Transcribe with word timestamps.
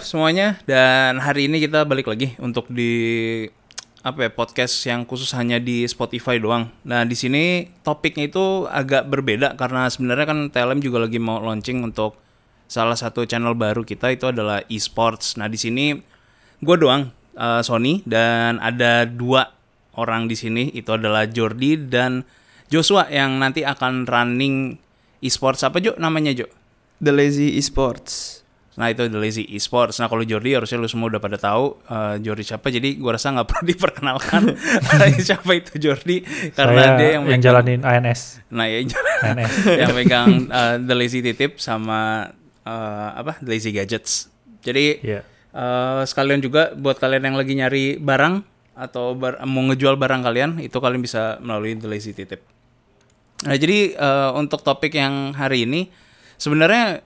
Semuanya 0.00 0.56
dan 0.64 1.20
hari 1.20 1.50
ini 1.50 1.60
kita 1.60 1.84
balik 1.84 2.08
lagi 2.08 2.32
untuk 2.40 2.70
di 2.72 3.44
apa 4.02 4.26
ya 4.26 4.30
podcast 4.34 4.74
yang 4.88 5.04
khusus 5.04 5.30
hanya 5.36 5.60
di 5.60 5.84
Spotify 5.84 6.40
doang. 6.40 6.72
Nah 6.82 7.04
di 7.04 7.14
sini 7.14 7.68
topiknya 7.86 8.32
itu 8.32 8.66
agak 8.66 9.06
berbeda 9.06 9.54
karena 9.54 9.86
sebenarnya 9.92 10.26
kan 10.26 10.38
TLM 10.48 10.80
juga 10.80 11.04
lagi 11.04 11.20
mau 11.20 11.38
launching 11.38 11.84
untuk 11.84 12.18
salah 12.66 12.96
satu 12.96 13.28
channel 13.28 13.54
baru 13.54 13.84
kita 13.86 14.10
itu 14.10 14.32
adalah 14.32 14.64
esports. 14.72 15.38
Nah 15.38 15.46
di 15.46 15.60
sini 15.60 15.94
gue 16.62 16.76
doang 16.80 17.12
uh, 17.38 17.60
Sony 17.62 18.00
dan 18.08 18.58
ada 18.58 19.06
dua 19.06 19.54
orang 19.94 20.26
di 20.26 20.34
sini 20.34 20.72
itu 20.74 20.90
adalah 20.90 21.28
Jordi 21.28 21.76
dan 21.76 22.26
Joshua 22.72 23.06
yang 23.12 23.38
nanti 23.38 23.62
akan 23.62 24.08
running 24.08 24.80
esports 25.20 25.62
apa 25.62 25.78
Jo 25.78 25.94
namanya 26.00 26.32
Jo? 26.32 26.48
The 27.02 27.12
Lazy 27.14 27.54
Esports. 27.58 28.41
Nah 28.72 28.88
itu 28.88 29.04
The 29.04 29.14
Lazy 29.14 29.44
Esports. 29.50 30.00
Nah 30.00 30.08
kalau 30.08 30.22
Jordi 30.22 30.52
harusnya 30.52 30.76
lu 30.76 30.86
semua 30.86 31.06
udah 31.06 31.18
pada 31.18 31.36
tahu 31.36 31.76
uh, 31.86 32.16
Jordi 32.16 32.40
siapa. 32.40 32.66
Jadi 32.66 32.96
gua 32.96 33.14
rasa 33.14 33.28
nggak 33.30 33.44
perlu 33.50 33.64
diperkenalkan 33.68 34.42
siapa 35.28 35.50
itu 35.52 35.76
Jordi 35.78 36.24
karena 36.50 36.80
Saya 36.82 36.96
dia 36.96 37.08
yang, 37.12 37.28
yang 37.28 37.36
megang- 37.36 37.44
jalanin 37.44 37.80
ANS. 37.82 38.40
Nah 38.48 38.64
ya 38.72 38.80
ANS. 39.22 39.52
yang 39.68 39.92
megang 39.92 40.28
uh, 40.48 40.76
The 40.78 40.94
Lazy 40.94 41.20
Titip 41.20 41.56
sama 41.56 42.32
uh, 42.64 43.08
apa 43.14 43.36
The 43.38 43.50
Lazy 43.50 43.70
Gadgets. 43.70 44.32
Jadi 44.60 45.04
Iya. 45.04 45.20
uh, 45.52 46.00
sekalian 46.02 46.40
juga 46.40 46.72
buat 46.72 46.96
kalian 46.96 47.28
yang 47.28 47.36
lagi 47.36 47.52
nyari 47.52 47.84
barang 47.98 48.40
atau 48.72 49.12
bar- 49.12 49.36
mau 49.44 49.68
ngejual 49.68 49.94
barang 49.94 50.22
kalian 50.22 50.50
itu 50.58 50.72
kalian 50.72 51.04
bisa 51.04 51.36
melalui 51.38 51.76
The 51.76 51.84
Lazy 51.84 52.16
Titip. 52.16 52.40
Nah 53.44 53.52
jadi 53.52 53.92
uh, 53.94 54.32
untuk 54.32 54.64
topik 54.64 54.94
yang 54.94 55.34
hari 55.34 55.66
ini 55.66 55.92
sebenarnya 56.38 57.04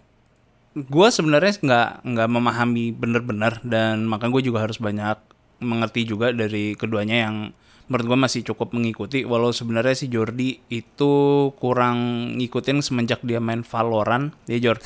gue 0.77 1.09
sebenarnya 1.09 1.57
nggak 1.57 1.89
nggak 2.05 2.29
memahami 2.29 2.93
bener-bener 2.93 3.57
dan 3.65 4.05
maka 4.05 4.29
gue 4.29 4.45
juga 4.45 4.69
harus 4.69 4.77
banyak 4.77 5.17
mengerti 5.65 6.05
juga 6.05 6.37
dari 6.37 6.77
keduanya 6.77 7.17
yang 7.29 7.37
menurut 7.89 8.05
gue 8.13 8.19
masih 8.19 8.41
cukup 8.53 8.77
mengikuti 8.77 9.25
walau 9.25 9.57
sebenarnya 9.57 9.97
si 9.97 10.13
Jordi 10.13 10.61
itu 10.69 11.15
kurang 11.57 12.29
ngikutin 12.37 12.85
semenjak 12.85 13.25
dia 13.25 13.41
main 13.41 13.65
Valorant 13.65 14.37
ya 14.45 14.59
Jord 14.61 14.85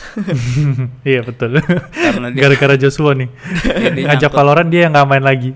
iya 1.11 1.27
betul. 1.27 1.58
karena 1.91 2.28
dia 2.30 2.41
Gara-gara 2.44 2.77
Joshua 2.78 3.16
nih. 3.16 3.28
Ngajak 4.06 4.30
nyangkut. 4.30 4.36
Valorant 4.36 4.68
dia 4.70 4.84
nggak 4.92 5.08
main 5.11 5.24
lagi. 5.24 5.50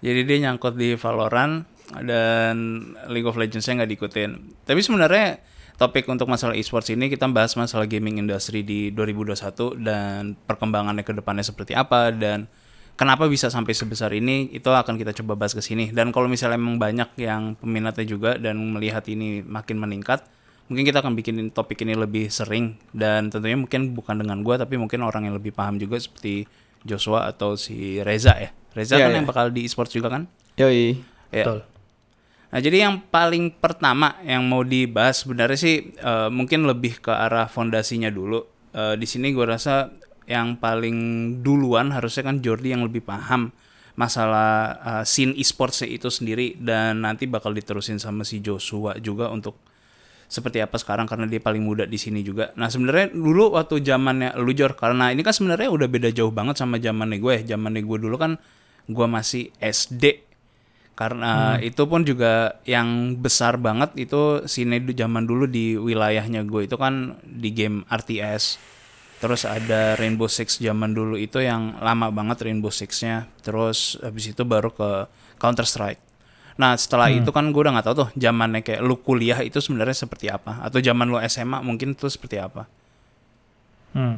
jadi 0.00 0.20
dia 0.24 0.36
nyangkut 0.48 0.78
di 0.78 0.94
Valorant 0.94 1.66
dan 2.06 2.56
League 3.10 3.28
of 3.28 3.36
Legends-nya 3.36 3.82
nggak 3.82 3.90
diikutin 3.92 4.30
tapi 4.64 4.80
sebenarnya 4.80 5.42
topik 5.76 6.08
untuk 6.08 6.26
masalah 6.26 6.56
esports 6.56 6.88
ini 6.88 7.12
kita 7.12 7.28
bahas 7.28 7.52
masalah 7.54 7.84
gaming 7.84 8.16
industry 8.16 8.64
di 8.64 8.88
2021 8.92 9.76
dan 9.84 10.32
perkembangannya 10.48 11.04
ke 11.04 11.12
depannya 11.12 11.44
seperti 11.44 11.76
apa 11.76 12.08
dan 12.16 12.48
kenapa 12.96 13.28
bisa 13.28 13.52
sampai 13.52 13.76
sebesar 13.76 14.08
ini 14.16 14.48
itu 14.56 14.72
akan 14.72 14.96
kita 14.96 15.12
coba 15.20 15.36
bahas 15.36 15.52
ke 15.52 15.60
sini 15.60 15.92
dan 15.92 16.16
kalau 16.16 16.32
misalnya 16.32 16.56
memang 16.56 16.80
banyak 16.80 17.12
yang 17.20 17.60
peminatnya 17.60 18.08
juga 18.08 18.40
dan 18.40 18.56
melihat 18.56 19.04
ini 19.12 19.44
makin 19.44 19.76
meningkat 19.76 20.24
mungkin 20.66 20.82
kita 20.82 21.04
akan 21.04 21.12
bikin 21.12 21.52
topik 21.52 21.84
ini 21.84 21.92
lebih 21.92 22.32
sering 22.32 22.80
dan 22.96 23.28
tentunya 23.28 23.54
mungkin 23.54 23.92
bukan 23.92 24.16
dengan 24.18 24.40
gua 24.40 24.56
tapi 24.56 24.80
mungkin 24.80 25.04
orang 25.04 25.28
yang 25.28 25.36
lebih 25.36 25.52
paham 25.52 25.76
juga 25.76 26.00
seperti 26.00 26.48
Joshua 26.82 27.28
atau 27.28 27.54
si 27.60 28.00
Reza 28.00 28.32
ya 28.40 28.50
Reza 28.72 28.96
Iya, 28.96 29.06
kan 29.06 29.10
iya. 29.12 29.16
yang 29.20 29.28
bakal 29.28 29.52
di 29.52 29.62
esports 29.68 29.92
juga 29.92 30.08
kan 30.08 30.24
Yoi. 30.56 30.96
ya 31.30 31.44
Betul. 31.44 31.75
Nah, 32.56 32.64
jadi 32.64 32.88
yang 32.88 33.04
paling 33.12 33.52
pertama 33.52 34.16
yang 34.24 34.48
mau 34.48 34.64
dibahas 34.64 35.28
sebenarnya 35.28 35.60
sih 35.60 35.92
eh, 35.92 36.28
mungkin 36.32 36.64
lebih 36.64 37.04
ke 37.04 37.12
arah 37.12 37.52
fondasinya 37.52 38.08
dulu. 38.08 38.48
Eh, 38.72 38.96
di 38.96 39.04
sini 39.04 39.28
gue 39.36 39.44
rasa 39.44 39.92
yang 40.24 40.56
paling 40.56 40.96
duluan 41.44 41.92
harusnya 41.92 42.32
kan 42.32 42.40
Jordi 42.40 42.72
yang 42.72 42.80
lebih 42.80 43.04
paham 43.04 43.52
masalah 44.00 44.72
eh, 44.80 45.04
scene 45.04 45.36
esports 45.36 45.84
itu 45.84 46.08
sendiri 46.08 46.56
dan 46.56 47.04
nanti 47.04 47.28
bakal 47.28 47.52
diterusin 47.52 48.00
sama 48.00 48.24
si 48.24 48.40
Joshua 48.40 48.96
juga 49.04 49.28
untuk 49.28 49.60
seperti 50.24 50.64
apa 50.64 50.80
sekarang 50.80 51.04
karena 51.04 51.28
dia 51.28 51.44
paling 51.44 51.60
muda 51.60 51.84
di 51.84 52.00
sini 52.00 52.24
juga. 52.24 52.56
Nah 52.56 52.72
sebenarnya 52.72 53.12
dulu 53.12 53.52
waktu 53.52 53.84
zamannya 53.84 54.32
lu 54.40 54.56
Jor 54.56 54.72
karena 54.80 55.12
ini 55.12 55.20
kan 55.20 55.36
sebenarnya 55.36 55.68
udah 55.68 55.92
beda 55.92 56.08
jauh 56.08 56.32
banget 56.32 56.56
sama 56.56 56.80
zamannya 56.80 57.20
gue. 57.20 57.44
Zamannya 57.44 57.84
gue 57.84 57.98
dulu 58.00 58.16
kan 58.16 58.40
gue 58.88 59.06
masih 59.12 59.52
SD 59.60 60.25
karena 60.96 61.60
itu 61.60 61.84
pun 61.84 62.08
juga 62.08 62.56
yang 62.64 63.20
besar 63.20 63.60
banget 63.60 63.92
itu 64.00 64.48
sini 64.48 64.80
zaman 64.96 65.28
dulu 65.28 65.44
di 65.44 65.76
wilayahnya 65.76 66.40
gue 66.48 66.64
itu 66.64 66.76
kan 66.80 67.20
di 67.20 67.52
game 67.52 67.84
RTS 67.92 68.56
terus 69.20 69.44
ada 69.44 69.92
Rainbow 70.00 70.24
Six 70.28 70.56
zaman 70.56 70.96
dulu 70.96 71.20
itu 71.20 71.40
yang 71.40 71.76
lama 71.80 72.12
banget 72.12 72.44
Rainbow 72.44 72.68
Six-nya. 72.68 73.24
Terus 73.40 73.96
habis 74.04 74.28
itu 74.28 74.44
baru 74.44 74.68
ke 74.72 75.08
Counter 75.36 75.68
Strike 75.68 76.00
nah 76.56 76.72
setelah 76.72 77.12
itu 77.12 77.28
kan 77.36 77.52
gue 77.52 77.60
udah 77.60 77.76
nggak 77.76 77.84
tahu 77.84 77.96
tuh 78.00 78.08
zamannya 78.16 78.64
kayak 78.64 78.80
lu 78.80 78.96
kuliah 78.96 79.44
itu 79.44 79.60
sebenarnya 79.60 79.92
seperti 79.92 80.32
apa? 80.32 80.64
Atau 80.64 80.80
zaman 80.80 81.04
lu 81.12 81.20
SMA 81.28 81.60
mungkin 81.60 81.92
itu 81.92 82.08
seperti 82.08 82.40
apa? 82.40 82.64
Hmm. 83.92 84.16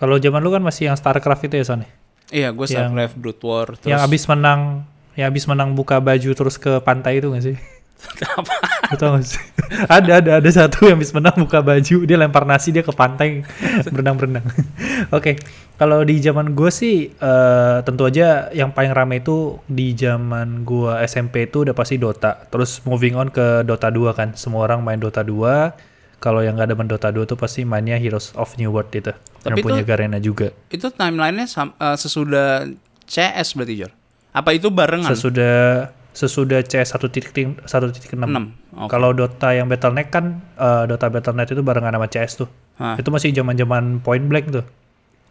Kalau 0.00 0.16
zaman 0.16 0.40
lu 0.40 0.48
kan 0.48 0.64
masih 0.64 0.88
yang 0.88 0.96
StarCraft 0.96 1.52
itu 1.52 1.60
ya 1.60 1.64
Son? 1.68 1.84
iya 2.32 2.48
gue 2.48 2.64
Yang- 2.64 2.88
Starcraft 2.88 3.16
Brood 3.20 3.40
War 3.44 3.66
terus 3.76 3.92
Yang 3.92 4.00
abis 4.08 4.22
menang, 4.30 4.88
yang 5.20 5.28
abis 5.28 5.44
menang 5.44 5.76
buka 5.76 6.00
baju 6.00 6.30
terus 6.32 6.56
ke 6.56 6.80
pantai 6.80 7.20
itu 7.20 7.28
gak 7.28 7.44
sih? 7.44 7.56
apa 8.40 8.96
tau 8.96 9.20
gak 9.20 9.28
sih? 9.28 9.40
ada, 9.84 10.24
ada, 10.24 10.30
ada 10.40 10.50
satu 10.50 10.88
yang 10.88 10.96
abis 10.96 11.12
menang 11.12 11.36
buka 11.44 11.60
baju, 11.60 11.96
dia 12.08 12.16
lempar 12.16 12.48
nasi 12.48 12.72
dia 12.72 12.80
ke 12.80 12.88
pantai 12.96 13.44
berenang-berenang. 13.92 14.42
Oke, 15.16 15.36
kalau 15.76 16.00
di 16.00 16.16
zaman 16.24 16.56
gue 16.56 16.72
sih 16.72 17.12
eh, 17.12 17.76
tentu 17.84 18.08
aja 18.08 18.48
yang 18.56 18.72
paling 18.72 18.96
rame 18.96 19.20
itu 19.20 19.60
di 19.68 19.92
zaman 19.92 20.64
gue 20.64 20.96
SMP 21.04 21.52
itu 21.52 21.68
udah 21.68 21.76
pasti 21.76 22.00
Dota. 22.00 22.40
Terus 22.48 22.80
moving 22.88 23.14
on 23.20 23.28
ke 23.28 23.62
Dota 23.68 23.92
2 23.92 24.16
kan, 24.16 24.28
semua 24.32 24.64
orang 24.64 24.80
main 24.80 24.96
Dota 24.98 25.20
2. 25.20 26.16
Kalau 26.20 26.44
yang 26.44 26.56
gak 26.56 26.72
ada 26.72 26.76
main 26.76 26.88
Dota 26.88 27.12
2 27.12 27.28
tuh 27.28 27.36
pasti 27.36 27.68
mainnya 27.68 28.00
Heroes 28.00 28.32
of 28.36 28.56
New 28.56 28.72
World 28.72 28.92
itu. 28.92 29.12
Tapi 29.44 29.60
yang 29.60 29.64
punya 29.64 29.80
itu- 29.84 29.88
Garena 29.88 30.18
juga. 30.20 30.48
itu 30.72 30.88
timelinenya 30.88 31.44
eh, 31.52 31.96
sesudah 32.00 32.64
CS 33.04 33.56
berarti 33.60 33.74
Jor 33.84 33.99
apa 34.30 34.50
itu 34.54 34.70
barengan 34.70 35.10
Sesudah 35.12 35.90
sesudah 36.10 36.60
CS 36.66 36.98
1.6 36.98 37.62
1.6. 37.70 38.18
Enam, 38.18 38.50
oke. 38.74 38.90
Kalau 38.90 39.14
Dota 39.14 39.54
yang 39.54 39.70
Battle.net 39.70 40.10
kan 40.10 40.42
eh, 40.58 40.84
Dota 40.90 41.06
Battle.net 41.06 41.54
itu 41.54 41.62
barengan 41.62 41.94
sama 41.94 42.06
CS 42.10 42.32
tuh. 42.44 42.48
Hah. 42.82 42.98
Itu 42.98 43.14
masih 43.14 43.30
zaman-zaman 43.30 44.02
Point 44.02 44.26
Blank 44.26 44.46
tuh. 44.50 44.64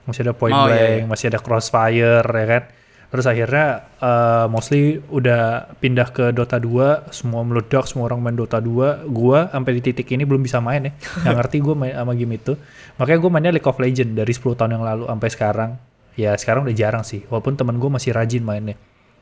Masih 0.08 0.24
ada 0.24 0.34
Point 0.34 0.56
Oh, 0.56 0.66
iya, 0.72 0.72
Blank, 0.72 0.96
iya. 0.96 1.06
masih 1.06 1.26
ada 1.36 1.40
Crossfire 1.44 2.24
ya 2.24 2.48
kan. 2.48 2.64
Terus 3.10 3.26
akhirnya 3.26 3.66
eh, 4.00 4.46
mostly 4.48 5.02
udah 5.12 5.68
pindah 5.84 6.08
ke 6.16 6.26
Dota 6.32 6.62
2, 6.62 7.12
semua 7.12 7.42
meledak, 7.44 7.84
semua 7.90 8.08
orang 8.08 8.24
main 8.24 8.38
Dota 8.40 8.64
2. 8.64 9.10
Gua 9.12 9.52
sampai 9.52 9.72
di 9.78 9.82
titik 9.84 10.08
ini 10.16 10.24
belum 10.24 10.40
bisa 10.40 10.64
main 10.64 10.88
ya. 10.88 10.92
Nggak 11.28 11.36
ngerti 11.44 11.58
gue 11.60 11.76
main 11.76 11.94
sama 11.98 12.14
game 12.16 12.40
itu. 12.40 12.56
Makanya 12.96 13.20
gue 13.20 13.32
mainnya 13.34 13.52
League 13.52 13.68
of 13.68 13.76
Legends 13.82 14.16
dari 14.16 14.32
10 14.32 14.56
tahun 14.56 14.72
yang 14.80 14.84
lalu 14.86 15.04
sampai 15.12 15.30
sekarang. 15.34 15.72
Ya 16.16 16.32
sekarang 16.40 16.68
udah 16.68 16.76
jarang 16.76 17.04
sih, 17.08 17.24
walaupun 17.32 17.56
temen 17.56 17.80
gue 17.80 17.90
masih 17.92 18.12
rajin 18.16 18.44
mainnya. 18.44 18.76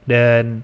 Dan 0.07 0.63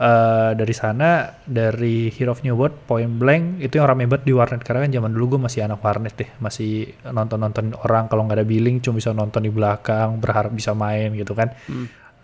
eh, 0.00 0.50
dari 0.56 0.74
sana 0.74 1.28
dari 1.44 2.08
Hero 2.08 2.32
of 2.32 2.40
New 2.40 2.56
World, 2.56 2.88
Point 2.88 3.20
Blank 3.20 3.60
itu 3.60 3.76
yang 3.76 3.86
rame 3.86 4.08
banget 4.08 4.24
di 4.24 4.32
warnet 4.32 4.64
karena 4.64 4.88
kan 4.88 4.90
zaman 4.96 5.10
dulu 5.12 5.36
gue 5.36 5.40
masih 5.44 5.68
anak 5.68 5.84
warnet 5.84 6.16
deh, 6.16 6.30
masih 6.40 6.88
nonton-nonton 7.04 7.76
orang 7.84 8.08
kalau 8.08 8.24
nggak 8.24 8.40
ada 8.40 8.46
billing 8.48 8.80
cuma 8.80 8.96
bisa 8.96 9.12
nonton 9.12 9.44
di 9.44 9.52
belakang, 9.52 10.16
berharap 10.16 10.50
bisa 10.56 10.72
main 10.72 11.12
gitu 11.12 11.36
kan. 11.36 11.52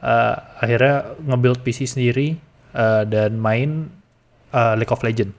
Eh, 0.04 0.36
akhirnya 0.60 1.16
nge-build 1.16 1.64
PC 1.64 1.88
sendiri 1.88 2.36
eh, 2.76 3.02
dan 3.08 3.40
main 3.40 3.88
eh, 4.52 4.74
League 4.76 4.92
of 4.92 5.00
Legends. 5.00 5.32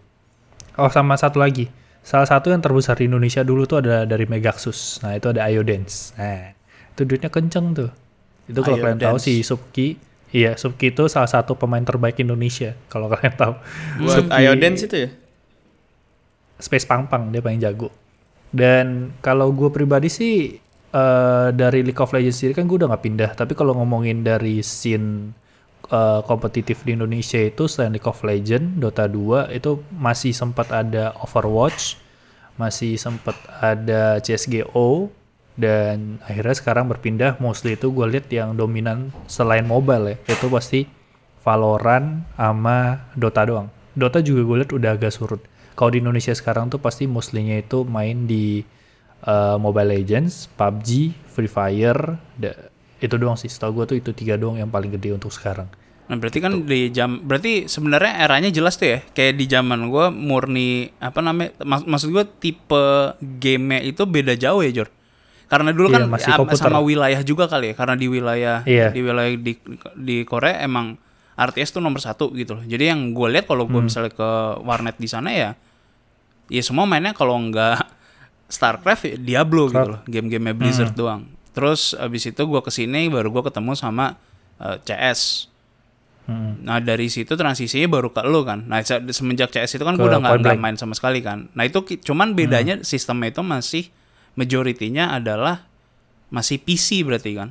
Oh 0.75 0.91
sama 0.91 1.15
satu 1.15 1.39
lagi, 1.39 1.71
salah 2.03 2.27
satu 2.27 2.51
yang 2.51 2.59
terbesar 2.59 2.99
di 2.99 3.07
Indonesia 3.07 3.45
dulu 3.47 3.63
tuh 3.63 3.79
ada 3.79 4.03
dari 4.03 4.27
Megaxus. 4.27 4.99
Nah 5.05 5.15
itu 5.15 5.31
ada 5.31 5.47
Iodance. 5.47 6.11
Nah 6.19 6.51
itu 6.91 7.01
duitnya 7.07 7.31
kenceng 7.31 7.71
tuh. 7.71 7.91
Itu 8.49 8.59
kalau 8.59 8.77
kalian 8.81 8.99
tahu 8.99 9.17
si 9.21 9.39
Subki, 9.39 9.95
iya 10.31 10.57
Subki 10.57 10.93
itu 10.93 11.05
salah 11.05 11.29
satu 11.29 11.53
pemain 11.53 11.83
terbaik 11.83 12.17
Indonesia. 12.21 12.73
Kalau 12.87 13.11
kalian 13.11 13.35
tahu. 13.35 13.53
Buat 14.01 14.29
Subki- 14.29 14.41
Iodance 14.41 14.81
itu 14.85 14.97
ya? 15.05 15.09
Space 16.55 16.87
Pangpang 16.87 17.29
dia 17.29 17.43
paling 17.43 17.59
jago. 17.59 17.91
Dan 18.55 19.11
kalau 19.19 19.51
gue 19.51 19.67
pribadi 19.67 20.07
sih 20.07 20.55
eh, 20.95 21.47
dari 21.51 21.83
League 21.83 21.99
of 21.99 22.15
Legends 22.15 22.39
sendiri 22.39 22.55
kan 22.55 22.65
gue 22.65 22.77
udah 22.79 22.87
nggak 22.95 23.03
pindah. 23.03 23.31
Tapi 23.35 23.51
kalau 23.53 23.75
ngomongin 23.75 24.23
dari 24.23 24.63
scene 24.63 25.35
eh, 25.91 26.21
kompetitif 26.23 26.87
di 26.87 26.95
Indonesia 26.95 27.37
itu 27.37 27.67
selain 27.67 27.91
League 27.91 28.07
of 28.07 28.23
Legends, 28.23 28.79
Dota 28.79 29.11
2 29.11 29.51
itu 29.51 29.83
masih 29.91 30.31
sempat 30.31 30.71
ada 30.71 31.11
Overwatch, 31.19 31.99
masih 32.55 32.95
sempat 32.95 33.35
ada 33.59 34.23
CS:GO 34.23 35.11
dan 35.55 36.19
akhirnya 36.27 36.55
sekarang 36.55 36.85
berpindah 36.91 37.39
mostly 37.39 37.79
itu 37.79 37.91
gue 37.91 38.05
lihat 38.11 38.27
yang 38.27 38.59
dominan 38.59 39.15
selain 39.27 39.63
mobile 39.63 40.11
ya 40.11 40.15
itu 40.27 40.51
pasti 40.51 40.87
Valorant 41.45 42.25
sama 42.33 43.05
Dota 43.13 43.45
doang. 43.45 43.69
Dota 43.93 44.17
juga 44.19 44.41
gue 44.43 44.57
lihat 44.65 44.71
udah 44.73 44.91
agak 44.97 45.13
surut. 45.13 45.41
Kalau 45.77 45.93
di 45.93 46.01
Indonesia 46.01 46.33
sekarang 46.33 46.73
tuh 46.73 46.81
pasti 46.81 47.05
mostly-nya 47.05 47.61
itu 47.61 47.85
main 47.85 48.25
di 48.25 48.65
uh, 49.29 49.55
Mobile 49.61 49.93
Legends, 49.93 50.49
PUBG, 50.57 51.13
Free 51.29 51.51
Fire, 51.51 52.17
da- 52.33 52.73
Itu 52.97 53.21
doang 53.21 53.37
sih. 53.37 53.45
Setahu 53.45 53.83
gue 53.83 53.85
tuh 53.93 53.97
itu 54.01 54.09
tiga 54.17 54.41
doang 54.41 54.57
yang 54.57 54.73
paling 54.73 54.89
gede 54.89 55.13
untuk 55.13 55.29
sekarang. 55.29 55.69
Nah, 56.05 56.17
berarti 56.21 56.37
kan 56.37 56.65
di 56.65 56.93
jam 56.93 57.21
berarti 57.25 57.65
sebenarnya 57.65 58.25
eranya 58.25 58.49
jelas 58.53 58.77
tuh 58.77 58.97
ya. 58.97 58.99
Kayak 59.13 59.33
di 59.41 59.45
zaman 59.49 59.89
gua 59.89 60.13
murni 60.13 60.93
apa 61.01 61.17
namanya? 61.17 61.57
Mak 61.65 61.89
maksud 61.89 62.13
gua 62.13 62.25
tipe 62.29 62.85
game 63.41 63.81
itu 63.81 64.05
beda 64.05 64.37
jauh 64.37 64.61
ya, 64.61 64.81
Jor. 64.81 64.89
Karena 65.45 65.69
dulu 65.69 65.87
Iya, 65.87 65.95
kan 65.95 66.03
masih 66.09 66.31
am- 66.31 66.39
komputer. 66.41 66.65
sama 66.65 66.79
wilayah 66.79 67.21
juga 67.21 67.45
kali 67.45 67.71
ya. 67.71 67.73
Karena 67.73 67.93
di 67.93 68.07
wilayah 68.07 68.57
Iya. 68.61 68.89
di 68.89 68.99
wilayah 68.99 69.31
di 69.33 69.53
di 69.95 70.17
Korea 70.23 70.59
emang 70.59 70.97
RTS 71.35 71.69
tuh 71.71 71.81
nomor 71.81 71.99
satu 71.99 72.31
gitu 72.31 72.55
loh. 72.55 72.63
Jadi 72.63 72.87
yang 72.87 73.11
gue 73.11 73.27
lihat 73.29 73.45
kalau 73.45 73.63
Hmm. 73.63 73.71
gua 73.71 73.81
misalnya 73.83 74.09
ke 74.09 74.29
warnet 74.59 74.95
di 74.95 75.05
sana 75.05 75.29
ya, 75.29 75.53
ya 76.47 76.61
semua 76.61 76.83
mainnya 76.83 77.11
kalau 77.11 77.35
nggak 77.37 77.77
Starcraft 78.47 79.03
ya 79.03 79.15
Diablo 79.17 79.67
gitu 79.67 79.85
loh. 79.87 80.01
Game-game 80.05 80.53
Blizzard 80.53 80.91
Hmm. 80.91 80.97
doang. 80.97 81.21
Terus 81.51 81.93
abis 81.93 82.25
itu 82.25 82.41
gua 82.43 82.59
ke 82.59 82.69
sini 82.69 83.07
baru 83.07 83.29
gua 83.29 83.43
ketemu 83.43 83.73
sama 83.73 84.15
eh, 84.55 84.77
CS. 84.81 85.51
Hmm. 86.25 86.57
Nah 86.59 86.79
dari 86.79 87.05
situ 87.05 87.29
transisinya 87.31 87.85
baru 87.87 88.09
ke 88.09 88.23
lu 88.23 88.41
kan. 88.41 88.63
Nah 88.63 88.79
se- 88.79 89.03
semenjak 89.09 89.51
CS 89.51 89.75
itu 89.75 89.83
kan 89.83 89.93
gue 89.93 90.01
udah 90.03 90.17
nggak 90.39 90.57
main 90.57 90.73
sama 90.73 90.93
sekali 90.93 91.19
kan. 91.19 91.51
Nah 91.51 91.63
itu 91.63 91.83
cuman 92.01 92.33
bedanya 92.33 92.81
sistemnya 92.81 93.29
itu 93.29 93.41
masih 93.41 93.93
majoritinya 94.35 95.11
adalah 95.11 95.63
masih 96.29 96.59
PC 96.59 97.03
berarti 97.03 97.31
kan. 97.33 97.49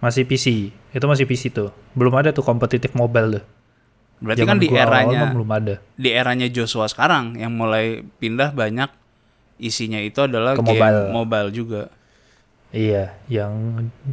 Masih 0.00 0.24
PC. 0.24 0.72
Itu 0.90 1.04
masih 1.04 1.28
PC 1.28 1.52
tuh. 1.52 1.70
Belum 1.92 2.14
ada 2.16 2.32
tuh 2.32 2.40
kompetitif 2.40 2.94
mobile 2.94 3.38
tuh. 3.38 3.44
Berarti 4.20 4.44
Zaman 4.44 4.52
kan 4.52 4.58
di 4.60 4.68
eranya 4.68 5.18
mah 5.24 5.32
belum 5.32 5.50
ada. 5.50 5.74
di 5.96 6.10
eranya 6.12 6.44
Joshua 6.46 6.84
sekarang 6.86 7.40
yang 7.40 7.56
mulai 7.56 8.04
pindah 8.20 8.52
banyak 8.52 8.92
isinya 9.56 9.96
itu 9.96 10.20
adalah 10.20 10.56
Ke 10.56 10.64
game 10.64 10.76
mobile. 10.76 11.00
mobile 11.10 11.48
juga. 11.50 11.82
Iya, 12.70 13.16
yang 13.26 13.52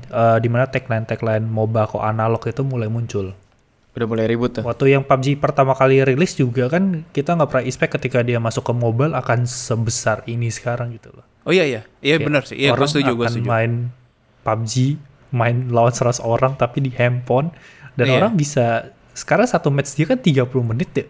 eh, 0.08 0.38
di 0.40 0.48
mana 0.48 0.66
tagline 0.66 1.04
tagline 1.04 1.44
MOBA 1.44 1.92
kok 1.92 2.02
analog 2.02 2.40
itu 2.42 2.64
mulai 2.64 2.88
muncul. 2.88 3.36
Udah 3.98 4.06
mulai 4.06 4.30
ribut 4.30 4.54
tuh. 4.54 4.62
Waktu 4.62 4.94
yang 4.94 5.02
PUBG 5.02 5.42
pertama 5.42 5.74
kali 5.74 6.06
rilis 6.06 6.38
juga 6.38 6.70
kan 6.70 7.02
kita 7.10 7.34
nggak 7.34 7.50
pernah 7.50 7.66
expect 7.66 7.98
ketika 7.98 8.22
dia 8.22 8.38
masuk 8.38 8.62
ke 8.62 8.74
mobile 8.78 9.18
akan 9.18 9.50
sebesar 9.50 10.22
ini 10.30 10.54
sekarang 10.54 10.94
gitu 10.94 11.10
loh. 11.18 11.26
Oh 11.44 11.52
iya 11.52 11.66
iya, 11.66 11.82
iya 12.06 12.22
benar 12.22 12.46
sih. 12.46 12.54
Iya 12.62 12.72
gue 12.72 12.78
orang 12.78 12.90
setuju, 12.94 13.12
gue 13.18 13.26
akan 13.26 13.34
setuju. 13.34 13.50
main 13.50 13.72
PUBG, 14.46 14.74
main 15.34 15.56
lawan 15.74 15.90
100 15.90 16.22
orang 16.22 16.54
tapi 16.54 16.78
di 16.86 16.94
handphone 16.94 17.50
dan 17.98 18.06
Iya. 18.06 18.16
orang 18.22 18.38
bisa 18.38 18.94
sekarang 19.18 19.50
satu 19.50 19.74
match 19.74 19.98
dia 19.98 20.06
kan 20.06 20.22
30 20.22 20.46
menit 20.62 20.90
ya. 20.94 21.06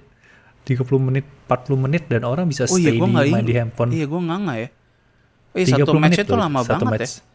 30 0.64 0.88
menit, 1.00 1.28
40 1.48 1.76
menit 1.76 2.04
dan 2.08 2.24
orang 2.24 2.48
bisa 2.48 2.64
Oh 2.68 2.80
iya 2.80 2.92
stay 2.92 3.00
gue 3.00 3.08
di 3.08 3.32
main 3.36 3.44
di 3.44 3.56
handphone. 3.56 3.92
Iya 3.92 4.08
gue 4.08 4.20
nggak 4.24 4.40
nggak 4.48 4.58
ya. 4.64 4.70
Oh 5.52 5.58
iya 5.60 5.66
30 5.68 5.76
satu 5.76 5.92
match 5.92 6.04
menit 6.16 6.24
itu 6.24 6.36
lama 6.40 6.60
satu 6.64 6.72
banget 6.72 6.92
match. 7.04 7.04
ya. 7.04 7.27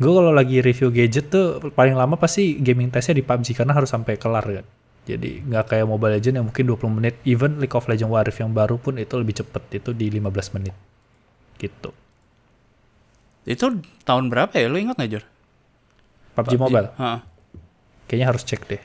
Gue 0.00 0.12
kalau 0.16 0.32
lagi 0.32 0.64
review 0.64 0.88
gadget 0.88 1.28
tuh 1.28 1.60
paling 1.76 1.92
lama 1.92 2.16
pasti 2.16 2.56
gaming 2.56 2.88
testnya 2.88 3.20
di 3.20 3.24
PUBG 3.24 3.52
karena 3.52 3.76
harus 3.76 3.92
sampai 3.92 4.16
kelar 4.16 4.40
kan. 4.48 4.66
Jadi 5.04 5.44
nggak 5.44 5.64
kayak 5.76 5.84
Mobile 5.84 6.16
Legends 6.16 6.36
yang 6.40 6.46
mungkin 6.48 6.64
20 6.64 6.96
menit. 6.96 7.14
Even 7.28 7.60
League 7.60 7.76
of 7.76 7.84
Legends 7.84 8.08
Warrior 8.08 8.32
yang 8.32 8.56
baru 8.56 8.80
pun 8.80 8.96
itu 8.96 9.12
lebih 9.20 9.44
cepet 9.44 9.62
itu 9.76 9.92
di 9.92 10.08
15 10.08 10.56
menit. 10.56 10.72
Gitu. 11.60 11.92
Itu 13.44 13.76
tahun 14.08 14.32
berapa 14.32 14.56
ya? 14.56 14.72
Lu 14.72 14.80
ingat 14.80 14.96
nggak 14.96 15.10
Jor? 15.12 15.24
PUBG 16.40 16.52
Mobile. 16.56 16.88
Heeh. 16.96 17.20
Kayaknya 18.08 18.26
harus 18.32 18.42
cek 18.48 18.62
deh. 18.72 18.82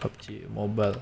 PUBG 0.00 0.48
Mobile. 0.48 0.96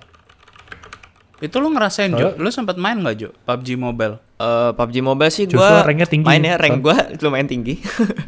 Itu 1.42 1.58
lu 1.58 1.68
ngerasain 1.68 2.14
Jo? 2.14 2.38
Lu 2.38 2.48
sempat 2.48 2.78
main 2.78 2.94
nggak 2.94 3.16
Jo? 3.18 3.34
PUBG 3.42 3.74
Mobile. 3.74 4.14
Eh, 4.38 4.70
PUBG 4.72 4.96
Mobile 5.02 5.26
sih 5.28 5.44
Joshua 5.44 5.82
gua 5.82 5.82
ranknya 5.84 6.06
tinggi. 6.06 6.22
mainnya 6.24 6.54
rank 6.54 6.78
gua 6.78 6.94
lumayan 7.18 7.46
tinggi. 7.46 7.82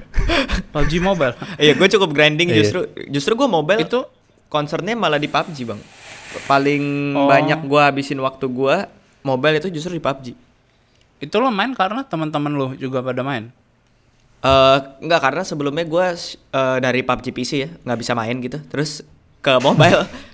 PUBG 0.74 0.98
Mobile. 0.98 1.34
Iya, 1.56 1.72
gue 1.72 1.88
cukup 1.88 2.10
grinding 2.10 2.50
Iya. 2.50 2.58
justru. 2.60 2.80
Justru 3.06 3.32
gue 3.34 3.46
mobile 3.46 3.80
itu 3.80 4.02
concernnya 4.48 4.94
malah 4.94 5.16
di 5.16 5.26
PUBG 5.26 5.62
bang. 5.64 5.80
Paling 6.44 7.14
Oh. 7.14 7.30
banyak 7.30 7.62
gua 7.64 7.88
habisin 7.88 8.18
waktu 8.18 8.46
gua 8.46 8.90
mobile 9.22 9.56
itu 9.56 9.70
justru 9.70 9.94
di 9.94 10.02
PUBG. 10.02 10.34
itu 11.16 11.40
lo 11.40 11.48
main 11.48 11.72
karena 11.72 12.04
teman-teman 12.04 12.52
lu 12.52 12.68
juga 12.74 13.00
pada 13.00 13.22
main. 13.22 13.48
Eh 14.42 14.76
enggak 15.00 15.22
karena 15.22 15.40
sebelumnya 15.40 15.86
gua 15.86 16.12
eh, 16.12 16.78
dari 16.78 17.00
PUBG 17.00 17.26
PC 17.30 17.50
ya 17.56 17.68
nggak 17.80 17.96
bisa 17.96 18.12
main 18.12 18.36
gitu. 18.38 18.58
Terus 18.66 19.00
ke 19.38 19.54
mobile. 19.58 20.04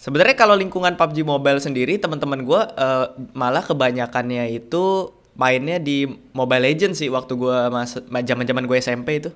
Sebenarnya 0.00 0.32
kalau 0.32 0.56
lingkungan 0.56 0.96
PUBG 0.96 1.20
Mobile 1.22 1.60
sendiri 1.60 2.00
teman-teman 2.00 2.40
gua 2.40 2.72
eh, 2.72 3.06
malah 3.36 3.60
kebanyakannya 3.60 4.48
itu 4.48 5.12
mainnya 5.36 5.76
di 5.76 6.08
Mobile 6.32 6.64
Legends 6.64 6.96
sih 6.96 7.12
waktu 7.12 7.36
gua 7.36 7.68
mas 7.68 8.00
zaman-zaman 8.00 8.64
gue 8.64 8.76
SMP 8.80 9.20
itu. 9.20 9.30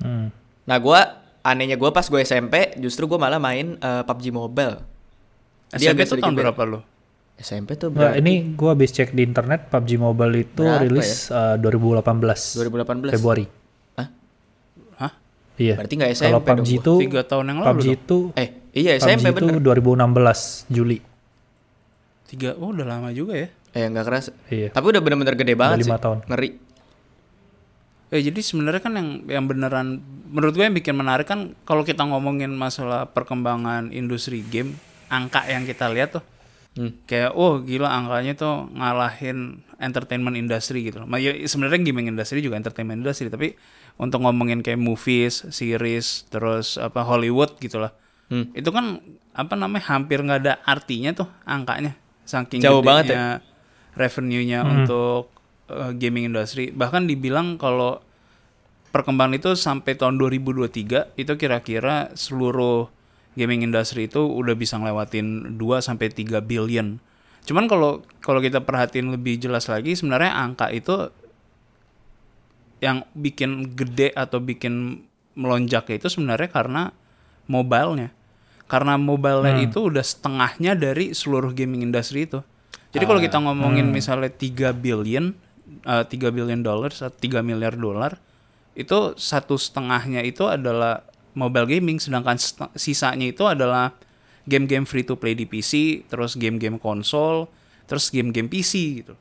Hmm. 0.00 0.32
Nah 0.64 0.76
gua 0.80 1.20
anehnya 1.44 1.76
gua 1.76 1.92
pas 1.92 2.08
gue 2.08 2.20
SMP 2.24 2.72
justru 2.80 3.04
gua 3.04 3.20
malah 3.20 3.36
main 3.36 3.76
eh, 3.76 4.02
PUBG 4.02 4.32
Mobile. 4.32 4.80
Dia 5.72 5.92
SMP 5.92 6.08
itu 6.08 6.14
tahun 6.16 6.32
beda. 6.32 6.42
berapa 6.48 6.62
lu? 6.64 6.80
SMP 7.36 7.74
tuh 7.74 7.88
Nggak, 7.88 8.00
berarti 8.16 8.20
ini 8.22 8.32
gue 8.54 8.68
habis 8.70 8.90
cek 8.92 9.12
di 9.12 9.22
internet 9.24 9.66
PUBG 9.68 9.90
Mobile 9.96 10.34
itu 10.38 10.64
Berapa 10.64 10.84
rilis 10.84 11.28
eh, 11.28 11.56
2018 11.60 13.12
2018. 13.12 13.12
Februari. 13.12 13.44
Hah? 13.96 14.08
Hah? 15.00 15.12
Iya. 15.56 15.74
Berarti 15.80 15.94
nggak 15.96 16.10
SMP 16.12 16.28
Kalau 16.28 16.40
dong 16.40 16.48
PUBG 16.60 16.70
gua. 16.70 16.80
itu 16.80 16.92
Tiga 17.04 17.20
tahun 17.24 17.44
yang 17.44 17.58
lalu 17.60 17.68
PUBG 17.68 17.84
dong. 17.84 17.96
itu 17.96 18.18
Eh, 18.36 18.48
iya 18.72 18.96
PUBG 18.96 19.04
SMP 19.06 19.26
itu 19.30 19.44
bener. 19.44 19.60
2016 19.60 20.66
Juli. 20.68 20.98
Tiga, 22.24 22.56
oh 22.56 22.72
udah 22.72 22.86
lama 22.86 23.08
juga 23.10 23.36
ya. 23.36 23.48
Eh, 23.72 23.84
nggak 23.86 24.04
keras. 24.04 24.32
Iya. 24.48 24.68
Tapi 24.68 24.86
udah 24.88 25.00
bener-bener 25.00 25.32
gede 25.34 25.52
banget 25.52 25.80
sih. 25.80 25.88
lima 25.88 25.96
tahun. 25.96 26.24
Ngeri. 26.26 26.50
Eh 28.08 28.20
jadi 28.20 28.40
sebenarnya 28.40 28.80
kan 28.80 28.92
yang 28.92 29.08
yang 29.24 29.44
beneran 29.46 30.00
menurut 30.28 30.52
gue 30.52 30.60
yang 30.62 30.72
bikin 30.72 30.92
menarik 30.92 31.24
kan 31.24 31.56
kalau 31.62 31.80
kita 31.80 32.04
ngomongin 32.04 32.52
masalah 32.52 33.08
perkembangan 33.08 33.88
industri 33.90 34.44
game, 34.44 34.76
angka 35.08 35.44
yang 35.46 35.64
kita 35.64 35.88
lihat 35.88 36.16
tuh 36.16 36.24
Hmm. 36.72 36.88
kayak 37.04 37.36
oh 37.36 37.60
gila 37.60 37.84
angkanya 37.84 38.32
tuh 38.32 38.64
ngalahin 38.72 39.60
entertainment 39.76 40.32
industry 40.34 40.80
gitu 40.82 41.00
loh. 41.00 41.06
Ma- 41.06 41.20
ya, 41.20 41.36
sebenarnya 41.36 41.84
gaming 41.84 42.08
industry 42.08 42.40
juga 42.40 42.56
entertainment 42.56 42.96
industry 42.96 43.28
tapi 43.28 43.60
untuk 43.96 44.24
ngomongin 44.24 44.64
kayak 44.64 44.80
movies, 44.80 45.44
series, 45.52 46.24
terus 46.32 46.80
apa 46.80 47.04
Hollywood 47.04 47.60
gitu 47.60 47.76
lah. 47.76 47.92
Hmm. 48.32 48.48
Itu 48.56 48.72
kan 48.72 49.04
apa 49.36 49.52
namanya 49.52 49.92
hampir 49.92 50.24
nggak 50.24 50.40
ada 50.40 50.54
artinya 50.64 51.12
tuh 51.12 51.28
angkanya 51.44 51.92
saking 52.24 52.64
Jauh 52.64 52.80
banget 52.80 53.12
ya? 53.12 53.44
revenue-nya 53.92 54.64
Hmm. 54.64 54.72
untuk 54.82 55.28
uh, 55.68 55.92
gaming 55.92 56.32
industry. 56.32 56.72
Bahkan 56.72 57.04
dibilang 57.04 57.60
kalau 57.60 58.00
perkembangan 58.88 59.36
itu 59.36 59.52
sampai 59.52 60.00
tahun 60.00 60.16
2023 60.16 61.12
itu 61.20 61.32
kira-kira 61.36 62.08
seluruh 62.16 62.88
gaming 63.36 63.64
industry 63.64 64.08
itu 64.08 64.20
udah 64.24 64.56
bisa 64.56 64.76
ngelewatin 64.76 65.56
2 65.56 65.80
sampai 65.80 66.08
3 66.12 66.40
billion. 66.40 67.00
Cuman 67.44 67.68
kalau 67.68 68.00
kalau 68.24 68.40
kita 68.40 68.64
perhatiin 68.64 69.12
lebih 69.12 69.40
jelas 69.40 69.68
lagi 69.68 69.92
sebenarnya 69.92 70.32
angka 70.36 70.72
itu 70.72 71.08
yang 72.82 73.06
bikin 73.14 73.72
gede 73.78 74.10
atau 74.12 74.42
bikin 74.42 75.04
melonjak 75.38 75.88
itu 75.88 76.08
sebenarnya 76.08 76.48
karena 76.52 76.82
mobilenya. 77.48 78.12
Karena 78.72 78.96
mobilenya 78.96 79.52
Hmm. 79.52 79.68
itu 79.68 79.78
udah 79.92 80.00
setengahnya 80.00 80.72
dari 80.72 81.12
seluruh 81.12 81.52
gaming 81.52 81.84
industry 81.84 82.24
itu. 82.24 82.40
Jadi 82.88 83.04
kalau 83.04 83.20
kita 83.20 83.36
ngomongin 83.36 83.92
Hmm. 83.92 83.96
misalnya 83.96 84.32
3 84.32 84.72
billion, 84.72 85.36
eh, 85.84 86.04
3 86.08 86.32
billion 86.32 86.64
dollars 86.64 87.04
atau 87.04 87.12
3 87.12 87.44
miliar 87.44 87.76
dolar, 87.76 88.16
itu 88.72 89.12
satu 89.20 89.60
setengahnya 89.60 90.24
itu 90.24 90.48
adalah 90.48 91.04
mobile 91.36 91.68
gaming, 91.68 92.00
sedangkan 92.00 92.40
sisanya 92.72 93.28
itu 93.28 93.44
adalah 93.44 93.92
game-game 94.48 94.88
free 94.88 95.04
to 95.04 95.20
play 95.20 95.36
di 95.36 95.44
PC, 95.44 96.04
terus 96.08 96.36
game-game 96.36 96.80
konsol, 96.80 97.52
terus 97.84 98.08
game-game 98.08 98.48
PC 98.48 99.04
gitu. 99.04 99.14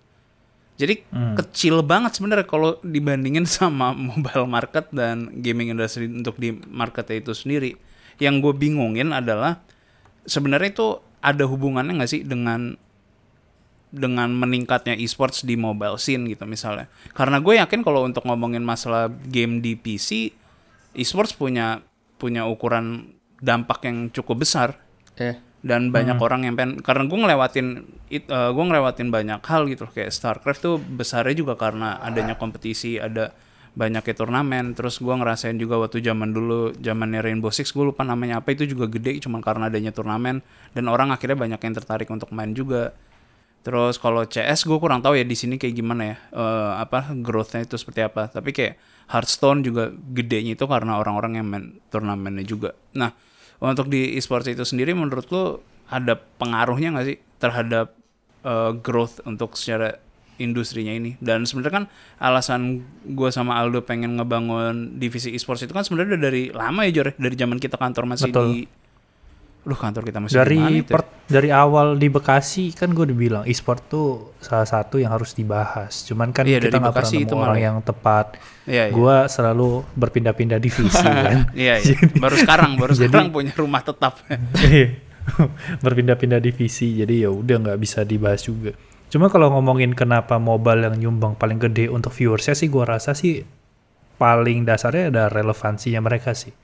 Jadi 0.79 1.03
Hmm. 1.11 1.35
kecil 1.35 1.83
banget 1.83 2.15
sebenarnya 2.15 2.47
kalau 2.47 2.79
dibandingin 2.81 3.43
sama 3.59 3.91
mobile 3.91 4.47
market 4.47 4.87
dan 4.95 5.27
gaming 5.43 5.75
industry 5.75 6.07
untuk 6.07 6.39
di 6.39 6.55
marketnya 6.55 7.19
itu 7.19 7.35
sendiri. 7.35 7.75
Yang 8.21 8.35
gue 8.45 8.53
bingungin 8.69 9.09
adalah 9.11 9.65
sebenarnya 10.29 10.69
itu 10.69 10.87
ada 11.25 11.49
hubungannya 11.49 11.97
nggak 11.97 12.11
sih 12.11 12.21
dengan 12.21 12.77
dengan 13.91 14.31
meningkatnya 14.31 14.95
esports 14.95 15.43
di 15.43 15.59
mobile 15.59 15.99
scene 15.99 16.23
gitu 16.29 16.47
misalnya. 16.47 16.87
Karena 17.11 17.43
gue 17.43 17.59
yakin 17.59 17.83
kalau 17.83 18.07
untuk 18.07 18.23
ngomongin 18.23 18.63
masalah 18.63 19.11
game 19.27 19.59
di 19.59 19.75
PC, 19.75 20.31
esports 20.95 21.35
punya 21.35 21.83
punya 22.15 22.47
ukuran 22.47 23.11
dampak 23.41 23.83
yang 23.89 24.13
cukup 24.13 24.45
besar 24.45 24.77
Eh. 25.19 25.35
dan 25.61 25.89
banyak 25.91 26.15
orang 26.21 26.45
yang 26.45 26.55
pengen 26.55 26.79
karena 26.79 27.03
gue 27.09 27.19
ngelewatin 27.19 27.67
it, 28.07 28.29
gue 28.29 28.63
ngelewatin 28.63 29.09
banyak 29.09 29.41
hal 29.43 29.65
gitu 29.67 29.89
loh. 29.89 29.93
kayak 29.93 30.13
Starcraft 30.13 30.61
tuh 30.61 30.75
besarnya 30.77 31.35
juga 31.35 31.57
karena 31.57 31.97
adanya 31.99 32.37
kompetisi 32.37 32.95
ada 32.95 33.33
banyaknya 33.71 34.11
turnamen 34.11 34.75
terus 34.75 34.99
gue 34.99 35.15
ngerasain 35.15 35.55
juga 35.55 35.79
waktu 35.79 36.03
zaman 36.03 36.35
dulu 36.35 36.75
zamannya 36.75 37.23
Rainbow 37.23 37.55
Six 37.55 37.71
gue 37.71 37.87
lupa 37.87 38.03
namanya 38.03 38.43
apa 38.43 38.51
itu 38.51 38.67
juga 38.67 38.91
gede 38.91 39.23
cuman 39.23 39.39
karena 39.39 39.71
adanya 39.71 39.95
turnamen 39.95 40.43
dan 40.75 40.85
orang 40.91 41.15
akhirnya 41.15 41.39
banyak 41.39 41.59
yang 41.63 41.75
tertarik 41.79 42.11
untuk 42.11 42.35
main 42.35 42.51
juga 42.51 42.91
Terus 43.61 44.01
kalau 44.01 44.25
CS 44.25 44.65
gue 44.65 44.77
kurang 44.81 45.05
tahu 45.05 45.21
ya 45.21 45.25
di 45.25 45.37
sini 45.37 45.61
kayak 45.61 45.75
gimana 45.77 46.03
ya, 46.13 46.17
eh, 46.33 46.71
apa 46.81 47.13
growth-nya 47.13 47.69
itu 47.69 47.77
seperti 47.77 48.01
apa. 48.01 48.25
Tapi 48.25 48.49
kayak 48.49 48.73
Hearthstone 49.13 49.61
juga 49.61 49.93
gedenya 49.93 50.57
itu 50.57 50.65
karena 50.65 50.97
orang-orang 50.97 51.37
yang 51.37 51.45
main 51.45 51.77
turnamennya 51.93 52.41
juga. 52.41 52.73
Nah, 52.97 53.13
untuk 53.61 53.85
di 53.93 54.17
esports 54.17 54.49
itu 54.49 54.65
sendiri 54.65 54.97
menurut 54.97 55.29
lo 55.29 55.61
ada 55.93 56.17
pengaruhnya 56.17 56.97
nggak 56.97 57.05
sih 57.05 57.17
terhadap 57.37 57.93
eh, 58.41 58.71
growth 58.81 59.21
untuk 59.29 59.53
secara 59.53 60.01
industrinya 60.37 60.93
ini? 60.93 61.17
Dan 61.19 61.43
sebenarnya 61.43 61.83
kan 61.83 61.85
alasan 62.19 62.85
gue 63.03 63.29
sama 63.31 63.57
Aldo 63.57 63.83
pengen 63.83 64.15
ngebangun 64.15 64.95
divisi 64.95 65.33
esports 65.33 65.65
itu 65.65 65.73
kan 65.73 65.83
sebenarnya 65.83 66.15
udah 66.15 66.21
dari 66.21 66.43
lama 66.51 66.81
ya 66.87 66.91
Jor, 66.95 67.07
ya? 67.11 67.13
dari 67.17 67.35
zaman 67.35 67.57
kita 67.57 67.75
kantor 67.75 68.03
masih 68.07 68.29
Betul. 68.31 68.45
di 68.47 68.57
Duh 69.61 69.77
kantor 69.77 70.09
kita 70.09 70.17
masih 70.17 70.41
dari 70.41 70.81
ya? 70.81 71.05
dari 71.29 71.49
awal 71.53 71.93
di 71.93 72.09
Bekasi 72.09 72.73
kan 72.73 72.97
gue 72.97 73.05
udah 73.05 73.13
bilang 73.13 73.43
e-sport 73.45 73.85
tuh 73.85 74.33
salah 74.41 74.65
satu 74.65 74.97
yang 74.97 75.13
harus 75.13 75.37
dibahas. 75.37 76.01
Cuman 76.01 76.33
kan 76.33 76.49
Iya, 76.49 76.57
kita 76.57 76.81
nggak 76.81 76.89
pernah 76.89 77.13
nemu 77.13 77.21
itu 77.29 77.33
orang 77.37 77.45
malah. 77.53 77.67
yang 77.69 77.77
tepat. 77.85 78.25
Iya, 78.65 78.89
iya. 78.89 78.93
Gue 78.97 79.15
selalu 79.29 79.85
berpindah-pindah 79.93 80.57
divisi 80.57 80.97
kan. 81.05 81.53
Iya, 81.53 81.77
iya. 81.77 81.93
baru 82.17 82.35
sekarang, 82.41 82.73
baru 82.73 82.93
sekarang 82.97 83.29
punya 83.29 83.53
rumah 83.53 83.85
tetap. 83.85 84.17
Iya. 84.65 84.97
berpindah-pindah 85.85 86.41
divisi 86.41 86.97
jadi 86.97 87.29
ya 87.29 87.29
udah 87.29 87.61
nggak 87.61 87.77
bisa 87.77 88.01
dibahas 88.01 88.41
juga 88.41 88.73
cuma 89.11 89.27
kalau 89.27 89.51
ngomongin 89.51 89.91
kenapa 89.91 90.39
mobile 90.39 90.87
yang 90.87 90.95
nyumbang 90.97 91.35
paling 91.35 91.59
gede 91.59 91.91
untuk 91.91 92.15
viewersnya 92.15 92.55
sih 92.55 92.71
gua 92.71 92.97
rasa 92.97 93.11
sih 93.11 93.43
paling 94.15 94.63
dasarnya 94.63 95.11
ada 95.11 95.23
relevansinya 95.27 95.99
mereka 95.99 96.31
sih 96.31 96.55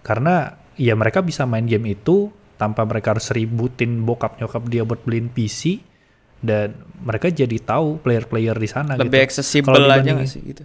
karena 0.00 0.56
ya 0.80 0.96
mereka 0.96 1.20
bisa 1.20 1.44
main 1.44 1.68
game 1.68 1.92
itu 1.92 2.32
tanpa 2.56 2.88
mereka 2.88 3.12
harus 3.16 3.28
ributin 3.32 4.04
bokap 4.04 4.40
nyokap 4.40 4.64
dia 4.68 4.82
buat 4.84 5.04
beliin 5.04 5.28
PC 5.28 5.80
dan 6.40 6.72
mereka 7.04 7.28
jadi 7.28 7.56
tahu 7.60 8.00
player-player 8.00 8.56
di 8.56 8.68
sana 8.68 8.96
Lebih 8.96 9.20
gitu. 9.20 9.26
accessible 9.28 9.84
aja 9.88 10.10
nggak 10.16 10.28
sih 10.28 10.40
gitu? 10.40 10.64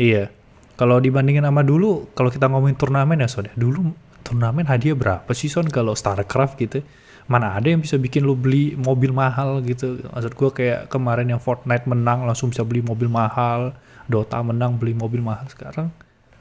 Iya. 0.00 0.32
Kalau 0.76 1.00
dibandingin 1.00 1.44
sama 1.44 1.64
dulu, 1.64 2.12
kalau 2.12 2.28
kita 2.28 2.52
ngomongin 2.52 2.76
turnamen 2.76 3.16
ya 3.16 3.28
Son, 3.32 3.48
ya, 3.48 3.54
dulu 3.56 3.96
turnamen 4.20 4.68
hadiah 4.68 4.92
berapa 4.92 5.28
sih 5.32 5.48
Son 5.48 5.64
kalau 5.72 5.96
StarCraft 5.96 6.60
gitu? 6.60 6.84
Mana 7.26 7.58
ada 7.58 7.66
yang 7.66 7.82
bisa 7.82 7.98
bikin 7.98 8.22
lu 8.22 8.38
beli 8.38 8.78
mobil 8.78 9.10
mahal 9.10 9.58
gitu. 9.66 9.98
Maksud 10.14 10.32
gua 10.38 10.50
kayak 10.54 10.86
kemarin 10.86 11.26
yang 11.26 11.42
Fortnite 11.42 11.86
menang 11.90 12.22
langsung 12.22 12.54
bisa 12.54 12.62
beli 12.62 12.82
mobil 12.86 13.10
mahal, 13.10 13.74
Dota 14.06 14.38
menang 14.42 14.78
beli 14.78 14.94
mobil 14.94 15.18
mahal 15.18 15.46
sekarang 15.50 15.90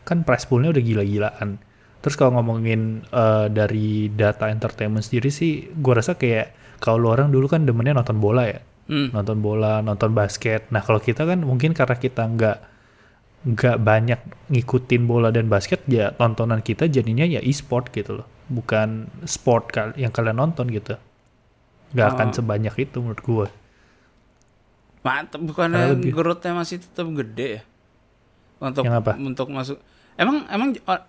kan 0.06 0.22
price 0.22 0.46
poolnya 0.46 0.70
udah 0.70 0.84
gila-gilaan. 0.86 1.58
Terus 2.06 2.14
kalau 2.14 2.38
ngomongin 2.38 3.02
eh, 3.10 3.50
dari 3.50 4.14
data 4.14 4.54
entertainment 4.54 5.02
sendiri 5.02 5.34
sih, 5.34 5.74
gua 5.74 5.98
rasa 5.98 6.14
kayak 6.14 6.78
kalau 6.78 7.02
lu 7.02 7.08
orang 7.10 7.34
dulu 7.34 7.50
kan 7.50 7.66
demennya 7.66 7.98
nonton 7.98 8.22
bola 8.22 8.46
ya, 8.46 8.62
Hmm. 8.86 9.10
nonton 9.10 9.42
bola, 9.42 9.82
nonton 9.82 10.14
basket. 10.14 10.70
Nah 10.70 10.86
kalau 10.86 11.02
kita 11.02 11.26
kan 11.26 11.42
mungkin 11.42 11.74
karena 11.74 11.98
kita 11.98 12.22
nggak 12.22 12.58
nggak 13.46 13.78
banyak 13.82 14.22
ngikutin 14.54 15.10
bola 15.10 15.34
dan 15.34 15.50
basket, 15.50 15.82
ya 15.90 16.14
tontonan 16.14 16.62
kita 16.62 16.86
jadinya 16.86 17.26
ya 17.26 17.42
e-sport 17.42 17.90
gitu 17.94 18.22
loh, 18.22 18.28
bukan 18.46 19.10
sport 19.24 19.70
kal 19.70 19.90
yang 19.96 20.10
kalian 20.10 20.38
nonton 20.38 20.70
gitu. 20.70 20.96
Nggak 21.92 22.08
akan 22.12 22.28
Oh. 22.30 22.36
sebanyak 22.36 22.76
itu 22.78 22.98
menurut 23.00 23.22
gua. 23.22 23.48
Mantep, 25.02 25.38
bukannya 25.40 25.94
lebih- 25.94 26.12
growth-nya 26.12 26.54
masih 26.54 26.82
tetap 26.82 27.06
gede 27.14 27.48
ya? 27.48 27.62
Untuk 28.58 28.84
Yang 28.84 28.96
apa? 29.00 29.12
untuk 29.16 29.48
masuk. 29.50 29.78
Emang 30.16 30.48
emang 30.48 30.74
oh, 30.82 31.00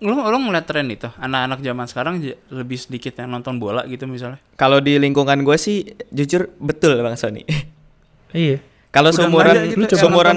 lu 0.00 0.14
lu 0.14 0.38
ngeliat 0.38 0.64
tren 0.64 0.86
itu 0.86 1.10
anak-anak 1.12 1.60
zaman 1.60 1.86
sekarang 1.86 2.14
lebih 2.48 2.78
sedikit 2.78 3.18
yang 3.18 3.28
nonton 3.30 3.58
bola 3.58 3.82
gitu 3.84 4.06
misalnya. 4.06 4.38
Kalau 4.54 4.78
di 4.78 4.96
lingkungan 4.96 5.42
gue 5.42 5.56
sih 5.56 5.82
jujur 6.08 6.48
betul 6.56 6.98
Bang 7.00 7.16
Sony. 7.16 7.42
Iya. 8.30 8.62
Kalau 8.90 9.14
ada 9.14 9.70
gitu 9.70 9.86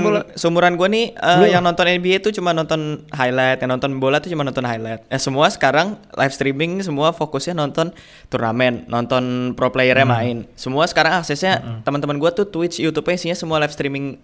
bola. 0.05 0.21
seumuran 0.37 0.77
gue 0.77 0.85
nih 0.85 1.05
Lu- 1.41 1.49
yang 1.49 1.65
nonton 1.65 1.89
NBA 1.89 2.21
itu 2.21 2.29
cuma 2.37 2.53
nonton 2.53 3.01
highlight, 3.09 3.65
yang 3.65 3.73
nonton 3.73 3.97
bola 3.97 4.21
tuh 4.21 4.29
cuma 4.29 4.45
nonton 4.45 4.61
highlight. 4.61 5.01
Eh 5.09 5.17
semua 5.17 5.49
sekarang 5.49 5.97
live 6.13 6.29
streaming 6.29 6.85
semua 6.85 7.09
fokusnya 7.09 7.57
nonton 7.57 7.89
turnamen, 8.29 8.85
nonton 8.85 9.57
pro 9.57 9.73
playernya 9.73 10.05
Hmm. 10.05 10.13
main. 10.13 10.37
Semua 10.53 10.85
sekarang 10.85 11.17
aksesnya 11.17 11.81
teman-teman 11.81 12.21
gue 12.21 12.29
tuh 12.29 12.45
Twitch, 12.45 12.77
YouTube-nya 12.77 13.17
isinya 13.17 13.33
semua 13.33 13.57
live 13.57 13.73
streaming 13.73 14.21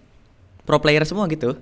pro 0.62 0.78
player 0.78 1.02
semua 1.02 1.26
gitu. 1.26 1.58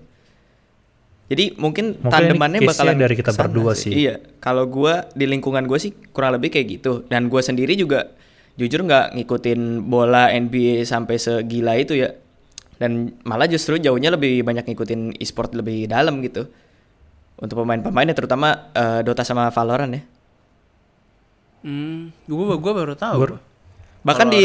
Jadi 1.29 1.57
mungkin, 1.57 1.97
Mungkin 1.97 2.09
tandemannya 2.09 2.61
bakalan 2.65 2.97
dari 2.97 3.13
kita 3.13 3.33
berdua 3.33 3.73
sih. 3.77 3.93
Iya, 3.93 4.17
kalau 4.41 4.65
gua 4.65 5.09
di 5.13 5.25
lingkungan 5.25 5.65
gue 5.65 5.77
sih 5.77 5.93
kurang 6.09 6.37
lebih 6.37 6.49
kayak 6.49 6.81
gitu. 6.81 7.05
Dan 7.05 7.29
gue 7.29 7.41
sendiri 7.41 7.77
juga 7.77 8.13
jujur 8.57 8.81
nggak 8.81 9.13
ngikutin 9.13 9.61
bola 9.85 10.33
NBA 10.33 10.85
sampai 10.85 11.17
segila 11.17 11.77
itu 11.77 11.97
ya. 11.97 12.13
Dan 12.79 13.19
malah 13.23 13.45
justru 13.45 13.77
jauhnya 13.77 14.09
lebih 14.09 14.41
banyak 14.41 14.63
ngikutin 14.65 15.19
e-sport 15.19 15.53
lebih 15.53 15.91
dalam 15.91 16.23
gitu. 16.23 16.47
Untuk 17.37 17.59
pemain-pemainnya 17.59 18.15
terutama 18.15 18.71
eh, 18.71 19.03
Dota 19.03 19.23
sama 19.23 19.51
Valorant 19.51 19.93
ya. 19.93 20.03
Hmm, 21.63 22.15
gua 22.25 22.55
gua 22.57 22.73
baru 22.73 22.95
tahu. 22.95 23.17
Gua- 23.35 23.43
Bahkan 23.99 24.27
di 24.31 24.43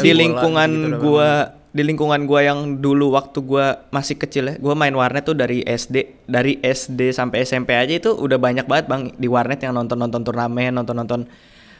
di 0.00 0.12
lingkungan 0.16 0.70
gitu 0.72 0.96
gua 0.98 1.30
di 1.68 1.82
lingkungan 1.84 2.24
gua 2.24 2.40
yang 2.40 2.80
dulu 2.80 3.12
waktu 3.12 3.38
gua 3.44 3.84
masih 3.92 4.16
kecil 4.16 4.48
ya, 4.48 4.54
gua 4.56 4.72
main 4.72 4.90
warnet 4.90 5.28
tuh 5.28 5.36
dari 5.36 5.60
SD, 5.60 6.24
dari 6.24 6.56
SD 6.58 7.12
sampai 7.12 7.44
SMP 7.44 7.76
aja 7.76 7.92
itu 7.92 8.10
udah 8.10 8.40
banyak 8.40 8.64
banget 8.64 8.88
Bang 8.88 9.12
di 9.12 9.28
warnet 9.28 9.60
yang 9.60 9.76
nonton-nonton 9.76 10.24
turnamen, 10.24 10.72
nonton-nonton 10.72 11.28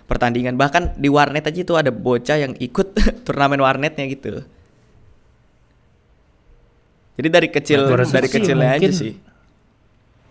pertandingan. 0.05 0.61
Bahkan 0.61 1.01
di 1.01 1.09
warnet 1.09 1.49
aja 1.49 1.61
itu 1.65 1.75
ada 1.75 1.89
bocah 1.89 2.37
yang 2.37 2.53
ikut 2.55 2.93
turnamen 3.27 3.59
warnetnya 3.59 4.05
gitu. 4.05 4.45
Jadi 7.19 7.29
dari 7.29 7.49
kecil 7.51 7.91
rasa 7.91 8.23
dari 8.23 8.31
sih 8.31 8.35
kecilnya 8.39 8.69
aja 8.71 8.79
mungkin- 8.79 8.95
sih. 8.95 9.13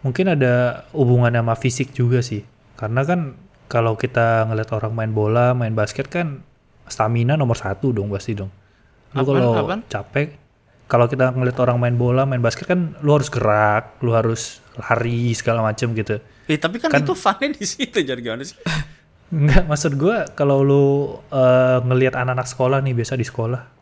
Mungkin 0.07 0.25
ada 0.39 0.53
hubungan 0.95 1.35
sama 1.35 1.53
fisik 1.59 1.91
juga 1.91 2.23
sih. 2.23 2.47
Karena 2.79 3.03
kan 3.03 3.35
kalau 3.67 3.99
kita 3.99 4.47
ngeliat 4.47 4.71
orang 4.71 4.95
main 4.95 5.11
bola, 5.11 5.51
main 5.51 5.75
basket 5.75 6.07
kan 6.07 6.39
stamina 6.87 7.35
nomor 7.35 7.59
satu 7.59 7.91
dong 7.91 8.07
pasti 8.07 8.31
dong. 8.39 8.47
Lu 9.11 9.27
kalau 9.27 9.67
capek, 9.91 10.39
kalau 10.87 11.11
kita 11.11 11.35
ngeliat 11.35 11.59
orang 11.59 11.77
main 11.83 11.95
bola, 11.99 12.23
main 12.23 12.39
basket 12.39 12.71
kan 12.71 12.95
lu 13.03 13.11
harus 13.11 13.27
gerak, 13.27 13.99
lu 13.99 14.15
harus 14.15 14.63
lari 14.79 15.35
segala 15.35 15.59
macem 15.59 15.91
gitu. 15.91 16.23
Eh, 16.47 16.55
tapi 16.55 16.79
kan, 16.79 16.87
itu 16.95 17.11
funnya 17.11 17.51
di 17.51 17.65
situ 17.67 17.99
jadi 17.99 18.23
gimana 18.23 18.47
sih? 18.47 18.55
Enggak, 19.35 19.67
maksud 19.67 19.99
gua 19.99 20.23
kalau 20.31 20.63
lu 20.63 20.85
eh, 21.35 21.77
ngelihat 21.83 22.15
anak-anak 22.15 22.47
sekolah 22.47 22.79
nih 22.79 22.95
biasa 22.95 23.19
di 23.19 23.27
sekolah, 23.27 23.76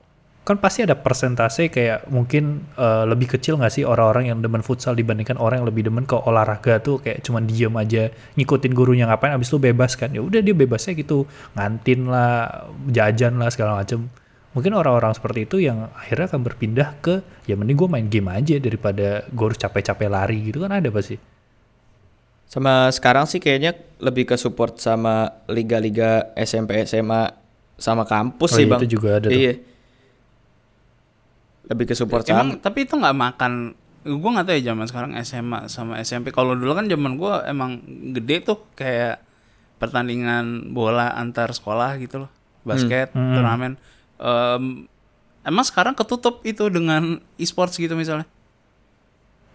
kan 0.45 0.61
pasti 0.61 0.85
ada 0.85 0.93
persentase 0.93 1.73
kayak 1.73 2.05
mungkin 2.13 2.69
eh, 2.77 3.03
lebih 3.09 3.33
kecil 3.33 3.57
nggak 3.57 3.73
sih 3.73 3.81
orang-orang 3.81 4.29
yang 4.29 4.39
demen 4.45 4.61
futsal 4.61 4.93
dibandingkan 4.93 5.41
orang 5.41 5.65
yang 5.65 5.67
lebih 5.67 5.89
demen 5.89 6.05
ke 6.05 6.13
olahraga 6.13 6.77
tuh 6.85 7.01
kayak 7.01 7.25
cuman 7.25 7.49
diem 7.49 7.73
aja 7.73 8.13
ngikutin 8.37 8.71
gurunya 8.77 9.09
ngapain 9.09 9.33
abis 9.33 9.49
itu 9.49 9.57
bebas 9.57 9.97
kan 9.97 10.13
ya 10.13 10.21
udah 10.21 10.45
dia 10.45 10.53
bebasnya 10.53 10.93
gitu 10.93 11.25
ngantin 11.57 12.05
lah 12.05 12.69
jajan 12.93 13.41
lah 13.41 13.49
segala 13.49 13.81
macem 13.81 14.05
mungkin 14.53 14.71
orang-orang 14.77 15.17
seperti 15.17 15.49
itu 15.49 15.65
yang 15.65 15.89
akhirnya 15.97 16.29
akan 16.29 16.41
berpindah 16.45 16.89
ke 17.01 17.25
ya 17.49 17.57
mending 17.57 17.75
gue 17.75 17.89
main 17.89 18.07
game 18.07 18.29
aja 18.29 18.55
daripada 18.61 19.25
gue 19.25 19.45
harus 19.49 19.57
capek-capek 19.57 20.07
lari 20.13 20.53
gitu 20.53 20.61
kan 20.61 20.71
ada 20.71 20.93
pasti 20.93 21.17
Sama 22.45 22.93
sekarang 22.93 23.25
sih 23.25 23.41
kayaknya 23.41 23.73
lebih 23.99 24.29
ke 24.29 24.37
support 24.37 24.77
sama 24.77 25.41
liga-liga 25.49 26.29
SMP 26.37 26.85
SMA 26.85 27.33
sama 27.75 28.05
kampus 28.05 28.53
Oh 28.53 28.57
sih 28.61 28.63
iya, 28.63 28.71
bang. 28.71 28.79
itu 28.85 28.87
juga 28.95 29.09
ada 29.19 29.27
tuh. 29.27 29.35
Iya. 29.35 29.53
Lebih 31.65 31.85
ke 31.85 31.93
support 31.93 32.21
Emang 32.25 32.49
sama. 32.51 32.61
tapi 32.61 32.83
itu 32.83 32.93
nggak 32.93 33.15
makan 33.15 33.51
gue 34.03 34.29
nggak 34.31 34.45
tahu 34.45 34.55
ya 34.55 34.63
zaman 34.67 34.85
sekarang 34.85 35.11
SMA 35.19 35.59
sama 35.65 35.93
SMP 35.99 36.29
kalau 36.29 36.53
dulu 36.53 36.71
kan 36.71 36.85
zaman 36.85 37.15
gue 37.15 37.33
emang 37.43 37.81
gede 38.11 38.43
tuh 38.43 38.61
kayak 38.71 39.17
pertandingan 39.75 40.45
bola 40.71 41.11
antar 41.11 41.49
sekolah 41.49 41.97
gitu 41.97 42.21
loh 42.21 42.31
basket 42.61 43.09
Hmm. 43.11 43.33
turnamen 43.33 43.73
Em, 44.15 44.87
emang 45.43 45.61
sekarang 45.61 45.91
ketutup 45.91 46.39
itu 46.41 46.69
dengan 46.69 47.19
e-sports 47.35 47.75
gitu 47.75 47.91
misalnya 47.93 48.23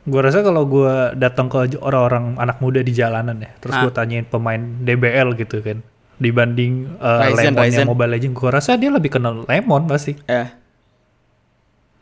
Gue 0.03 0.19
rasa 0.19 0.41
kalau 0.41 0.65
gue 0.65 0.93
datang 1.15 1.47
ke 1.47 1.77
orang-orang 1.77 2.35
anak 2.35 2.57
muda 2.59 2.81
di 2.81 2.91
jalanan 2.91 3.37
ya, 3.39 3.53
terus 3.55 3.73
Ah. 3.75 3.85
gue 3.85 3.93
tanyain 3.95 4.25
pemain 4.25 4.57
DBL 4.59 5.37
gitu 5.37 5.61
kan, 5.61 5.85
dibanding 6.17 6.89
uh, 6.97 7.21
Ryzen, 7.23 7.53
Lemon 7.53 7.61
Ryzen. 7.63 7.79
yang 7.79 7.89
Mobile 7.89 8.11
Legends, 8.11 8.33
gue 8.35 8.51
rasa 8.51 8.71
dia 8.75 8.89
lebih 8.89 9.11
kenal 9.11 9.45
Lemon 9.45 9.85
pasti, 9.85 10.17
Ya. 10.25 10.57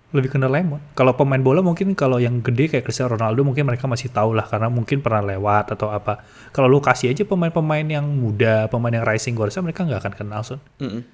Lebih 0.09 0.33
kenal 0.33 0.49
Lemon. 0.49 0.81
Kalau 0.93 1.13
pemain 1.13 1.37
bola 1.37 1.61
mungkin 1.61 1.93
kalau 1.93 2.17
yang 2.17 2.41
gede 2.41 2.73
kayak 2.73 2.81
Cristiano 2.83 3.13
Ronaldo 3.13 3.45
mungkin 3.45 3.69
mereka 3.69 3.85
masih 3.85 4.09
tahu 4.09 4.33
lah 4.33 4.49
karena 4.49 4.73
mungkin 4.73 5.05
pernah 5.05 5.21
lewat 5.21 5.77
atau 5.77 5.93
apa. 5.93 6.25
Kalau 6.49 6.65
lu 6.65 6.81
kasih 6.81 7.13
aja 7.13 7.23
pemain-pemain 7.23 7.85
yang 7.85 8.09
muda, 8.09 8.67
pemain 8.67 8.89
yang 8.91 9.05
rising, 9.05 9.37
gue 9.37 9.45
rasa 9.45 9.61
mereka 9.61 9.85
nggak 9.85 10.01
akan 10.01 10.15
kenal 10.15 10.41
son. 10.41 10.61
Mm-mm. 10.81 11.05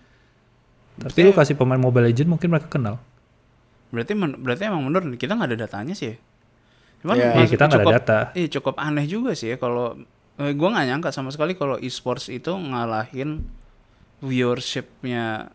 Tapi 0.94 1.18
lu 1.20 1.34
kasih 1.34 1.58
pemain 1.58 1.74
Mobile 1.76 2.06
Legends 2.06 2.30
mungkin 2.30 2.50
mereka 2.50 2.70
kenal. 2.70 3.02
berarti 3.90 4.10
men- 4.10 4.38
berarti 4.38 4.66
emang 4.66 4.82
bener 4.84 5.06
nih, 5.06 5.18
kita 5.18 5.34
nggak 5.34 5.54
ada 5.54 5.58
datanya 5.60 5.94
sih 5.94 6.10
ya. 6.10 6.16
Cuman 6.98 7.14
Iya. 7.14 7.22
Iya, 7.24 7.34
mas- 7.36 7.50
kita 7.50 7.62
nggak 7.64 7.78
ada 7.80 7.94
data. 7.94 8.18
Iya 8.32 8.48
cukup 8.52 8.74
aneh 8.76 9.06
juga 9.06 9.30
sih 9.34 9.50
ya 9.50 9.56
kalau 9.56 9.94
eh, 10.34 10.50
gue 10.50 10.68
nggak 10.68 10.86
nyangka 10.88 11.10
sama 11.10 11.30
sekali 11.30 11.54
kalau 11.54 11.78
e-sports 11.78 12.26
itu 12.26 12.50
ngalahin 12.50 13.46
viewershipnya 14.18 15.50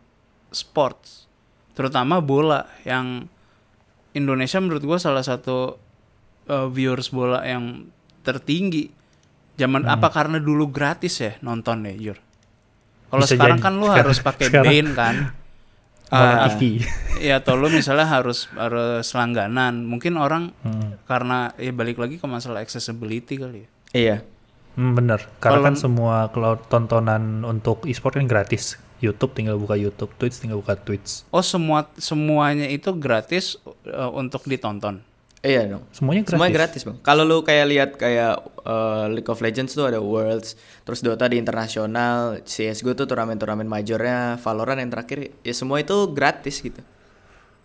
sports. 0.48 1.19
Terutama 1.72 2.18
bola 2.18 2.66
yang 2.82 3.28
Indonesia 4.10 4.58
menurut 4.58 4.82
gue 4.82 4.98
salah 4.98 5.22
satu 5.22 5.78
uh, 6.46 6.66
viewers 6.68 7.08
bola 7.08 7.42
yang 7.42 7.86
tertinggi. 8.20 8.90
Zaman 9.54 9.84
Hmm. 9.84 9.94
apa 9.94 10.08
karena 10.08 10.40
dulu 10.40 10.68
gratis 10.68 11.20
ya 11.20 11.36
nonton 11.40 11.84
ya, 11.84 11.94
Jur. 11.94 12.18
Kalau 13.06 13.22
sekarang 13.22 13.58
jadi. 13.58 13.64
kan 13.64 13.72
lu 13.76 13.86
Sekarang- 13.86 13.98
harus 14.02 14.18
pakai. 14.20 14.46
Bain 14.50 14.88
kan. 14.92 15.16
TV. 16.10 16.82
Ya 17.22 17.38
atau 17.38 17.54
lu 17.54 17.70
misalnya 17.70 18.02
harus 18.02 18.50
harus 18.50 19.06
langganan. 19.14 19.86
Mungkin 19.86 20.18
orang 20.18 20.50
Hmm. 20.62 20.98
karena 21.04 21.54
ya 21.54 21.70
balik 21.70 21.98
lagi 21.98 22.18
ke 22.18 22.26
masalah 22.26 22.58
accessibility 22.58 23.38
kali 23.38 23.62
ya. 23.62 23.68
Iya. 23.92 24.16
Hmm, 24.74 24.94
bener. 24.94 25.22
Karena 25.38 25.60
Kalau- 25.60 25.66
kan 25.66 25.74
semua 25.76 26.14
kalau 26.30 26.58
tontonan 26.66 27.42
untuk 27.42 27.86
e-sport 27.86 28.16
kan 28.16 28.26
gratis. 28.26 28.74
YouTube 29.00 29.32
tinggal 29.32 29.56
buka 29.56 29.80
YouTube, 29.80 30.12
Twitch 30.20 30.38
tinggal 30.38 30.60
buka 30.60 30.76
Twitch. 30.76 31.24
Oh 31.32 31.40
semua 31.40 31.88
semuanya 31.96 32.68
itu 32.68 32.92
gratis 32.92 33.56
uh, 33.88 34.12
untuk 34.12 34.44
ditonton. 34.44 35.00
Iya 35.40 35.64
dong. 35.72 35.88
Semuanya 35.88 36.20
gratis. 36.20 36.36
Semuanya 36.36 36.52
gratis 36.52 36.80
bang. 36.84 36.96
Kalau 37.00 37.24
lu 37.24 37.40
kayak 37.40 37.66
lihat 37.72 37.90
kayak 37.96 38.44
uh, 38.60 39.08
League 39.08 39.28
of 39.32 39.40
Legends 39.40 39.72
tuh 39.72 39.88
ada 39.88 39.96
Worlds, 39.96 40.52
terus 40.84 41.00
Dota 41.00 41.24
di 41.32 41.40
internasional, 41.40 42.44
CS:GO 42.44 42.92
tuh 42.92 43.08
turnamen-turnamen 43.08 43.64
majornya, 43.64 44.36
Valorant 44.36 44.84
yang 44.84 44.92
terakhir, 44.92 45.32
ya 45.40 45.54
semua 45.56 45.80
itu 45.80 45.96
gratis 46.12 46.60
gitu. 46.60 46.84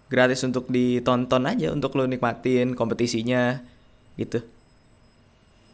Gratis 0.08 0.40
untuk 0.48 0.72
ditonton 0.72 1.44
aja, 1.52 1.76
untuk 1.76 2.00
lu 2.00 2.08
nikmatin 2.08 2.80
kompetisinya, 2.80 3.60
gitu. 4.16 4.40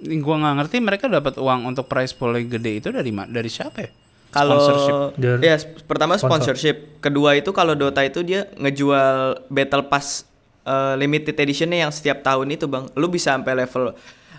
Gua 0.02 0.42
nggak 0.42 0.56
ngerti 0.58 0.78
mereka 0.82 1.06
dapat 1.06 1.38
uang 1.38 1.70
untuk 1.70 1.86
prize 1.86 2.18
pool 2.18 2.34
yang 2.34 2.50
gede 2.50 2.82
itu 2.82 2.90
dari 2.90 3.14
dari 3.14 3.50
siapa 3.54 3.78
ya? 3.78 3.94
Kalau 4.32 5.12
ya 5.20 5.60
sp- 5.60 5.84
pertama 5.84 6.16
Sponsor. 6.16 6.56
sponsorship, 6.56 7.04
kedua 7.04 7.36
itu 7.36 7.52
kalau 7.52 7.76
Dota 7.76 8.00
itu 8.00 8.24
dia 8.24 8.48
ngejual 8.56 9.44
Battle 9.52 9.92
Pass 9.92 10.24
uh, 10.64 10.96
limited 10.96 11.36
editionnya 11.36 11.84
yang 11.84 11.92
setiap 11.92 12.24
tahun 12.24 12.56
itu 12.56 12.66
bang, 12.72 12.88
lu 12.96 13.12
bisa 13.12 13.36
sampai 13.36 13.68
level 13.68 13.92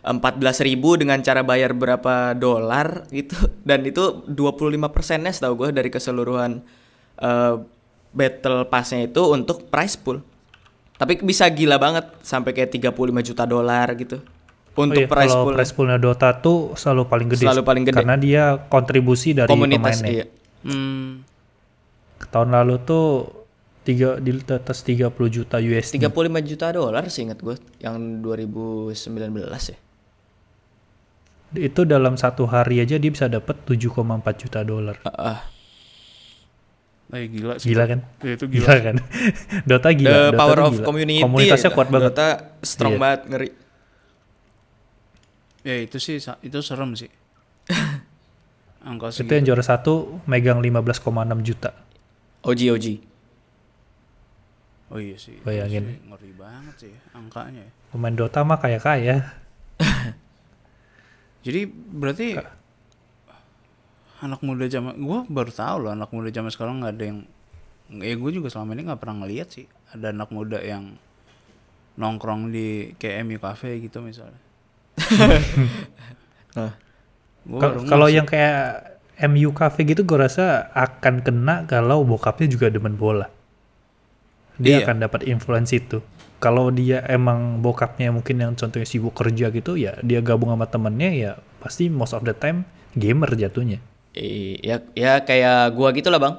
14.000 0.03 0.99
dengan 0.99 1.21
cara 1.21 1.45
bayar 1.45 1.77
berapa 1.77 2.33
dolar 2.33 3.05
gitu. 3.13 3.37
Dan 3.69 3.85
itu 3.85 4.25
25 4.27 4.81
persennya 4.89 5.31
setahu 5.31 5.61
gue 5.61 5.69
dari 5.77 5.93
keseluruhan 5.93 6.65
uh, 7.21 7.61
Battle 8.17 8.65
Passnya 8.73 9.05
itu 9.05 9.23
untuk 9.29 9.69
prize 9.69 10.01
pool. 10.01 10.25
Tapi 10.97 11.21
bisa 11.21 11.45
gila 11.53 11.77
banget 11.77 12.09
sampai 12.25 12.57
kayak 12.57 12.81
35 12.81 13.29
juta 13.29 13.45
dolar 13.45 13.93
gitu 14.01 14.25
Oh 14.73 14.83
untuk 14.83 14.99
iya, 14.99 15.09
prize 15.09 15.35
pool 15.35 15.52
prize 15.52 15.73
poolnya 15.73 15.99
Dota 15.99 16.33
tuh 16.35 16.73
selalu 16.75 17.02
paling 17.05 17.29
gede. 17.29 17.45
Selalu 17.45 17.62
paling 17.62 17.85
gede. 17.85 17.97
Karena 17.99 18.17
dia 18.17 18.45
kontribusi 18.67 19.33
dari 19.33 19.47
komunitas 19.47 20.00
pemainnya. 20.00 20.11
iya. 20.11 20.26
Hmm, 20.62 21.26
Tahun 22.25 22.49
lalu 22.49 22.81
tuh 22.81 23.07
tiga 23.83 24.17
di 24.17 24.33
atas 24.38 24.81
30 24.81 25.12
juta 25.29 25.59
USD. 25.59 26.00
35 26.00 26.09
juta 26.47 26.67
dolar 26.71 27.05
sih 27.07 27.26
ingat 27.26 27.38
gue 27.38 27.52
yang 27.79 28.23
2019 28.23 28.97
ya. 29.69 29.79
Itu 31.52 31.85
dalam 31.85 32.17
satu 32.17 32.49
hari 32.49 32.81
aja 32.81 32.97
dia 32.97 33.11
bisa 33.12 33.29
dapat 33.29 33.61
7,4 33.69 33.93
juta 34.41 34.64
dolar. 34.64 34.97
Ah, 35.05 35.37
ah. 35.37 35.38
eh, 37.12 37.29
gila 37.29 37.61
sih. 37.61 37.69
Gila 37.69 37.85
kan? 37.85 38.00
Ya, 38.25 38.33
itu 38.33 38.47
Gila, 38.49 38.73
gila. 38.73 38.76
kan? 38.81 38.97
Dota 39.69 39.88
gila. 39.93 40.09
The 40.09 40.25
Dota 40.25 40.38
power 40.38 40.59
of 40.62 40.73
gila. 40.73 40.87
community. 40.87 41.21
Komunitasnya 41.21 41.71
kuat 41.71 41.88
banget. 41.93 42.09
Dota 42.09 42.29
strong 42.62 42.97
Iya. 42.97 43.02
banget 43.02 43.21
ngeri. 43.29 43.49
Ya 45.62 45.78
itu 45.78 45.97
sih 45.97 46.19
sa- 46.19 46.38
itu 46.42 46.59
serem 46.59 46.92
sih. 46.92 47.11
Angka 48.83 49.14
Itu 49.14 49.23
yang 49.23 49.47
segitu. 49.47 49.47
juara 49.49 49.62
satu 49.62 50.19
megang 50.26 50.59
15,6 50.59 50.98
juta. 51.40 51.70
OG 52.42 52.61
OG. 52.75 52.87
Oh 54.92 54.98
iya 54.98 55.16
sih. 55.16 55.38
Bayangin. 55.40 55.87
sih 55.88 55.98
ngeri 56.05 56.31
banget 56.35 56.75
sih 56.77 56.94
angkanya. 57.14 57.62
ya. 57.62 57.70
Pemain 57.88 58.12
Dota 58.12 58.42
mah 58.42 58.59
kaya-kaya. 58.59 59.22
Jadi 61.46 61.61
berarti 61.66 62.37
anak 64.22 64.38
muda 64.42 64.66
zaman 64.66 64.94
gua 64.98 65.27
baru 65.27 65.51
tahu 65.51 65.77
loh 65.87 65.90
anak 65.90 66.11
muda 66.12 66.31
zaman 66.31 66.51
sekarang 66.51 66.79
nggak 66.79 66.94
ada 66.94 67.05
yang 67.11 67.18
ya 67.98 68.14
gue 68.14 68.31
juga 68.31 68.46
selama 68.46 68.79
ini 68.79 68.87
nggak 68.87 69.01
pernah 69.03 69.16
ngeliat 69.18 69.48
sih 69.51 69.66
ada 69.90 70.14
anak 70.14 70.31
muda 70.31 70.62
yang 70.62 70.94
nongkrong 71.98 72.55
di 72.55 72.94
kayak 72.96 73.27
MU 73.27 73.38
Cafe 73.38 73.81
gitu 73.81 73.98
misalnya. 74.01 74.38
Nah, 76.52 76.72
Kalau 77.88 78.07
yang 78.07 78.28
kayak 78.28 78.92
MU 79.24 79.50
Cafe 79.50 79.83
gitu 79.83 80.05
gue 80.05 80.18
rasa 80.18 80.68
akan 80.72 81.24
kena 81.24 81.64
kalau 81.64 82.05
bokapnya 82.05 82.46
juga 82.46 82.68
demen 82.68 82.94
bola. 82.94 83.26
Dia 84.57 84.78
Iya. 84.78 84.85
akan 84.85 84.96
dapat 85.00 85.24
influence 85.24 85.72
itu. 85.72 86.05
Kalau 86.38 86.68
dia 86.68 87.00
emang 87.07 87.59
bokapnya 87.59 88.11
mungkin 88.11 88.37
yang 88.37 88.52
contohnya 88.52 88.85
sibuk 88.85 89.14
kerja 89.14 89.48
gitu 89.48 89.74
ya 89.74 89.94
dia 90.02 90.18
gabung 90.20 90.50
sama 90.50 90.66
temennya 90.66 91.11
ya 91.11 91.31
pasti 91.59 91.87
most 91.87 92.12
of 92.12 92.22
the 92.22 92.35
time 92.35 92.66
gamer 92.92 93.31
jatuhnya. 93.33 93.78
i- 94.12 94.61
ya 94.61 94.76
ya 94.92 95.24
kayak 95.24 95.72
gua 95.72 95.88
gitu 95.96 96.12
lah 96.12 96.20
bang. 96.20 96.35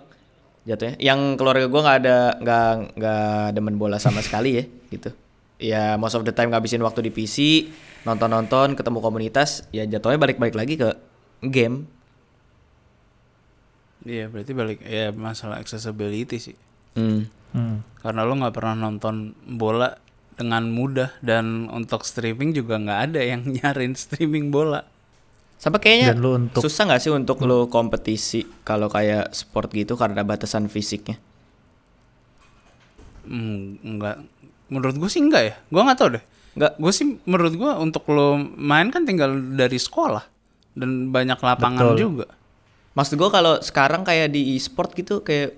Jatuhnya. 0.64 0.94
Yang 1.02 1.20
keluarga 1.36 1.66
gua 1.66 1.82
nggak 1.82 2.00
ada 2.00 2.18
nggak 2.38 2.70
nggak 2.96 3.24
demen 3.58 3.76
bola 3.76 3.98
sama 3.98 4.22
sekali 4.22 4.62
ya 4.62 4.64
gitu. 4.90 5.10
Ya 5.58 5.98
most 5.98 6.14
of 6.14 6.22
the 6.22 6.32
time 6.32 6.54
ngabisin 6.54 6.80
waktu 6.80 7.02
di 7.02 7.12
PC, 7.12 7.38
nonton-nonton, 8.04 8.76
ketemu 8.76 9.00
komunitas, 9.00 9.64
ya 9.72 9.84
jatuhnya 9.84 10.20
balik-balik 10.20 10.56
lagi 10.56 10.76
ke 10.76 10.90
game. 11.42 11.88
Iya 14.04 14.28
berarti 14.28 14.52
balik 14.52 14.80
ya 14.84 15.16
masalah 15.16 15.64
accessibility 15.64 16.36
sih. 16.36 16.56
Hmm. 17.00 17.32
Hmm. 17.56 17.80
Karena 18.04 18.28
lo 18.28 18.36
nggak 18.36 18.56
pernah 18.56 18.76
nonton 18.76 19.32
bola 19.48 19.96
dengan 20.36 20.68
mudah 20.68 21.14
dan 21.24 21.70
untuk 21.70 22.04
streaming 22.04 22.52
juga 22.52 22.76
nggak 22.76 23.00
ada 23.12 23.22
yang 23.24 23.48
nyarin 23.56 23.96
streaming 23.96 24.52
bola. 24.52 24.84
Sampai 25.56 25.80
kayaknya 25.80 26.12
Dan 26.12 26.20
lu 26.20 26.32
untuk- 26.36 26.60
susah 26.60 26.84
nggak 26.92 27.00
sih 27.00 27.12
untuk 27.16 27.40
lo 27.48 27.72
kompetisi 27.72 28.44
kalau 28.68 28.92
kayak 28.92 29.32
sport 29.32 29.72
gitu 29.72 29.96
karena 29.96 30.20
batasan 30.28 30.68
fisiknya? 30.68 31.16
Hmm, 33.24 33.80
enggak. 33.80 34.20
Menurut 34.68 35.00
gue 35.00 35.08
sih 35.08 35.24
enggak 35.24 35.44
ya. 35.48 35.56
Gue 35.72 35.80
nggak 35.80 35.96
tahu 35.96 36.10
deh. 36.20 36.24
Nggak. 36.54 36.72
Gue 36.78 36.92
sih 36.94 37.06
menurut 37.26 37.54
gue 37.54 37.72
untuk 37.82 38.04
lo 38.14 38.38
main 38.40 38.90
kan 38.94 39.06
tinggal 39.06 39.34
dari 39.58 39.78
sekolah 39.78 40.24
dan 40.78 41.10
banyak 41.10 41.38
lapangan 41.38 41.94
Betul. 41.94 41.98
juga. 41.98 42.28
Maksud 42.94 43.18
gue 43.18 43.30
kalau 43.34 43.58
sekarang 43.62 44.06
kayak 44.06 44.34
di 44.34 44.54
e-sport 44.54 44.94
gitu 44.94 45.26
kayak 45.26 45.58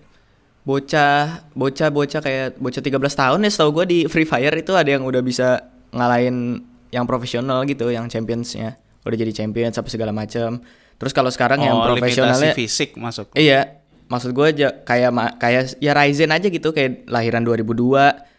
bocah 0.65 1.45
bocah 1.53 1.89
bocah 1.93 2.21
kayak 2.25 2.57
bocah 2.57 2.81
13 2.81 2.97
tahun 2.97 3.39
ya 3.45 3.49
setahu 3.53 3.69
gue 3.81 3.85
di 3.85 3.99
Free 4.09 4.25
Fire 4.25 4.55
itu 4.57 4.73
ada 4.73 4.89
yang 4.89 5.05
udah 5.05 5.21
bisa 5.21 5.61
ngalahin 5.93 6.65
yang 6.89 7.05
profesional 7.05 7.61
gitu 7.69 7.93
yang 7.93 8.09
championsnya 8.09 8.81
udah 9.05 9.13
jadi 9.13 9.31
champion 9.45 9.69
sampai 9.69 9.93
segala 9.93 10.09
macam 10.09 10.57
terus 10.97 11.13
kalau 11.13 11.29
sekarang 11.29 11.61
yang 11.61 11.77
oh, 11.77 11.93
limitasi 11.93 12.17
profesionalnya 12.17 12.53
fisik 12.57 12.89
masuk. 12.97 13.29
iya 13.37 13.77
maksud 14.09 14.33
gue 14.33 14.45
aja 14.45 14.67
kayak 14.81 15.37
kayak 15.37 15.77
ya 15.77 15.93
Ryzen 15.93 16.33
aja 16.33 16.47
gitu 16.49 16.73
kayak 16.73 17.05
lahiran 17.13 17.45
2002 17.45 18.34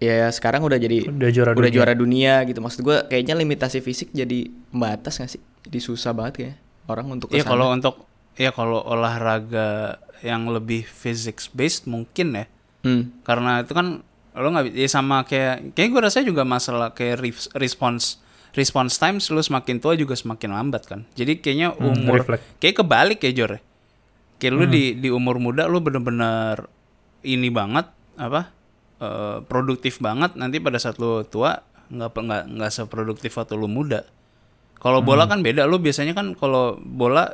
ya 0.00 0.26
sekarang 0.26 0.60
udah 0.60 0.76
jadi 0.76 1.06
Udah 1.06 1.28
juara 1.28 1.50
udah 1.50 1.60
dunia. 1.62 1.70
juara 1.70 1.92
dunia 1.92 2.34
gitu 2.42 2.58
maksud 2.58 2.80
gue 2.80 2.96
kayaknya 3.06 3.36
limitasi 3.36 3.78
fisik 3.78 4.08
jadi 4.10 4.48
pembatas 4.66 5.14
gak 5.14 5.30
sih 5.30 5.40
jadi 5.62 5.78
susah 5.78 6.10
banget 6.10 6.34
kayak 6.34 6.56
orang 6.86 7.06
untuk 7.10 7.28
Iya 7.28 7.36
ke 7.36 7.42
sana. 7.42 7.50
kalau 7.50 7.66
untuk 7.70 7.94
ya 8.34 8.50
kalau 8.50 8.80
olahraga 8.80 10.00
yang 10.20 10.44
lebih 10.46 10.82
physics 10.82 11.48
based 11.48 11.84
mungkin 11.84 12.32
ya. 12.34 12.44
Hmm. 12.80 13.12
karena 13.20 13.60
itu 13.60 13.70
kan 13.70 14.00
lo 14.32 14.48
nggak 14.48 14.72
ya 14.72 14.88
sama 14.88 15.20
kayak 15.22 15.74
kayak 15.74 15.88
gue 15.90 16.00
rasa 16.00 16.22
juga 16.22 16.42
masalah 16.42 16.90
kayak 16.90 17.20
res- 17.20 17.52
response 17.52 18.16
response 18.50 18.96
times 18.96 19.28
lo 19.28 19.38
semakin 19.38 19.76
tua 19.76 19.92
juga 19.94 20.14
semakin 20.14 20.48
lambat 20.50 20.82
kan 20.84 21.04
jadi 21.12 21.36
kayaknya 21.36 21.68
Hmm, 21.70 21.92
umur 21.98 22.24
reflect. 22.24 22.56
kayak 22.56 22.76
kebalik 22.78 23.20
ya 23.20 23.32
Jor 23.34 23.50
ya. 23.52 23.60
kayak 24.38 24.52
lu 24.54 24.64
di 24.64 24.96
di 24.96 25.08
umur 25.08 25.36
muda 25.36 25.66
lu 25.66 25.78
bener-bener 25.78 26.64
ini 27.20 27.48
banget 27.48 27.84
apa 28.16 28.48
eh, 29.00 29.38
produktif 29.44 29.98
banget 29.98 30.36
nanti 30.36 30.60
pada 30.60 30.78
saat 30.78 31.00
lu 31.00 31.24
tua 31.26 31.64
nggak 31.90 32.10
nggak 32.14 32.44
nggak 32.54 32.70
seproduktif 32.70 33.34
waktu 33.34 33.58
lu 33.58 33.66
muda 33.66 34.06
kalau 34.80 35.04
bola 35.04 35.28
kan 35.28 35.44
beda 35.44 35.68
lu 35.68 35.76
biasanya 35.76 36.16
kan 36.16 36.32
kalau 36.32 36.80
bola 36.80 37.28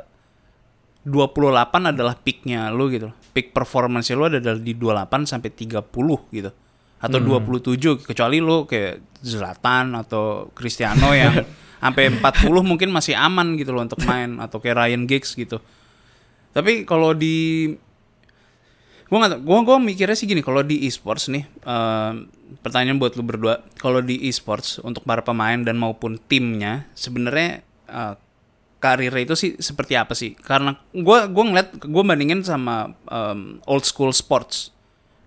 28 1.07 1.95
adalah 1.95 2.19
peaknya 2.19 2.67
lu 2.67 2.91
gitu. 2.91 3.07
Peak 3.31 3.55
performance 3.55 4.11
lu 4.11 4.27
adalah 4.27 4.59
di 4.59 4.75
28 4.75 5.23
sampai 5.23 5.49
30 5.55 5.87
gitu. 6.35 6.51
Atau 6.99 7.19
27 7.23 8.03
kecuali 8.03 8.43
lu 8.43 8.67
kayak 8.67 9.23
Zlatan 9.23 9.95
atau 9.95 10.51
Cristiano 10.51 11.15
yang 11.15 11.31
sampai 11.83 12.11
40 12.11 12.51
mungkin 12.67 12.91
masih 12.91 13.15
aman 13.15 13.55
gitu 13.55 13.71
loh 13.71 13.87
untuk 13.87 14.03
main 14.03 14.43
atau 14.43 14.59
kayak 14.59 14.83
Ryan 14.83 15.07
Giggs 15.07 15.39
gitu. 15.39 15.63
Tapi 16.51 16.83
kalau 16.83 17.15
di 17.15 17.71
gua 19.07 19.17
nggak 19.23 19.41
gua 19.41 19.59
gua 19.63 19.77
mikirnya 19.79 20.13
sih 20.13 20.27
gini 20.27 20.43
kalau 20.43 20.61
di 20.61 20.83
e-sports 20.83 21.31
nih 21.31 21.43
eh, 21.43 22.11
pertanyaan 22.59 22.99
buat 22.99 23.15
lu 23.15 23.23
berdua 23.23 23.63
kalau 23.79 23.99
di 23.99 24.19
e-sports 24.27 24.79
untuk 24.79 25.03
para 25.03 25.23
pemain 25.23 25.59
dan 25.59 25.75
maupun 25.75 26.19
timnya 26.27 26.87
sebenarnya 26.93 27.63
eh, 27.87 28.13
karirnya 28.77 29.25
itu 29.25 29.33
sih 29.33 29.51
seperti 29.57 29.97
apa 29.97 30.13
sih 30.13 30.37
karena 30.37 30.77
gua 30.93 31.25
gua 31.25 31.43
ngeliat 31.49 31.69
gua 31.87 32.03
bandingin 32.05 32.45
sama 32.45 32.93
em, 33.09 33.57
old 33.65 33.83
school 33.83 34.13
sports 34.13 34.69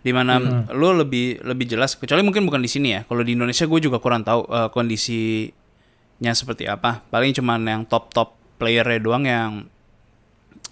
Di 0.01 0.17
mana 0.17 0.41
Hmm. 0.41 0.65
lu 0.81 0.97
lebih 0.97 1.45
lebih 1.45 1.69
jelas 1.69 1.93
kecuali 1.93 2.25
mungkin 2.25 2.49
bukan 2.49 2.65
di 2.65 2.73
sini 2.73 2.89
ya. 2.97 3.01
Kalau 3.05 3.21
di 3.21 3.37
Indonesia 3.37 3.69
gue 3.69 3.81
juga 3.85 4.01
kurang 4.01 4.25
tahu 4.25 4.49
eh, 4.49 4.73
kondisinya 4.73 6.33
seperti 6.33 6.65
apa. 6.65 7.05
Paling 7.13 7.37
cuman 7.37 7.61
yang 7.69 7.83
top-top 7.85 8.33
playernya 8.57 8.97
doang 8.97 9.25
yang 9.29 9.51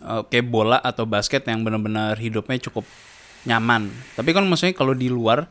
eh, 0.02 0.22
kayak 0.28 0.46
bola 0.48 0.78
atau 0.78 1.04
basket 1.04 1.46
yang 1.46 1.62
benar-benar 1.66 2.18
hidupnya 2.18 2.58
cukup 2.70 2.84
nyaman. 3.46 3.90
Tapi 4.18 4.30
kan 4.34 4.44
maksudnya 4.46 4.74
kalau 4.74 4.92
di 4.92 5.08
luar 5.08 5.46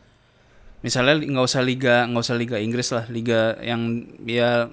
misalnya 0.85 1.17
nggak 1.17 1.45
usah 1.45 1.63
liga 1.65 2.05
nggak 2.05 2.23
usah 2.23 2.37
liga 2.37 2.57
Inggris 2.61 2.89
lah, 2.93 3.05
liga 3.09 3.57
yang 3.63 4.05
ya 4.23 4.69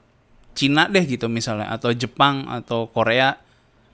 Cina 0.54 0.86
deh 0.86 1.02
gitu 1.02 1.26
misalnya 1.26 1.70
atau 1.74 1.90
Jepang 1.90 2.46
atau 2.46 2.86
Korea. 2.90 3.34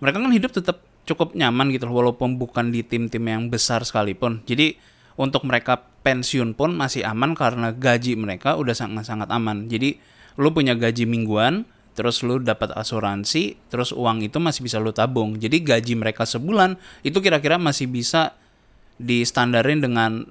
Mereka 0.01 0.17
kan 0.21 0.33
hidup 0.33 0.53
tetap 0.53 0.85
cukup 1.09 1.35
nyaman 1.35 1.73
gitu 1.73 1.89
walaupun 1.89 2.37
bukan 2.37 2.71
di 2.71 2.85
tim-tim 2.85 3.25
yang 3.25 3.49
besar 3.49 3.83
sekalipun. 3.83 4.45
Jadi 4.45 4.77
untuk 5.17 5.45
mereka 5.49 5.81
pensiun 6.01 6.57
pun 6.57 6.73
masih 6.73 7.05
aman 7.05 7.37
karena 7.37 7.73
gaji 7.77 8.17
mereka 8.17 8.57
udah 8.57 8.73
sangat-sangat 8.73 9.29
aman. 9.29 9.69
Jadi 9.69 10.01
lu 10.41 10.49
punya 10.55 10.73
gaji 10.73 11.05
mingguan, 11.05 11.69
terus 12.01 12.25
lu 12.25 12.41
dapat 12.41 12.73
asuransi, 12.73 13.61
terus 13.69 13.93
uang 13.93 14.25
itu 14.25 14.41
masih 14.41 14.65
bisa 14.65 14.81
lu 14.81 14.89
tabung. 14.89 15.37
Jadi 15.37 15.61
gaji 15.61 15.93
mereka 16.01 16.25
sebulan 16.25 16.81
itu 17.05 17.21
kira-kira 17.21 17.61
masih 17.61 17.93
bisa 17.93 18.33
distandarin 18.97 19.85
dengan 19.85 20.25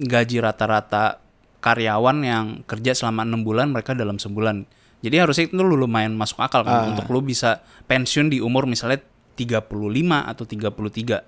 gaji 0.00 0.40
rata-rata 0.40 1.20
karyawan 1.60 2.24
yang 2.24 2.46
kerja 2.64 2.96
selama 2.96 3.28
enam 3.28 3.44
bulan 3.44 3.68
mereka 3.68 3.92
dalam 3.92 4.16
sebulan. 4.16 4.64
Jadi 5.04 5.16
harusnya 5.20 5.44
itu 5.52 5.60
lu 5.60 5.76
lumayan 5.76 6.16
masuk 6.16 6.40
akal 6.40 6.64
kan 6.64 6.88
Ah. 6.88 6.88
untuk 6.88 7.04
lu 7.12 7.20
bisa 7.20 7.60
pensiun 7.84 8.32
di 8.32 8.40
umur 8.40 8.64
misalnya 8.64 9.04
35 9.36 10.24
atau 10.24 10.48
33. 10.48 11.20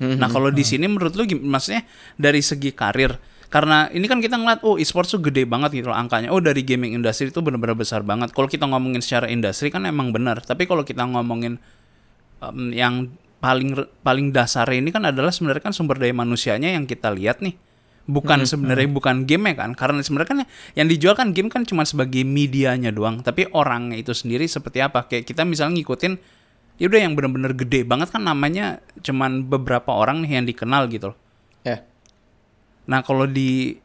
Nah, 0.00 0.32
kalau 0.32 0.48
di 0.48 0.64
sini 0.64 0.88
menurut 0.88 1.12
lu 1.12 1.24
maksudnya 1.44 1.84
dari 2.16 2.40
segi 2.40 2.72
karir 2.72 3.20
karena 3.50 3.90
ini 3.90 4.06
kan 4.06 4.22
kita 4.22 4.38
ngeliat 4.38 4.62
oh 4.62 4.78
e-sports 4.78 5.10
tuh 5.10 5.18
gede 5.18 5.42
banget 5.42 5.82
gitu 5.82 5.90
loh 5.90 5.98
angkanya. 5.98 6.30
Oh 6.30 6.38
dari 6.38 6.62
gaming 6.62 6.94
industry 6.94 7.34
itu 7.34 7.42
benar-benar 7.42 7.74
besar 7.74 8.06
banget. 8.06 8.30
Kalau 8.30 8.46
kita 8.46 8.62
ngomongin 8.70 9.02
secara 9.02 9.26
industri 9.26 9.74
kan 9.74 9.82
emang 9.90 10.14
benar. 10.14 10.38
Tapi 10.38 10.70
kalau 10.70 10.86
kita 10.86 11.02
ngomongin 11.02 11.58
em, 12.38 12.70
yang 12.70 13.10
paling 13.42 13.74
paling 14.06 14.30
dasar 14.30 14.70
ini 14.70 14.94
kan 14.94 15.02
adalah 15.02 15.34
sebenarnya 15.34 15.66
kan 15.66 15.74
sumber 15.74 15.98
daya 15.98 16.14
manusianya 16.14 16.78
yang 16.78 16.86
kita 16.86 17.10
lihat 17.10 17.42
nih 17.42 17.56
bukan 18.04 18.44
sebenarnya 18.44 18.84
bukan 18.92 19.24
game 19.24 19.56
kan 19.56 19.72
karena 19.72 20.04
sebenarnya 20.04 20.28
kan 20.28 20.38
yang 20.76 20.86
dijual 20.92 21.16
kan 21.16 21.32
game 21.32 21.48
kan 21.48 21.64
cuma 21.64 21.88
sebagai 21.88 22.20
medianya 22.20 22.92
doang 22.92 23.24
tapi 23.24 23.48
orangnya 23.56 23.96
itu 23.96 24.12
sendiri 24.12 24.44
seperti 24.44 24.84
apa 24.84 25.08
kayak 25.08 25.24
kita 25.24 25.48
misalnya 25.48 25.80
ngikutin 25.80 26.20
ya 26.76 26.92
udah 26.92 27.00
yang 27.00 27.16
bener-bener 27.16 27.56
gede 27.56 27.80
banget 27.88 28.12
kan 28.12 28.28
namanya 28.28 28.84
cuman 29.00 29.48
beberapa 29.48 29.88
orang 29.88 30.20
nih 30.20 30.36
yang 30.36 30.44
dikenal 30.44 30.92
gitu 30.92 31.16
loh 31.16 31.18
Ya. 31.20 31.29
Nah 32.90 33.06
kalau 33.06 33.30
di 33.30 33.78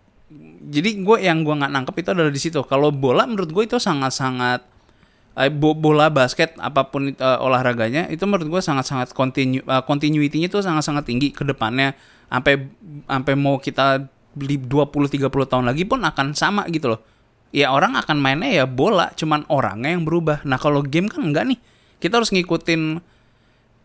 jadi 0.65 0.97
gue 0.97 1.17
yang 1.21 1.45
gue 1.45 1.53
nggak 1.53 1.69
nangkep 1.71 1.95
itu 2.01 2.09
adalah 2.09 2.31
di 2.33 2.41
situ. 2.41 2.59
Kalau 2.65 2.89
bola 2.89 3.29
menurut 3.29 3.53
gue 3.53 3.63
itu 3.69 3.77
sangat-sangat 3.77 4.65
eh, 5.37 5.51
bo- 5.53 5.77
bola 5.77 6.09
basket 6.09 6.57
apa 6.57 6.89
pun 6.89 7.13
eh, 7.13 7.37
olahraganya 7.45 8.09
itu 8.09 8.25
menurut 8.25 8.49
gue 8.49 8.61
sangat-sangat 8.65 9.13
continue 9.13 9.61
eh, 9.61 9.83
continuity-nya 9.85 10.49
itu 10.49 10.59
sangat-sangat 10.65 11.05
tinggi 11.05 11.29
ke 11.29 11.45
depannya 11.45 11.93
sampai 12.25 12.65
sampai 13.05 13.33
mau 13.37 13.61
kita 13.61 14.09
beli 14.33 14.57
20 14.59 14.89
30 14.91 15.29
tahun 15.29 15.65
lagi 15.69 15.85
pun 15.85 16.01
akan 16.01 16.33
sama 16.33 16.65
gitu 16.73 16.97
loh. 16.97 17.01
Ya 17.55 17.71
orang 17.71 17.95
akan 17.95 18.19
mainnya 18.19 18.51
ya 18.51 18.65
bola, 18.67 19.15
cuman 19.15 19.47
orangnya 19.47 19.95
yang 19.95 20.03
berubah. 20.03 20.43
Nah 20.43 20.59
kalau 20.59 20.83
game 20.83 21.07
kan 21.07 21.23
enggak 21.23 21.47
nih. 21.47 21.59
Kita 22.03 22.19
harus 22.19 22.33
ngikutin 22.35 22.99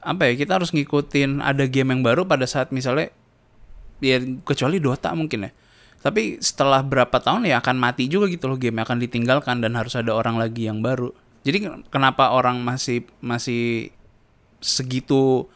apa 0.02 0.22
ya? 0.26 0.32
Kita 0.34 0.58
harus 0.58 0.74
ngikutin 0.74 1.38
ada 1.38 1.70
game 1.70 1.94
yang 1.94 2.02
baru 2.02 2.26
pada 2.26 2.50
saat 2.50 2.74
misalnya 2.74 3.14
ya 4.00 4.18
kecuali 4.44 4.80
Dota 4.82 5.12
mungkin 5.14 5.48
ya. 5.48 5.50
Tapi 6.00 6.40
setelah 6.40 6.80
berapa 6.80 7.12
tahun 7.12 7.44
ya 7.44 7.60
akan 7.60 7.76
mati 7.76 8.08
juga 8.08 8.26
gitu 8.32 8.48
loh 8.48 8.56
game 8.56 8.80
akan 8.80 8.96
ditinggalkan 9.04 9.60
dan 9.60 9.76
harus 9.76 9.92
ada 9.96 10.16
orang 10.16 10.40
lagi 10.40 10.64
yang 10.64 10.80
baru. 10.80 11.12
Jadi 11.44 11.68
kenapa 11.92 12.32
orang 12.32 12.60
masih 12.64 13.04
masih 13.20 13.92
segitu 14.60 15.48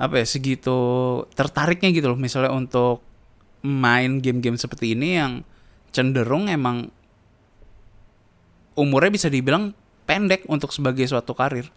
apa 0.00 0.20
ya 0.20 0.26
segitu 0.28 0.76
tertariknya 1.36 1.92
gitu 1.92 2.08
loh 2.08 2.16
misalnya 2.16 2.52
untuk 2.52 3.04
main 3.60 4.24
game-game 4.24 4.56
seperti 4.56 4.96
ini 4.96 5.20
yang 5.20 5.44
cenderung 5.92 6.48
emang 6.48 6.88
umurnya 8.80 9.12
bisa 9.12 9.28
dibilang 9.28 9.76
pendek 10.08 10.48
untuk 10.48 10.72
sebagai 10.72 11.04
suatu 11.04 11.36
karir. 11.36 11.68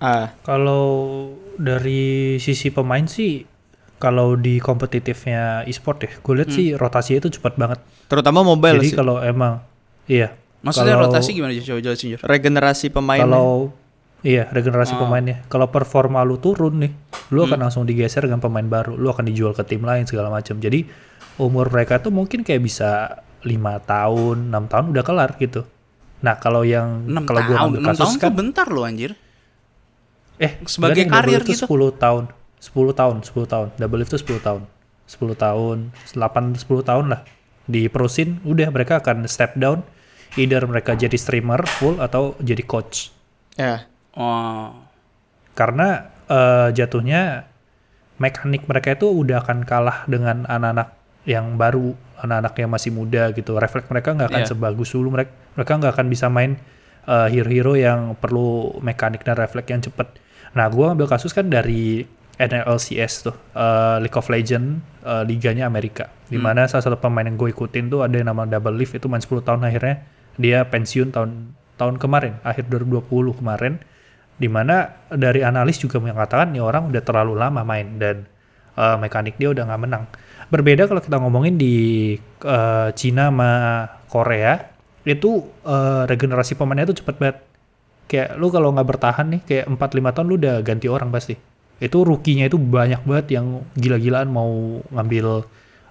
Ah, 0.00 0.32
Kalau 0.44 1.32
dari 1.56 2.36
sisi 2.40 2.68
pemain 2.68 3.04
sih, 3.08 3.44
kalau 3.96 4.36
di 4.36 4.60
kompetitifnya 4.60 5.64
e-sport 5.64 5.98
ya, 6.04 6.10
gue 6.14 6.34
lihat 6.36 6.50
sih 6.50 6.66
rotasinya 6.72 7.18
itu 7.22 7.40
cepat 7.40 7.56
banget. 7.56 7.80
terutama 8.06 8.40
mobile 8.40 8.78
Jadi 8.78 8.88
sih. 8.92 8.96
kalau 8.96 9.18
emang, 9.18 9.58
iya. 10.06 10.30
Maksudnya 10.62 10.94
Kalau- 10.94 11.10
rotasi 11.10 11.30
gimana 11.32 11.52
coba 11.56 11.80
jelasin? 11.80 12.18
Regenerasi 12.18 12.86
pemain. 12.88 13.18
Kalau 13.18 13.70
iya 14.22 14.46
regenerasi 14.46 14.94
Oh. 14.94 15.00
pemainnya. 15.02 15.42
Kalau 15.46 15.66
performa 15.68 16.22
lu 16.22 16.38
turun 16.38 16.82
nih, 16.82 16.92
lu 17.30 17.42
akan 17.42 17.66
langsung 17.66 17.82
digeser 17.82 18.22
dengan 18.22 18.38
pemain 18.38 18.62
baru. 18.62 18.94
Lu 18.94 19.06
akan 19.08 19.24
dijual 19.24 19.52
ke 19.52 19.62
tim 19.62 19.82
lain 19.82 20.04
segala 20.04 20.26
macam. 20.26 20.58
Jadi 20.58 20.86
umur 21.36 21.70
mereka 21.70 21.98
tuh 21.98 22.10
mungkin 22.10 22.42
kayak 22.42 22.62
bisa 22.62 23.20
lima 23.42 23.78
tahun, 23.78 24.50
enam 24.50 24.66
tahun 24.66 24.90
udah 24.90 25.02
kelar 25.02 25.38
gitu. 25.38 25.62
Nah 26.22 26.34
kalau 26.36 26.62
yang 26.62 27.06
6 27.06 27.22
kalau 27.22 27.40
gua 27.40 27.46
tahun, 27.46 27.70
ngambil 27.70 27.78
6 27.78 27.86
kasus 27.86 28.00
tahun 28.00 28.14
kan, 28.16 28.22
tuh 28.22 28.34
bentar 28.34 28.66
loh 28.66 28.84
anjir. 28.84 29.10
eh 30.36 30.52
sebagai 30.66 31.04
karir 31.06 31.40
itu 31.40 31.52
gitu. 31.54 31.64
10 31.64 31.92
tahun, 31.94 32.24
10 32.66 32.90
tahun, 32.92 33.22
10 33.22 33.46
tahun. 33.46 33.68
Double 33.78 34.02
lift 34.02 34.10
itu 34.10 34.18
10 34.18 34.42
tahun, 34.42 34.62
10 35.06 35.38
tahun, 35.38 35.78
8 36.10 36.58
10 36.58 36.82
tahun 36.82 37.06
lah. 37.08 37.22
Di 37.64 37.86
pro 37.86 38.10
scene 38.10 38.42
udah 38.42 38.70
mereka 38.70 38.98
akan 38.98 39.26
step 39.26 39.54
down, 39.54 39.86
either 40.34 40.66
mereka 40.66 40.94
jadi 40.94 41.14
streamer 41.14 41.62
full 41.64 41.98
atau 41.98 42.34
jadi 42.38 42.62
coach. 42.62 43.14
Ya. 43.54 43.86
Oh. 44.12 44.72
karena 45.52 46.08
eh, 46.24 46.68
jatuhnya 46.72 47.48
mekanik 48.16 48.64
mereka 48.64 48.92
itu 48.92 49.08
udah 49.08 49.44
akan 49.44 49.64
kalah 49.64 50.08
dengan 50.08 50.48
anak-anak 50.48 50.96
yang 51.28 51.56
baru 51.56 51.92
anak-anak 52.16 52.54
yang 52.56 52.70
masih 52.72 52.90
muda 52.92 53.28
gitu 53.32 53.56
refleks 53.56 53.88
mereka 53.88 54.16
nggak 54.16 54.28
akan 54.32 54.42
Iya. 54.44 54.48
sebagus 54.48 54.88
dulu 54.92 55.12
mereka 55.12 55.32
mereka 55.52 55.72
nggak 55.76 55.92
akan 55.92 56.06
bisa 56.08 56.26
main 56.32 56.56
eh, 57.04 57.28
hero-hero 57.28 57.76
yang 57.76 58.16
perlu 58.16 58.76
mekanik 58.80 59.20
dan 59.20 59.36
refleks 59.36 59.68
yang 59.68 59.82
cepat 59.84 60.16
nah 60.52 60.64
gue 60.68 60.86
ambil 60.88 61.08
kasus 61.08 61.36
kan 61.36 61.44
dari 61.48 62.08
NLCS 62.36 63.12
tuh 63.30 63.36
eh, 63.56 63.96
League 64.04 64.16
of 64.16 64.28
Legends 64.28 64.80
eh, 65.04 65.22
liganya 65.24 65.64
Amerika 65.68 66.12
di 66.26 66.36
mana 66.42 66.66
salah 66.66 66.90
satu 66.90 66.98
pemain 66.98 67.22
yang 67.22 67.38
gue 67.38 67.54
ikutin 67.54 67.86
tuh 67.86 68.02
ada 68.02 68.18
yang 68.18 68.28
nama 68.28 68.44
Double 68.44 68.74
Lift 68.74 68.98
itu 68.98 69.06
main 69.06 69.22
10 69.22 69.46
tahun 69.46 69.62
akhirnya 69.62 70.02
dia 70.36 70.66
pensiun 70.68 71.14
tahun 71.14 71.54
tahun 71.76 71.96
kemarin 72.00 72.40
akhir 72.42 72.68
2020 72.68 73.08
kemarin 73.40 73.80
di 74.36 74.48
mana 74.52 74.92
dari 75.08 75.40
analis 75.40 75.80
juga 75.80 75.96
mengatakan 75.96 76.52
nih 76.52 76.60
orang 76.60 76.92
udah 76.92 77.02
terlalu 77.02 77.34
lama 77.40 77.64
main 77.64 77.96
dan 77.96 78.28
eh, 78.76 78.96
mekanik 79.00 79.40
dia 79.40 79.52
udah 79.52 79.64
nggak 79.64 79.82
menang. 79.82 80.04
Berbeda 80.52 80.86
kalau 80.86 81.00
kita 81.00 81.16
ngomongin 81.18 81.56
di 81.56 82.16
eh, 82.44 82.88
Cina 82.92 83.32
sama 83.32 83.52
Korea 84.12 84.60
itu 85.08 85.40
eh, 85.64 86.02
regenerasi 86.04 86.54
pemainnya 86.54 86.92
itu 86.92 87.00
cepet 87.00 87.16
banget. 87.16 87.38
Kayak 88.06 88.38
lu 88.38 88.52
kalau 88.52 88.70
nggak 88.76 88.86
bertahan 88.86 89.26
nih 89.34 89.40
kayak 89.42 89.66
4-5 89.72 90.14
tahun 90.14 90.26
lu 90.28 90.36
udah 90.38 90.56
ganti 90.62 90.86
orang 90.86 91.08
pasti. 91.10 91.34
Itu 91.76 92.02
rukinya 92.02 92.48
itu 92.48 92.56
banyak 92.56 93.04
banget 93.04 93.36
yang 93.36 93.64
gila-gilaan 93.76 94.28
mau 94.28 94.80
ngambil 94.90 95.44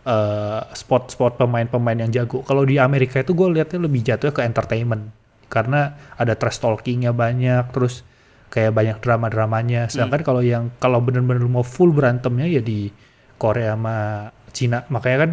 eh, 0.05 0.61
spot-spot 0.73 1.37
pemain-pemain 1.37 1.97
yang 1.97 2.11
jago. 2.11 2.41
Kalau 2.41 2.61
di 2.61 2.77
Amerika 2.77 3.19
itu 3.19 3.33
gue 3.33 3.47
lihatnya 3.51 3.79
lebih 3.81 4.01
jatuhnya 4.01 4.33
ke 4.33 4.41
entertainment. 4.41 5.09
Karena 5.45 5.93
ada 6.17 6.33
trash 6.33 6.57
talkingnya 6.57 7.13
banyak 7.13 7.69
terus 7.69 8.01
kayak 8.49 8.73
banyak 8.73 8.97
drama-dramanya. 9.01 9.89
Sedangkan 9.89 10.21
kalau 10.25 10.41
yang 10.41 10.73
kalau 10.77 11.01
bener-bener 11.01 11.45
mau 11.45 11.61
full 11.65 11.93
berantemnya 11.93 12.49
ya 12.49 12.61
di 12.61 12.89
Korea 13.37 13.73
sama 13.77 14.29
Cina. 14.53 14.85
Makanya 14.89 15.17
kan 15.21 15.31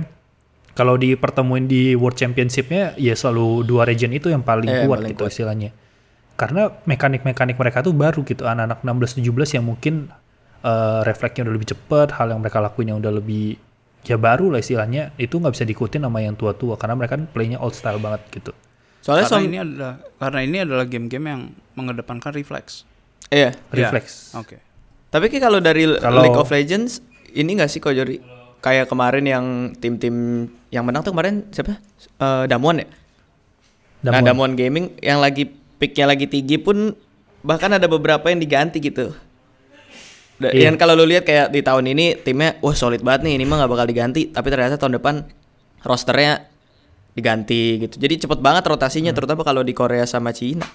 kalau 0.73 0.97
dipertemuin 0.97 1.69
di 1.69 1.93
World 1.93 2.17
Championship-nya 2.17 2.97
ya 2.97 3.13
selalu 3.13 3.65
dua 3.65 3.85
region 3.85 4.09
itu 4.13 4.33
yang 4.33 4.41
paling 4.41 4.69
Eh, 4.69 4.85
kuat 4.85 5.05
paling 5.05 5.13
gitu 5.17 5.25
kuat. 5.25 5.33
istilahnya. 5.33 5.71
Karena 6.37 6.73
mekanik-mekanik 6.89 7.61
mereka 7.61 7.85
tuh 7.85 7.93
baru 7.93 8.25
gitu. 8.25 8.49
Anak-anak 8.49 8.81
16-17 8.81 9.57
yang 9.61 9.65
mungkin 9.69 10.09
eh, 10.63 11.01
refleksnya 11.03 11.43
udah 11.45 11.55
lebih 11.55 11.69
cepat 11.71 12.15
hal 12.17 12.31
yang 12.31 12.41
mereka 12.41 12.59
lakuin 12.59 12.95
yang 12.95 12.99
udah 12.99 13.13
lebih 13.13 13.59
ya 14.03 14.19
baru 14.19 14.51
lah 14.51 14.59
istilahnya 14.59 15.15
itu 15.15 15.39
nggak 15.39 15.55
bisa 15.55 15.63
diikutin 15.63 16.03
sama 16.03 16.19
yang 16.19 16.35
tua-tua 16.35 16.75
karena 16.75 16.99
mereka 16.99 17.15
kan 17.15 17.31
playnya 17.31 17.59
old 17.59 17.71
style 17.71 18.03
banget 18.03 18.23
gitu 18.31 18.51
Soalnya 19.03 19.27
karena 19.27 19.43
ini 19.43 19.59
adalah 19.59 19.95
karena 20.17 20.41
ini 20.43 20.57
adalah 20.63 20.85
game-game 20.87 21.27
yang 21.27 21.43
mengedepankan 21.75 22.31
refleks. 22.31 22.87
iya. 23.35 23.51
Ya. 23.51 23.91
refleks 23.91 24.31
Oke. 24.39 24.63
Tapi 25.11 25.27
kayak 25.27 25.43
kalau 25.43 25.59
dari 25.59 25.91
Kalau- 25.99 26.23
League 26.23 26.39
of 26.39 26.47
Legends 26.49 27.03
ini 27.35 27.59
nggak 27.59 27.67
sih 27.67 27.83
kok 27.83 27.91
Jori? 27.93 28.23
Kayak 28.63 28.87
kemarin 28.87 29.27
yang 29.27 29.45
tim-tim 29.75 30.47
yang 30.71 30.87
menang 30.87 31.03
tuh 31.03 31.11
kemarin 31.11 31.51
siapa? 31.51 31.83
Eh, 32.17 32.45
Damwon 32.47 32.79
ya. 32.79 32.87
Nah, 34.03 34.19
Damwon. 34.19 34.23
Damwon 34.23 34.53
Gaming 34.55 34.87
yang 35.03 35.19
lagi 35.19 35.51
picknya 35.79 36.07
lagi 36.07 36.31
tinggi 36.31 36.63
pun 36.63 36.95
bahkan 37.43 37.75
ada 37.75 37.91
beberapa 37.91 38.31
yang 38.31 38.39
diganti 38.39 38.79
gitu. 38.79 39.11
Da- 40.43 40.51
Iya. 40.51 40.67
Dan 40.67 40.75
kalau 40.75 40.99
lu 40.99 41.07
lihat 41.07 41.23
kayak 41.23 41.49
di 41.49 41.63
tahun 41.63 41.87
ini 41.87 42.19
timnya 42.19 42.59
wah 42.59 42.75
solid 42.75 42.99
banget 43.01 43.31
nih, 43.31 43.39
ini 43.39 43.45
mah 43.47 43.63
nggak 43.63 43.71
bakal 43.71 43.87
diganti, 43.87 44.29
tapi 44.29 44.51
ternyata 44.51 44.75
tahun 44.75 44.99
depan 44.99 45.15
rosternya 45.81 46.51
diganti 47.13 47.63
gitu. 47.81 47.95
Jadi 47.97 48.27
cepet 48.27 48.39
banget 48.41 48.65
rotasinya 48.65 49.13
terutama 49.13 49.43
kalau 49.43 49.61
di 49.61 49.71
Korea 49.71 50.03
sama 50.03 50.33
Cina. 50.33 50.67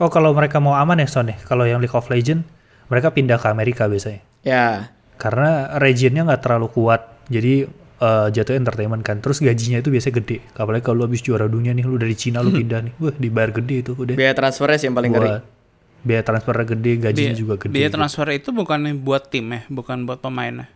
Oh 0.00 0.08
kalau 0.08 0.32
mereka 0.32 0.56
mau 0.58 0.72
aman 0.74 0.96
ya 0.96 1.06
Son 1.06 1.28
ya, 1.28 1.36
kalau 1.44 1.68
yang 1.68 1.78
League 1.78 1.92
of 1.92 2.08
Legends 2.08 2.48
mereka 2.88 3.12
pindah 3.12 3.36
ke 3.36 3.46
Amerika 3.46 3.86
biasanya. 3.86 4.24
Ya, 4.40 4.90
Karena 5.20 5.76
regionnya 5.76 6.24
nggak 6.24 6.40
terlalu 6.40 6.72
kuat, 6.72 7.04
jadi 7.28 7.68
eh, 8.00 8.26
jatuh 8.32 8.56
entertainment 8.56 9.04
kan. 9.04 9.20
Terus 9.20 9.44
gajinya 9.44 9.78
itu 9.78 9.92
biasanya 9.92 10.16
gede. 10.24 10.40
Apalagi 10.56 10.80
kalau 10.80 11.04
lu 11.04 11.12
habis 11.12 11.20
juara 11.20 11.44
dunia 11.44 11.76
nih, 11.76 11.84
lu 11.84 12.00
dari 12.00 12.16
Cina 12.16 12.40
lu 12.40 12.48
pindah 12.50 12.80
nih, 12.80 12.92
wah 12.96 13.12
dibayar 13.12 13.52
gede 13.52 13.84
itu 13.84 13.92
udah. 13.92 14.16
biaya 14.16 14.32
transfernya 14.32 14.78
sih 14.80 14.88
yang 14.88 14.96
paling 14.96 15.12
ngeri. 15.12 15.30
Biaya 16.00 16.24
transfer 16.24 16.56
gede, 16.64 16.92
gajinya 16.96 17.32
Biaya- 17.32 17.36
juga 17.36 17.54
gede. 17.60 17.72
biaya 17.72 17.90
transfer 17.92 18.26
itu 18.32 18.48
bukan 18.50 18.80
buat 19.00 19.28
tim 19.28 19.52
ya, 19.52 19.60
bukan 19.68 20.08
buat 20.08 20.18
pemainnya. 20.18 20.68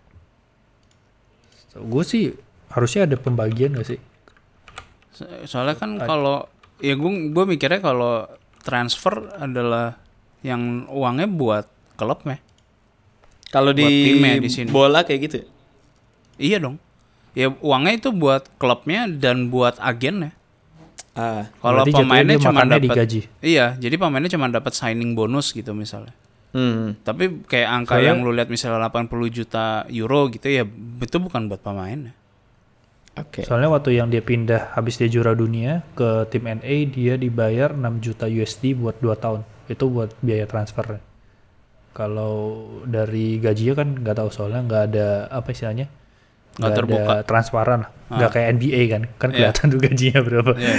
Gue 1.74 2.04
sih 2.06 2.30
harusnya 2.70 3.08
ada 3.08 3.16
pembagian 3.18 3.74
gak 3.74 3.88
sih? 3.88 4.00
So- 5.10 5.26
Soalnya 5.46 5.74
kan 5.74 5.98
kalau 5.98 6.46
ya 6.78 6.94
gue 6.94 7.10
gue 7.32 7.44
mikirnya 7.46 7.80
kalau 7.80 8.26
transfer 8.62 9.30
adalah 9.38 9.98
yang 10.44 10.84
uangnya 10.87 11.26
buat 11.26 11.66
klubnya. 11.96 12.38
Kalau 13.48 13.70
di, 13.70 13.87
timnya 13.87 14.42
di 14.42 14.50
sini. 14.50 14.68
bola 14.68 15.06
kayak 15.06 15.20
gitu. 15.24 15.37
ya? 15.40 15.46
Iya 16.37 16.56
dong. 16.58 16.76
Ya 17.34 17.50
uangnya 17.50 17.94
itu 17.96 18.10
buat 18.10 18.46
klubnya 18.58 19.06
dan 19.06 19.48
buat 19.48 19.78
agennya. 19.78 20.34
Ah, 21.14 21.46
Kalau 21.62 21.87
pemainnya 21.87 22.42
cuma 22.42 22.66
dapat 22.66 22.83
digaji. 22.90 23.20
Iya, 23.38 23.79
jadi 23.79 23.94
pemainnya 23.94 24.31
cuma 24.35 24.50
dapat 24.50 24.74
signing 24.74 25.14
bonus 25.14 25.55
gitu 25.55 25.70
misalnya. 25.70 26.11
hmm. 26.50 27.07
Tapi 27.07 27.46
kayak 27.46 27.68
angka 27.70 27.94
Soalnya- 27.98 28.09
yang 28.11 28.18
lu 28.27 28.35
lihat 28.35 28.50
misalnya 28.50 28.83
80 28.90 29.31
juta 29.31 29.87
euro 29.90 30.27
gitu 30.29 30.46
ya 30.46 30.66
itu 31.00 31.16
bukan 31.18 31.46
buat 31.46 31.62
pemainnya. 31.62 32.14
Oke. 33.14 33.46
Soalnya 33.46 33.70
waktu 33.70 33.94
yang 33.94 34.11
dia 34.11 34.18
pindah 34.18 34.74
habis 34.74 34.98
dia 34.98 35.07
juara 35.07 35.38
dunia 35.38 35.87
ke 35.94 36.27
tim 36.35 36.50
NA 36.50 36.90
dia 36.90 37.14
dibayar 37.14 37.70
6 37.70 38.03
juta 38.03 38.27
USD 38.27 38.74
buat 38.74 38.98
2 38.98 39.14
tahun. 39.14 39.46
Itu 39.70 39.87
buat 39.87 40.11
biaya 40.18 40.50
transfer. 40.50 40.98
Kalau 41.94 42.35
dari 42.83 43.38
gajinya 43.38 43.74
kan 43.79 43.88
nggak 44.03 44.18
tahu 44.18 44.29
soalnya 44.35 44.66
nggak 44.66 44.83
ada 44.90 45.09
apa 45.31 45.55
istilahnya 45.55 45.87
Nggak 46.56 46.72
terbuka. 46.72 47.12
ada 47.12 47.22
transparan 47.22 47.78
lah. 47.82 47.90
nggak 48.06 48.30
kayak 48.30 48.48
NBA 48.52 48.80
kan 48.86 49.02
kan 49.16 49.28
Iya. 49.28 49.36
kelihatan 49.50 49.64
tuh 49.66 49.80
gajinya 49.80 50.20
berapa 50.20 50.52
Iya. 50.54 50.74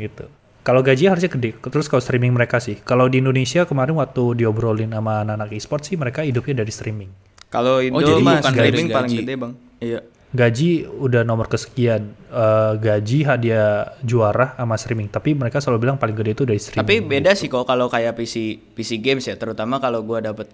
gitu. 0.00 0.24
Kalau 0.60 0.80
gajinya 0.80 1.10
harusnya 1.10 1.30
gede. 1.30 1.50
Terus 1.58 1.86
kalau 1.86 1.98
streaming 1.98 2.30
mereka 2.30 2.56
sih. 2.58 2.76
Kalau 2.78 3.04
di 3.04 3.18
Indonesia 3.18 3.64
kemarin 3.64 3.96
waktu 3.96 4.36
diobrolin 4.36 4.88
sama 4.88 5.20
anak-anak 5.22 5.48
e-sport 5.50 5.82
sih 5.82 5.96
mereka 5.96 6.20
hidupnya 6.20 6.60
dari 6.60 6.68
streaming. 6.68 7.08
Kalau 7.48 7.80
Indo 7.80 8.00
jadi 8.00 8.20
mah 8.20 8.38
bukan 8.38 8.52
streaming 8.52 8.86
paling 8.86 9.08
gaji. 9.08 9.18
gede, 9.18 9.34
Bang. 9.34 9.52
Iya. 9.78 10.00
gaji 10.28 10.70
udah 10.84 11.22
nomor 11.22 11.48
kesekian 11.48 12.12
Eh, 12.28 12.72
gaji 12.76 13.24
hadiah 13.24 13.96
juara 13.98 14.52
sama 14.52 14.76
streaming 14.76 15.08
tapi 15.08 15.32
mereka 15.32 15.56
selalu 15.56 15.78
bilang 15.80 15.96
paling 15.96 16.12
gede 16.14 16.32
itu 16.32 16.44
dari 16.44 16.60
streaming 16.60 16.84
Tapi 16.84 17.00
beda 17.00 17.32
sih 17.32 17.48
kok 17.48 17.64
kalau 17.64 17.88
kayak 17.88 18.12
PC 18.12 18.34
PC 18.68 19.00
games 19.00 19.24
ya, 19.24 19.32
terutama 19.34 19.76
kalau 19.78 20.00
gua 20.02 20.20
dapet 20.20 20.52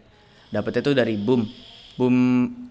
dapet 0.48 0.78
itu 0.78 0.90
dari 0.92 1.14
Boom. 1.16 1.42
Boom 1.94 2.16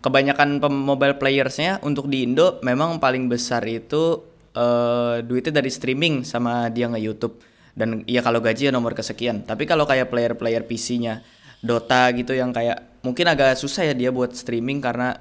kebanyakan 0.04 0.60
mobile 0.60 1.16
playersnya 1.16 1.80
untuk 1.80 2.12
di 2.12 2.28
Indo 2.28 2.60
memang 2.60 3.00
paling 3.00 3.32
besar 3.32 3.64
itu 3.64 4.20
eh 4.54 5.24
duitnya 5.24 5.64
dari 5.64 5.72
streaming 5.72 6.28
sama 6.28 6.68
dia 6.70 6.92
nge 6.92 7.02
YouTube. 7.02 7.36
Dan 7.74 8.06
ya 8.06 8.22
kalau 8.22 8.44
gaji 8.44 8.70
ya 8.70 8.72
nomor 8.76 8.94
kesekian. 8.94 9.48
Tapi 9.48 9.66
kalau 9.66 9.88
kayak 9.90 10.14
player-player 10.14 10.68
PC-nya 10.68 11.26
Dota 11.64 12.12
gitu 12.12 12.36
yang 12.36 12.52
kayak 12.52 13.02
mungkin 13.08 13.32
agak 13.32 13.56
susah 13.56 13.88
ya 13.88 13.94
dia 13.96 14.12
buat 14.12 14.36
streaming 14.36 14.84
karena 14.84 15.16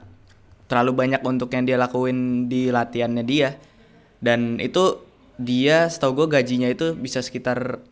terlalu 0.67 1.07
banyak 1.07 1.23
untuk 1.23 1.55
yang 1.55 1.63
dia 1.63 1.79
lakuin 1.79 2.51
di 2.51 2.73
latihannya 2.75 3.23
dia 3.23 3.55
dan 4.19 4.57
itu 4.63 5.03
dia 5.37 5.91
setahu 5.91 6.25
gue 6.25 6.39
gajinya 6.39 6.71
itu 6.71 6.95
bisa 6.95 7.21
sekitar 7.21 7.83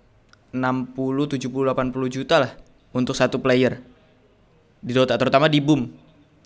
60, 0.51 0.95
70, 0.95 1.37
80 1.37 2.17
juta 2.17 2.37
lah 2.43 2.53
untuk 2.95 3.15
satu 3.15 3.43
player 3.43 3.83
di 4.81 4.93
Dota 4.93 5.15
terutama 5.15 5.47
di 5.47 5.61
Boom 5.61 5.87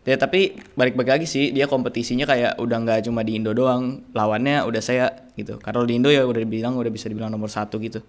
ya 0.04 0.20
tapi 0.20 0.52
balik-balik 0.74 1.16
lagi 1.16 1.26
sih 1.26 1.48
dia 1.48 1.64
kompetisinya 1.64 2.28
kayak 2.28 2.60
udah 2.60 2.76
nggak 2.76 3.08
cuma 3.08 3.24
di 3.24 3.40
Indo 3.40 3.56
doang 3.56 4.04
lawannya 4.12 4.60
udah 4.62 4.82
saya 4.84 5.08
gitu 5.32 5.56
karena 5.56 5.80
di 5.82 5.94
Indo 5.96 6.12
ya 6.12 6.28
udah 6.28 6.44
dibilang 6.44 6.76
udah 6.76 6.92
bisa 6.92 7.08
dibilang 7.08 7.32
nomor 7.32 7.48
satu 7.48 7.80
gitu 7.80 8.04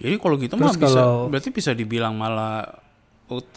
Jadi 0.00 0.16
kalau 0.16 0.36
gitu 0.40 0.56
Terus 0.56 0.64
mah 0.64 0.74
bisa 0.76 0.88
kalau- 0.96 1.28
berarti 1.28 1.50
bisa 1.52 1.70
dibilang 1.76 2.16
malah 2.16 2.64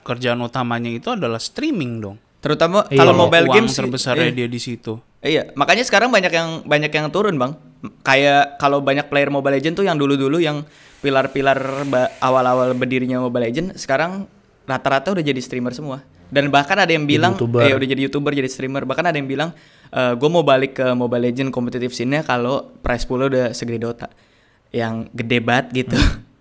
kerjaan 0.04 0.38
utamanya 0.44 0.92
itu 0.92 1.08
adalah 1.10 1.40
streaming 1.40 2.04
dong. 2.04 2.18
terutama 2.44 2.84
Iya. 2.92 3.00
kalau 3.00 3.16
mobile 3.16 3.48
uang 3.48 3.56
games 3.56 3.72
sih, 3.72 3.80
terbesarnya 3.80 4.28
iya. 4.28 4.36
dia 4.36 4.48
di 4.52 4.60
situ. 4.60 5.00
Iya, 5.24 5.56
makanya 5.56 5.88
sekarang 5.88 6.12
banyak 6.12 6.28
yang 6.28 6.50
banyak 6.68 6.92
yang 6.92 7.08
turun, 7.08 7.40
Bang. 7.40 7.56
Kayak 8.04 8.60
kalau 8.60 8.84
banyak 8.84 9.08
player 9.08 9.32
Mobile 9.32 9.56
Legend 9.56 9.80
tuh 9.80 9.88
yang 9.88 9.96
dulu-dulu 9.96 10.44
yang 10.44 10.68
pilar-pilar 11.00 11.88
awal-awal 12.20 12.76
berdirinya 12.76 13.24
Mobile 13.24 13.48
Legend 13.48 13.80
sekarang 13.80 14.28
rata-rata 14.68 15.14
udah 15.14 15.24
jadi 15.24 15.40
streamer 15.40 15.74
semua. 15.76 16.04
Dan 16.34 16.50
bahkan 16.50 16.74
ada 16.82 16.90
yang 16.90 17.06
bilang 17.06 17.38
YouTuber. 17.38 17.62
eh 17.62 17.74
udah 17.78 17.88
jadi 17.88 18.02
YouTuber, 18.10 18.34
jadi 18.34 18.50
streamer. 18.50 18.90
Bahkan 18.90 19.06
ada 19.06 19.18
yang 19.18 19.30
bilang 19.30 19.54
gue 19.94 20.30
mau 20.30 20.42
balik 20.42 20.82
ke 20.82 20.86
Mobile 20.98 21.30
Legend 21.30 21.54
competitive 21.54 21.94
scene-nya 21.94 22.26
kalau 22.26 22.74
prize 22.82 23.06
pool 23.06 23.30
udah 23.30 23.54
segede 23.54 23.86
Dota. 23.86 24.10
Yang 24.74 25.14
gede 25.14 25.38
banget 25.46 25.66
gitu. 25.86 25.98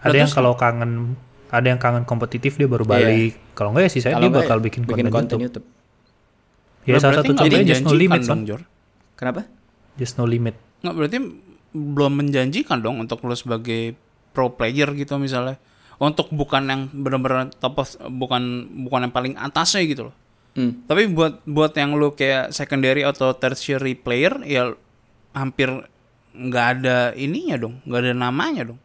ada 0.00 0.16
Nah, 0.16 0.20
yang 0.24 0.32
kalau 0.32 0.56
kangen 0.56 1.14
ada 1.52 1.66
yang 1.66 1.76
kangen 1.76 2.08
kompetitif 2.08 2.56
dia 2.56 2.64
baru 2.70 2.86
balik 2.86 3.36
kalau 3.58 3.74
enggak 3.74 3.90
ya 3.90 3.92
sih 3.92 4.00
saya 4.00 4.16
dia 4.16 4.30
bakal 4.32 4.62
ya, 4.62 4.64
bikin, 4.64 4.86
bikin 4.86 5.10
konten, 5.10 5.36
konten 5.36 5.36
YouTube. 5.44 5.66
YouTube. 5.66 6.88
ya 6.88 6.94
Nah, 6.96 7.00
salah 7.02 7.16
satu 7.20 7.32
contohnya 7.36 7.66
just 7.66 7.84
no 7.84 7.92
limit 7.92 8.20
dong, 8.24 8.42
Jor. 8.48 8.62
Kenapa? 9.18 9.44
just 9.98 10.16
no 10.16 10.24
limit 10.24 10.56
Nggak 10.80 10.94
berarti 10.96 11.18
belum 11.76 12.12
menjanjikan 12.24 12.80
dong 12.80 12.96
untuk 13.04 13.20
lo 13.28 13.36
sebagai 13.36 13.94
pro 14.32 14.54
player 14.56 14.88
gitu 14.96 15.20
misalnya. 15.20 15.60
Untuk 16.00 16.32
bukan 16.32 16.64
yang 16.64 16.82
benar-benar 16.88 17.52
top 17.60 17.84
of, 17.84 17.92
bukan 18.08 18.72
bukan 18.88 19.04
yang 19.04 19.12
paling 19.12 19.34
atasnya 19.36 19.84
gitu 19.84 20.08
loh. 20.08 20.16
Hmm. 20.56 20.82
Tapi 20.88 21.12
buat 21.12 21.44
buat 21.44 21.76
yang 21.76 21.94
lu 21.94 22.16
kayak 22.16 22.56
secondary 22.56 23.04
atau 23.04 23.36
tertiary 23.36 23.94
player 23.94 24.40
ya 24.48 24.72
hampir 25.36 25.68
nggak 26.34 26.66
ada 26.80 27.12
ininya 27.14 27.60
dong, 27.60 27.84
nggak 27.84 28.00
ada 28.00 28.12
namanya 28.16 28.62
dong. 28.72 28.80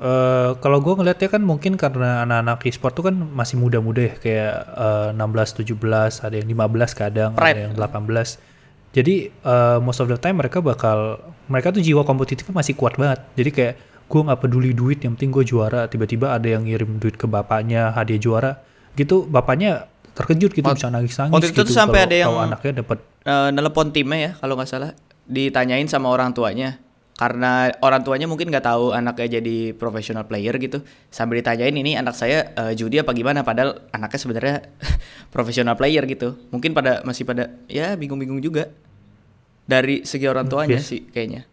Eh, 0.00 0.50
kalau 0.64 0.80
gue 0.80 0.96
ngeliatnya 0.96 1.28
kan 1.28 1.44
mungkin 1.44 1.76
karena 1.76 2.24
anak-anak 2.24 2.64
e-sport 2.64 2.96
tuh 2.96 3.04
kan 3.12 3.16
masih 3.20 3.60
muda-muda 3.60 4.08
ya 4.08 4.14
kayak 4.16 4.54
eh, 4.72 5.08
16, 5.12 5.60
17, 5.60 6.24
ada 6.24 6.34
yang 6.40 6.48
15 6.48 6.96
kadang, 6.96 7.30
Pride. 7.36 7.52
ada 7.52 7.60
yang 7.68 7.74
18. 7.76 8.96
Jadi 8.96 9.28
eh, 9.28 9.78
most 9.84 10.00
of 10.00 10.08
the 10.08 10.16
time 10.16 10.40
mereka 10.40 10.64
bakal 10.64 11.20
mereka 11.52 11.68
tuh 11.68 11.84
jiwa 11.84 12.00
kompetitifnya 12.08 12.56
masih 12.56 12.72
kuat 12.80 12.96
banget. 12.96 13.20
Jadi 13.36 13.50
kayak 13.52 13.74
gue 14.10 14.20
nggak 14.26 14.40
peduli 14.42 14.74
duit, 14.74 14.98
yang 15.06 15.14
penting 15.14 15.30
gue 15.30 15.46
juara. 15.46 15.86
Tiba-tiba 15.86 16.34
ada 16.34 16.50
yang 16.50 16.66
ngirim 16.66 16.98
duit 16.98 17.14
ke 17.14 17.30
bapaknya 17.30 17.94
hadiah 17.94 18.18
juara, 18.18 18.50
gitu 18.98 19.22
bapaknya 19.30 19.86
terkejut 20.10 20.50
gitu 20.50 20.66
bisa 20.66 20.90
nangis-nangis 20.90 21.30
waktu 21.30 21.54
itu 21.54 21.62
gitu 21.62 21.70
tuh 21.70 21.76
sampai 21.78 22.02
ada 22.10 22.16
yang- 22.18 22.34
anaknya 22.34 22.82
dapat 22.82 22.98
eh, 23.22 23.48
nelpon 23.54 23.94
timnya 23.94 24.18
ya 24.18 24.30
kalau 24.42 24.58
nggak 24.58 24.66
salah. 24.66 24.90
Ditanyain 25.30 25.86
sama 25.86 26.10
orang 26.10 26.34
tuanya. 26.34 26.82
Karena 27.14 27.68
orang 27.84 28.00
tuanya 28.00 28.24
mungkin 28.26 28.48
nggak 28.48 28.64
tahu 28.64 28.96
anaknya 28.96 29.38
jadi 29.38 29.76
professional 29.76 30.24
player 30.26 30.56
gitu. 30.58 30.82
Sambil 31.12 31.38
ditanyain 31.44 31.76
ini 31.76 31.94
anak 31.94 32.18
saya 32.18 32.50
eh, 32.56 32.72
judi 32.74 32.98
apa 32.98 33.14
gimana? 33.14 33.46
Padahal 33.46 33.86
anaknya 33.94 34.18
sebenarnya 34.18 34.56
professional 35.34 35.78
player 35.78 36.02
gitu. 36.10 36.34
Mungkin 36.50 36.74
pada 36.74 37.04
masih 37.06 37.22
pada 37.22 37.54
ya 37.70 37.94
bingung-bingung 37.94 38.42
juga. 38.42 38.72
Dari 39.70 40.02
segi 40.02 40.26
orang 40.26 40.50
tuanya 40.50 40.82
sih 40.82 41.06
kayaknya 41.06 41.46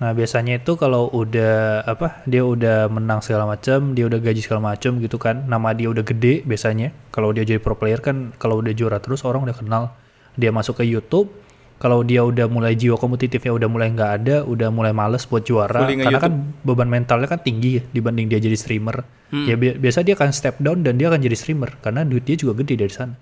Nah 0.00 0.16
biasanya 0.16 0.64
itu 0.64 0.80
kalau 0.80 1.12
udah 1.12 1.84
apa 1.84 2.24
dia 2.24 2.40
udah 2.40 2.88
menang 2.88 3.20
segala 3.20 3.44
macam, 3.44 3.92
dia 3.92 4.08
udah 4.08 4.16
gaji 4.16 4.40
segala 4.40 4.72
macam 4.72 4.96
gitu 4.96 5.20
kan, 5.20 5.44
nama 5.44 5.76
dia 5.76 5.92
udah 5.92 6.00
gede 6.00 6.40
biasanya. 6.48 6.88
Kalau 7.12 7.36
dia 7.36 7.44
jadi 7.44 7.60
pro 7.60 7.76
player 7.76 8.00
kan, 8.00 8.32
kalau 8.40 8.64
udah 8.64 8.72
juara 8.72 8.96
terus 8.96 9.28
orang 9.28 9.44
udah 9.44 9.56
kenal. 9.60 9.92
Dia 10.40 10.48
masuk 10.56 10.80
ke 10.80 10.88
YouTube, 10.88 11.28
kalau 11.76 12.00
dia 12.00 12.24
udah 12.24 12.48
mulai 12.48 12.76
jiwa 12.80 12.96
kompetitifnya 12.96 13.52
udah 13.52 13.68
mulai 13.68 13.92
nggak 13.92 14.10
ada, 14.24 14.36
udah 14.48 14.72
mulai 14.72 14.96
males 14.96 15.28
buat 15.28 15.44
juara, 15.44 15.84
Fully 15.84 16.00
karena 16.00 16.16
kan 16.20 16.32
beban 16.64 16.88
mentalnya 16.88 17.28
kan 17.28 17.40
tinggi 17.44 17.80
ya 17.80 17.82
dibanding 17.92 18.28
dia 18.28 18.40
jadi 18.40 18.56
streamer. 18.56 19.04
Ya 19.32 19.54
bi- 19.54 19.76
biasa 19.76 20.00
dia 20.00 20.16
akan 20.16 20.32
step 20.32 20.58
down 20.64 20.80
dan 20.80 20.96
dia 20.96 21.12
akan 21.12 21.20
jadi 21.20 21.36
streamer 21.36 21.76
karena 21.84 22.08
duit 22.08 22.24
dia 22.24 22.40
juga 22.40 22.64
gede 22.64 22.80
dari 22.80 22.92
sana. 22.92 23.14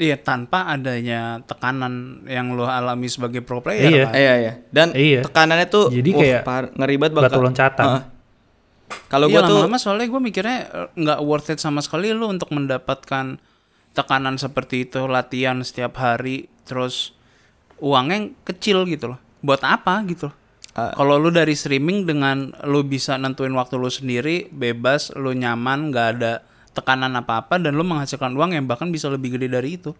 Iya, 0.00 0.16
tanpa 0.16 0.64
adanya 0.64 1.44
tekanan 1.44 2.24
yang 2.24 2.56
lo 2.56 2.64
alami 2.64 3.04
sebagai 3.04 3.44
pro 3.44 3.60
player. 3.60 3.84
Iya. 3.84 4.02
kan? 4.02 4.12
iya 4.16 4.34
iya 4.34 4.52
dan 4.72 4.88
Iya. 4.90 5.20
tekanannya 5.22 5.66
tuh 5.68 5.92
Jadi 5.92 6.10
wah, 6.10 6.18
kayak 6.18 6.40
par- 6.42 6.72
ngeri 6.72 6.96
banget 6.96 7.12
batu 7.12 7.24
bakal- 7.28 7.44
loncatan. 7.44 7.84
Heeh. 7.86 8.02
kalau 9.06 9.26
Iya, 9.28 9.34
gua 9.36 9.42
tuh 9.44 9.56
lama-lama 9.60 9.78
soalnya 9.78 10.06
gue 10.08 10.20
mikirnya 10.20 10.58
eh, 10.66 10.88
nggak 10.96 11.20
worth 11.20 11.48
it 11.48 11.58
sama 11.58 11.78
sekali 11.78 12.10
lo 12.10 12.26
untuk 12.26 12.48
mendapatkan 12.48 13.36
tekanan 13.90 14.34
seperti 14.34 14.84
itu, 14.84 15.04
latihan 15.04 15.60
setiap 15.60 15.94
hari, 15.94 16.48
terus 16.64 17.12
uangnya 17.76 18.16
yang 18.16 18.28
kecil 18.40 18.86
gitu 18.86 19.12
loh. 19.12 19.20
Buat 19.40 19.62
apa 19.62 20.00
gitu 20.06 20.30
loh? 20.30 20.36
Ah. 20.72 20.94
Kalau 20.94 21.18
lu 21.18 21.28
dari 21.28 21.52
streaming 21.52 22.02
dengan 22.04 22.54
lu 22.62 22.80
bisa 22.82 23.14
nentuin 23.14 23.50
waktu 23.50 23.74
lu 23.74 23.90
sendiri, 23.90 24.46
bebas, 24.48 25.10
lu 25.12 25.34
nyaman, 25.34 25.90
nggak 25.90 26.08
ada 26.16 26.32
tekanan 26.72 27.12
apa-apa 27.18 27.58
dan 27.58 27.74
lu 27.74 27.82
menghasilkan 27.82 28.34
uang 28.34 28.54
yang 28.54 28.64
bahkan 28.70 28.88
bisa 28.90 29.10
lebih 29.10 29.36
gede 29.38 29.50
dari 29.50 29.76
itu. 29.76 29.94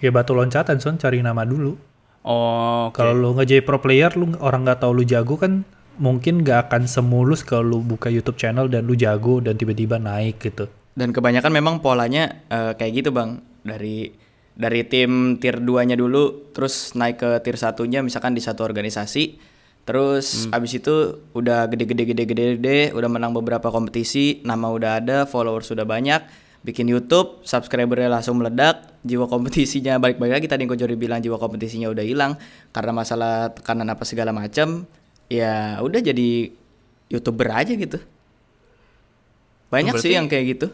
Ya 0.00 0.08
batu 0.08 0.32
loncatan 0.32 0.80
son, 0.80 0.96
cari 0.96 1.20
nama 1.20 1.44
dulu. 1.44 1.76
Oh, 2.24 2.88
oke. 2.88 2.96
Kalau 2.96 3.12
lu 3.12 3.36
nggak 3.36 3.48
jadi 3.48 3.62
pro 3.64 3.80
player, 3.80 4.12
lu 4.16 4.32
orang 4.40 4.64
nggak 4.64 4.80
tahu 4.84 5.00
lu 5.00 5.04
jago 5.04 5.36
kan 5.36 5.64
mungkin 6.00 6.40
nggak 6.40 6.68
akan 6.72 6.88
semulus 6.88 7.44
kalau 7.44 7.76
lu 7.76 7.78
buka 7.84 8.08
YouTube 8.08 8.40
channel 8.40 8.68
dan 8.72 8.88
lu 8.88 8.96
jago 8.96 9.44
dan 9.44 9.60
tiba-tiba 9.60 10.00
naik 10.00 10.40
gitu. 10.40 10.68
Dan 10.96 11.12
kebanyakan 11.12 11.52
memang 11.52 11.84
polanya 11.84 12.44
eh, 12.48 12.72
kayak 12.76 12.92
gitu 13.04 13.10
bang 13.12 13.40
dari 13.60 14.12
dari 14.56 14.84
tim 14.84 15.40
tier 15.40 15.60
2-nya 15.60 15.96
dulu 15.96 16.52
terus 16.52 16.92
naik 16.92 17.20
ke 17.20 17.30
tier 17.40 17.56
satunya 17.56 18.04
misalkan 18.04 18.36
di 18.36 18.44
satu 18.44 18.60
organisasi 18.64 19.49
terus 19.90 20.46
abis 20.54 20.78
itu 20.78 20.94
udah 21.34 21.66
gede-gede 21.66 22.06
gede-gede 22.14 22.44
gede 22.56 22.80
udah 22.94 23.10
menang 23.10 23.34
beberapa 23.34 23.74
kompetisi 23.74 24.38
nama 24.46 24.70
udah 24.70 25.02
ada 25.02 25.18
followers 25.26 25.66
sudah 25.66 25.82
banyak 25.82 26.22
bikin 26.62 26.86
YouTube 26.86 27.42
subscribernya 27.42 28.06
langsung 28.06 28.38
meledak 28.38 28.86
jiwa 29.02 29.26
kompetisinya 29.26 29.98
balik-balik 29.98 30.38
lagi 30.38 30.46
tadi 30.46 30.62
yang 30.62 30.70
Kojori 30.70 30.94
bilang 30.94 31.18
jiwa 31.18 31.40
kompetisinya 31.40 31.90
udah 31.90 32.04
hilang 32.06 32.38
karena 32.70 32.92
masalah 32.94 33.50
tekanan 33.50 33.90
apa 33.90 34.06
segala 34.06 34.30
macam 34.30 34.86
ya 35.26 35.82
udah 35.82 36.00
jadi 36.04 36.54
youtuber 37.10 37.50
aja 37.50 37.74
gitu 37.74 37.98
banyak 39.74 39.94
Berarti 39.98 40.06
sih 40.06 40.14
yang 40.14 40.30
kayak 40.30 40.44
gitu 40.54 40.66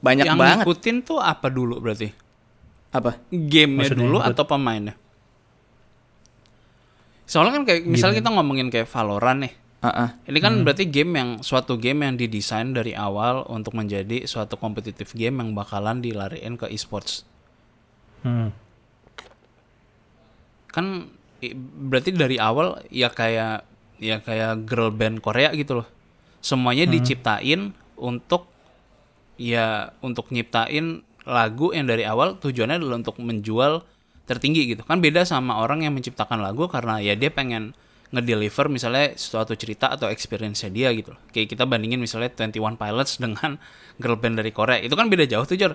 banyak 0.00 0.24
yang 0.24 0.40
banget 0.40 0.64
ngikutin 0.64 0.96
tuh 1.04 1.18
apa 1.20 1.48
dulu 1.52 1.80
berarti? 1.80 2.08
apa 2.94 3.18
Gamenya 3.28 3.90
Maksudnya 3.90 4.04
dulu 4.06 4.18
ikut? 4.22 4.30
atau 4.32 4.44
pemainnya? 4.46 4.94
Soalnya 7.24 7.52
kan 7.56 7.64
kayak 7.64 7.88
misalnya 7.88 8.20
kita 8.20 8.30
ngomongin 8.32 8.68
kayak 8.68 8.88
Valorant 8.88 9.40
nih. 9.48 9.54
Heeh. 9.84 10.08
Ini 10.32 10.38
kan 10.40 10.64
berarti 10.64 10.88
game 10.88 11.12
yang 11.12 11.30
suatu 11.44 11.76
game 11.76 12.08
yang 12.08 12.16
didesain 12.16 12.72
dari 12.72 12.96
awal 12.96 13.44
untuk 13.52 13.76
menjadi 13.76 14.24
suatu 14.24 14.56
kompetitif 14.56 15.12
game 15.12 15.44
yang 15.44 15.52
bakalan 15.52 16.00
dilariin 16.00 16.56
ke 16.56 16.72
e-sports. 16.72 17.28
Hmm. 18.24 18.48
Kan 20.72 21.12
i- 21.44 21.52
berarti 21.56 22.16
dari 22.16 22.40
awal 22.40 22.80
ya 22.88 23.12
kayak 23.12 23.68
ya 24.00 24.24
kayak 24.24 24.64
girl 24.64 24.88
band 24.88 25.20
Korea 25.20 25.52
gitu 25.52 25.84
loh. 25.84 25.88
Semuanya 26.40 26.88
diciptain 26.88 27.72
untuk 27.96 28.48
ya 29.36 29.92
untuk 30.00 30.32
nyiptain 30.32 31.04
lagu 31.24 31.72
yang 31.72 31.88
dari 31.88 32.04
awal 32.04 32.36
tujuannya 32.36 32.80
adalah 32.80 33.00
untuk 33.00 33.16
menjual 33.20 33.84
tertinggi 34.24 34.72
gitu 34.72 34.82
kan 34.88 35.04
beda 35.04 35.28
sama 35.28 35.60
orang 35.60 35.84
yang 35.84 35.92
menciptakan 35.92 36.40
lagu 36.40 36.64
karena 36.68 36.96
ya 37.00 37.12
dia 37.12 37.28
pengen 37.28 37.76
ngedeliver 38.14 38.70
misalnya 38.70 39.18
suatu 39.18 39.58
cerita 39.58 39.90
atau 39.90 40.06
experience-nya 40.06 40.70
dia 40.70 40.88
gitu 40.94 41.18
loh. 41.18 41.20
Kayak 41.34 41.58
kita 41.58 41.66
bandingin 41.66 41.98
misalnya 41.98 42.30
21 42.30 42.78
Pilots 42.78 43.18
dengan 43.18 43.58
girl 44.02 44.14
band 44.14 44.38
dari 44.38 44.54
Korea. 44.54 44.78
Itu 44.78 44.94
kan 44.94 45.10
beda 45.10 45.26
jauh 45.26 45.42
tuh, 45.42 45.58
Jor. 45.58 45.74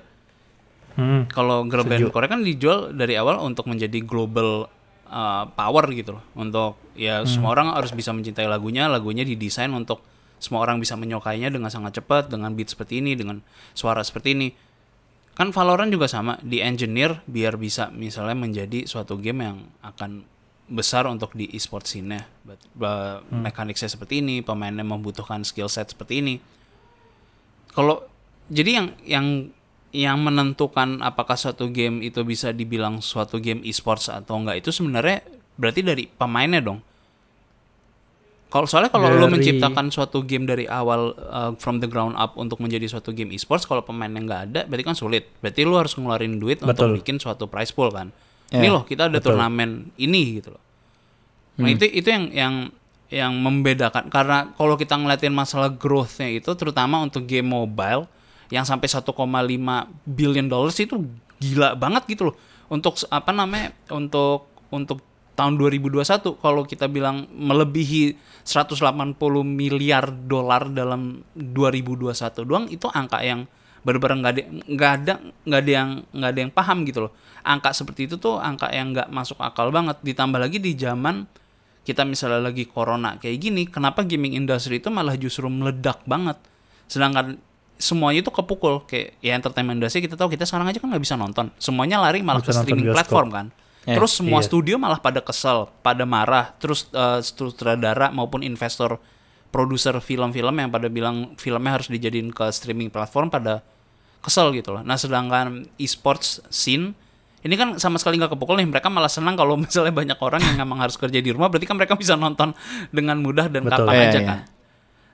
Hmm. 0.96 1.28
Kalau 1.28 1.68
girl 1.68 1.84
band 1.84 2.08
Korea 2.16 2.32
kan 2.32 2.42
dijual 2.42 2.96
dari 2.96 3.20
awal 3.20 3.44
untuk 3.44 3.68
menjadi 3.68 4.00
global 4.00 4.72
uh, 5.12 5.44
power 5.52 5.86
gitu 5.92 6.16
loh. 6.16 6.24
Untuk 6.40 6.80
ya 6.96 7.28
semua 7.28 7.52
orang 7.52 7.76
harus 7.76 7.92
bisa 7.92 8.16
mencintai 8.16 8.48
lagunya, 8.48 8.88
lagunya 8.88 9.28
didesain 9.28 9.70
untuk 9.76 10.00
semua 10.40 10.64
orang 10.64 10.80
bisa 10.80 10.96
menyukainya 10.96 11.52
dengan 11.52 11.68
sangat 11.68 12.00
cepat, 12.00 12.32
dengan 12.32 12.56
beat 12.56 12.72
seperti 12.72 13.04
ini, 13.04 13.20
dengan 13.20 13.44
suara 13.76 14.00
seperti 14.00 14.32
ini. 14.32 14.48
Kan 15.40 15.56
Valorant 15.56 15.88
juga 15.88 16.12
sama, 16.12 16.36
di 16.44 16.60
engineer 16.60 17.24
biar 17.24 17.56
bisa 17.56 17.88
misalnya 17.96 18.36
menjadi 18.36 18.84
suatu 18.84 19.16
game 19.16 19.48
yang 19.48 19.58
akan 19.80 20.28
besar 20.68 21.08
untuk 21.08 21.32
di 21.32 21.48
e-sport 21.56 21.88
scene-nya. 21.88 22.28
But- 22.44 22.68
ba- 22.76 23.24
Mekaniknya 23.32 23.88
seperti 23.88 24.20
ini, 24.20 24.44
pemainnya 24.44 24.84
membutuhkan 24.84 25.48
skill 25.48 25.72
set 25.72 25.96
seperti 25.96 26.20
ini. 26.20 26.36
Kalau 27.72 28.04
jadi 28.52 28.84
yang 28.84 28.88
yang 29.08 29.28
yang 29.96 30.18
menentukan 30.22 31.00
apakah 31.02 31.40
suatu 31.40 31.72
game 31.72 32.04
itu 32.04 32.22
bisa 32.28 32.52
dibilang 32.52 33.00
suatu 33.00 33.40
game 33.40 33.64
e-sports 33.64 34.12
atau 34.12 34.38
enggak 34.38 34.62
itu 34.62 34.76
sebenarnya 34.76 35.24
berarti 35.56 35.82
dari 35.82 36.04
pemainnya 36.06 36.62
dong. 36.62 36.84
Kalau 38.50 38.66
soalnya 38.66 38.90
kalau 38.90 39.14
lo 39.14 39.30
Dari- 39.30 39.34
menciptakan 39.38 39.94
suatu 39.94 40.26
game 40.26 40.50
dari 40.50 40.66
awal 40.66 41.14
uh, 41.14 41.54
from 41.62 41.78
the 41.78 41.86
ground 41.86 42.18
up 42.18 42.34
untuk 42.34 42.58
menjadi 42.58 42.90
suatu 42.90 43.14
game 43.14 43.30
e-sports 43.38 43.70
kalau 43.70 43.86
pemainnya 43.86 44.26
nggak 44.26 44.42
ada 44.50 44.62
berarti 44.66 44.84
kan 44.90 44.98
sulit. 44.98 45.30
Berarti 45.38 45.62
lo 45.70 45.78
harus 45.78 45.94
ngeluarin 45.94 46.42
duit 46.42 46.58
untuk 46.66 46.74
Betul. 46.74 46.98
bikin 46.98 47.22
suatu 47.22 47.46
prize 47.46 47.70
pool 47.70 47.94
kan. 47.94 48.10
Ya, 48.50 48.66
Ini 48.66 48.68
loh 48.74 48.90
kita 48.90 49.06
ada 49.06 49.22
betul. 49.22 49.38
turnamen 49.38 49.94
ini 50.02 50.42
gitu 50.42 50.58
loh. 50.58 50.64
Nah 51.62 51.70
itu 51.70 51.86
itu 51.86 52.10
yang 52.10 52.26
yang 52.34 52.54
yang 53.10 53.34
membedakan 53.38 54.10
karena 54.10 54.50
kalau 54.58 54.74
kita 54.78 54.98
ngeliatin 54.98 55.34
masalah 55.34 55.70
growth-nya 55.70 56.30
itu 56.42 56.50
terutama 56.58 57.02
untuk 57.02 57.30
game 57.30 57.46
mobile 57.46 58.10
yang 58.50 58.66
sampai 58.66 58.90
1,5 58.90 59.14
billion 60.10 60.46
dollars 60.50 60.78
itu 60.82 60.98
gila 61.38 61.78
banget 61.78 62.06
gitu 62.10 62.34
loh. 62.34 62.36
Untuk 62.70 62.98
apa 63.14 63.30
namanya? 63.30 63.74
Untuk 63.94 64.50
untuk 64.70 65.02
tahun 65.40 65.56
2021 65.56 66.04
kalau 66.44 66.68
kita 66.68 66.92
bilang 66.92 67.24
melebihi 67.32 68.20
180 68.44 69.16
miliar 69.48 70.12
dolar 70.12 70.68
dalam 70.68 71.24
2021 71.40 72.44
doang 72.44 72.68
itu 72.68 72.92
angka 72.92 73.24
yang 73.24 73.48
benar-benar 73.80 74.20
nggak 74.20 74.34
ada 74.36 74.44
nggak 74.68 74.92
ada 74.92 75.14
nggak 75.48 75.62
ada 75.64 75.72
yang 75.72 75.90
nggak 76.12 76.30
ada 76.36 76.40
yang 76.44 76.52
paham 76.52 76.78
gitu 76.84 77.00
loh. 77.08 77.12
Angka 77.48 77.72
seperti 77.72 78.12
itu 78.12 78.20
tuh 78.20 78.36
angka 78.36 78.68
yang 78.76 78.92
nggak 78.92 79.08
masuk 79.08 79.40
akal 79.40 79.72
banget. 79.72 79.96
Ditambah 80.04 80.36
lagi 80.36 80.60
di 80.60 80.76
zaman 80.76 81.24
kita 81.88 82.04
misalnya 82.04 82.44
lagi 82.52 82.68
corona 82.68 83.16
kayak 83.16 83.40
gini 83.40 83.64
kenapa 83.72 84.04
gaming 84.04 84.36
industry 84.36 84.84
itu 84.84 84.92
malah 84.92 85.16
justru 85.16 85.48
meledak 85.48 86.04
banget? 86.04 86.36
Sedangkan 86.92 87.40
semuanya 87.80 88.28
itu 88.28 88.32
kepukul 88.36 88.84
kayak 88.84 89.16
ya 89.24 89.40
entertainment 89.40 89.80
industry 89.80 90.04
kita 90.04 90.20
tahu 90.20 90.36
kita 90.36 90.44
sekarang 90.44 90.68
aja 90.68 90.84
kan 90.84 90.92
nggak 90.92 91.04
bisa 91.08 91.16
nonton. 91.16 91.48
Semuanya 91.56 92.04
lari 92.04 92.20
malah 92.20 92.44
ke 92.44 92.52
Bisa 92.52 92.60
nonton 92.60 92.76
streaming 92.76 92.92
platform 92.92 93.32
kan 93.32 93.48
Eh, 93.88 93.96
terus 93.96 94.20
semua 94.20 94.44
iya. 94.44 94.48
studio 94.48 94.76
malah 94.76 95.00
pada 95.00 95.24
kesel 95.24 95.72
pada 95.80 96.04
marah 96.04 96.52
terus 96.60 96.92
eh, 96.92 97.24
sutradara 97.24 98.12
maupun 98.12 98.44
investor 98.44 99.00
produser 99.50 99.98
film-film 100.04 100.52
yang 100.52 100.70
pada 100.70 100.92
bilang 100.92 101.34
filmnya 101.40 101.80
harus 101.80 101.88
dijadiin 101.90 102.30
ke 102.36 102.46
streaming 102.54 102.92
platform 102.92 103.32
pada 103.34 103.66
kesel 104.20 104.52
gitu 104.54 104.76
loh. 104.76 104.84
Nah 104.86 105.00
sedangkan 105.00 105.66
e-sports 105.80 106.44
scene 106.52 106.94
ini 107.40 107.56
kan 107.56 107.80
sama 107.80 107.96
sekali 107.96 108.20
nggak 108.20 108.36
kepukul 108.36 108.60
nih. 108.60 108.68
Mereka 108.68 108.92
malah 108.92 109.10
senang 109.10 109.40
kalau 109.40 109.56
misalnya 109.64 109.96
banyak 109.96 110.20
orang 110.20 110.42
yang 110.44 110.58
memang 110.60 110.84
harus 110.84 111.00
kerja 111.00 111.24
di 111.24 111.32
rumah. 111.32 111.48
Berarti 111.48 111.66
kan 111.66 111.80
mereka 111.80 111.96
bisa 111.96 112.20
nonton 112.20 112.52
dengan 112.92 113.18
mudah 113.24 113.48
dan 113.48 113.64
Betul. 113.64 113.88
kapan 113.88 113.96
Iya, 113.96 114.06
aja 114.06 114.20
iya. 114.20 114.28
kan. 114.28 114.40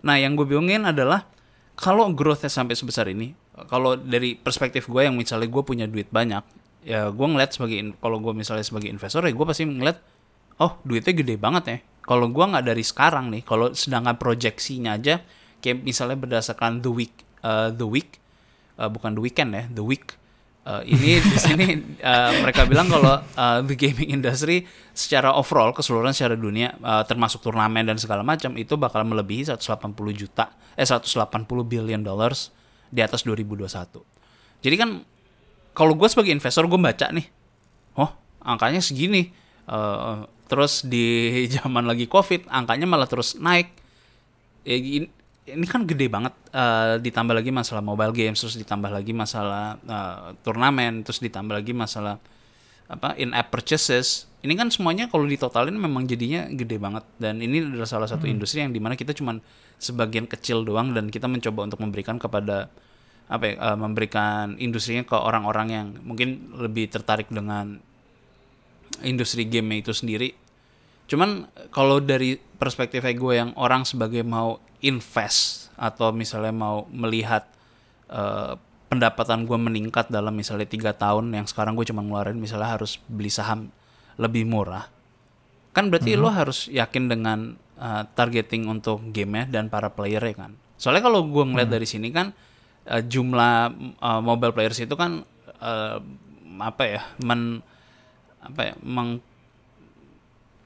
Nah 0.06 0.16
yang 0.18 0.34
gue 0.34 0.46
bingungin 0.46 0.84
adalah 0.90 1.30
kalau 1.76 2.08
growth-nya 2.16 2.48
sampai 2.48 2.74
sebesar 2.74 3.12
ini, 3.12 3.36
kalau 3.68 4.00
dari 4.00 4.34
perspektif 4.40 4.88
gue 4.88 5.06
yang 5.06 5.14
misalnya 5.14 5.48
gue 5.52 5.64
punya 5.64 5.86
duit 5.86 6.08
banyak, 6.08 6.42
ya 6.86 7.10
gue 7.10 7.28
ngeliat 7.28 7.52
sebagai 7.58 7.98
kalau 7.98 8.22
gue 8.22 8.34
misalnya 8.38 8.62
sebagai 8.62 8.94
investor 8.94 9.26
ya 9.26 9.34
gue 9.34 9.46
pasti 9.50 9.66
ngeliat 9.66 9.98
oh 10.62 10.78
duitnya 10.86 11.14
gede 11.18 11.36
banget 11.42 11.64
ya 11.66 11.78
kalau 12.06 12.30
gue 12.30 12.46
nggak 12.46 12.66
dari 12.70 12.86
sekarang 12.86 13.34
nih 13.34 13.42
kalau 13.42 13.74
sedangkan 13.74 14.16
proyeksinya 14.22 14.94
aja 15.02 15.26
kayak 15.66 15.82
misalnya 15.82 16.16
berdasarkan 16.22 16.86
the 16.86 16.92
week 16.94 17.26
uh, 17.42 17.74
the 17.74 17.90
week 17.90 18.22
uh, 18.78 18.86
bukan 18.86 19.18
the 19.18 19.22
weekend 19.26 19.52
ya 19.58 19.66
the 19.74 19.82
week 19.82 20.14
Uh, 20.66 20.82
ini 20.82 21.22
di 21.30 21.38
sini 21.38 21.78
uh, 22.02 22.42
mereka 22.42 22.66
bilang 22.66 22.90
kalau 22.90 23.22
uh, 23.22 23.62
the 23.62 23.78
gaming 23.78 24.18
industry 24.18 24.66
secara 24.98 25.30
overall 25.30 25.70
keseluruhan 25.70 26.10
secara 26.10 26.34
dunia 26.34 26.74
uh, 26.82 27.06
termasuk 27.06 27.46
turnamen 27.46 27.86
dan 27.86 28.02
segala 28.02 28.26
macam 28.26 28.50
itu 28.58 28.74
bakal 28.74 29.06
melebihi 29.06 29.46
180 29.46 29.94
juta 30.18 30.58
eh 30.74 30.82
180 30.82 31.22
billion 31.70 32.02
dollars 32.02 32.50
di 32.90 32.98
atas 33.06 33.22
2021. 33.30 33.70
Jadi 34.66 34.76
kan 34.82 35.06
kalau 35.76 35.94
gue 35.94 36.08
sebagai 36.08 36.32
investor 36.32 36.66
gue 36.66 36.80
baca 36.80 37.12
nih, 37.12 37.28
oh 38.00 38.10
angkanya 38.42 38.80
segini, 38.80 39.36
Eh, 39.66 40.18
terus 40.46 40.86
di 40.86 41.06
zaman 41.58 41.90
lagi 41.90 42.06
covid 42.06 42.46
angkanya 42.50 42.86
malah 42.86 43.10
terus 43.10 43.38
naik. 43.38 43.74
Ya, 44.66 44.78
ini, 44.78 45.10
ini 45.46 45.66
kan 45.66 45.86
gede 45.86 46.10
banget. 46.10 46.34
Eh, 46.54 47.02
ditambah 47.02 47.34
lagi 47.34 47.50
masalah 47.54 47.82
mobile 47.82 48.14
games, 48.14 48.42
terus 48.42 48.58
ditambah 48.58 48.90
lagi 48.94 49.14
masalah 49.14 49.78
eh, 49.82 50.38
turnamen, 50.46 51.02
terus 51.02 51.22
ditambah 51.22 51.54
lagi 51.54 51.74
masalah 51.74 52.22
apa 52.86 53.18
in 53.18 53.34
app 53.34 53.50
purchases. 53.50 54.30
Ini 54.46 54.54
kan 54.54 54.70
semuanya 54.70 55.10
kalau 55.10 55.26
ditotalin 55.26 55.74
memang 55.74 56.06
jadinya 56.06 56.46
gede 56.54 56.78
banget 56.78 57.02
dan 57.18 57.42
ini 57.42 57.66
adalah 57.66 57.90
salah 57.90 58.06
satu 58.06 58.30
industri 58.30 58.62
yang 58.62 58.70
di 58.70 58.78
mana 58.78 58.94
kita 58.94 59.10
cuman 59.10 59.42
sebagian 59.82 60.30
kecil 60.30 60.62
doang 60.62 60.94
dan 60.94 61.10
kita 61.10 61.26
mencoba 61.26 61.66
untuk 61.66 61.82
memberikan 61.82 62.22
kepada 62.22 62.70
apa 63.26 63.44
ya, 63.50 63.54
eh, 63.58 63.78
memberikan 63.78 64.56
industrinya 64.62 65.04
ke 65.06 65.18
orang-orang 65.18 65.68
yang 65.72 65.88
mungkin 66.06 66.54
lebih 66.56 66.90
tertarik 66.92 67.30
dengan 67.30 67.82
industri 69.02 69.50
game 69.50 69.82
itu 69.82 69.92
sendiri. 69.92 70.34
Cuman 71.06 71.50
kalau 71.70 72.02
dari 72.02 72.38
perspektif 72.58 73.06
gue 73.06 73.34
yang 73.34 73.54
orang 73.58 73.86
sebagai 73.86 74.26
mau 74.26 74.58
invest 74.82 75.70
atau 75.78 76.10
misalnya 76.14 76.54
mau 76.54 76.86
melihat 76.90 77.46
eh, 78.10 78.54
pendapatan 78.90 79.50
gue 79.50 79.58
meningkat 79.58 80.08
dalam 80.14 80.32
misalnya 80.32 80.70
tiga 80.70 80.94
tahun 80.94 81.34
yang 81.34 81.50
sekarang 81.50 81.74
gue 81.74 81.90
cuma 81.90 82.06
ngeluarin 82.06 82.38
misalnya 82.38 82.78
harus 82.78 83.02
beli 83.10 83.34
saham 83.34 83.74
lebih 84.16 84.48
murah 84.48 84.88
kan 85.76 85.92
berarti 85.92 86.16
lo 86.16 86.32
harus 86.32 86.72
yakin 86.72 87.12
dengan 87.12 87.60
uh, 87.76 88.08
targeting 88.16 88.64
untuk 88.72 89.04
game 89.12 89.44
dan 89.52 89.68
para 89.68 89.92
player 89.92 90.24
ya 90.24 90.36
kan. 90.48 90.56
Soalnya 90.80 91.04
kalau 91.04 91.28
gue 91.28 91.44
ngeliat 91.44 91.68
dari 91.68 91.84
sini 91.84 92.16
kan 92.16 92.32
uh, 92.90 93.04
jumlah 93.04 93.74
uh, 94.00 94.22
mobile 94.22 94.54
players 94.54 94.80
itu 94.82 94.94
kan 94.94 95.26
uh, 95.62 95.98
apa 96.62 96.84
ya 96.88 97.02
men 97.20 97.60
apa 98.40 98.62
ya 98.72 98.74
meng 98.86 99.20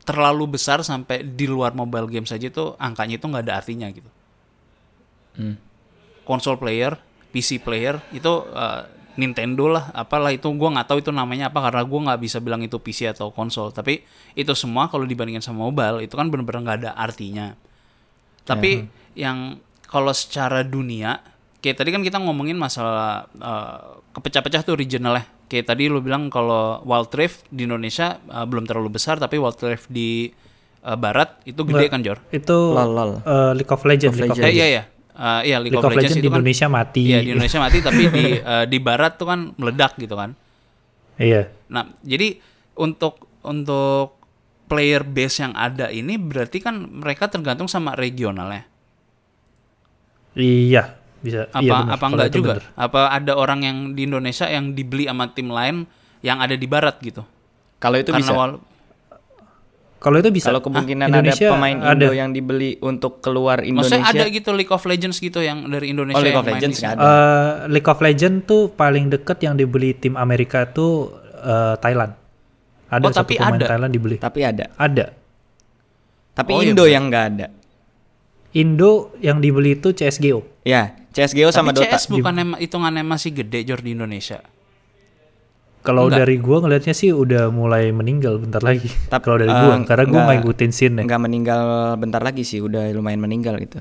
terlalu 0.04 0.58
besar 0.58 0.82
sampai 0.82 1.22
di 1.22 1.46
luar 1.46 1.78
mobile 1.78 2.10
game 2.10 2.26
saja 2.26 2.50
itu 2.50 2.74
angkanya 2.82 3.22
itu 3.22 3.26
nggak 3.30 3.46
ada 3.46 3.56
artinya 3.62 3.88
gitu. 3.94 4.10
Konsol 6.26 6.58
player, 6.58 6.98
PC 7.30 7.62
player 7.62 8.02
itu 8.10 8.30
uh, 8.50 8.90
Nintendo 9.22 9.70
lah, 9.70 9.94
apalah 9.94 10.34
itu 10.34 10.50
gua 10.58 10.74
nggak 10.74 10.88
tahu 10.90 11.00
itu 11.06 11.14
namanya 11.14 11.54
apa 11.54 11.62
karena 11.62 11.86
gua 11.86 12.00
nggak 12.10 12.22
bisa 12.26 12.38
bilang 12.42 12.66
itu 12.66 12.82
PC 12.82 13.14
atau 13.14 13.30
konsol. 13.30 13.70
Tapi 13.70 14.02
itu 14.34 14.50
semua 14.58 14.90
kalau 14.90 15.06
dibandingkan 15.06 15.46
sama 15.46 15.70
mobile 15.70 16.02
itu 16.02 16.18
kan 16.18 16.34
benar-benar 16.34 16.62
nggak 16.66 16.78
ada 16.86 16.92
artinya. 16.98 17.54
Tapi 18.50 18.90
yang 19.14 19.62
kalau 19.86 20.10
secara 20.10 20.66
dunia, 20.66 21.22
kayak 21.60 21.76
tadi 21.76 21.90
kan 21.90 22.02
kita 22.02 22.18
ngomongin 22.18 22.56
masalah 22.56 23.28
uh, 23.36 23.78
kepecah-pecah 24.12 24.62
tuh 24.62 24.76
regional 24.76 25.16
ya. 25.16 25.24
Kayak 25.46 25.66
tadi 25.68 25.90
lu 25.90 26.00
bilang 26.00 26.30
kalau 26.30 26.80
Wild 26.84 27.10
Rift 27.12 27.50
di 27.50 27.66
Indonesia 27.66 28.22
uh, 28.26 28.46
belum 28.46 28.64
terlalu 28.64 28.94
besar, 28.94 29.18
tapi 29.18 29.36
Wild 29.36 29.58
Rift 29.60 29.88
di 29.88 30.30
uh, 30.82 30.94
Barat 30.94 31.42
itu 31.44 31.58
gede 31.60 31.86
Nggak, 31.86 31.92
kan 31.92 32.00
Jor? 32.02 32.20
Itu 32.30 32.58
Lol, 32.72 32.90
lol. 32.90 33.12
eh, 33.20 33.52
League 33.56 33.70
of 33.70 33.82
Legends. 33.82 34.16
League 34.16 34.30
of 34.30 34.38
League 34.38 34.46
of 34.46 34.46
Eh, 34.46 34.54
iya 34.54 34.68
iya. 34.70 34.84
Uh, 35.20 35.42
iya 35.44 35.58
League, 35.60 35.74
League 35.74 35.84
of 35.84 35.92
Legends 35.92 36.16
itu 36.16 36.22
di 36.22 36.30
kan- 36.30 36.40
Indonesia 36.40 36.68
mati. 36.70 37.04
Iya 37.04 37.20
di 37.20 37.30
Indonesia 37.34 37.60
mati 37.60 37.78
tapi 37.82 38.04
di 38.08 38.26
uh, 38.38 38.66
di 38.72 38.78
Barat 38.80 39.18
tuh 39.18 39.28
kan 39.28 39.40
meledak 39.54 39.98
gitu 39.98 40.16
kan. 40.16 40.32
Iya. 41.18 41.52
Nah 41.68 41.92
jadi 42.00 42.40
untuk 42.78 43.20
untuk 43.42 44.16
player 44.70 45.02
base 45.02 45.42
yang 45.42 45.58
ada 45.58 45.90
ini 45.90 46.16
berarti 46.16 46.62
kan 46.62 46.78
mereka 46.94 47.26
tergantung 47.26 47.66
sama 47.66 47.98
regionalnya. 47.98 48.70
Iya, 50.32 50.99
bisa. 51.20 51.48
Apa 51.48 51.60
iya 51.60 51.74
benar, 51.78 51.94
apa 51.94 52.06
enggak 52.06 52.28
itu 52.28 52.38
juga? 52.38 52.52
benar. 52.54 52.64
Apa 52.76 53.02
ada 53.10 53.34
orang 53.34 53.60
yang 53.62 53.78
di 53.94 54.02
Indonesia 54.04 54.46
yang 54.46 54.72
dibeli 54.72 55.06
sama 55.06 55.30
tim 55.30 55.48
lain 55.48 55.84
yang 56.20 56.38
ada 56.38 56.54
di 56.54 56.66
Barat 56.66 57.00
gitu? 57.00 57.24
Kalau 57.78 57.96
itu 57.96 58.10
Karena 58.10 58.24
bisa. 58.24 58.34
Kalau 60.00 60.16
itu 60.16 60.32
bisa. 60.32 60.48
Kalau 60.48 60.64
kemungkinan 60.64 61.12
Indonesia 61.12 61.44
ada 61.46 61.54
pemain 61.54 61.76
ada. 61.78 61.92
Indo 61.92 62.12
yang 62.14 62.32
dibeli 62.32 62.80
untuk 62.80 63.20
keluar 63.20 63.60
Indonesia. 63.60 64.00
Maksudnya 64.00 64.24
ada 64.24 64.32
gitu 64.32 64.50
League 64.52 64.72
of 64.72 64.80
Legends 64.82 65.20
gitu 65.20 65.40
yang 65.40 65.68
dari 65.68 65.92
Indonesia 65.92 66.16
Oh, 66.16 66.24
League 66.24 66.32
yang 66.32 66.40
of 66.40 66.48
main 66.48 66.56
Legends 66.56 66.78
ada. 66.80 67.00
Eh, 67.00 67.52
League 67.68 67.84
of 67.86 68.00
Legends 68.00 68.40
tuh 68.44 68.72
paling 68.72 69.12
deket 69.12 69.44
yang 69.44 69.60
dibeli 69.60 69.92
tim 69.94 70.16
Amerika 70.16 70.64
tuh 70.66 71.12
eh, 71.36 71.76
Thailand. 71.78 72.16
Ada 72.88 73.04
Oh, 73.04 73.12
satu 73.12 73.28
tapi 73.28 73.34
pemain 73.38 73.60
ada. 73.60 73.68
Thailand 73.68 73.92
dibeli. 73.92 74.16
Tapi 74.18 74.40
ada. 74.40 74.66
Ada. 74.74 75.06
Tapi 76.32 76.52
Oh, 76.56 76.64
iya 76.64 76.72
Indo 76.72 76.84
benar. 76.84 76.96
yang 76.96 77.04
nggak 77.06 77.26
ada. 77.30 77.48
Indo 78.52 78.92
yang 79.20 79.38
dibeli 79.38 79.76
itu 79.76 79.92
CSGO. 79.92 80.42
Ya, 80.64 80.98
CS:GO 81.12 81.50
sama 81.50 81.70
Tapi 81.70 81.86
Dota. 81.86 81.96
CS 81.96 82.10
bukan 82.10 82.34
hitungannya 82.58 83.04
masih 83.04 83.32
gede 83.32 83.62
Jor 83.64 83.80
di 83.80 83.94
Indonesia. 83.94 84.42
Kalau 85.80 86.06
Enggak. 86.06 86.20
dari 86.20 86.36
gua 86.38 86.58
ngelihatnya 86.60 86.92
sih 86.92 87.10
udah 87.10 87.48
mulai 87.50 87.88
meninggal 87.90 88.36
bentar 88.36 88.60
lagi. 88.60 88.92
Kalau 89.24 89.38
dari 89.38 89.48
eh, 89.48 89.56
gua, 89.56 89.80
karena 89.82 90.04
gua 90.04 90.12
nggak- 90.12 90.26
nggak 90.26 90.38
ngikutin 90.44 90.72
scene 90.72 91.00
Nggak 91.00 91.22
meninggal 91.22 91.62
bentar 91.96 92.20
lagi 92.20 92.44
sih, 92.44 92.60
udah 92.60 92.92
lumayan 92.92 93.22
meninggal 93.22 93.56
gitu. 93.58 93.80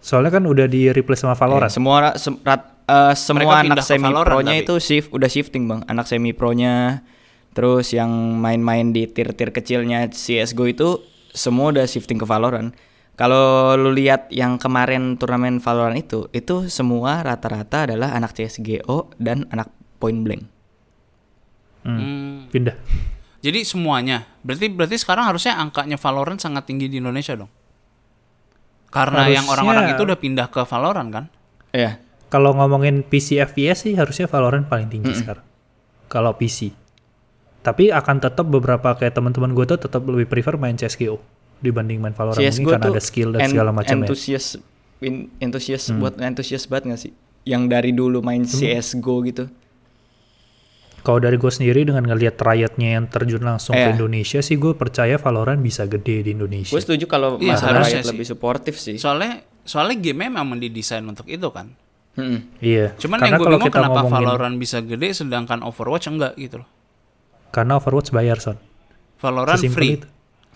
Soalnya 0.00 0.32
kan 0.32 0.44
udah 0.44 0.66
di 0.66 0.88
replace 0.88 1.22
sama 1.22 1.34
Valorant. 1.34 1.68
Ya, 1.68 1.72
semua 1.72 1.96
sem- 2.16 2.40
rat- 2.42 2.74
eh, 2.82 3.14
semua 3.14 3.60
anak 3.60 3.82
semi 3.82 4.08
pro-nya 4.08 4.52
tapi. 4.52 4.64
itu 4.64 4.74
shift 4.78 5.08
udah 5.10 5.28
shifting, 5.28 5.64
Bang. 5.64 5.84
Anak 5.84 6.06
semi 6.06 6.32
pro-nya 6.32 7.04
terus 7.50 7.90
yang 7.90 8.10
main-main 8.34 8.90
di 8.90 9.04
tier-tier 9.04 9.50
kecilnya 9.50 10.08
CS:GO 10.08 10.64
itu 10.64 10.88
semua 11.28 11.70
udah 11.70 11.84
shifting 11.84 12.16
ke 12.16 12.24
Valorant. 12.24 12.74
Kalau 13.18 13.74
lu 13.74 13.90
lihat 13.90 14.30
yang 14.30 14.62
kemarin 14.62 15.18
turnamen 15.18 15.58
Valorant 15.58 15.98
itu, 15.98 16.30
itu 16.30 16.70
semua 16.70 17.18
rata-rata 17.20 17.90
adalah 17.90 18.14
anak 18.14 18.30
CS:GO 18.30 19.10
dan 19.18 19.42
anak 19.50 19.74
Point 19.98 20.22
Blank. 20.22 20.42
Hmm, 21.82 21.98
Hmm. 21.98 22.34
Pindah. 22.46 22.78
Jadi 23.42 23.66
semuanya. 23.66 24.22
Berarti 24.46 24.70
berarti 24.70 24.96
sekarang 24.98 25.26
harusnya 25.26 25.58
angkanya 25.58 25.98
Valorant 25.98 26.38
sangat 26.38 26.70
tinggi 26.70 26.86
di 26.86 27.02
Indonesia 27.02 27.34
dong. 27.34 27.50
Karena 28.88 29.26
yang 29.26 29.44
Harusnya- 29.44 29.50
orang-orang 29.66 29.84
itu 29.92 30.02
udah 30.06 30.18
pindah 30.18 30.46
ke 30.48 30.60
Valorant 30.62 31.10
kan? 31.10 31.24
Iya. 31.74 31.98
Kalau 32.28 32.54
ngomongin 32.54 33.02
PC 33.02 33.42
FPS 33.42 33.82
sih 33.82 33.98
harusnya 33.98 34.30
Valorant 34.30 34.64
paling 34.64 34.86
tinggi 34.86 35.10
sekarang. 35.12 35.42
Kalau 36.06 36.38
PC. 36.38 36.70
Tapi 37.60 37.90
akan 37.90 38.16
tetap 38.22 38.46
beberapa 38.46 38.94
kayak 38.94 39.12
teman-teman 39.12 39.52
gue 39.52 39.66
tuh 39.66 39.78
tetap 39.80 40.06
lebih 40.06 40.30
prefer 40.30 40.54
main 40.54 40.78
CSGO 40.78 41.18
dibanding 41.58 41.98
main 41.98 42.12
Valorant 42.12 42.36
mungkin 42.36 42.54
CS:GO 42.54 42.70
karena 42.70 42.86
ada 42.88 43.00
skill 43.00 43.28
dan 43.30 43.40
en- 43.40 43.50
segala 43.50 43.70
macam 43.70 43.96
ya. 43.96 44.04
Entusias 44.04 44.46
entusias 45.38 45.82
buat 45.92 46.14
entusias 46.16 46.64
banget 46.64 46.84
gak 46.88 47.00
sih? 47.00 47.12
Yang 47.44 47.62
dari 47.68 47.90
dulu 47.92 48.18
main 48.20 48.42
CS:GO 48.42 49.22
gitu. 49.22 49.46
Kalau 50.98 51.18
dari 51.18 51.34
gue 51.34 51.48
sendiri 51.48 51.82
dengan 51.82 52.02
ngelihat 52.04 52.36
Riot-nya 52.36 52.88
yang 52.92 53.06
terjun 53.06 53.40
langsung 53.40 53.72
ke 53.72 53.80
Iya. 53.80 53.94
Indonesia 53.94 54.40
sih 54.40 54.54
gue 54.54 54.74
percaya 54.74 55.16
Valorant 55.16 55.56
bisa 55.56 55.86
gede 55.86 56.20
di 56.22 56.30
Indonesia. 56.30 56.68
Gue 56.68 56.82
setuju 56.82 57.06
kalau 57.06 57.38
Iya, 57.38 57.54
masalah 57.54 57.80
harusnya 57.80 57.94
Riot 57.94 58.04
sih. 58.04 58.10
lebih 58.12 58.26
suportif 58.26 58.74
sih. 58.76 58.96
Soalnya 58.96 59.32
soalnya 59.62 59.96
game 59.96 60.26
memang 60.26 60.58
didesain 60.58 61.00
untuk 61.02 61.24
itu 61.26 61.48
kan. 61.48 61.70
Mm-mm. 62.14 62.58
Iya. 62.58 62.98
Cuman 62.98 63.14
karena 63.16 63.30
yang 63.30 63.40
gue 63.40 63.46
bingung 63.48 63.70
kenapa 63.70 63.94
ngomongin 64.02 64.26
Valorant 64.26 64.56
bisa 64.58 64.78
gede 64.80 65.08
sedangkan 65.14 65.62
Overwatch 65.62 66.06
enggak 66.08 66.34
gitu 66.34 66.60
loh. 66.60 66.68
karena 67.48 67.80
Overwatch 67.80 68.10
bayar 68.10 68.36
son. 68.36 68.58
Valorant 69.16 69.56
Sesimpel 69.56 69.72
free. 69.72 69.92
itu. 69.96 70.08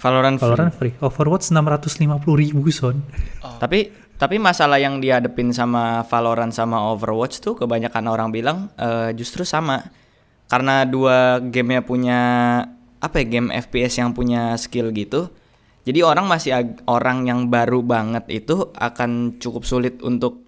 Valorant, 0.03 0.35
free. 0.37 0.47
Valorant 0.51 0.75
free. 0.75 0.93
Overwatch 0.99 1.55
650 1.55 2.27
ribu 2.35 2.67
son. 2.75 3.07
Tapi 3.63 3.95
tapi 4.19 4.39
masalah 4.39 4.79
yang 4.79 4.99
dihadepin 4.99 5.55
sama 5.55 6.03
Valorant 6.07 6.51
sama 6.51 6.91
Overwatch 6.91 7.39
tuh 7.39 7.55
kebanyakan 7.55 8.05
orang 8.11 8.29
bilang 8.35 8.71
eh, 8.75 9.15
justru 9.15 9.47
sama. 9.47 9.87
Karena 10.51 10.83
dua 10.85 11.39
gamenya 11.41 11.81
punya 11.87 12.21
apa 12.99 13.19
ya 13.23 13.27
game 13.27 13.49
FPS 13.51 14.03
yang 14.03 14.11
punya 14.13 14.59
skill 14.59 14.91
gitu. 14.91 15.31
Jadi 15.83 15.99
orang 16.07 16.31
masih 16.31 16.55
ag- 16.55 16.79
orang 16.87 17.27
yang 17.27 17.51
baru 17.51 17.83
banget 17.83 18.27
itu 18.31 18.71
akan 18.75 19.43
cukup 19.43 19.67
sulit 19.67 19.99
untuk 20.03 20.47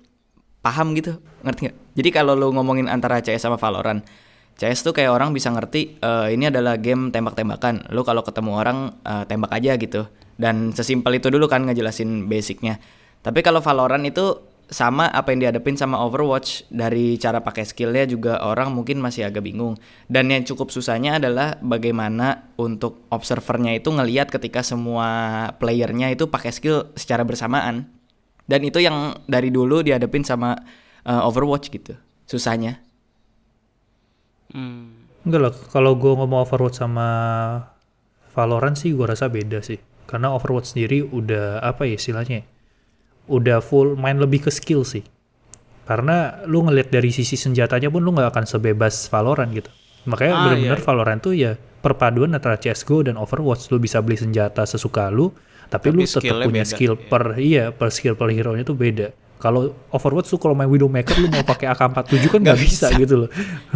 paham 0.62 0.94
gitu, 0.94 1.18
ngerti 1.42 1.60
nggak? 1.66 1.76
Jadi 1.98 2.08
kalau 2.14 2.38
lu 2.38 2.54
ngomongin 2.54 2.86
antara 2.86 3.18
CS 3.18 3.42
sama 3.50 3.58
Valorant, 3.58 4.06
CS 4.54 4.86
tuh 4.86 4.94
kayak 4.94 5.10
orang 5.10 5.34
bisa 5.34 5.50
ngerti 5.50 5.98
eh, 5.98 6.28
ini 6.30 6.46
adalah 6.46 6.78
game 6.78 7.10
tembak-tembakan. 7.10 7.90
Lu 7.90 8.06
kalau 8.06 8.22
ketemu 8.22 8.50
orang 8.54 8.78
eh, 9.02 9.24
tembak 9.26 9.50
aja 9.50 9.74
gitu. 9.74 10.06
Dan 10.34 10.74
sesimpel 10.74 11.18
itu 11.18 11.30
dulu 11.30 11.46
kan 11.46 11.66
ngejelasin 11.66 12.26
basicnya. 12.26 12.78
Tapi 13.22 13.42
kalau 13.42 13.62
Valorant 13.62 14.02
itu 14.06 14.54
sama 14.64 15.12
apa 15.12 15.32
yang 15.32 15.44
dihadapin 15.44 15.76
sama 15.76 16.00
Overwatch 16.00 16.64
dari 16.72 17.20
cara 17.20 17.44
pakai 17.44 17.68
skillnya 17.68 18.08
juga 18.08 18.40
orang 18.40 18.72
mungkin 18.72 19.02
masih 19.02 19.28
agak 19.28 19.44
bingung. 19.44 19.76
Dan 20.08 20.32
yang 20.32 20.42
cukup 20.46 20.72
susahnya 20.72 21.20
adalah 21.20 21.60
bagaimana 21.60 22.54
untuk 22.56 23.04
observernya 23.12 23.76
itu 23.76 23.92
ngelihat 23.92 24.32
ketika 24.32 24.64
semua 24.64 25.50
playernya 25.60 26.14
itu 26.14 26.30
pakai 26.30 26.50
skill 26.54 26.94
secara 26.96 27.26
bersamaan. 27.26 27.90
Dan 28.44 28.60
itu 28.64 28.80
yang 28.80 29.16
dari 29.24 29.48
dulu 29.48 29.84
dihadapin 29.84 30.24
sama 30.24 30.56
eh, 31.04 31.26
Overwatch 31.26 31.68
gitu. 31.68 31.98
Susahnya. 32.24 32.80
Hmm. 34.54 35.04
Enggak 35.24 35.40
lah, 35.40 35.52
kalau 35.72 35.98
gue 35.98 36.12
ngomong 36.14 36.44
Overwatch 36.46 36.78
sama 36.78 37.08
Valorant 38.34 38.74
sih 38.74 38.90
gue 38.94 39.06
rasa 39.06 39.26
beda 39.30 39.62
sih. 39.62 39.78
Karena 40.06 40.30
Overwatch 40.34 40.74
sendiri 40.74 41.02
udah 41.02 41.58
apa 41.60 41.86
ya 41.88 41.96
istilahnya? 41.96 42.42
ya, 42.42 42.44
Udah 43.26 43.58
full 43.64 43.96
main 43.96 44.20
lebih 44.20 44.46
ke 44.46 44.50
skill 44.52 44.84
sih. 44.84 45.02
Karena 45.84 46.40
lu 46.44 46.64
ngelihat 46.64 46.88
dari 46.92 47.12
sisi 47.12 47.36
senjatanya 47.36 47.88
pun 47.92 48.00
lu 48.04 48.12
nggak 48.12 48.32
akan 48.32 48.44
sebebas 48.48 49.08
Valorant 49.08 49.52
gitu. 49.52 49.70
Makanya 50.04 50.32
Ah, 50.36 50.40
bener-bener 50.48 50.80
iya. 50.80 50.84
Valorant 50.84 51.20
tuh 51.20 51.32
ya 51.32 51.56
perpaduan 51.56 52.32
antara 52.36 52.56
CSGO 52.60 53.04
dan 53.08 53.16
Overwatch. 53.16 53.72
Lu 53.72 53.80
bisa 53.80 54.00
beli 54.04 54.16
senjata 54.20 54.64
sesuka 54.68 55.08
lu, 55.08 55.32
tapi, 55.72 55.88
Tapi 55.88 55.96
lu 55.96 56.04
tetap 56.04 56.36
punya 56.44 56.64
beda, 56.64 56.72
skill 56.76 56.92
iya. 56.96 57.08
per 57.08 57.22
iya 57.40 57.64
per 57.72 57.88
skill 57.88 58.14
per 58.16 58.28
hero 58.28 58.52
nya 58.52 58.64
tuh 58.64 58.76
beda. 58.76 59.08
Kalau 59.44 59.76
Overwatch 59.92 60.32
tuh 60.32 60.40
kalau 60.40 60.56
main 60.56 60.72
Widowmaker 60.72 61.20
lu 61.20 61.28
mau 61.28 61.44
pakai 61.44 61.68
AK47 61.76 62.32
kan 62.32 62.40
nggak 62.40 62.60
bisa, 62.64 62.88
gitu 62.96 63.14
loh. 63.20 63.28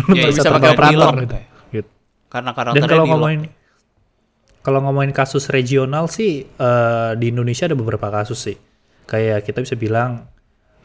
Lu 0.09 0.17
Ya, 0.17 0.33
bisa 0.33 0.41
bisa 0.41 0.57
pakai 0.57 0.73
operator 0.73 1.13
gitu. 1.21 1.37
gitu. 1.77 1.91
Karena 2.33 2.51
Dan 2.57 2.57
karakternya 2.57 2.89
kalau 2.89 3.05
di 3.05 3.11
ngomongin 3.13 3.41
kalau 4.65 4.81
ngomongin 4.85 5.13
kasus 5.13 5.53
regional 5.53 6.09
sih 6.09 6.49
eh, 6.49 7.11
di 7.21 7.27
Indonesia 7.29 7.69
ada 7.69 7.77
beberapa 7.77 8.09
kasus 8.09 8.41
sih. 8.41 8.57
Kayak 9.05 9.45
kita 9.45 9.61
bisa 9.61 9.77
bilang 9.77 10.25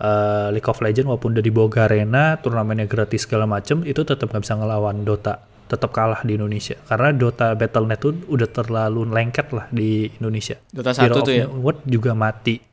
eh, 0.04 0.48
League 0.52 0.68
of 0.68 0.84
Legends 0.84 1.08
walaupun 1.08 1.32
udah 1.40 1.46
dibawa 1.48 1.68
ke 1.72 1.80
arena, 1.88 2.24
turnamennya 2.44 2.84
gratis 2.84 3.24
segala 3.24 3.48
macem, 3.48 3.88
itu 3.88 4.04
tetap 4.04 4.36
nggak 4.36 4.44
bisa 4.44 4.60
ngelawan 4.60 5.08
Dota. 5.08 5.40
Tetap 5.72 5.96
kalah 5.96 6.20
di 6.28 6.36
Indonesia. 6.36 6.76
Karena 6.84 7.16
Dota 7.16 7.56
Battle.net 7.56 8.00
tuh 8.04 8.12
udah 8.28 8.50
terlalu 8.52 9.08
lengket 9.08 9.48
lah 9.56 9.72
di 9.72 10.12
Indonesia. 10.20 10.60
Dota 10.76 10.92
Hero 11.00 11.24
1 11.24 11.24
of 11.24 11.24
tuh 11.24 11.36
ya. 11.40 11.48
World 11.48 11.88
juga 11.88 12.12
mati. 12.12 12.73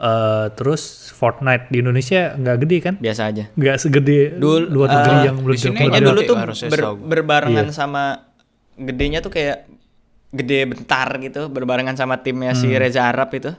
Eh, 0.00 0.46
terus 0.56 1.12
Fortnite 1.12 1.68
di 1.68 1.84
Indonesia 1.84 2.32
nggak 2.32 2.56
gede 2.64 2.76
kan? 2.80 2.94
Biasa 2.96 3.22
aja. 3.28 3.44
Nggak 3.52 3.76
segede 3.78 4.32
Dul- 4.32 4.64
luar 4.66 4.88
negeri 4.90 5.12
eh, 5.12 5.24
yang 5.28 5.36
di 5.36 5.44
belum 5.44 5.74
kayaknya 5.76 6.00
dulu 6.02 6.20
tuh 6.24 6.36
ber- 6.66 6.96
berbarengan 6.96 7.68
Iya. 7.68 7.76
sama 7.76 8.24
gedenya 8.74 9.20
tuh 9.20 9.28
kayak 9.28 9.68
gede 10.32 10.64
bentar 10.64 11.04
gitu 11.20 11.52
berbarengan 11.52 12.00
sama 12.00 12.16
timnya 12.16 12.56
Hmm. 12.56 12.60
si 12.64 12.72
Reza 12.72 13.04
Arab 13.04 13.28
itu. 13.30 13.52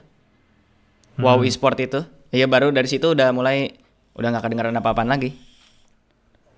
Wow 1.14 1.46
e-sport 1.46 1.78
itu. 1.78 2.02
Iya 2.28 2.50
baru 2.50 2.74
dari 2.74 2.90
situ 2.90 3.14
udah 3.14 3.30
mulai 3.30 3.78
udah 4.12 4.28
nggak 4.28 4.42
kedengeran 4.42 4.74
apa-apaan 4.74 5.06
lagi. 5.06 5.38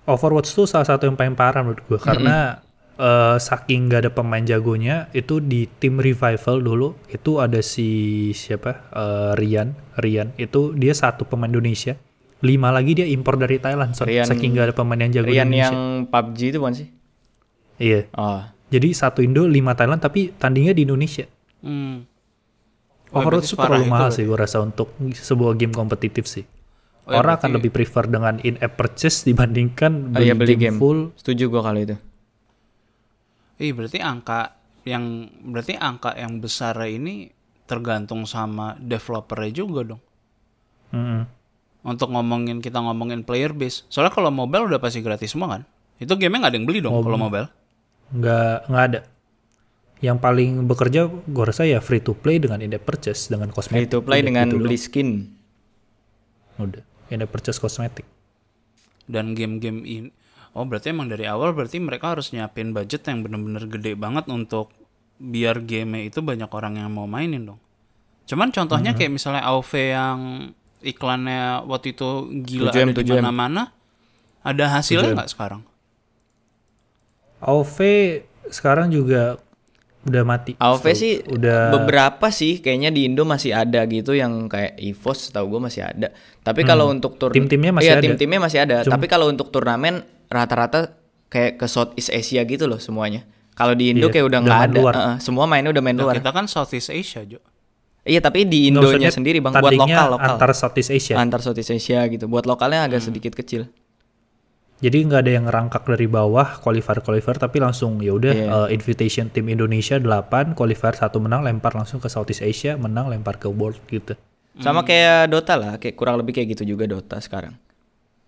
Overwatch 0.04 0.48
tuh 0.48 0.64
salah 0.64 0.84
satu 0.86 1.04
yang 1.04 1.12
paling 1.14 1.36
parah 1.36 1.60
menurut 1.60 1.84
gue 1.84 1.98
karena 1.98 2.63
eh, 2.96 3.36
saking 3.36 3.86
gak 3.86 4.06
ada 4.06 4.10
pemain 4.10 4.40
jagonya 4.40 5.06
itu 5.10 5.38
di 5.38 5.66
tim 5.68 5.98
revival 5.98 6.58
dulu 6.58 6.88
itu 7.08 7.38
ada 7.38 7.58
si 7.60 7.88
siapa 8.30 8.86
Eh, 8.90 9.32
Rian 9.34 9.74
Rian 9.96 10.30
itu 10.36 10.72
dia 10.72 10.92
satu 10.92 11.24
pemain 11.24 11.46
Indonesia 11.46 11.94
lima 12.40 12.68
lagi 12.68 12.92
dia 12.92 13.06
impor 13.06 13.34
dari 13.34 13.56
Thailand 13.56 13.94
so, 13.94 14.04
Rian- 14.04 14.24
saking 14.24 14.54
gak 14.54 14.70
ada 14.70 14.74
pemain 14.74 14.98
yang 14.98 15.12
jago 15.12 15.26
Rian 15.26 15.48
Indonesia 15.48 15.70
yang 15.70 15.78
PUBG 16.06 16.40
itu 16.46 16.58
bukan 16.58 16.74
sih? 16.74 16.88
iya 17.76 18.06
Oh. 18.12 18.42
jadi 18.68 18.88
satu 18.92 19.20
Indo 19.20 19.44
lima 19.44 19.72
Thailand 19.72 19.98
tapi 19.98 20.30
tandingnya 20.32 20.72
di 20.72 20.84
Indonesia 20.84 21.26
Hmm. 21.64 22.04
Berarti 23.08 23.46
tuh 23.46 23.56
terlalu 23.56 23.86
mahal 23.86 24.10
itu 24.10 24.16
sih 24.18 24.24
gue 24.26 24.36
rasa 24.36 24.58
untuk 24.60 24.90
sebuah 25.00 25.54
game 25.54 25.70
kompetitif 25.70 26.26
sih 26.26 26.44
Oh, 27.04 27.12
ya, 27.12 27.20
orang 27.20 27.36
akan 27.36 27.50
lebih 27.56 27.68
prefer 27.68 28.08
dengan 28.08 28.40
in-app 28.40 28.74
purchase 28.74 29.24
dibandingkan 29.24 30.08
Oh 30.08 30.16
beli, 30.16 30.24
iya 30.24 30.32
beli 30.32 30.56
game, 30.56 30.72
game. 30.72 30.76
full 30.76 31.12
Setuju 31.14 31.48
gua 31.48 31.60
kalau 31.62 31.76
itu. 31.78 31.96
Ih, 33.58 33.72
berarti 33.72 33.98
angka 34.02 34.54
yang 34.84 35.04
berarti 35.46 35.74
angka 35.78 36.12
yang 36.18 36.42
besar 36.42 36.76
ini 36.84 37.30
tergantung 37.64 38.28
sama 38.28 38.76
developernya 38.76 39.50
juga 39.54 39.80
dong. 39.94 40.02
Mm-mm. 40.92 41.22
Untuk 41.84 42.08
ngomongin 42.10 42.64
kita 42.64 42.80
ngomongin 42.80 43.22
player 43.28 43.52
base. 43.52 43.84
Soalnya 43.92 44.12
kalau 44.14 44.30
mobile 44.32 44.66
udah 44.68 44.80
pasti 44.80 45.04
gratis 45.04 45.32
semua 45.36 45.48
kan. 45.60 45.62
Itu 46.00 46.16
game 46.16 46.40
nggak 46.40 46.50
ada 46.52 46.58
yang 46.58 46.66
beli 46.68 46.80
dong 46.84 46.98
kalau 47.00 47.18
mobile. 47.20 47.48
nggak 48.12 48.56
nggak 48.70 48.84
ada 48.90 49.00
yang 50.04 50.18
paling 50.20 50.68
bekerja 50.68 51.00
gue 51.08 51.44
rasa 51.44 51.64
ya 51.64 51.80
free 51.80 52.02
to 52.04 52.12
play 52.12 52.36
dengan 52.36 52.60
in-app 52.60 52.84
purchase 52.84 53.32
dengan 53.32 53.48
Free 53.68 53.86
kosmetik 53.86 53.88
to 53.88 54.00
play 54.04 54.20
Udah 54.20 54.28
dengan 54.28 54.46
gitu 54.46 54.56
beli 54.60 54.76
doang. 54.76 54.78
skin. 54.78 55.08
udah 56.56 56.82
in-app 57.10 57.32
purchase 57.32 57.58
kosmetik 57.58 58.06
Dan 59.04 59.36
game-game 59.36 59.84
ini 59.84 60.08
Oh, 60.54 60.62
berarti 60.62 60.94
emang 60.94 61.10
dari 61.10 61.26
awal 61.26 61.50
berarti 61.50 61.82
mereka 61.82 62.14
harus 62.14 62.30
nyiapin 62.30 62.70
budget 62.70 63.02
yang 63.10 63.26
bener-bener 63.26 63.66
gede 63.66 63.98
banget 63.98 64.30
untuk 64.30 64.70
biar 65.18 65.62
game 65.66 66.06
itu 66.06 66.22
banyak 66.22 66.46
orang 66.46 66.78
yang 66.78 66.94
mau 66.94 67.10
mainin 67.10 67.42
dong. 67.42 67.60
Cuman 68.24 68.54
contohnya 68.54 68.94
kayak 68.94 69.12
misalnya 69.12 69.42
AOV 69.44 69.72
yang 69.74 70.18
iklannya 70.84 71.66
waktu 71.66 71.98
itu 71.98 72.30
gila 72.46 72.70
7M, 72.70 72.86
ada 72.86 72.92
di 72.94 73.02
7M. 73.02 73.14
mana-mana. 73.18 73.62
Ada 74.44 74.64
hasilnya 74.78 75.16
nggak 75.16 75.30
sekarang? 75.32 75.62
AOV 77.42 77.78
sekarang 78.52 78.92
juga 78.92 79.40
udah 80.04 80.22
mati 80.22 80.52
AOV 80.60 80.84
So, 80.84 81.00
sih 81.00 81.14
udah 81.24 81.72
beberapa 81.72 82.28
sih 82.28 82.60
kayaknya 82.60 82.92
di 82.92 83.08
Indo 83.08 83.24
masih 83.24 83.56
ada 83.56 83.88
gitu 83.88 84.12
yang 84.12 84.52
kayak 84.52 84.76
EVOS 84.76 85.32
tahu 85.32 85.56
gue 85.56 85.60
masih 85.64 85.80
ada. 85.80 86.12
Tapi 86.44 86.60
kalau 86.62 86.92
untuk 86.92 87.16
tur 87.16 87.32
Hmm. 87.32 87.40
Tim-timnya 87.40 87.72
masih 87.72 87.88
iya, 87.88 87.96
ada. 87.98 88.04
tim-timnya 88.04 88.40
masih 88.44 88.58
ada. 88.68 88.76
Tapi 88.84 89.06
kalau 89.08 89.32
untuk 89.32 89.48
turnamen 89.48 90.04
rata-rata 90.34 90.98
kayak 91.26 91.56
ke 91.56 91.66
Southeast 91.66 92.10
Asia 92.10 92.42
gitu 92.42 92.66
loh 92.66 92.78
semuanya. 92.78 93.22
Kalau 93.54 93.72
di 93.72 93.90
Indo 93.90 94.10
Iya, 94.10 94.12
kayak 94.12 94.26
udah 94.26 94.38
nggak 94.40 94.60
ada. 94.60 94.74
luar. 94.76 94.94
Heeh, 94.94 95.16
semua 95.18 95.46
mainnya 95.46 95.70
udah 95.70 95.78
main 95.80 95.94
Nah, 95.94 96.04
luar. 96.04 96.14
kita 96.18 96.30
kan 96.30 96.44
Southeast 96.44 96.90
Asia, 96.90 97.22
Jo. 97.22 97.38
Iya, 98.02 98.18
tapi 98.18 98.44
di 98.44 98.68
Indonya 98.68 99.08
sendiri 99.08 99.38
Bang 99.38 99.54
buat 99.54 99.72
lokal 99.72 100.12
lokal. 100.12 100.36
antar 100.36 100.50
Southeast 100.52 100.90
Asia 100.90 101.16
Antar 101.16 101.40
Southeast 101.40 101.72
Asia 101.72 102.04
gitu. 102.04 102.26
Buat 102.26 102.44
lokalnya 102.44 102.84
agak 102.84 103.00
Hmm. 103.00 103.08
sedikit 103.08 103.32
kecil. 103.32 103.70
jadi 104.76 105.00
nggak 105.00 105.16
ada 105.18 105.32
yang 105.32 105.44
ngerangkak 105.46 105.82
dari 105.86 106.04
bawah 106.04 106.60
qualifier 106.60 107.00
qualifier 107.00 107.38
tapi 107.38 107.56
langsung 107.56 107.96
ya 107.98 108.12
udah 108.12 108.32
Iya. 108.34 108.46
eh, 108.60 108.68
invitation 108.70 109.26
tim 109.26 109.48
Indonesia 109.48 109.96
8 109.96 110.52
qualifier 110.52 110.92
satu 110.92 111.16
menang 111.18 111.40
lempar 111.40 111.72
langsung 111.72 111.96
ke 111.98 112.12
Southeast 112.12 112.44
Asia 112.44 112.76
menang 112.76 113.08
lempar 113.08 113.38
ke 113.38 113.48
world 113.48 113.80
gitu 113.86 114.12
Sama 114.54 114.82
kayak 114.82 115.32
Dota 115.32 115.56
lah, 115.56 115.72
kayak 115.78 115.94
kurang 115.94 116.14
lebih 116.16 116.30
kayak 116.32 116.52
gitu 116.52 116.62
juga 116.68 116.84
Dota 116.84 117.16
sekarang. 117.16 117.56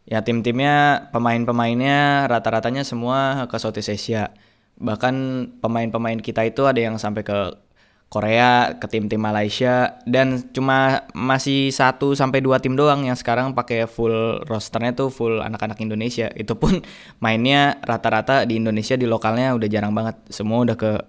Ya 0.06 0.22
tim-timnya, 0.22 1.10
pemain-pemainnya 1.10 2.30
rata-ratanya 2.30 2.86
semua 2.86 3.50
ke 3.50 3.58
Southeast 3.58 3.90
Asia. 3.90 4.30
Bahkan 4.78 5.14
pemain-pemain 5.58 6.22
kita 6.22 6.46
itu 6.46 6.62
ada 6.62 6.78
yang 6.78 6.94
sampai 6.94 7.26
ke 7.26 7.66
Korea, 8.06 8.78
ke 8.78 8.86
tim-tim 8.86 9.18
Malaysia 9.18 9.98
dan 10.06 10.38
cuma 10.54 11.10
masih 11.10 11.74
satu 11.74 12.14
sampai 12.14 12.38
dua 12.38 12.62
tim 12.62 12.78
doang 12.78 13.02
yang 13.02 13.18
sekarang 13.18 13.50
pakai 13.50 13.90
full 13.90 14.46
rosternya 14.46 14.94
tuh 14.94 15.10
full 15.10 15.42
anak-anak 15.42 15.74
Indonesia. 15.82 16.30
Itu 16.38 16.54
pun 16.54 16.86
mainnya 17.18 17.82
rata-rata 17.82 18.46
di 18.46 18.62
Indonesia 18.62 18.94
di 18.94 19.10
lokalnya 19.10 19.58
udah 19.58 19.66
jarang 19.66 19.90
banget. 19.90 20.22
Semua 20.30 20.62
udah 20.62 20.78
ke 20.78 21.02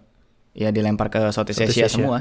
ya 0.57 0.73
dilempar 0.73 1.13
ke 1.13 1.29
Southeast, 1.29 1.61
Southeast 1.61 1.77
Asia, 1.77 1.85
Asia. 1.85 1.93
semua. 2.01 2.19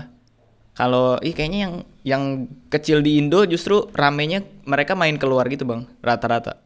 Kalau 0.77 1.17
ih 1.25 1.33
kayaknya 1.33 1.61
yang 1.65 1.75
yang 2.05 2.23
kecil 2.69 3.01
di 3.01 3.17
Indo 3.17 3.49
justru 3.49 3.89
ramenya 3.97 4.45
mereka 4.69 4.93
main 4.93 5.17
keluar 5.17 5.49
gitu 5.49 5.65
bang 5.65 5.89
rata-rata. 6.05 6.66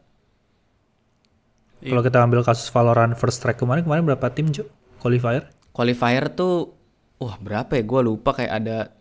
Kalau 1.83 2.01
kita 2.01 2.17
ambil 2.19 2.41
kasus 2.41 2.67
Valorant 2.67 3.13
first 3.13 3.37
strike 3.37 3.57
kemarin 3.57 3.81
kemarin 3.81 4.05
berapa 4.05 4.29
tim 4.29 4.49
Jo 4.49 4.65
qualifier 4.97 5.49
Qualifier 5.71 6.29
tuh 6.29 6.75
wah 7.17 7.35
berapa 7.35 7.71
ya? 7.71 7.81
Gua 7.81 8.01
lupa 8.01 8.31
kayak 8.31 8.53
ada 8.53 8.91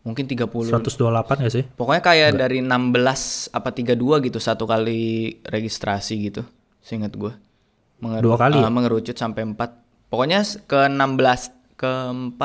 mungkin 0.00 0.24
30 0.24 0.48
128 0.48 0.98
gak 1.38 1.52
sih 1.52 1.64
Pokoknya 1.72 2.00
kayak 2.00 2.30
dari 2.36 2.58
16 2.58 2.70
apa 3.50 3.68
32 3.68 3.98
gitu 4.22 4.38
satu 4.38 4.64
kali 4.64 5.02
registrasi 5.42 6.14
gitu. 6.22 6.42
Seingat 6.78 7.12
gua. 7.12 7.34
Mengeru- 7.98 8.22
Dua 8.24 8.36
kali 8.36 8.56
ah, 8.56 8.66
ya? 8.66 8.70
mengerucut 8.70 9.14
sampai 9.14 9.44
4. 9.44 9.58
Pokoknya 10.08 10.40
ke 10.64 10.80
16 10.86 11.54
ke 11.74 11.92
4 12.34 12.38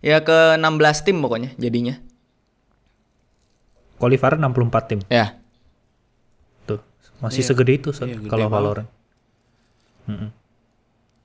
ya 0.00 0.20
ke 0.20 0.38
16 0.56 0.66
tim 1.02 1.16
pokoknya 1.18 1.50
jadinya. 1.56 1.96
qualifier 3.96 4.36
64 4.36 4.84
tim 4.86 5.00
Ya. 5.08 5.40
tuh 6.62 6.80
masih 7.18 7.40
segede 7.40 7.72
itu 7.74 7.90
Son, 7.92 8.04
Iya, 8.04 8.20
kalau. 8.26 8.48
Valorant 8.48 8.88
Mm-mm. 10.06 10.30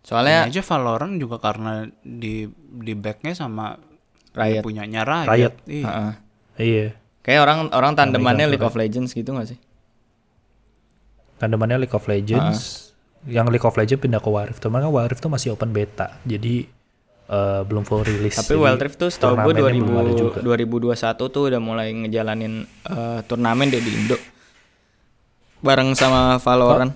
Soalnya 0.02 0.50
Ini 0.50 0.58
aja 0.58 0.62
Valorant 0.66 1.14
juga 1.22 1.38
karena 1.38 1.86
di 2.02 2.50
di 2.82 2.94
backnya 2.98 3.38
sama 3.38 3.78
Riot. 4.34 4.66
punyanya 4.66 5.06
Riot. 5.06 5.30
Riot. 5.30 5.54
Iya. 5.70 5.86
Heeh. 5.86 6.14
iya 6.58 6.88
Kayak 7.22 7.42
orang 7.46 7.60
orang 7.70 7.94
tandemannya 7.94 8.50
League 8.50 8.66
of 8.66 8.74
Legends 8.74 9.14
gitu 9.14 9.38
gak 9.38 9.54
sih? 9.54 9.60
tandemannya 11.38 11.82
League 11.82 11.94
of 11.94 12.06
Legends 12.06 12.94
yang 13.26 13.50
League 13.50 13.66
of 13.66 13.74
Legends 13.74 13.98
pindah 13.98 14.22
ke 14.22 14.30
Warif 14.30 14.58
teman 14.58 14.82
kan 14.82 14.90
Warif 14.90 15.18
tuh 15.18 15.30
masih 15.30 15.54
open 15.54 15.74
beta 15.74 16.22
jadi 16.22 16.66
eh, 17.30 17.62
belum 17.66 17.82
full 17.82 18.06
release 18.06 18.38
Tapi 18.38 18.58
Wild 18.58 18.78
Rift 18.78 18.98
tuh 18.98 19.10
setahu 19.10 19.38
gue 19.38 19.54
turnamennya 19.58 19.82
belum 19.82 20.02
ada 20.06 20.12
juga. 20.14 20.38
2000, 20.42 20.94
2021 21.18 21.34
tuh 21.34 21.44
udah 21.50 21.62
mulai 21.62 21.88
ngejalanin 21.94 22.54
eh, 22.66 23.20
turnamen 23.26 23.68
deh 23.70 23.82
di 23.82 23.90
Indo. 23.90 24.18
Bareng 25.62 25.94
sama 25.94 26.38
Valorant. 26.38 26.94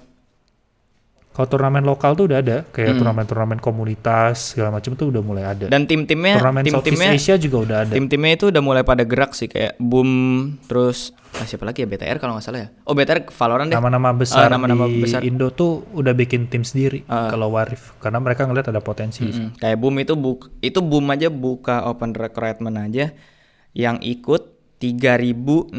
Kalau 1.35 1.47
turnamen 1.47 1.83
lokal 1.83 2.13
tuh 2.13 2.25
udah 2.25 2.39
ada 2.39 2.57
Hmm. 2.57 2.71
kayak 2.71 2.95
turnamen-turnamen 2.95 3.59
komunitas 3.59 4.51
segala 4.51 4.71
macam 4.71 4.93
tuh 4.93 5.11
udah 5.11 5.19
mulai 5.19 5.43
ada 5.45 5.67
Dan 5.67 5.83
tim-timnya 5.83 6.35
turnamen 6.35 6.63
Southeast 6.63 6.95
tim-timnya 6.95 7.09
Asia 7.13 7.35
juga 7.35 7.57
udah 7.59 7.77
ada 7.81 7.91
tim-timnya 7.91 8.31
itu 8.33 8.45
udah 8.47 8.61
mulai 8.61 8.81
pada 8.81 9.03
gerak 9.03 9.31
sih 9.31 9.45
kayak 9.45 9.75
Boom 9.77 10.09
terus 10.63 11.11
ah, 11.33 11.43
siapa 11.43 11.63
lagi 11.63 11.83
ya 11.83 11.87
BTR 11.87 12.15
kalau 12.15 12.33
nggak 12.33 12.45
salah 12.45 12.59
ya. 12.61 12.67
Oh 12.81 12.93
BTR 12.93 13.27
Valorant 13.27 13.67
deh. 13.67 13.75
nama-nama 13.75 14.09
besar 14.11 14.47
Ah, 14.47 14.49
nama-nama 14.49 14.87
di 14.87 14.97
besar. 14.97 15.19
Indo 15.21 15.51
tuh 15.51 15.83
udah 15.91 16.13
bikin 16.13 16.47
tim 16.47 16.63
sendiri 16.63 17.03
Ah. 17.05 17.27
kalau 17.27 17.51
Warif 17.51 17.91
karena 17.99 18.17
mereka 18.17 18.43
ngeliat 18.43 18.65
ada 18.65 18.79
potensi 18.79 19.21
Mm-mm. 19.21 19.59
Kayak 19.59 19.75
Boom 19.75 19.95
itu 19.97 20.15
buk 20.15 20.55
itu 20.59 20.79
Boom 20.79 21.03
aja 21.09 21.27
buka 21.27 21.83
open 21.83 22.11
recruitment 22.11 22.79
aja 22.79 23.11
yang 23.73 23.99
ikut 23.99 24.55
3.632 24.77 25.75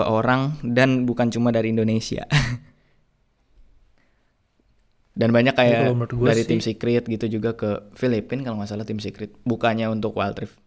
orang 0.00 0.40
dan 0.64 1.04
bukan 1.04 1.26
cuma 1.28 1.50
dari 1.50 1.70
Indonesia. 1.70 2.26
dan 5.18 5.34
banyak 5.34 5.50
kayak 5.58 5.90
dari 6.22 6.42
sih- 6.46 6.48
tim 6.48 6.60
Secret 6.62 7.02
gitu 7.10 7.26
juga 7.26 7.58
ke 7.58 7.90
Filipina 7.98 8.46
kalau 8.46 8.62
nggak 8.62 8.70
salah 8.70 8.86
tim 8.86 9.02
Secret 9.02 9.34
bukannya 9.42 9.90
untuk 9.90 10.14
Wild 10.14 10.38
Rift. 10.38 10.62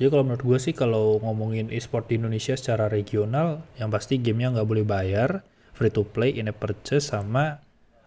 Jadi 0.00 0.08
kalau 0.08 0.24
menurut 0.24 0.40
gue 0.40 0.58
sih 0.64 0.72
kalau 0.72 1.20
ngomongin 1.20 1.68
e-sport 1.68 2.08
di 2.08 2.16
Indonesia 2.16 2.56
secara 2.56 2.88
regional, 2.88 3.60
yang 3.76 3.92
pasti 3.92 4.16
gamenya 4.16 4.56
nggak 4.56 4.68
boleh 4.72 4.84
bayar, 4.88 5.44
free 5.76 5.92
to 5.92 6.08
play, 6.08 6.32
in-app 6.40 6.56
purchase, 6.56 7.12
sama 7.12 7.60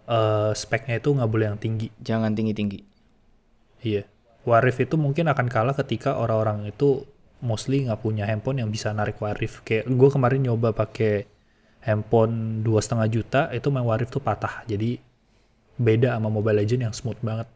eh, 0.10 0.52
speknya 0.58 0.98
itu 0.98 1.14
nggak 1.14 1.30
boleh 1.30 1.46
yang 1.54 1.62
tinggi. 1.62 1.94
Jangan 2.02 2.34
tinggi-tinggi. 2.34 2.82
Iya. 3.86 4.10
Warif 4.50 4.82
itu 4.82 4.98
mungkin 4.98 5.30
akan 5.30 5.48
kalah 5.48 5.78
ketika 5.78 6.18
orang-orang 6.18 6.66
itu 6.66 7.06
mostly 7.46 7.86
nggak 7.86 8.02
punya 8.02 8.26
handphone 8.26 8.58
yang 8.58 8.74
bisa 8.74 8.90
narik 8.90 9.22
Warif. 9.22 9.62
Kayak 9.62 9.86
gue 9.94 10.10
kemarin 10.10 10.50
nyoba 10.50 10.74
pakai 10.74 11.30
handphone 11.84 12.64
dua 12.64 12.80
setengah 12.80 13.08
juta, 13.12 13.42
itu 13.52 13.68
main 13.70 13.84
Warif 13.84 14.08
tuh 14.10 14.24
patah. 14.24 14.64
Jadi 14.66 14.98
beda 15.76 16.16
sama 16.16 16.32
Mobile 16.32 16.64
Legend 16.64 16.90
yang 16.90 16.96
smooth 16.96 17.20
banget. 17.20 17.48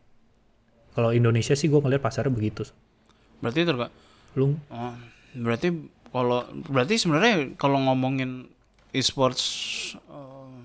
Kalau 0.94 1.14
Indonesia 1.14 1.54
sih 1.54 1.70
gue 1.70 1.78
ngeliat 1.78 2.02
pasarnya 2.02 2.34
begitu. 2.34 2.66
Berarti 3.40 3.62
terga 3.64 3.88
Lu 4.34 4.54
oh, 4.58 4.94
berarti 5.38 5.70
kalau 6.10 6.42
berarti 6.68 6.98
sebenarnya 6.98 7.54
kalau 7.58 7.78
ngomongin 7.86 8.50
e-sports 8.94 9.44
eh, 9.98 10.58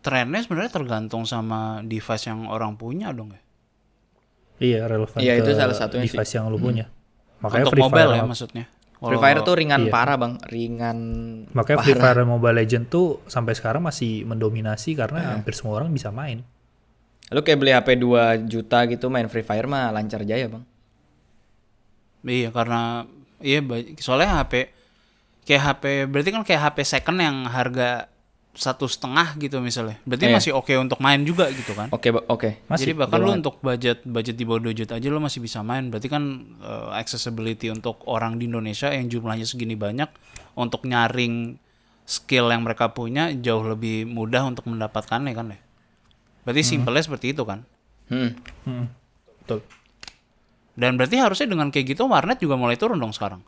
trennya 0.00 0.40
sebenarnya 0.44 0.72
tergantung 0.72 1.24
sama 1.24 1.80
device 1.84 2.28
yang 2.28 2.48
orang 2.48 2.76
punya 2.76 3.12
dong 3.12 3.32
ya. 3.32 3.40
Iya 4.60 4.80
relevan 4.92 5.18
Iya, 5.20 5.40
ke 5.40 5.48
itu 5.48 5.50
salah 5.56 5.76
satunya 5.76 6.04
sih. 6.04 6.20
device 6.20 6.32
yang 6.36 6.52
lu 6.52 6.60
punya. 6.60 6.84
Makanya 7.40 7.64
Untuk 7.64 7.72
Free 7.72 7.84
mobile 7.84 8.12
Fire 8.12 8.16
ya 8.20 8.24
maksudnya. 8.28 8.64
Free 9.00 9.16
Fire 9.16 9.40
tuh 9.40 9.56
ringan 9.56 9.88
iya. 9.88 9.92
parah 9.92 10.20
bang, 10.20 10.36
ringan. 10.52 10.98
Makanya 11.56 11.78
parah. 11.80 11.86
Free 11.88 11.96
Fire 11.96 12.22
Mobile 12.28 12.56
Legend 12.60 12.84
tuh 12.92 13.24
sampai 13.24 13.56
sekarang 13.56 13.80
masih 13.80 14.28
mendominasi 14.28 14.92
karena 14.92 15.40
hampir 15.40 15.56
semua 15.56 15.80
orang 15.80 15.88
bisa 15.88 16.12
main. 16.12 16.44
Lu 17.32 17.40
kayak 17.40 17.58
beli 17.62 17.72
HP 17.72 17.96
2 17.96 18.44
juta 18.50 18.84
gitu 18.84 19.08
main 19.08 19.24
Free 19.32 19.46
Fire 19.46 19.64
mah 19.64 19.88
lancar 19.88 20.20
jaya 20.28 20.52
bang. 20.52 20.64
Iya 22.28 22.52
karena 22.52 23.08
iya 23.40 23.64
soalnya 23.96 24.44
HP 24.44 24.68
kayak 25.48 25.62
HP 25.64 25.84
berarti 26.12 26.30
kan 26.36 26.42
kayak 26.44 26.62
HP 26.68 26.78
second 26.84 27.16
yang 27.24 27.48
harga 27.48 28.09
satu 28.50 28.90
setengah 28.90 29.38
gitu 29.38 29.62
misalnya. 29.62 29.96
Berarti 30.02 30.26
Iya. 30.26 30.34
masih 30.36 30.52
oke 30.52 30.74
untuk 30.74 30.98
main 30.98 31.22
juga 31.22 31.46
gitu 31.54 31.70
kan. 31.72 31.86
Oke 31.88 32.10
Ba- 32.10 32.26
oke. 32.26 32.58
Masih, 32.66 32.90
Jadi 32.90 32.92
bahkan 32.98 33.18
lu 33.22 33.30
untuk 33.30 33.62
budget 33.62 34.02
budget 34.02 34.34
di 34.34 34.42
bawah 34.42 34.58
2 34.60 34.74
juta 34.74 34.98
aja 34.98 35.06
lu 35.06 35.22
masih 35.22 35.38
bisa 35.38 35.62
main. 35.62 35.86
Berarti 35.86 36.10
kan 36.10 36.22
eh, 36.58 36.88
accessibility 36.98 37.70
untuk 37.70 38.02
orang 38.04 38.36
di 38.36 38.50
Indonesia 38.50 38.90
yang 38.90 39.06
jumlahnya 39.06 39.46
segini 39.46 39.78
banyak 39.78 40.10
untuk 40.58 40.82
nyaring 40.82 41.56
skill 42.02 42.50
yang 42.50 42.66
mereka 42.66 42.90
punya 42.90 43.30
jauh 43.32 43.62
lebih 43.62 44.02
mudah 44.04 44.42
untuk 44.42 44.66
mendapatkannya 44.66 45.30
kan 45.30 45.46
ya. 45.54 45.58
Berarti 46.42 46.62
simpelnya 46.66 47.06
seperti 47.06 47.30
itu 47.30 47.46
kan. 47.46 47.62
Hmm. 48.10 48.34
Hmm. 48.66 48.90
Betul. 49.40 49.62
Dan 50.74 50.98
berarti 50.98 51.22
harusnya 51.22 51.46
dengan 51.46 51.70
kayak 51.70 51.94
gitu 51.94 52.10
warnet 52.10 52.42
juga 52.42 52.58
mulai 52.58 52.74
turun 52.74 52.98
dong 52.98 53.14
sekarang. 53.14 53.46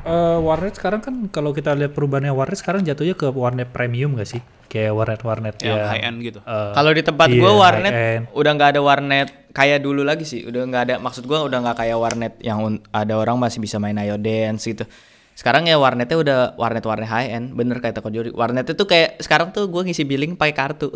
Eh, 0.00 0.38
warnet 0.40 0.72
sekarang 0.72 1.04
kan 1.04 1.14
kalau 1.28 1.52
kita 1.52 1.76
lihat 1.76 1.92
perubahannya 1.92 2.32
warnet 2.32 2.56
sekarang 2.56 2.80
jatuhnya 2.80 3.12
ke 3.12 3.28
warnet 3.28 3.68
premium 3.68 4.16
gak 4.16 4.28
sih? 4.28 4.40
Kayak 4.70 4.94
warnet-warnet 4.96 5.58
Yang 5.60 5.76
ya. 5.76 5.86
high 5.90 6.04
end 6.06 6.18
gitu. 6.22 6.38
eh, 6.40 6.72
Kalau 6.72 6.90
di 6.94 7.02
tempat 7.02 7.26
iya, 7.28 7.42
gua 7.42 7.52
warnet 7.58 7.92
udah 8.30 8.50
nggak 8.54 8.70
ada 8.70 8.80
warnet 8.80 9.28
kayak 9.50 9.82
dulu 9.82 10.06
lagi 10.06 10.22
sih. 10.22 10.46
Udah 10.46 10.62
nggak 10.62 10.82
ada 10.86 10.94
maksud 11.02 11.26
gua 11.26 11.42
udah 11.42 11.58
nggak 11.58 11.76
kayak 11.76 11.98
warnet 11.98 12.34
yang 12.38 12.62
ada 12.88 13.14
orang 13.18 13.34
masih 13.34 13.58
bisa 13.58 13.82
main 13.82 13.98
Ayo 13.98 14.14
Dance 14.14 14.62
gitu. 14.64 14.86
Sekarang 15.34 15.66
ya 15.66 15.74
warnetnya 15.74 16.14
udah 16.16 16.38
warnet-warnet 16.54 17.08
high 17.08 17.28
end, 17.34 17.52
bener 17.52 17.82
kayak 17.82 17.98
Toko 17.98 18.08
Jori. 18.08 18.30
Warnetnya 18.30 18.72
tuh 18.72 18.86
kayak 18.86 19.18
sekarang 19.18 19.50
tuh 19.50 19.66
gua 19.66 19.82
ngisi 19.82 20.06
billing 20.06 20.38
pakai 20.38 20.54
kartu. 20.54 20.88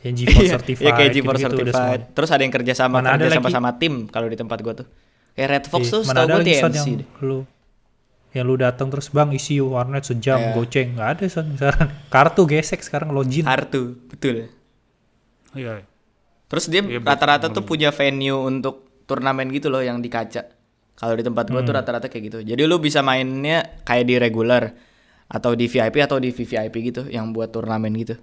yang 0.00 0.14
GeForce 0.14 0.38
Iya, 0.46 0.54
certified. 0.62 0.84
Iya 0.86 0.92
kayak 0.94 1.10
GeForce 1.10 1.42
gitu-gitu 1.42 1.56
udah 1.58 1.74
certified. 1.74 1.74
semuanya. 1.98 2.14
Terus 2.14 2.30
ada 2.30 2.42
yang 2.46 2.54
kerja 2.54 2.72
sama 2.72 2.96
Mana 3.02 3.08
ada 3.18 3.24
kerja 3.26 3.50
sama 3.50 3.70
tim 3.76 4.06
kalau 4.06 4.30
di 4.30 4.38
tempat 4.38 4.58
gua 4.62 4.74
tuh. 4.78 4.86
Kayak 5.36 5.48
Red 5.52 5.64
Fox 5.68 5.82
Iya, 5.82 5.92
tuh 5.92 6.02
setahu 6.02 6.28
TMC 6.40 6.64
yang 6.72 6.96
deh. 6.96 7.08
lu 7.20 7.38
yang 8.32 8.44
lu 8.44 8.56
datang 8.56 8.88
terus 8.88 9.08
bang 9.08 9.30
isi 9.30 9.56
warnet 9.58 10.02
sejam 10.02 10.36
Iya. 10.36 10.52
goceng 10.52 10.88
nggak 10.92 11.08
ada 11.10 11.24
son 11.26 11.46
sekarang 11.54 11.88
kartu 12.08 12.42
gesek 12.44 12.80
sekarang 12.80 13.08
login 13.10 13.44
Kartu, 13.44 13.96
betul. 14.06 14.48
Iya. 15.52 15.84
Terus 16.46 16.64
dia 16.66 16.80
Iya, 16.80 17.00
rata-rata 17.00 17.48
tuh 17.48 17.62
punya 17.62 17.88
venue 17.90 18.36
untuk 18.38 19.04
turnamen 19.04 19.48
gitu 19.50 19.66
loh 19.66 19.80
yang 19.80 19.98
di 19.98 20.06
kaca. 20.06 20.46
Kalau 20.94 21.12
di 21.12 21.20
tempat 21.20 21.48
gua 21.48 21.60
tuh 21.60 21.70
Hmm. 21.70 21.80
rata-rata 21.80 22.06
kayak 22.06 22.24
gitu. 22.26 22.38
Jadi 22.42 22.62
lu 22.62 22.76
bisa 22.76 23.00
mainnya 23.00 23.82
kayak 23.82 24.04
di 24.04 24.14
regular 24.16 24.72
atau 25.26 25.52
di 25.52 25.66
VIP 25.66 25.96
atau 25.98 26.16
di 26.16 26.30
VVIP 26.30 26.74
gitu 26.86 27.02
yang 27.06 27.32
buat 27.32 27.50
turnamen 27.50 27.92
gitu. 27.94 28.16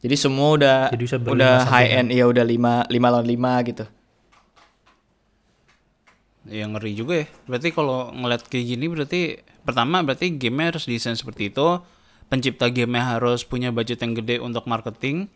Jadi 0.00 0.16
semua 0.16 0.54
udah 0.54 0.76
Jadi 0.90 1.04
udah 1.22 1.62
high 1.64 1.90
end, 1.94 2.08
iya 2.10 2.26
udah 2.26 2.42
5 2.42 2.90
5 2.90 3.06
lawan 3.08 3.22
5 3.24 3.52
gitu. 3.62 3.84
Ya 6.42 6.66
ngeri 6.66 6.92
juga 6.92 7.22
ya. 7.22 7.26
Berarti 7.46 7.70
kalau 7.70 8.10
ngeliat 8.10 8.42
kayak 8.44 8.66
gini 8.66 8.90
berarti 8.90 9.20
pertama 9.62 10.02
berarti 10.02 10.34
game 10.34 10.66
harus 10.66 10.84
desain 10.84 11.14
seperti 11.14 11.48
itu. 11.48 11.78
Pencipta 12.26 12.66
game 12.66 12.98
harus 12.98 13.44
punya 13.44 13.70
budget 13.70 14.00
yang 14.00 14.12
gede 14.12 14.40
untuk 14.40 14.66
marketing. 14.66 15.30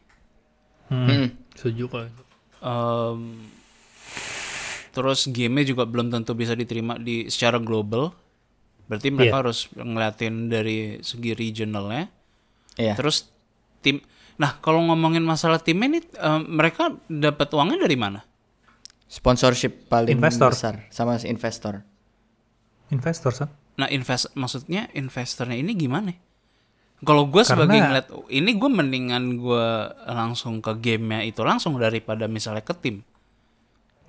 hmm. 0.88 1.07
Hmm. 1.07 1.28
setuju 1.54 1.84
kalau 1.86 2.07
itu. 2.07 2.22
Em, 2.59 3.18
terus 4.90 5.28
game 5.28 5.62
juga 5.62 5.84
belum 5.84 6.09
tentu 6.09 6.32
bisa 6.32 6.54
diterima 6.54 6.96
di 6.96 7.28
secara 7.28 7.61
global. 7.61 8.11
Berarti 8.86 9.11
mereka 9.11 9.30
Iya. 9.30 9.40
harus 9.46 9.59
ngeliatin 9.72 10.34
dari 10.46 10.98
segi 11.02 11.34
regionalnya. 11.34 12.07
Iya. 12.74 12.94
Terus 12.94 13.30
tim. 13.78 14.02
Nah 14.36 14.59
kalau 14.59 14.82
ngomongin 14.84 15.22
masalah 15.22 15.59
timnya 15.59 15.86
ini 15.86 16.00
em, 16.02 16.40
mereka 16.50 16.98
dapat 17.07 17.46
uangnya 17.52 17.78
dari 17.82 17.94
mana? 17.94 18.26
Sponsorship 19.07 19.86
paling 19.86 20.12
Investor. 20.12 20.50
besar 20.50 20.74
sama 20.88 21.14
si 21.14 21.26
investor. 21.26 21.86
investor 22.88 23.32
son 23.32 23.50
Nah, 23.76 23.86
invest 23.86 24.32
maksudnya 24.32 24.88
investornya 24.92 25.54
ini 25.54 25.74
gimana? 25.74 26.14
Kalau 26.98 27.26
gue 27.26 27.42
sebagai 27.42 27.76
Karena- 27.76 28.00
ngeliat 28.00 28.09
ini 28.30 28.50
gue 28.52 28.70
mendingan 28.72 29.24
gue 29.36 29.66
langsung 30.09 30.59
ke 30.59 30.72
gamenya 30.74 31.22
itu 31.24 31.42
langsung 31.42 31.76
daripada 31.76 32.24
misalnya 32.26 32.62
ke 32.62 32.74
tim. 32.74 33.02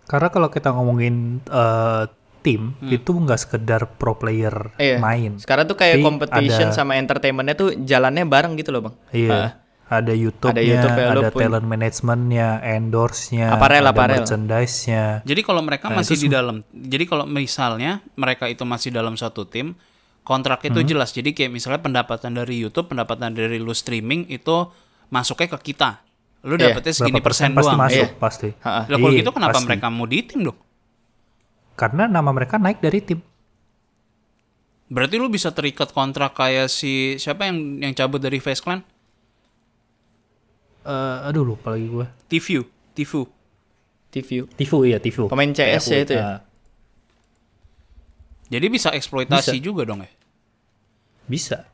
karena 0.06 0.32
kalau 0.32 0.48
kita 0.48 0.72
ngomongin 0.72 1.44
eh, 1.44 2.08
tim 2.40 2.72
Hmm. 2.74 2.88
itu 2.88 3.12
nggak 3.12 3.36
sekedar 3.38 3.92
pro 3.92 4.16
player 4.16 4.72
Iya. 4.78 5.04
main 5.04 5.36
Sekarang 5.36 5.68
tuh 5.68 5.76
kayak 5.76 6.00
Tapi 6.00 6.06
competition 6.06 6.72
ada- 6.72 6.78
sama 6.80 6.96
entertainmentnya 6.96 7.54
tuh 7.54 7.76
jalannya 7.76 8.24
bareng 8.24 8.56
gitu 8.56 8.72
loh 8.72 8.88
bang. 8.88 8.96
iya 9.12 9.60
ada 9.88 10.12
YouTube-nya, 10.12 10.52
Ada 10.52 10.64
YouTube 10.64 10.96
ya, 10.96 11.06
ada 11.08 11.30
pun- 11.32 11.40
talent 11.40 11.64
managementnya, 11.64 12.48
endorse-nya, 12.62 13.48
Apparel, 13.52 13.82
ada 13.82 13.96
merchandise-nya. 13.96 15.24
Jadi 15.24 15.42
kalau 15.42 15.64
mereka 15.64 15.88
Nah, 15.88 16.04
masih 16.04 16.16
di 16.18 16.28
dalam, 16.28 16.60
jadi 16.70 17.04
kalau 17.04 17.24
misalnya 17.24 18.04
mereka 18.14 18.46
itu 18.46 18.62
masih 18.62 18.92
dalam 18.92 19.16
satu 19.16 19.48
tim, 19.48 19.80
kontrak 20.22 20.60
itu 20.62 20.76
Hmm. 20.76 20.88
jelas. 20.88 21.16
Jadi 21.16 21.32
kayak 21.32 21.50
misalnya 21.50 21.80
pendapatan 21.80 22.36
dari 22.36 22.60
YouTube, 22.60 22.92
pendapatan 22.92 23.32
dari 23.32 23.58
lu 23.58 23.72
streaming 23.72 24.28
itu 24.28 24.68
masuknya 25.08 25.56
ke 25.56 25.72
kita. 25.72 26.04
Lu 26.44 26.54
Iya, 26.54 26.70
dapetnya 26.70 26.92
segini 26.94 27.18
Berapa 27.18 27.26
persen 27.26 27.50
persen 27.50 27.56
pasti 27.56 27.66
doang. 27.66 27.80
masuk 27.82 27.96
Iya. 28.04 28.20
pasti. 28.20 28.50
Ha-ha. 28.60 28.82
Lah 28.84 28.98
kalau 28.98 29.10
Iya, 29.10 29.20
gitu 29.20 29.32
kenapa 29.32 29.56
pasti. 29.56 29.68
mereka 29.68 29.88
mau 29.88 30.04
di 30.06 30.20
tim 30.22 30.40
dong? 30.44 30.60
Karena 31.74 32.04
nama 32.06 32.30
mereka 32.30 32.56
naik 32.58 32.78
dari 32.78 33.00
tim. 33.00 33.20
Berarti 34.88 35.16
lu 35.16 35.28
bisa 35.28 35.52
terikat 35.52 35.92
kontrak 35.92 36.32
kayak 36.34 36.68
si 36.68 37.16
siapa 37.16 37.44
yang 37.44 37.58
yang 37.82 37.94
cabut 37.94 38.20
dari 38.20 38.40
Face 38.40 38.60
Clan? 38.60 38.84
Eh, 40.88 41.28
aduh 41.28 41.44
lupa 41.44 41.76
lagi 41.76 41.84
gue. 41.84 42.08
Tifu, 42.32 42.64
Tifu. 42.96 43.28
TV. 44.08 44.48
Tifu 44.56 44.78
iya 44.88 45.04
Tifu. 45.04 45.28
Pemain 45.28 45.52
CS 45.52 45.84
ya 45.92 46.00
itu 46.00 46.14
ya? 46.16 46.24
Nah, 46.24 46.40
Jadi 48.48 48.66
bisa 48.72 48.96
eksploitasi 48.96 49.60
Bisa. 49.60 49.64
juga 49.64 49.84
dong 49.84 50.08
ya. 50.08 50.12
bisa. 51.28 51.68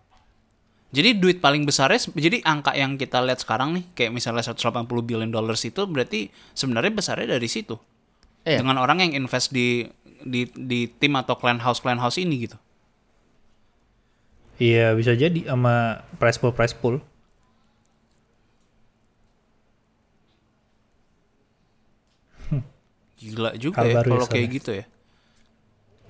Jadi 0.89 1.22
duit 1.22 1.38
paling 1.38 1.61
besarnya, 1.61 2.09
jadi 2.09 2.41
angka 2.41 2.74
yang 2.74 2.97
kita 2.97 3.22
lihat 3.22 3.41
sekarang 3.41 3.78
nih, 3.78 3.86
kayak 3.93 4.14
misalnya 4.14 4.41
180 4.41 4.82
billion 5.05 5.30
dollars 5.30 5.61
itu 5.61 5.86
berarti 5.86 6.34
sebenarnya 6.53 6.89
besarnya 6.89 7.38
dari 7.38 7.45
situ. 7.45 7.78
Iya. 8.45 8.66
Dengan 8.66 8.82
orang 8.82 9.05
yang 9.05 9.14
invest 9.14 9.53
di 9.53 9.86
di 10.26 10.49
di 10.57 10.89
tim 10.89 11.14
atau 11.14 11.38
clan 11.38 11.61
house 11.61 11.82
clan 11.86 12.01
house 12.01 12.18
ini 12.18 12.49
gitu. 12.49 12.57
Iya 14.57 14.93
bisa 14.93 15.14
jadi 15.14 15.49
sama 15.49 16.01
price 16.18 16.38
pool 16.41 16.53
price 16.53 16.74
pool. 16.74 16.97
Gila 23.24 23.55
juga 23.55 23.80
Hal 23.80 23.86
ya 23.86 23.93
ya 23.93 24.01
kalau 24.03 24.19
kayak 24.21 24.28
soalnya. 24.28 24.51
gitu 24.51 24.71
ya. 24.74 24.86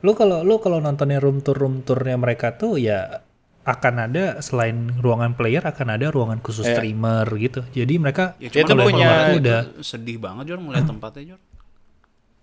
Lu 0.01 0.11
kalau 0.13 0.41
lu 0.41 0.57
kalau 0.57 0.79
nontonnya 0.79 1.17
room 1.17 1.39
tour 1.39 1.55
room 1.55 1.79
tournya 1.79 2.17
mereka 2.17 2.53
tuh 2.53 2.75
ya 2.75 3.21
akan 3.63 3.95
ada 4.03 4.41
selain 4.41 4.91
ruangan 4.97 5.33
player 5.33 5.63
akan 5.63 5.87
ada 5.91 6.09
ruangan 6.09 6.41
khusus 6.41 6.65
Iya. 6.65 6.75
streamer 6.75 7.23
gitu. 7.37 7.63
Jadi 7.69 7.93
mereka 7.95 8.35
Ya 8.35 8.51
level 8.51 8.83
punya- 8.83 9.29
itu 9.29 9.33
udah 9.39 9.59
sedih 9.79 10.17
banget 10.17 10.49
Jor 10.49 10.59
ngeliat 10.59 10.83
tempatnya 10.83 11.23
Jor. 11.29 11.41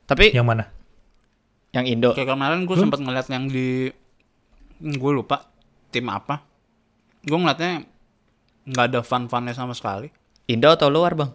Tapi 0.07 0.33
yang 0.33 0.47
mana? 0.47 0.71
yang 1.71 1.87
Indo. 1.87 2.11
Kayak 2.13 2.35
kemarin 2.35 2.65
gue 2.65 2.77
sempat 2.77 2.99
ngeliat 2.99 3.27
yang 3.27 3.47
di 3.47 3.93
gue 4.81 5.13
lupa 5.13 5.47
tim 5.89 6.07
apa. 6.07 6.43
Gue 7.21 7.37
ngeliatnya 7.37 7.85
nggak 8.65 8.87
ada 8.89 9.01
fun-funnya 9.01 9.53
sama 9.53 9.71
sekali. 9.71 10.11
Indo 10.47 10.67
atau 10.67 10.89
luar 10.89 11.15
bang? 11.15 11.31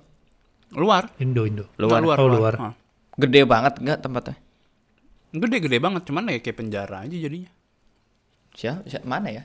Luar. 0.73 1.07
Indo 1.17 1.45
Indo. 1.45 1.69
Nggak, 1.71 1.79
Luar. 1.79 2.01
luar. 2.01 2.17
Oh, 2.17 2.27
luar. 2.27 2.53
Hah. 2.57 2.73
Gede 3.15 3.41
banget 3.43 3.73
nggak 3.77 3.99
tempatnya? 3.99 4.35
Gede-gede 5.31 5.77
banget, 5.77 6.07
cuman 6.07 6.27
ya 6.27 6.39
kayak 6.39 6.57
penjara 6.57 7.03
aja 7.03 7.11
jadinya. 7.11 7.51
Siapa? 8.51 8.87
siapa- 8.87 9.03
Mana 9.03 9.27
ya? 9.29 9.43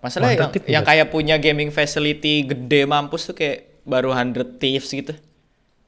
Masalah 0.00 0.32
yang, 0.34 0.50
yang 0.66 0.82
kayak 0.82 1.06
punya 1.08 1.36
gaming 1.36 1.68
facility 1.68 2.42
gede 2.42 2.84
mampus 2.84 3.28
tuh 3.28 3.36
kayak 3.36 3.84
baru 3.84 4.10
100 4.10 4.58
Thieves 4.58 4.88
gitu. 4.88 5.14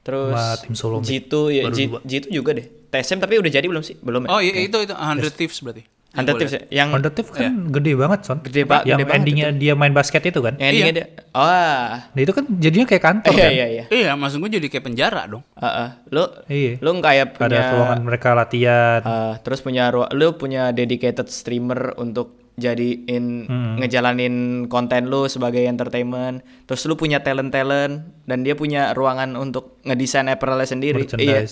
Terus 0.02 0.36
Sama 0.36 0.60
tim 0.60 0.74
Solo 0.76 0.96
Mid. 1.00 1.08
G2 1.08 1.34
ya 1.50 1.62
G. 1.66 1.78
G2 1.98 2.24
juga 2.30 2.52
deh. 2.52 2.66
TSM 2.92 3.18
tapi 3.18 3.40
udah 3.40 3.50
jadi 3.50 3.64
belum 3.64 3.80
sih? 3.80 3.96
Belum 3.98 4.22
ya? 4.22 4.28
Oh 4.28 4.38
iya 4.38 4.54
itu 4.60 4.76
itu 4.76 4.92
100 4.92 5.32
Thieves 5.32 5.58
berarti. 5.58 5.82
Yang 6.14 6.22
100 6.22 6.24
gua 6.24 6.38
Thieves 6.38 6.54
ya? 6.54 6.62
Yang 6.72 6.88
Honda 6.88 7.10
Tiff 7.10 7.28
kan 7.28 7.52
gede 7.68 7.92
banget 7.94 8.20
son. 8.22 8.38
Gede 8.40 8.62
ba- 8.62 8.80
Yang 8.80 8.86
gede 8.86 9.04
banget 9.04 9.18
endingnya 9.18 9.48
dia 9.52 9.72
main 9.74 9.90
basket 9.90 10.22
itu 10.22 10.38
kan. 10.38 10.54
yang 10.54 10.70
endingnya 10.70 10.94
dia. 10.94 11.06
Oh. 11.32 11.90
Nah 12.06 12.20
itu 12.20 12.32
kan 12.32 12.44
jadinya 12.56 12.86
kayak 12.86 13.02
kantor 13.02 13.32
Iya 13.32 13.42
kan. 13.42 13.50
iya 13.52 13.66
iya. 13.68 13.84
Iya, 13.88 14.10
maksud 14.14 14.38
gue 14.38 14.50
jadi 14.52 14.66
kayak 14.68 14.84
penjara 14.84 15.22
dong. 15.26 15.42
Heeh. 15.54 15.88
Lu 16.08 16.24
Iya. 16.46 16.72
lu 16.78 16.90
kayak 16.98 17.26
punya 17.34 17.46
Ada 17.50 17.72
ruangan 17.72 18.00
mereka 18.00 18.28
latihan. 18.32 19.00
eh, 19.00 19.34
terus 19.40 19.58
punya 19.58 19.90
ru- 19.90 20.08
lu 20.08 20.34
punya 20.34 20.70
dedicated 20.70 21.26
streamer 21.26 21.92
untuk 21.96 22.38
jadiin 22.54 23.50
ngejalanin 23.78 24.34
konten 24.66 25.06
lu 25.06 25.26
sebagai 25.26 25.60
entertainment. 25.60 26.40
Terus 26.64 26.86
lu 26.86 26.94
punya 26.94 27.18
talent-talent 27.18 27.94
dan 28.22 28.38
dia 28.40 28.54
punya 28.54 28.90
ruangan 28.92 29.34
untuk 29.34 29.82
ngedesain 29.82 30.28
apparelnya 30.28 30.68
sendiri. 30.68 31.02
Iya. 31.12 31.50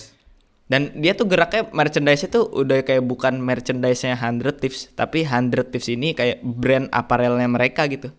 Dan 0.63 0.95
dia 0.95 1.11
tuh 1.13 1.27
geraknya 1.27 1.67
merchandise 1.75 2.23
itu 2.23 2.39
udah 2.39 2.87
kayak 2.87 3.03
bukan 3.03 3.35
merchandise-nya 3.37 4.15
100 4.15 4.63
Tips, 4.63 4.95
tapi 4.95 5.27
100 5.27 5.69
Tips 5.69 5.87
ini 5.91 6.15
kayak 6.15 6.39
brand 6.41 6.87
apparelnya 6.89 7.45
mereka 7.51 7.85
gitu. 7.91 8.09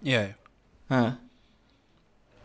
Iya. 0.00 0.32
iya. 0.32 0.34
Hah. 0.88 1.12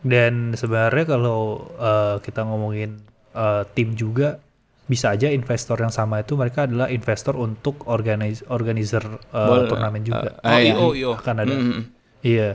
Dan 0.06 0.54
sebenarnya 0.54 1.04
kalau 1.08 1.66
eh, 1.80 2.16
kita 2.20 2.44
ngomongin 2.46 3.00
eh, 3.34 3.62
tim 3.72 3.96
juga 3.96 4.38
bisa 4.86 5.10
aja 5.18 5.26
investor 5.34 5.82
yang 5.82 5.90
sama 5.90 6.22
itu 6.22 6.38
mereka 6.38 6.70
adalah 6.70 6.86
investor 6.86 7.34
untuk 7.34 7.82
organis 7.90 8.46
organizer 8.46 9.02
Bol- 9.34 9.66
turnamen 9.66 10.06
juga. 10.06 10.38
ah, 10.46 10.62
iya. 10.62 10.78
Oh, 10.78 10.94
IO, 10.94 11.18
akan 11.18 11.42
ada. 11.42 11.54
Mm, 11.56 11.66
mm. 11.66 11.82
Iya. 12.22 12.50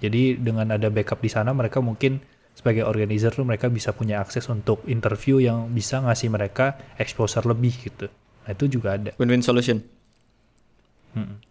Jadi 0.00 0.40
dengan 0.40 0.66
ada 0.74 0.88
backup 0.90 1.22
di 1.22 1.30
sana 1.30 1.54
mereka 1.54 1.78
mungkin 1.78 2.18
sebagai 2.60 2.84
organizer 2.84 3.32
tuh 3.32 3.42
mereka 3.42 3.66
bisa 3.66 3.90
punya 3.90 4.20
akses 4.20 4.44
untuk 4.46 4.84
interview 4.84 5.40
yang 5.40 5.72
bisa 5.72 5.96
ngasih 5.98 6.28
mereka 6.28 6.76
exposure 6.94 7.42
lebih 7.42 7.72
gitu. 7.80 8.12
Nah, 8.44 8.52
itu 8.52 8.68
juga 8.68 8.94
ada. 8.94 9.10
Win-win 9.16 9.40
solution. 9.40 9.80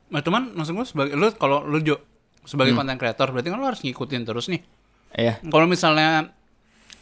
Nah, 0.09 0.21
cuman 0.21 0.53
maksud 0.53 0.71
gue 0.71 0.85
sebagai 0.85 1.13
lu 1.13 1.27
kalau 1.33 1.61
lu 1.61 1.81
Jo 1.81 1.97
sebagai 2.41 2.73
content 2.73 2.95
creator 2.95 3.29
berarti 3.29 3.49
kan 3.49 3.57
lu 3.57 3.67
harus 3.67 3.81
ngikutin 3.81 4.21
terus 4.23 4.47
nih. 4.47 4.61
Iya. 5.11 5.41
Kalau 5.43 5.65
misalnya 5.65 6.29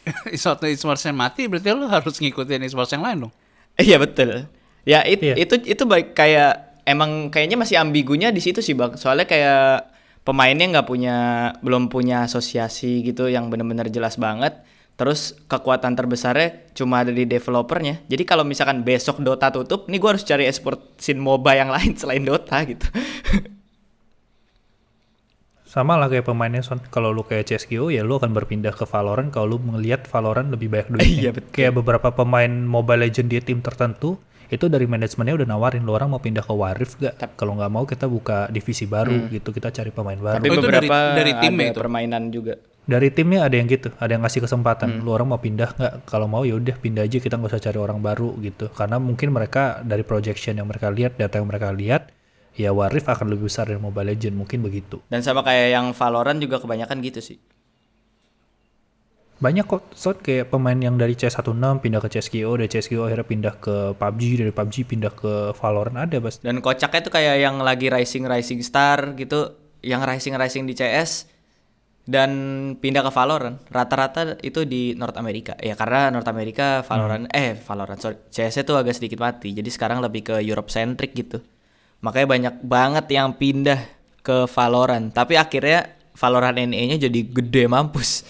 suatu 0.42 0.66
e-sports 0.66 1.04
yang 1.04 1.16
mati 1.16 1.46
berarti 1.46 1.68
lu 1.72 1.86
harus 1.86 2.16
ngikutin 2.16 2.64
e-sports 2.64 2.92
yang 2.92 3.04
lain 3.04 3.28
dong. 3.28 3.34
Iya 3.76 4.00
betul. 4.00 4.48
Ya 4.84 5.04
it- 5.04 5.20
Iya. 5.22 5.36
itu 5.38 5.56
itu 5.62 5.84
baik 5.84 6.16
kayak 6.16 6.80
emang 6.84 7.28
kayaknya 7.28 7.56
masih 7.56 7.76
ambigunya 7.78 8.32
di 8.32 8.40
situ 8.40 8.60
sih 8.60 8.74
bang. 8.74 8.96
Soalnya 8.96 9.28
kayak 9.28 9.92
pemainnya 10.28 10.68
nggak 10.68 10.88
punya 10.92 11.16
belum 11.64 11.88
punya 11.88 12.28
asosiasi 12.28 13.00
gitu 13.08 13.32
yang 13.32 13.48
benar-benar 13.48 13.88
jelas 13.88 14.20
banget. 14.20 14.60
Terus 15.00 15.38
kekuatan 15.48 15.94
terbesarnya 15.94 16.74
cuma 16.76 17.06
ada 17.06 17.14
di 17.14 17.24
developernya. 17.24 18.04
Jadi 18.12 18.28
kalau 18.28 18.44
misalkan 18.44 18.82
besok 18.84 19.24
Dota 19.24 19.54
tutup, 19.54 19.88
nih 19.88 20.02
gue 20.02 20.10
harus 20.10 20.26
cari 20.26 20.50
export 20.50 21.00
scene 21.00 21.22
MOBA 21.22 21.64
yang 21.64 21.70
lain 21.72 21.96
selain 22.02 22.26
Dota 22.28 22.60
gitu. 22.68 22.84
Sama 25.64 25.96
lah 25.96 26.10
kayak 26.10 26.26
pemainnya 26.26 26.66
Son. 26.66 26.82
Kalau 26.90 27.14
lu 27.14 27.22
kayak 27.22 27.46
CSGO 27.46 27.94
ya 27.94 28.02
lu 28.02 28.18
akan 28.18 28.34
berpindah 28.34 28.74
ke 28.74 28.90
Valorant 28.90 29.30
kalau 29.30 29.56
lu 29.56 29.58
melihat 29.62 30.10
Valorant 30.10 30.50
lebih 30.50 30.74
banyak 30.74 30.90
duitnya. 30.90 31.22
Iya, 31.22 31.32
betul. 31.38 31.52
Kayak 31.54 31.74
beberapa 31.78 32.10
pemain 32.12 32.50
Mobile 32.50 33.06
Legend 33.08 33.30
di 33.30 33.38
tim 33.40 33.60
tertentu 33.62 34.18
itu 34.48 34.66
dari 34.66 34.86
manajemennya 34.86 35.44
udah 35.44 35.48
nawarin 35.48 35.84
lu 35.84 35.92
orang 35.92 36.08
mau 36.08 36.20
pindah 36.20 36.42
ke 36.42 36.52
Warrior 36.52 36.90
gak? 36.98 37.14
Kalau 37.36 37.54
nggak 37.54 37.68
mau 37.68 37.84
kita 37.84 38.06
buka 38.06 38.48
divisi 38.48 38.86
baru 38.86 39.28
gitu 39.28 39.52
kita 39.52 39.70
cari 39.70 39.92
pemain 39.92 40.16
baru. 40.16 40.40
Tapi 40.40 40.48
Oh, 40.48 40.56
itu 40.56 40.62
dari- 40.64 40.88
beberapa 40.88 40.98
dari 41.14 41.32
timnya 41.38 41.66
ada 41.66 41.74
itu? 41.74 41.80
permainan 41.80 42.24
juga. 42.30 42.54
Dari 42.88 43.12
timnya 43.12 43.44
ada 43.44 43.52
yang 43.52 43.68
gitu, 43.68 43.92
ada 43.96 44.08
yang 44.08 44.24
ngasih 44.24 44.42
kesempatan. 44.42 45.04
Lu 45.04 45.12
orang 45.12 45.28
mau 45.28 45.38
pindah 45.38 45.70
nggak? 45.70 45.94
Kalau 46.08 46.32
mau 46.32 46.48
ya 46.48 46.56
udah 46.56 46.80
pindah 46.80 47.04
aja 47.04 47.20
kita 47.20 47.36
nggak 47.36 47.52
usah 47.52 47.64
cari 47.64 47.76
orang 47.76 48.00
baru 48.00 48.32
gitu. 48.40 48.72
Karena 48.72 48.96
mungkin 48.96 49.36
mereka 49.36 49.84
dari 49.84 50.08
projection 50.08 50.56
yang 50.56 50.72
mereka 50.72 50.88
lihat, 50.88 51.20
data 51.20 51.36
yang 51.36 51.52
mereka 51.52 51.76
lihat, 51.76 52.16
ya 52.56 52.72
Warrior 52.72 53.04
akan 53.04 53.28
lebih 53.28 53.52
besar 53.52 53.68
dari 53.68 53.76
Mobile 53.76 54.16
Legend 54.16 54.40
mungkin 54.40 54.64
begitu. 54.64 55.04
Dan 55.12 55.20
sama 55.20 55.44
kayak 55.44 55.68
yang 55.76 55.92
Valorant 55.92 56.40
juga 56.40 56.64
kebanyakan 56.64 57.04
gitu 57.04 57.20
sih. 57.20 57.38
Banyak 59.38 59.70
kok 59.70 59.94
shot 59.94 60.26
kayak 60.26 60.50
pemain 60.50 60.74
yang 60.74 60.98
dari 60.98 61.14
CS16 61.14 61.78
pindah 61.86 62.02
ke 62.02 62.10
CSGO, 62.10 62.58
dari 62.58 62.70
CSGO 62.74 63.06
akhirnya 63.06 63.28
pindah 63.30 63.54
ke 63.62 63.76
PUBG, 63.94 64.22
dari 64.42 64.50
PUBG 64.50 64.76
pindah 64.90 65.14
ke 65.14 65.54
Valorant 65.54 66.10
ada 66.10 66.18
Bas. 66.18 66.42
Dan 66.42 66.58
kocaknya 66.58 67.02
tuh 67.06 67.14
kayak 67.14 67.36
yang 67.46 67.62
lagi 67.62 67.94
rising 67.94 68.26
rising 68.26 68.66
star 68.66 69.14
gitu, 69.14 69.54
yang 69.86 70.02
rising 70.02 70.34
rising 70.34 70.66
di 70.66 70.74
CS 70.74 71.30
dan 72.10 72.32
pindah 72.82 73.06
ke 73.06 73.12
Valorant. 73.14 73.62
Rata-rata 73.70 74.42
itu 74.42 74.66
di 74.66 74.98
North 74.98 75.20
America. 75.22 75.54
Ya 75.62 75.78
karena 75.78 76.10
North 76.10 76.32
America 76.32 76.82
Valorant 76.82 77.30
eh 77.30 77.54
Valorant 77.62 78.00
sorry, 78.02 78.18
CS 78.34 78.66
itu 78.66 78.74
agak 78.74 78.98
sedikit 78.98 79.22
mati. 79.22 79.54
Jadi 79.54 79.70
sekarang 79.70 80.02
lebih 80.02 80.34
ke 80.34 80.36
Europe 80.42 80.74
centric 80.74 81.14
gitu. 81.14 81.46
Makanya 82.02 82.26
banyak 82.26 82.56
banget 82.66 83.06
yang 83.14 83.38
pindah 83.38 83.86
ke 84.26 84.50
Valorant. 84.50 85.14
Tapi 85.14 85.38
akhirnya 85.38 85.94
Valorant 86.18 86.58
NE-nya 86.58 86.98
jadi 86.98 87.20
gede 87.22 87.70
mampus. 87.70 88.26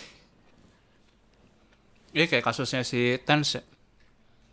Iya 2.17 2.25
kayak 2.25 2.43
kasusnya 2.43 2.81
si 2.81 3.21
Tens 3.21 3.53
ya. 3.53 3.63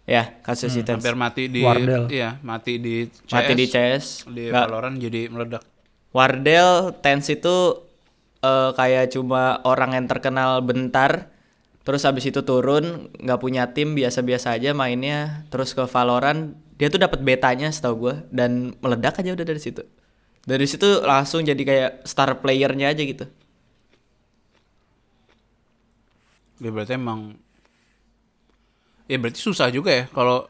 Ya, 0.05 0.37
kasus 0.45 0.77
itu 0.77 0.85
Hampir 0.85 1.17
mati 1.17 1.49
di 1.49 1.65
Wardell. 1.65 2.13
Iya, 2.13 2.37
mati 2.45 2.77
di 2.77 3.09
CS. 3.25 3.33
mati 3.33 3.53
di 3.57 3.65
CS. 3.65 4.05
Di 4.29 4.53
Nggak- 4.53 4.69
Valorant 4.69 4.97
jadi 5.01 5.21
meledak. 5.33 5.65
Wardell 6.13 6.93
Tens 7.01 7.25
itu 7.27 7.81
eh, 8.39 8.71
kayak 8.77 9.17
cuma 9.17 9.65
orang 9.65 9.97
yang 9.97 10.05
terkenal 10.05 10.61
bentar 10.61 11.33
terus 11.81 12.05
habis 12.05 12.25
itu 12.25 12.41
turun 12.41 13.09
nggak 13.17 13.41
punya 13.41 13.73
tim 13.73 13.93
biasa-biasa 13.93 14.57
aja 14.57 14.73
mainnya 14.73 15.45
terus 15.49 15.73
ke 15.73 15.85
Valorant 15.85 16.53
dia 16.77 16.89
tuh 16.89 16.97
dapat 16.97 17.21
betanya 17.21 17.69
setahu 17.69 17.95
gue 17.99 18.15
dan 18.29 18.73
meledak 18.81 19.17
aja 19.17 19.33
udah 19.33 19.45
dari 19.45 19.61
situ 19.61 19.85
dari 20.45 20.65
situ 20.65 21.01
langsung 21.01 21.45
jadi 21.45 21.61
kayak 21.61 21.91
star 22.05 22.41
playernya 22.41 22.89
aja 22.89 23.01
gitu 23.01 23.25
Ya 26.57 26.71
berarti 26.71 26.95
emang 26.95 27.37
ya 29.05 29.17
berarti 29.17 29.39
susah 29.39 29.69
juga 29.69 29.91
ya 29.93 30.05
kalau 30.09 30.49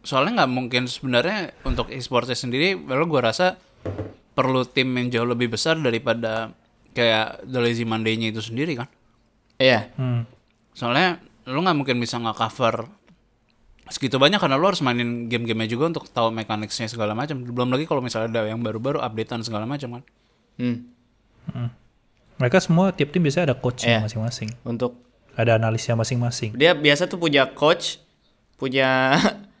soalnya 0.00 0.44
nggak 0.44 0.52
mungkin 0.52 0.82
sebenarnya 0.84 1.56
untuk 1.64 1.88
e-sportsnya 1.88 2.36
sendiri 2.36 2.76
kalau 2.76 3.04
gue 3.04 3.20
rasa 3.20 3.56
perlu 4.34 4.64
tim 4.64 4.92
yang 4.92 5.08
jauh 5.08 5.24
lebih 5.24 5.48
besar 5.48 5.78
daripada 5.78 6.52
kayak 6.92 7.42
The 7.42 7.58
Lazy 7.58 7.82
Monday-nya 7.82 8.28
itu 8.30 8.44
sendiri 8.44 8.76
kan 8.76 8.88
iya 9.56 9.88
Hmm. 9.96 10.28
soalnya 10.72 11.18
lu 11.44 11.60
nggak 11.60 11.76
mungkin 11.76 11.96
bisa 11.96 12.16
nggak 12.16 12.36
cover 12.36 12.84
segitu 13.86 14.16
banyak 14.16 14.40
karena 14.40 14.56
lu 14.56 14.64
harus 14.64 14.80
mainin 14.80 15.28
game-gamenya 15.28 15.68
juga 15.70 15.92
untuk 15.92 16.08
tahu 16.08 16.32
mekaniknya 16.32 16.88
segala 16.88 17.12
macam 17.12 17.40
belum 17.40 17.68
lagi 17.68 17.84
kalau 17.84 18.00
misalnya 18.00 18.32
ada 18.32 18.48
yang 18.48 18.60
baru-baru 18.60 18.96
updatean 18.98 19.40
segala 19.40 19.64
macam 19.64 20.00
kan 20.00 20.02
hmm. 20.58 20.76
Mereka 22.34 22.58
semua 22.58 22.90
tiap 22.90 23.12
tim 23.12 23.22
biasanya 23.22 23.52
ada 23.52 23.56
coach 23.56 23.84
Iya. 23.84 24.02
masing-masing. 24.02 24.50
untuk 24.64 25.03
Ada 25.34 25.56
analisnya 25.56 25.94
masing-masing. 25.94 26.54
dia 26.54 26.72
biasa 26.72 27.04
tuh 27.04 27.16
punya 27.16 27.46
coach 27.48 27.98
punya 28.54 29.18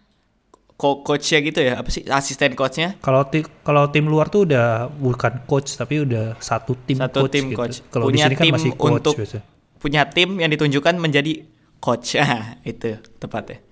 co 0.74 1.00
coachnya 1.00 1.38
gitu 1.40 1.60
ya 1.60 1.78
apa 1.78 1.86
sih 1.86 2.02
asisten 2.04 2.52
coachnya 2.52 2.98
Kalau 2.98 3.22
ti- 3.24 3.46
kalau 3.62 3.86
tim 3.88 4.04
luar 4.04 4.26
tuh 4.26 4.42
udah 4.44 4.86
bukan 4.88 5.42
coach 5.44 5.74
tapi 5.74 6.00
udah 6.00 6.34
satu 6.38 6.74
tim 6.80 6.98
Satu 6.98 7.22
coach 7.22 7.32
tim 7.32 7.44
gitu. 7.48 7.58
coach. 7.58 7.76
Kalau 7.88 8.06
di 8.06 8.18
sini 8.18 8.34
kan 8.34 8.46
masih 8.50 8.72
coach 8.72 8.94
untuk- 8.96 9.16
biasa. 9.16 9.38
punya 9.78 10.02
tim 10.06 10.34
yang 10.36 10.48
ditunjukkan 10.48 10.94
menjadi 10.96 11.46
coach 11.78 12.16
Ah, 12.18 12.58
itu 12.62 12.98
tepatnya 13.18 13.62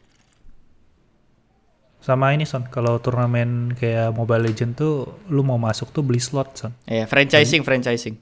Sama 1.99 2.35
ini 2.35 2.43
Son, 2.43 2.67
kalau 2.67 2.99
turnamen 2.99 3.73
kayak 3.73 4.11
Mobile 4.11 4.43
Legend 4.45 4.75
tuh 4.75 4.95
lu 5.29 5.41
mau 5.41 5.55
masuk 5.57 5.91
tuh 5.91 6.03
beli 6.03 6.19
slot 6.19 6.51
Son. 6.57 6.75
ya 6.85 7.07
franchising 7.07 7.63
franchising 7.63 8.19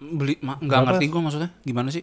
beli 0.00 0.38
ma- 0.40 0.56
nggak 0.56 0.80
ngerti 0.84 1.04
gue 1.06 1.20
maksudnya 1.20 1.50
gimana 1.60 1.88
sih 1.88 2.02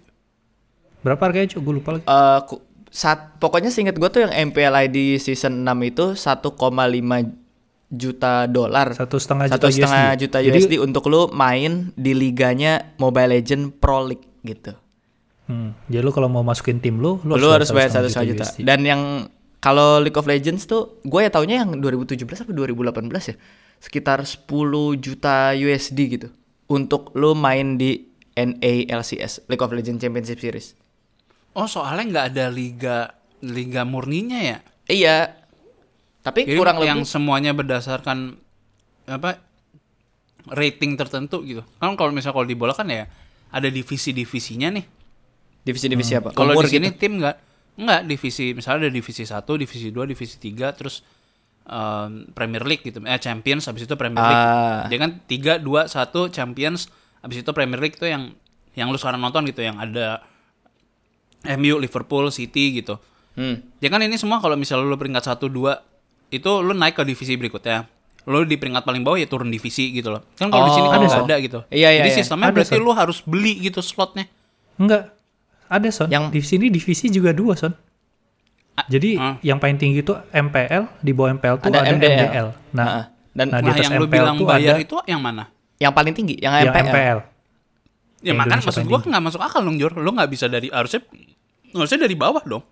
Berapa 0.97 1.21
harganya 1.23 1.45
cuy? 1.47 1.61
Gue 1.61 1.73
lupa 1.75 1.89
lagi. 1.91 2.03
Eh, 2.03 2.39
ku- 2.43 2.59
saat 2.89 3.37
pokoknya 3.37 3.69
seingat 3.69 3.93
gue 3.93 4.09
tuh 4.09 4.21
yang 4.21 4.33
MPLID 4.49 4.95
season 5.17 5.61
6 5.61 5.69
itu 5.85 6.05
1,5 6.11 6.57
juta 7.87 8.33
dolar 8.45 8.87
Satu 8.91 9.15
setengah 9.15 9.45
satu 9.47 9.67
juta 9.67 9.85
setengah 9.85 10.01
USD. 10.09 10.19
juta 10.19 10.37
Jadi- 10.39 10.57
USD 10.57 10.73
untuk 10.79 11.05
lu 11.05 11.29
main 11.29 11.71
di 11.93 12.11
liganya 12.11 12.91
Mobile 12.95 13.31
Legend 13.31 13.75
Pro 13.75 14.01
League 14.01 14.25
gitu 14.41 14.73
Hmm, 15.45 15.77
jadi 15.85 16.01
lu 16.01 16.09
kalau 16.09 16.25
mau 16.25 16.41
masukin 16.41 16.81
tim 16.81 16.97
lu, 16.97 17.21
lu, 17.21 17.37
lu 17.37 17.47
harus 17.47 17.69
bayar 17.69 17.93
satu 17.93 18.09
setengah 18.09 18.33
juta. 18.33 18.43
USD. 18.49 18.65
Dan 18.65 18.81
yang 18.81 19.01
kalau 19.59 19.97
League 19.99 20.15
of 20.15 20.25
Legends 20.25 20.65
tuh, 20.65 20.97
gue 20.99 21.21
ya 21.21 21.29
taunya 21.29 21.61
yang 21.61 21.77
2017 21.77 22.17
atau 22.41 22.49
2018 22.49 22.97
ya, 23.23 23.35
sekitar 23.77 24.25
10 24.25 24.49
juta 24.95 25.53
USD 25.53 25.99
gitu 26.09 26.33
untuk 26.71 27.13
lu 27.13 27.37
main 27.37 27.77
di 27.77 28.09
NALCS 28.35 29.47
League 29.47 29.63
of 29.63 29.71
Legends 29.71 30.01
Championship 30.01 30.39
Series. 30.41 30.75
oh 31.55 31.71
soalnya 31.71 32.03
nggak 32.11 32.25
ada 32.35 32.45
liga 32.51 33.15
liga 33.39 33.87
murninya 33.87 34.39
ya 34.43 34.59
Iya, 34.85 35.33
tapi 36.21 36.45
Jadi 36.45 36.57
kurang 36.57 36.77
yang 36.85 37.01
lebih 37.01 37.09
semuanya 37.09 37.51
berdasarkan 37.57 38.37
apa 39.09 39.41
rating 40.53 40.93
tertentu 40.93 41.41
gitu. 41.41 41.65
Kan 41.81 41.97
kalau 41.97 42.13
misalnya 42.13 42.37
kalau 42.37 42.47
di 42.49 42.57
bola 42.57 42.73
kan 42.77 42.85
ya 42.89 43.09
ada 43.49 43.67
divisi-divisinya 43.69 44.69
nih. 44.73 44.85
divisi-divisi 45.65 46.13
apa? 46.13 46.29
Kalau 46.37 46.53
di 46.61 46.69
sini 46.69 46.93
gitu. 46.93 47.01
tim 47.01 47.13
nggak 47.17 47.37
nggak 47.81 48.01
divisi 48.05 48.53
misalnya 48.53 48.85
ada 48.85 48.91
divisi 48.93 49.25
1, 49.25 49.33
divisi 49.41 49.89
2, 49.89 50.11
divisi 50.13 50.35
3 50.37 50.77
terus 50.77 51.01
um, 51.65 52.29
Premier 52.31 52.61
League 52.61 52.81
gitu. 52.81 53.01
Eh 53.03 53.17
Champions 53.17 53.65
habis 53.65 53.83
itu 53.83 53.93
Premier 53.93 54.21
League. 54.21 54.45
Ah. 54.45 54.85
Jadi 54.85 54.95
kan 54.97 55.11
3 55.25 55.59
2 55.59 55.89
1 55.89 56.29
Champions 56.31 56.87
habis 57.19 57.41
itu 57.41 57.49
Premier 57.51 57.77
League 57.77 57.97
tuh 57.97 58.05
yang 58.05 58.33
yang 58.73 58.89
lu 58.89 58.97
sekarang 58.97 59.19
nonton 59.19 59.47
gitu 59.47 59.61
yang 59.61 59.77
ada 59.77 60.21
MU, 61.55 61.77
Liverpool, 61.77 62.27
City 62.29 62.81
gitu. 62.81 62.97
Hmm. 63.35 63.61
Ya 63.77 63.91
kan 63.91 64.01
ini 64.01 64.15
semua 64.15 64.39
kalau 64.39 64.55
misalnya 64.55 64.87
lu 64.87 64.97
peringkat 64.97 65.25
1 65.27 65.45
2 65.45 66.33
itu 66.33 66.51
lu 66.61 66.73
naik 66.73 66.97
ke 66.97 67.03
divisi 67.03 67.37
berikutnya. 67.37 67.85
Lu 68.25 68.41
di 68.41 68.57
peringkat 68.57 68.81
paling 68.81 69.05
bawah 69.05 69.21
ya 69.21 69.29
turun 69.29 69.53
divisi 69.53 69.93
gitu 69.93 70.09
loh. 70.09 70.25
Kan 70.33 70.49
kalau 70.49 70.65
di 70.65 70.73
sini 70.73 70.87
kan 70.89 70.97
Oh. 70.97 71.05
nggak 71.05 71.25
ada 71.29 71.35
gitu. 71.37 71.59
Iya, 71.69 71.93
iya, 71.93 72.01
Jadi 72.01 72.09
iya. 72.09 72.17
sistemnya 72.17 72.49
Ada, 72.49 72.55
berarti 72.57 72.73
Son. 72.73 72.81
lu 72.81 72.91
harus 72.97 73.17
beli 73.21 73.53
gitu 73.61 73.79
slotnya. 73.85 74.25
Enggak. 74.81 75.13
Ada 75.69 75.89
son. 75.93 76.07
Yang- 76.09 76.29
di 76.33 76.41
sini 76.41 76.65
divisi 76.73 77.05
juga 77.09 77.29
dua 77.33 77.53
son. 77.53 77.73
Jadi 78.75 79.15
ah. 79.15 79.39
yang 79.39 79.57
paling 79.57 79.79
tinggi 79.79 80.03
itu 80.03 80.11
MPL, 80.35 80.83
di 80.99 81.11
bawah 81.15 81.31
MPL 81.39 81.55
tuh 81.63 81.71
Ada 81.71 81.79
ada, 81.87 81.95
MDL. 81.95 82.11
MDL. 82.11 82.47
Nah, 82.75 82.85
Heeh. 82.85 83.05
dan 83.31 83.45
nah, 83.47 83.59
di 83.63 83.67
Nah, 83.71 83.73
atas 83.73 83.85
yang 83.87 83.93
lu 83.95 84.07
MPL 84.07 84.15
bilang 84.19 84.35
tuh 84.35 84.47
bayar 84.47 84.75
ada 84.75 84.83
itu 84.83 84.97
yang 85.07 85.21
mana? 85.23 85.43
yang 85.75 85.91
paling 85.91 86.13
tinggi, 86.15 86.35
yang, 86.39 86.53
yang 86.59 86.71
MPL. 86.71 86.87
MPL. 86.91 87.19
Ya 88.25 88.31
Indonesia 88.33 88.71
maksud 88.73 88.87
gua 88.89 88.99
nggak 89.05 89.23
masuk 89.23 89.41
akal 89.43 89.61
dong 89.61 89.77
Jor. 89.77 89.93
Lu 89.99 90.09
nggak 90.15 90.29
bisa 90.31 90.49
dari 90.49 90.67
harusnya 90.71 91.03
harusnya 91.75 91.99
dari 92.07 92.15
bawah 92.17 92.43
dong. 92.43 92.63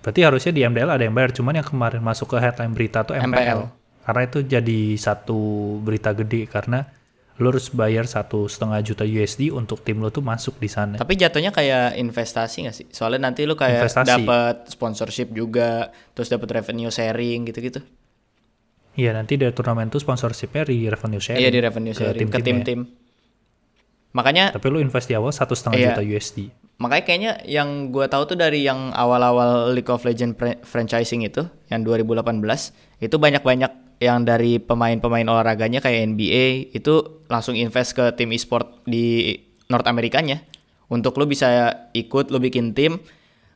Berarti 0.00 0.20
harusnya 0.24 0.52
di 0.56 0.64
MDL 0.64 0.90
ada 0.96 1.02
yang 1.04 1.12
bayar, 1.12 1.30
cuman 1.36 1.60
yang 1.60 1.68
kemarin 1.68 2.00
masuk 2.00 2.32
ke 2.32 2.36
headline 2.40 2.72
berita 2.72 3.04
tuh 3.04 3.14
MPL. 3.14 3.28
MPL. 3.30 3.60
Karena 4.00 4.22
itu 4.24 4.38
jadi 4.42 4.80
satu 4.96 5.40
berita 5.84 6.16
gede 6.16 6.48
karena 6.48 6.88
lu 7.40 7.48
harus 7.48 7.72
bayar 7.72 8.04
satu 8.04 8.44
setengah 8.46 8.84
juta 8.84 9.02
USD 9.02 9.48
untuk 9.48 9.80
tim 9.80 9.96
lu 9.96 10.12
tuh 10.12 10.20
masuk 10.20 10.60
di 10.60 10.68
sana. 10.68 11.00
Tapi 11.00 11.16
jatuhnya 11.16 11.50
kayak 11.50 11.96
investasi 11.96 12.68
gak 12.68 12.76
sih? 12.76 12.86
Soalnya 12.92 13.32
nanti 13.32 13.48
lu 13.48 13.56
kayak 13.56 13.88
dapat 14.04 14.68
sponsorship 14.68 15.32
juga, 15.32 15.88
terus 16.12 16.28
dapat 16.28 16.60
revenue 16.60 16.92
sharing 16.92 17.48
gitu-gitu. 17.48 17.80
Iya 18.92 19.16
nanti 19.16 19.40
dari 19.40 19.56
turnamen 19.56 19.88
tuh 19.88 20.04
sponsorshipnya 20.04 20.68
di 20.68 20.84
revenue 20.84 21.22
sharing. 21.22 21.40
Iya 21.40 21.50
di 21.50 21.60
revenue 21.64 21.94
ke 21.96 22.04
sharing 22.04 22.28
ke 22.28 22.38
tim-tim. 22.44 22.80
Makanya 24.10 24.50
Tapi 24.50 24.66
lu 24.68 24.82
invest 24.82 25.06
di 25.06 25.14
awal 25.14 25.30
satu 25.30 25.54
setengah 25.54 25.78
Iya. 25.78 25.88
juta 25.94 26.02
USD. 26.04 26.38
makanya 26.80 27.04
kayaknya 27.04 27.32
yang 27.44 27.92
gua 27.92 28.08
tahu 28.08 28.24
tuh 28.24 28.40
dari 28.40 28.64
yang 28.64 28.88
awal-awal 28.96 29.68
League 29.68 29.92
of 29.92 30.00
Legends 30.00 30.32
franchising 30.64 31.20
itu 31.20 31.44
yang 31.68 31.84
2018 31.84 32.40
itu 33.04 33.16
banyak-banyak 33.20 33.68
yang 34.00 34.24
dari 34.24 34.56
pemain-pemain 34.56 35.28
olahraganya 35.28 35.84
kayak 35.84 36.16
NBA 36.16 36.72
itu 36.72 37.22
langsung 37.28 37.52
invest 37.52 37.92
ke 37.92 38.16
tim 38.16 38.32
e-sport 38.32 38.80
di 38.88 39.36
North 39.68 39.84
Amerikanya 39.84 40.40
untuk 40.88 41.20
lu 41.20 41.28
bisa 41.28 41.76
ikut 41.92 42.32
lu 42.32 42.40
bikin 42.40 42.72
tim 42.72 42.96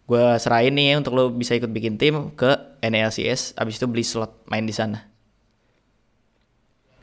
gua 0.05 0.36
serahin 0.36 0.76
nih 0.76 0.92
ya 0.92 0.95
untuk 1.01 1.16
lu 1.16 1.32
bisa 1.32 1.57
ikut 1.57 1.72
bikin 1.72 1.97
tim 1.97 2.28
ke 2.36 2.61
NLCS 2.84 3.57
abis 3.57 3.80
itu 3.80 3.88
beli 3.88 4.05
slot 4.05 4.45
main 4.47 4.68
di 4.68 4.76
sana 4.76 5.09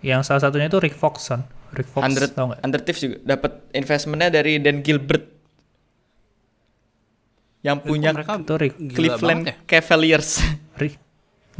Yang 0.01 0.33
salah 0.33 0.41
satunya 0.49 0.65
itu 0.65 0.81
Rick 0.81 0.97
Fox 0.97 1.29
son. 1.29 1.45
Rick 1.77 1.85
Fox 1.93 2.01
Under 2.01 2.25
tau 2.25 2.49
nggak? 2.49 2.65
Under 2.65 2.81
Thieves 2.81 3.01
juga 3.05 3.17
dapat 3.21 3.61
investmentnya 3.69 4.33
dari 4.33 4.57
Dan 4.57 4.81
Gilbert 4.81 5.29
yang 7.61 7.77
punya 7.85 8.09
mereka 8.09 8.41
Itu 8.41 8.57
Rick, 8.57 8.81
gila 8.81 8.97
Cleveland 8.97 9.41
ya. 9.45 9.53
Cavaliers. 9.69 10.41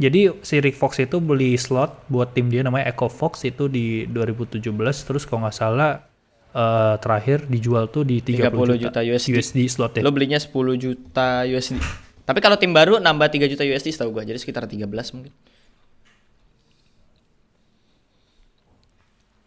Jadi 0.02 0.34
si 0.42 0.58
Rick 0.58 0.74
Fox 0.74 0.98
itu 0.98 1.22
beli 1.22 1.54
slot 1.54 2.10
buat 2.10 2.34
tim 2.34 2.50
dia 2.50 2.66
namanya 2.66 2.90
Echo 2.90 3.06
Fox 3.06 3.46
itu 3.46 3.70
di 3.70 4.02
2017 4.10 4.58
terus 5.06 5.22
kalau 5.22 5.46
nggak 5.46 5.54
salah 5.54 6.02
eh, 6.50 6.94
terakhir 6.98 7.46
dijual 7.46 7.86
tuh 7.86 8.02
di 8.02 8.18
30, 8.18 8.50
30 8.50 8.82
juta 8.82 9.00
USD. 9.06 9.54
slot 9.70 9.92
ya. 9.94 10.02
Lo 10.02 10.10
belinya 10.10 10.42
10 10.42 10.50
juta 10.74 11.46
USD. 11.46 11.78
Tapi 12.26 12.38
kalau 12.42 12.58
tim 12.58 12.74
baru 12.74 12.98
nambah 12.98 13.30
3 13.30 13.46
juta 13.46 13.62
USD 13.62 13.94
setahu 13.94 14.18
gua. 14.18 14.26
Jadi 14.26 14.42
sekitar 14.42 14.66
13 14.66 14.90
mungkin. 15.14 15.30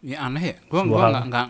Ya 0.00 0.24
aneh 0.24 0.44
ya. 0.52 0.56
Gua 0.72 0.80
Sebuah 0.80 0.88
gua 0.88 1.00
hal. 1.04 1.12
nggak 1.12 1.24
nggak 1.28 1.46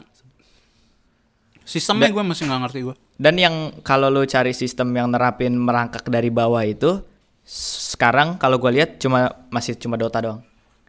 sistemnya 1.66 2.08
gue 2.14 2.22
masih 2.22 2.46
nggak 2.46 2.60
ngerti 2.62 2.78
gue. 2.86 2.94
Dan 3.18 3.34
yang 3.36 3.54
kalau 3.82 4.06
lo 4.06 4.22
cari 4.22 4.54
sistem 4.54 4.94
yang 4.94 5.10
nerapin 5.10 5.58
merangkak 5.58 6.06
dari 6.06 6.30
bawah 6.30 6.62
itu 6.62 7.02
sekarang 7.46 8.42
kalau 8.42 8.58
gua 8.58 8.74
lihat 8.74 8.98
cuma 8.98 9.46
masih 9.54 9.78
cuma 9.78 9.94
Dota 9.94 10.18
doang. 10.18 10.42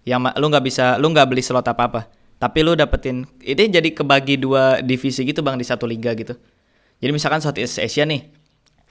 Yang 0.04 0.34
lu 0.42 0.46
nggak 0.50 0.66
bisa 0.66 0.98
lu 0.98 1.14
nggak 1.14 1.30
beli 1.30 1.46
slot 1.46 1.70
apa-apa. 1.70 2.10
Tapi 2.38 2.66
lu 2.66 2.74
dapetin 2.74 3.30
ini 3.46 3.64
jadi 3.70 3.90
kebagi 3.94 4.42
dua 4.42 4.82
divisi 4.82 5.22
gitu 5.26 5.46
Bang 5.46 5.62
di 5.62 5.66
satu 5.66 5.86
liga 5.86 6.14
gitu. 6.18 6.34
Jadi 6.98 7.12
misalkan 7.14 7.42
Southeast 7.42 7.78
Asia 7.78 8.10
nih 8.10 8.26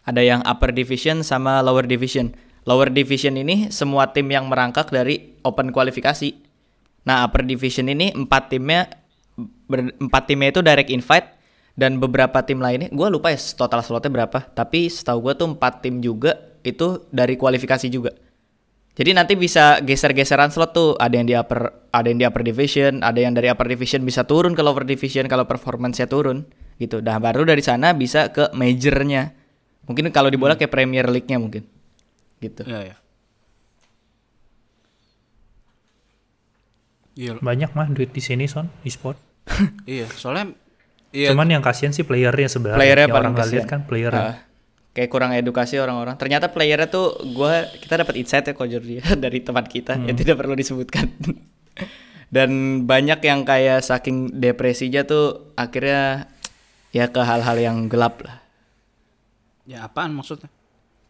ada 0.07 0.23
yang 0.23 0.47
upper 0.47 0.71
division 0.71 1.27
sama 1.27 1.59
lower 1.63 1.87
division. 1.87 2.31
Lower 2.67 2.91
division 2.91 3.39
ini 3.39 3.71
semua 3.71 4.11
tim 4.11 4.27
yang 4.31 4.51
merangkak 4.51 4.91
dari 4.91 5.39
open 5.47 5.71
kualifikasi. 5.71 6.35
Nah, 7.07 7.23
upper 7.23 7.47
division 7.47 7.87
ini 7.87 8.11
empat 8.11 8.51
timnya 8.51 8.91
ber- 9.67 9.95
empat 9.99 10.23
timnya 10.27 10.51
itu 10.51 10.61
direct 10.63 10.91
invite 10.91 11.27
dan 11.77 12.01
beberapa 12.01 12.41
tim 12.41 12.59
lainnya 12.59 12.89
gue 12.89 13.09
lupa 13.13 13.29
ya 13.31 13.39
total 13.39 13.85
slotnya 13.85 14.09
berapa 14.09 14.49
tapi 14.57 14.89
setahu 14.89 15.29
gue 15.29 15.33
tuh 15.37 15.49
empat 15.53 15.85
tim 15.85 16.01
juga 16.01 16.56
itu 16.67 17.07
dari 17.15 17.39
kualifikasi 17.39 17.87
juga 17.87 18.11
jadi 18.97 19.13
nanti 19.15 19.39
bisa 19.39 19.79
geser-geseran 19.85 20.51
slot 20.51 20.75
tuh 20.75 20.91
ada 20.99 21.15
yang 21.15 21.29
di 21.29 21.39
upper 21.39 21.71
ada 21.95 22.07
yang 22.11 22.19
di 22.19 22.27
upper 22.27 22.43
division 22.43 23.07
ada 23.07 23.23
yang 23.23 23.33
dari 23.33 23.47
upper 23.47 23.71
division 23.71 24.03
bisa 24.03 24.27
turun 24.27 24.59
ke 24.59 24.67
lower 24.67 24.83
division 24.83 25.31
kalau 25.31 25.47
performance-nya 25.47 26.11
turun 26.11 26.43
gitu 26.77 26.99
nah 26.99 27.23
baru 27.23 27.47
dari 27.47 27.63
sana 27.63 27.95
bisa 27.95 28.35
ke 28.35 28.51
majornya 28.53 29.31
mungkin 29.87 30.11
kalau 30.11 30.27
di 30.27 30.37
bola 30.37 30.59
kayak 30.59 30.75
Premier 30.75 31.07
League-nya 31.07 31.39
mungkin 31.39 31.63
gitu 32.43 32.67
Iya 32.67 32.93
ya. 32.93 32.97
Iya, 37.17 37.41
Banyak 37.41 37.73
mah 37.73 37.89
duit 37.89 38.13
di 38.13 38.21
sini 38.21 38.45
son 38.45 38.69
e-sport. 38.85 39.17
iya. 39.89 40.05
Soalnya 40.05 40.53
iya 41.17 41.33
Cuman 41.33 41.49
yang 41.49 41.65
kasihan 41.65 41.97
sih 41.97 42.05
playernya 42.05 42.49
sebenarnya. 42.53 42.77
Playernya 42.77 43.07
Yang 43.09 43.17
paling 43.17 43.33
orang 43.33 43.35
lihat 43.37 43.49
kasihan. 43.49 43.69
kan 43.73 43.81
playernya. 43.89 44.21
Ah, 44.21 44.37
kayak 44.97 45.13
kurang 45.13 45.37
edukasi 45.37 45.77
orang-orang. 45.77 46.17
Ternyata 46.17 46.49
playernya 46.49 46.89
tuh 46.89 47.21
gua 47.37 47.69
kita 47.69 48.01
dapat 48.01 48.17
insight 48.17 48.49
ya 48.49 48.57
kok 48.57 48.65
Jordi 48.65 49.05
dari 49.29 49.45
teman 49.45 49.69
kita 49.69 50.01
yang 50.01 50.17
tidak 50.17 50.41
perlu 50.41 50.57
disebutkan. 50.57 51.13
Dan 52.33 52.83
banyak 52.89 53.21
yang 53.21 53.45
kayak 53.45 53.85
saking 53.85 54.41
depresinya 54.41 55.05
tuh 55.05 55.53
akhirnya 55.53 56.33
ya 56.97 57.13
ke 57.13 57.21
hal-hal 57.21 57.61
yang 57.61 57.93
gelap 57.93 58.25
lah. 58.25 58.41
ya 59.69 59.85
apaan 59.85 60.17
maksudnya? 60.17 60.49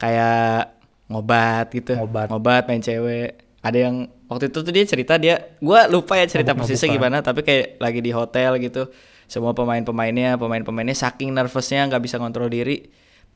Kayak 0.03 0.75
ngobat 1.07 1.71
gitu. 1.71 1.95
Ngobat. 1.95 2.67
main 2.67 2.83
cewek. 2.83 3.39
Ada 3.63 3.79
yang 3.87 4.11
waktu 4.27 4.51
itu 4.51 4.59
tuh 4.67 4.73
dia 4.75 4.83
cerita 4.83 5.15
dia 5.15 5.55
gua 5.63 5.87
lupa 5.87 6.19
ya 6.19 6.27
cerita 6.27 6.53
Mabuk-mabukan. 6.53 6.75
persisnya 6.75 6.89
gimana 6.91 7.17
tapi 7.23 7.47
kayak 7.47 7.79
lagi 7.79 8.01
di 8.03 8.11
hotel 8.11 8.59
gitu. 8.59 8.91
Semua 9.27 9.55
pemain-pemainnya, 9.55 10.39
pemain-pemainnya 10.39 10.95
saking 10.95 11.35
nervousnya 11.35 11.91
nggak 11.91 11.99
bisa 11.99 12.15
kontrol 12.23 12.47
diri, 12.47 12.87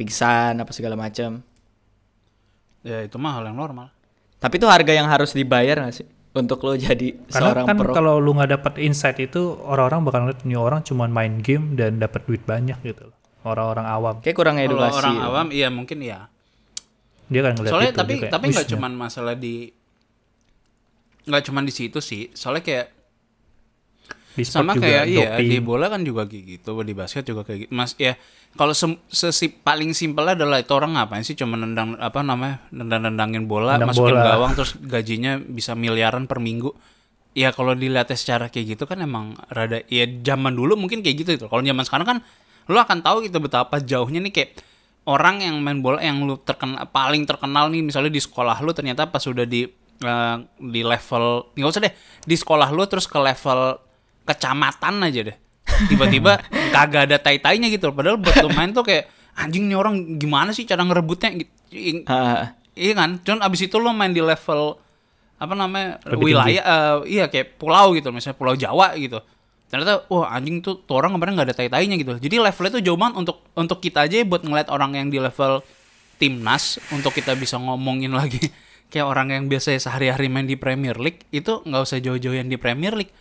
pingsan 0.01 0.57
apa 0.57 0.73
segala 0.73 0.97
macam. 0.97 1.45
Ya 2.81 3.05
itu 3.05 3.21
mah 3.21 3.37
hal 3.37 3.53
yang 3.53 3.61
normal. 3.61 3.93
Tapi 4.41 4.57
itu 4.57 4.65
harga 4.65 4.93
yang 4.97 5.05
harus 5.05 5.37
dibayar 5.37 5.85
gak 5.85 6.01
sih 6.01 6.09
untuk 6.33 6.63
lo 6.65 6.73
jadi 6.79 7.13
Karena 7.29 7.53
seorang 7.53 7.65
kan 7.69 7.77
pro? 7.77 7.93
kalau 7.93 8.15
lu 8.17 8.33
nggak 8.33 8.57
dapat 8.57 8.75
insight 8.81 9.19
itu 9.21 9.53
orang-orang 9.61 10.01
bakal 10.07 10.21
ngeliat 10.25 10.41
ini 10.47 10.57
orang 10.57 10.81
cuma 10.81 11.05
main 11.05 11.43
game 11.45 11.77
dan 11.77 12.01
dapat 12.01 12.25
duit 12.25 12.41
banyak 12.49 12.81
gitu 12.81 13.13
loh. 13.13 13.17
Orang-orang 13.45 13.85
awam. 13.85 14.15
Kayak 14.25 14.37
kurang 14.41 14.57
Kalau 14.57 14.69
edukasi. 14.73 14.97
orang 14.97 15.15
ya. 15.17 15.23
awam 15.29 15.47
iya 15.53 15.69
mungkin 15.69 15.99
ya. 16.01 16.19
Dia 17.29 17.41
kan 17.45 17.53
ngeliat 17.55 17.73
Soalnya 17.73 17.93
itu, 17.93 18.01
tapi 18.01 18.15
kayak, 18.17 18.33
tapi 18.33 18.45
nggak 18.49 18.67
"Wih, 18.67 18.73
cuman 18.73 18.93
masalah 18.97 19.35
di 19.37 19.55
nggak 21.29 21.43
cuman 21.47 21.65
di 21.69 21.73
situ 21.75 21.99
sih. 22.01 22.33
Soalnya 22.33 22.63
kayak 22.65 22.87
di 24.31 24.43
sport 24.47 24.63
sama 24.63 24.73
juga 24.79 24.85
kayak 24.87 25.05
iya 25.11 25.27
doping. 25.35 25.49
di 25.51 25.59
bola 25.59 25.87
kan 25.91 26.01
juga 26.03 26.23
kayak 26.25 26.45
gitu, 26.59 26.71
di 26.83 26.95
basket 26.95 27.25
juga 27.27 27.43
kayak 27.43 27.59
gitu. 27.67 27.71
Mas 27.75 27.93
ya 27.99 28.15
kalau 28.55 28.75
sesi 28.75 29.47
paling 29.51 29.95
simpel 29.95 30.27
adalah 30.27 30.59
itu 30.59 30.71
orang 30.75 30.99
ngapain 30.99 31.23
sih 31.23 31.35
cuma 31.35 31.55
nendang 31.55 31.95
apa 31.99 32.23
namanya 32.23 32.63
nendang-nendangin 32.71 33.47
bola, 33.47 33.79
Nendang 33.79 33.95
masukin 33.95 34.15
bola. 34.15 34.27
gawang 34.35 34.53
terus 34.55 34.75
gajinya 34.79 35.39
bisa 35.39 35.75
miliaran 35.75 36.27
per 36.27 36.39
minggu. 36.39 36.71
Ya 37.31 37.55
kalau 37.55 37.79
dilihatnya 37.79 38.19
secara 38.19 38.51
kayak 38.51 38.75
gitu 38.75 38.91
kan 38.91 38.99
emang 38.99 39.39
rada 39.51 39.87
ya 39.87 40.03
zaman 40.07 40.51
dulu 40.51 40.75
mungkin 40.75 41.03
kayak 41.03 41.17
gitu 41.23 41.31
itu. 41.39 41.47
Kalau 41.47 41.63
zaman 41.63 41.85
sekarang 41.87 42.07
kan 42.07 42.19
lu 42.67 42.79
akan 42.79 43.03
tahu 43.03 43.23
gitu 43.27 43.39
betapa 43.39 43.79
jauhnya 43.79 44.19
nih 44.19 44.31
kayak 44.31 44.51
orang 45.07 45.43
yang 45.43 45.59
main 45.59 45.79
bola 45.79 45.99
yang 46.03 46.23
lu 46.23 46.39
terkenal 46.39 46.87
paling 46.91 47.27
terkenal 47.27 47.67
nih 47.67 47.83
misalnya 47.83 48.11
di 48.11 48.23
sekolah 48.23 48.63
lu 48.63 48.71
ternyata 48.71 49.07
pas 49.11 49.19
sudah 49.19 49.43
di 49.43 49.67
eh, 50.01 50.37
di 50.59 50.83
level 50.83 51.55
nggak 51.55 51.71
usah 51.71 51.83
deh 51.83 51.95
di 52.23 52.37
sekolah 52.37 52.69
lu 52.71 52.83
terus 52.87 53.07
ke 53.07 53.19
level 53.19 53.79
kecamatan 54.31 54.95
aja 55.03 55.21
deh. 55.33 55.37
Tiba-tiba 55.91 56.39
kagak 56.75 57.11
ada 57.11 57.17
tai-tainya 57.19 57.69
gitu 57.71 57.91
padahal 57.91 58.19
buat 58.19 58.37
lu 58.43 58.51
main 58.55 58.71
tuh 58.71 58.87
kayak 58.87 59.11
anjing 59.39 59.67
nih 59.67 59.79
orang 59.79 60.19
gimana 60.19 60.55
sih 60.55 60.65
cara 60.65 60.87
ngerebutnya? 60.87 61.35
Gitu. 61.71 62.07
Iya 62.75 62.93
kan? 62.97 63.19
Cuman 63.21 63.41
abis 63.45 63.67
itu 63.67 63.77
lu 63.77 63.91
main 63.91 64.15
di 64.15 64.23
level 64.23 64.79
apa 65.41 65.57
namanya 65.57 65.97
Lebih 66.05 66.37
wilayah 66.37 66.63
eh, 66.63 66.97
iya 67.17 67.25
kayak 67.33 67.57
pulau 67.57 67.97
gitu 67.97 68.13
misalnya 68.13 68.37
pulau 68.37 68.55
Jawa 68.55 68.93
gitu. 69.01 69.19
Ternyata 69.71 70.05
wah 70.11 70.35
anjing 70.35 70.61
tuh, 70.61 70.83
tuh 70.83 70.99
orang 70.99 71.15
kemarin 71.15 71.39
nggak 71.39 71.49
ada 71.53 71.57
tai-tainya 71.57 71.97
gitu. 71.97 72.19
Jadi 72.19 72.37
levelnya 72.43 72.73
tuh 72.75 72.83
jauh 72.83 72.99
banget 72.99 73.15
untuk 73.23 73.37
untuk 73.55 73.79
kita 73.79 74.05
aja 74.05 74.21
buat 74.27 74.43
ngeliat 74.43 74.69
orang 74.69 74.99
yang 74.99 75.09
di 75.09 75.23
level 75.23 75.63
timnas 76.21 76.77
untuk 76.93 77.17
kita 77.17 77.33
bisa 77.39 77.57
ngomongin 77.57 78.13
lagi. 78.13 78.43
Kayak 78.91 79.07
orang 79.07 79.29
yang 79.31 79.45
biasa 79.47 79.79
sehari-hari 79.79 80.27
main 80.27 80.51
di 80.51 80.59
Premier 80.59 80.99
League 80.99 81.23
itu 81.31 81.63
nggak 81.63 81.83
usah 81.87 82.03
jauh-jauh 82.03 82.35
yang 82.35 82.51
di 82.51 82.59
Premier 82.59 82.93
League 82.93 83.15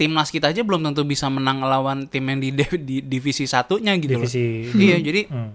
timnas 0.00 0.32
kita 0.32 0.48
aja 0.48 0.64
belum 0.64 0.80
tentu 0.82 1.04
bisa 1.04 1.28
menang 1.28 1.60
lawan 1.60 2.08
tim 2.08 2.24
yang 2.24 2.40
di, 2.40 2.48
di- 2.50 2.80
di 2.80 2.96
divisi 3.02 3.44
satunya 3.44 3.92
gitu 3.94 4.16
loh. 4.16 4.24
divisi 4.24 4.72
iya 4.74 4.96
jadi 4.96 5.28
Hmm. 5.28 5.52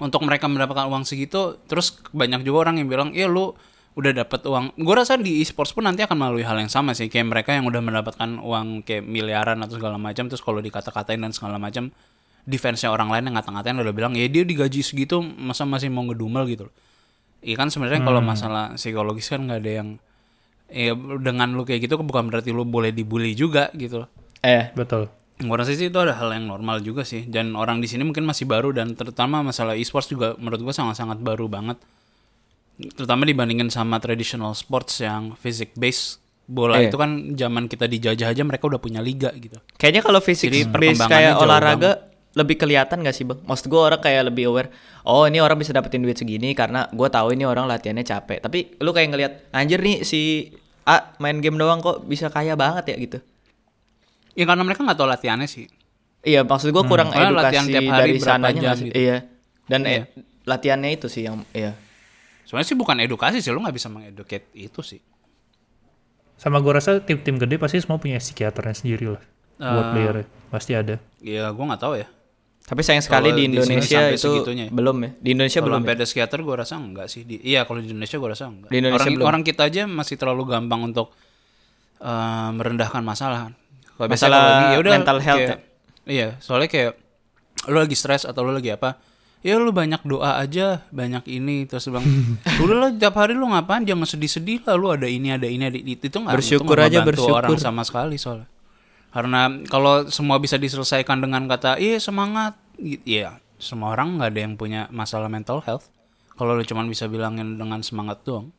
untuk 0.00 0.20
mereka 0.20 0.44
mendapatkan 0.44 0.84
uang 0.84 1.06
segitu 1.06 1.62
terus 1.64 2.02
banyak 2.10 2.42
juga 2.42 2.66
orang 2.66 2.82
yang 2.82 2.90
bilang 2.90 3.10
iya 3.10 3.24
lu 3.24 3.54
udah 3.94 4.10
dapat 4.10 4.42
uang. 4.42 4.74
Gue 4.74 4.90
rasa 4.92 5.14
di 5.14 5.38
e-sports 5.38 5.70
pun 5.70 5.86
nanti 5.86 6.02
akan 6.02 6.18
melalui 6.18 6.42
hal 6.42 6.58
yang 6.58 6.66
sama 6.66 6.98
sih. 6.98 7.06
Kayak 7.06 7.30
mereka 7.30 7.54
yang 7.54 7.62
udah 7.62 7.78
mendapatkan 7.78 8.42
uang 8.42 8.82
kayak 8.82 9.06
miliaran 9.06 9.54
atau 9.62 9.78
segala 9.78 9.94
macam. 9.96 10.26
Terus 10.26 10.42
kalau 10.42 10.58
dikata-katain 10.58 11.22
dan 11.22 11.30
segala 11.30 11.62
macam, 11.62 11.94
defense-nya 12.42 12.90
orang 12.90 13.06
lain 13.08 13.30
yang 13.30 13.38
ngata-ngatain 13.38 13.78
udah 13.78 13.94
bilang 13.94 14.12
ya 14.12 14.26
dia 14.26 14.42
digaji 14.42 14.82
segitu 14.82 15.22
masa 15.22 15.62
masih 15.62 15.88
mau 15.88 16.02
ngedumel 16.04 16.42
gitu 16.50 16.66
loh. 16.66 16.74
Iya 17.38 17.54
kan 17.54 17.70
sebenarnya 17.70 18.02
kalau 18.02 18.18
masalah 18.18 18.74
psikologis 18.74 19.30
kan 19.30 19.46
nggak 19.46 19.62
ada 19.62 19.72
yang 19.78 19.88
ya 20.68 20.92
dengan 21.18 21.52
lu 21.52 21.62
kayak 21.62 21.84
gitu 21.84 21.96
bukan 21.98 22.28
berarti 22.28 22.50
lu 22.50 22.64
boleh 22.64 22.90
dibully 22.90 23.32
juga 23.32 23.68
gitu. 23.74 24.04
Eh, 24.40 24.70
Betul. 24.72 25.08
Gue 25.34 25.56
rasa 25.58 25.74
sih 25.74 25.90
itu 25.90 25.98
ada 25.98 26.14
hal 26.14 26.30
yang 26.30 26.46
normal 26.46 26.78
juga 26.78 27.02
sih. 27.02 27.26
Dan 27.26 27.58
orang 27.58 27.82
di 27.82 27.90
sini 27.90 28.06
mungkin 28.06 28.22
masih 28.22 28.46
baru 28.46 28.70
dan 28.70 28.94
terutama 28.94 29.42
masalah 29.42 29.74
e-sports 29.74 30.06
juga 30.06 30.38
menurut 30.38 30.62
gue 30.62 30.74
sangat-sangat 30.74 31.18
baru 31.18 31.50
banget. 31.50 31.76
Terutama 32.74 33.22
dibandingin 33.22 33.70
sama 33.70 34.02
traditional 34.02 34.54
sports 34.54 34.98
yang 34.98 35.34
physic 35.38 35.74
based. 35.74 36.22
Bola 36.44 36.76
Iya. 36.76 36.92
itu 36.92 37.00
kan 37.00 37.10
zaman 37.32 37.64
kita 37.72 37.88
dijajah 37.88 38.28
aja 38.36 38.44
mereka 38.44 38.68
udah 38.68 38.76
punya 38.76 39.00
liga 39.00 39.32
gitu. 39.32 39.56
kayaknya 39.80 40.04
kalau 40.04 40.20
fisik 40.20 40.52
Jadi 40.52 40.68
base 40.68 41.00
kayak 41.08 41.40
olahraga 41.40 42.12
lebih 42.34 42.58
kelihatan 42.58 43.00
gak 43.00 43.14
sih 43.14 43.22
bang? 43.22 43.38
Maksud 43.40 43.66
gue 43.66 43.78
orang 43.78 43.98
kayak 43.98 44.26
lebih 44.26 44.50
aware. 44.50 44.70
Oh 45.02 45.22
ini 45.22 45.38
orang 45.38 45.54
bisa 45.54 45.70
dapetin 45.70 46.02
duit 46.02 46.14
segini 46.14 46.50
karena 46.52 46.90
gue 46.90 47.08
tahu 47.08 47.30
ini 47.30 47.46
orang 47.46 47.64
latihannya 47.64 48.02
capek. 48.02 48.42
Tapi 48.42 48.58
lu 48.78 48.90
kayak 48.90 49.08
ngelihat 49.08 49.32
anjir 49.50 49.78
nih 49.78 50.02
si 50.02 50.50
A 50.84 51.14
main 51.16 51.38
game 51.38 51.54
doang 51.54 51.78
kok 51.78 52.02
bisa 52.04 52.28
kaya 52.28 52.52
banget 52.54 52.90
ya 52.90 52.96
gitu. 52.98 53.18
Ya 54.34 54.44
karena 54.44 54.62
mereka 54.62 54.82
nggak 54.82 54.98
tahu 54.98 55.06
latihannya 55.06 55.46
sih. 55.46 55.70
Iya 56.20 56.42
maksud 56.42 56.68
gue 56.68 56.84
kurang 56.84 57.08
Soalnya 57.08 57.30
edukasi 57.30 57.44
latihan 57.46 57.64
tiap 57.64 57.82
hari 57.86 58.10
dari 58.10 58.18
sananya 58.18 58.60
jam 58.60 58.76
sih? 58.76 58.84
gitu. 58.84 58.94
Iya. 58.98 59.16
Dan 59.64 59.80
Iya. 59.80 59.94
eh, 59.94 60.02
latihannya 60.42 60.90
itu 60.92 61.06
sih 61.06 61.22
yang 61.22 61.40
iya. 61.52 61.72
Sebenarnya 62.44 62.68
sih 62.68 62.76
bukan 62.76 62.96
edukasi 63.00 63.40
sih, 63.40 63.48
lu 63.48 63.62
nggak 63.62 63.72
bisa 63.72 63.88
mengeducate 63.88 64.50
itu 64.52 64.80
sih. 64.82 65.00
Sama 66.34 66.58
gue 66.58 66.72
rasa 66.72 66.98
tim-tim 66.98 67.38
gede 67.38 67.56
pasti 67.56 67.78
semua 67.78 67.96
punya 67.96 68.18
psikiaternya 68.18 68.74
sendiri 68.74 69.06
lah. 69.08 69.22
Buat 69.54 69.84
Ah. 69.86 69.90
player 69.94 70.14
Pasti 70.50 70.72
ada. 70.74 70.98
Ya 71.18 71.48
gue 71.48 71.64
nggak 71.64 71.80
tahu 71.80 71.94
ya. 71.96 72.08
Tapi 72.64 72.80
sayang 72.80 73.04
sekali 73.04 73.28
Kalau 73.28 73.36
di 73.36 73.44
di 73.44 73.48
Indonesia 73.52 74.00
sampai 74.00 74.16
itu 74.16 74.30
ya? 74.50 74.66
belum 74.72 74.96
ya. 74.98 75.10
Di 75.14 75.28
Indonesia 75.30 75.58
Kalau 75.58 75.68
belum. 75.68 75.78
sampai 75.78 75.92
ya? 75.92 75.96
ada 75.96 76.04
psikiater 76.04 76.38
gue 76.40 76.54
rasa 76.56 76.74
enggak 76.74 77.06
sih. 77.06 77.22
Di, 77.22 77.36
iya 77.38 77.60
kalau 77.62 77.78
di 77.78 77.88
Indonesia 77.88 78.16
gue 78.16 78.30
rasa 78.30 78.44
enggak. 78.48 78.68
Di 78.68 78.76
Indonesia 78.80 79.04
orang, 79.04 79.14
belum. 79.14 79.26
orang 79.28 79.42
kita 79.42 79.62
aja 79.64 79.82
masih 79.84 80.16
terlalu 80.16 80.42
gampang 80.46 80.80
untuk 80.82 81.12
eh, 82.00 82.50
merendahkan 82.50 83.00
masalah. 83.00 83.52
Kalau 83.90 84.06
biasa 84.06 84.26
Masalah 84.26 84.38
kalau 84.38 84.52
ini, 84.54 84.64
ya 84.66 84.78
udah 84.80 84.92
mental 84.92 85.18
health 85.20 85.40
kayak- 85.44 85.62
Iya, 86.04 86.28
soalnya 86.38 86.68
kayak 86.68 86.92
lu 87.66 87.78
lagi 87.78 87.94
stres 87.94 88.24
atau 88.24 88.40
lu 88.42 88.52
lagi 88.52 88.68
apa? 88.68 88.96
Ya 89.40 89.56
lu 89.56 89.68
banyak 89.70 90.00
doa 90.02 90.36
aja, 90.36 90.88
banyak 90.88 91.24
ini 91.30 91.64
terus 91.64 91.84
lu 91.84 91.94
bilang, 91.94 92.08
udah 92.64 92.76
lah 92.78 92.90
tiap 92.90 93.12
hari 93.14 93.32
lu 93.32 93.44
ngapain 93.46 93.84
jangan 93.84 94.04
sedih-sedih 94.06 94.64
lah 94.64 94.72
lu 94.74 94.88
ada 94.88 95.04
ini 95.04 95.28
ada 95.30 95.44
ini 95.44 95.64
ada 95.64 95.76
itu 95.76 96.00
itu 96.00 96.08
itu 96.08 96.16
Bersyukur 96.24 96.76
nggak 96.76 96.88
aja, 96.90 97.00
bersyukur. 97.04 97.44
orang 97.44 97.56
sama 97.58 97.84
sekali 97.84 98.16
soalnya. 98.16 98.48
Karena 99.14 99.46
kalau 99.64 100.10
semua 100.10 100.36
bisa 100.36 100.58
diselesaikan 100.58 101.22
dengan 101.22 101.46
kata, 101.46 101.78
iya 101.78 101.96
semangat, 101.96 102.58
iya 103.06 103.38
semua 103.56 103.94
orang 103.94 104.18
nggak 104.18 104.28
ada 104.28 104.40
yang 104.42 104.54
punya 104.54 104.90
masalah 104.90 105.30
mental 105.30 105.62
health. 105.62 105.86
Kalau 106.34 106.52
lu 106.52 106.66
cuman 106.66 106.90
bisa 106.90 107.06
bilangin 107.06 107.54
dengan 107.54 107.78
semangat 107.80 108.26
doang. 108.26 108.50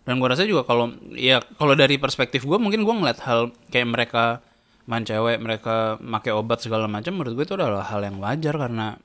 Dan 0.00 0.16
gue 0.16 0.28
rasa 0.30 0.46
juga 0.46 0.62
kalau 0.62 0.88
ya 1.12 1.42
kalau 1.58 1.74
dari 1.74 1.98
perspektif 1.98 2.42
gue 2.42 2.56
mungkin 2.56 2.82
gue 2.82 2.94
ngeliat 2.94 3.20
hal 3.20 3.50
kayak 3.68 3.88
mereka 3.90 4.24
main 4.86 5.02
cewek, 5.02 5.38
mereka 5.38 5.98
pakai 5.98 6.32
obat 6.32 6.62
segala 6.62 6.86
macam 6.86 7.10
menurut 7.12 7.34
gue 7.34 7.44
itu 7.44 7.54
adalah 7.54 7.84
hal 7.84 8.00
yang 8.00 8.16
wajar 8.18 8.54
karena 8.54 8.96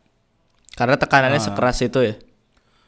Karena 0.73 0.95
tekanannya 0.95 1.39
Ah. 1.39 1.45
sekeras 1.45 1.79
itu 1.81 1.99
ya. 2.03 2.15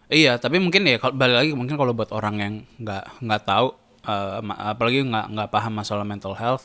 iya 0.07 0.33
tapi 0.35 0.55
mungkin 0.57 0.83
ya 0.83 0.97
kalau 0.97 1.13
balik 1.13 1.35
lagi 1.35 1.51
mungkin 1.51 1.75
kalau 1.75 1.91
buat 1.91 2.11
orang 2.11 2.35
yang 2.37 2.53
nggak 2.79 3.03
nggak 3.21 3.41
tahu 3.43 3.75
ma- 4.39 4.71
apalagi 4.71 5.03
nggak 5.03 5.25
nggak 5.35 5.49
paham 5.51 5.73
masalah 5.75 6.07
mental 6.07 6.31
health 6.31 6.63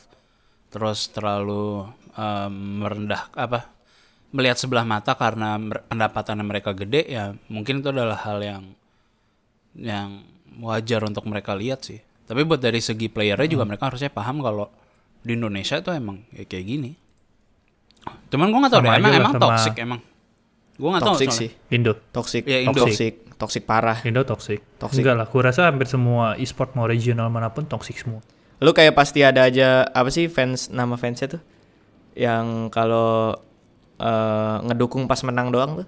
terus 0.73 1.13
terlalu 1.13 1.85
eh, 2.17 2.49
merendah 2.49 3.29
apa 3.37 3.69
melihat 4.33 4.57
sebelah 4.57 4.81
mata 4.81 5.13
karena 5.13 5.61
pendapatannya 5.61 6.41
mereka 6.41 6.73
gede 6.73 7.05
ya 7.05 7.37
mungkin 7.53 7.85
itu 7.85 7.93
adalah 7.93 8.17
hal 8.25 8.41
yang 8.41 8.63
yang 9.77 10.25
wajar 10.57 11.05
untuk 11.05 11.29
mereka 11.29 11.53
lihat 11.53 11.85
sih 11.85 12.01
tapi 12.25 12.41
buat 12.41 12.57
dari 12.57 12.81
segi 12.81 13.13
playernya 13.13 13.45
juga 13.45 13.69
mereka 13.69 13.93
harusnya 13.93 14.09
paham 14.09 14.41
kalau 14.41 14.73
di 15.21 15.37
Indonesia 15.37 15.77
itu 15.77 15.93
emang 15.93 16.25
ya 16.33 16.49
kayak 16.49 16.65
gini 16.65 16.91
cuman 18.33 18.49
gue 18.49 18.59
nggak 18.59 18.73
tahu 18.73 18.81
Sama 18.81 18.89
deh 18.89 18.99
emang 18.99 19.13
emang 19.15 19.33
toxic 19.37 19.75
emang 19.77 20.01
gue 20.73 20.89
nggak 20.89 21.03
tahu 21.05 21.13
Toxic 21.13 21.29
soalnya. 21.29 21.41
sih. 21.45 21.51
Indo. 21.69 21.93
Toxic, 22.09 22.41
Ya, 22.49 22.57
Indo. 22.65 22.81
toxic, 22.81 23.13
toxic 23.37 23.61
parah. 23.61 24.01
Indo 24.01 24.25
toxic. 24.25 24.57
Toxic. 24.81 25.05
Enggak 25.05 25.15
lah, 25.21 25.27
gue 25.29 25.41
rasa 25.45 25.69
hampir 25.69 25.85
semua 25.85 26.33
e-sport 26.33 26.73
mau 26.73 26.89
regional 26.89 27.29
mana 27.29 27.53
pun 27.53 27.69
toxic 27.69 27.93
semua. 27.93 28.25
Lu 28.59 28.71
kayak 28.71 28.93
pasti 28.93 29.21
ada 29.21 29.45
aja 29.45 29.85
apa 29.85 30.07
sih 30.07 30.27
fans 30.27 30.69
nama 30.69 30.93
fansnya 30.93 31.37
tuh 31.37 31.41
yang 32.13 32.69
kalau 32.69 33.33
eh, 33.97 34.55
ngedukung 34.63 35.05
pas 35.05 35.17
menang 35.21 35.49
doang 35.49 35.81
tuh. 35.81 35.87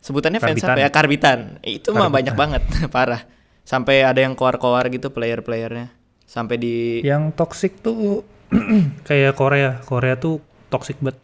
Sebutannya 0.00 0.38
fans 0.38 0.58
Karbitan. 0.58 0.70
apa 0.70 0.80
ya? 0.80 0.88
Karbitan. 0.90 1.38
Itu 1.62 1.88
mah 1.90 2.06
Karbitan. 2.06 2.12
banyak 2.12 2.34
banget, 2.34 2.62
parah. 2.94 3.22
Sampai 3.62 4.02
ada 4.02 4.18
yang 4.18 4.34
koar-koar 4.34 4.90
gitu 4.90 5.08
player-playernya. 5.08 5.94
Sampai 6.26 6.56
di 6.56 6.98
Yang 7.00 7.36
toxic 7.36 7.72
tuh 7.78 8.26
kayak 9.08 9.34
Korea. 9.34 9.78
Korea 9.82 10.16
tuh 10.16 10.42
toxic 10.68 10.98
banget. 10.98 11.22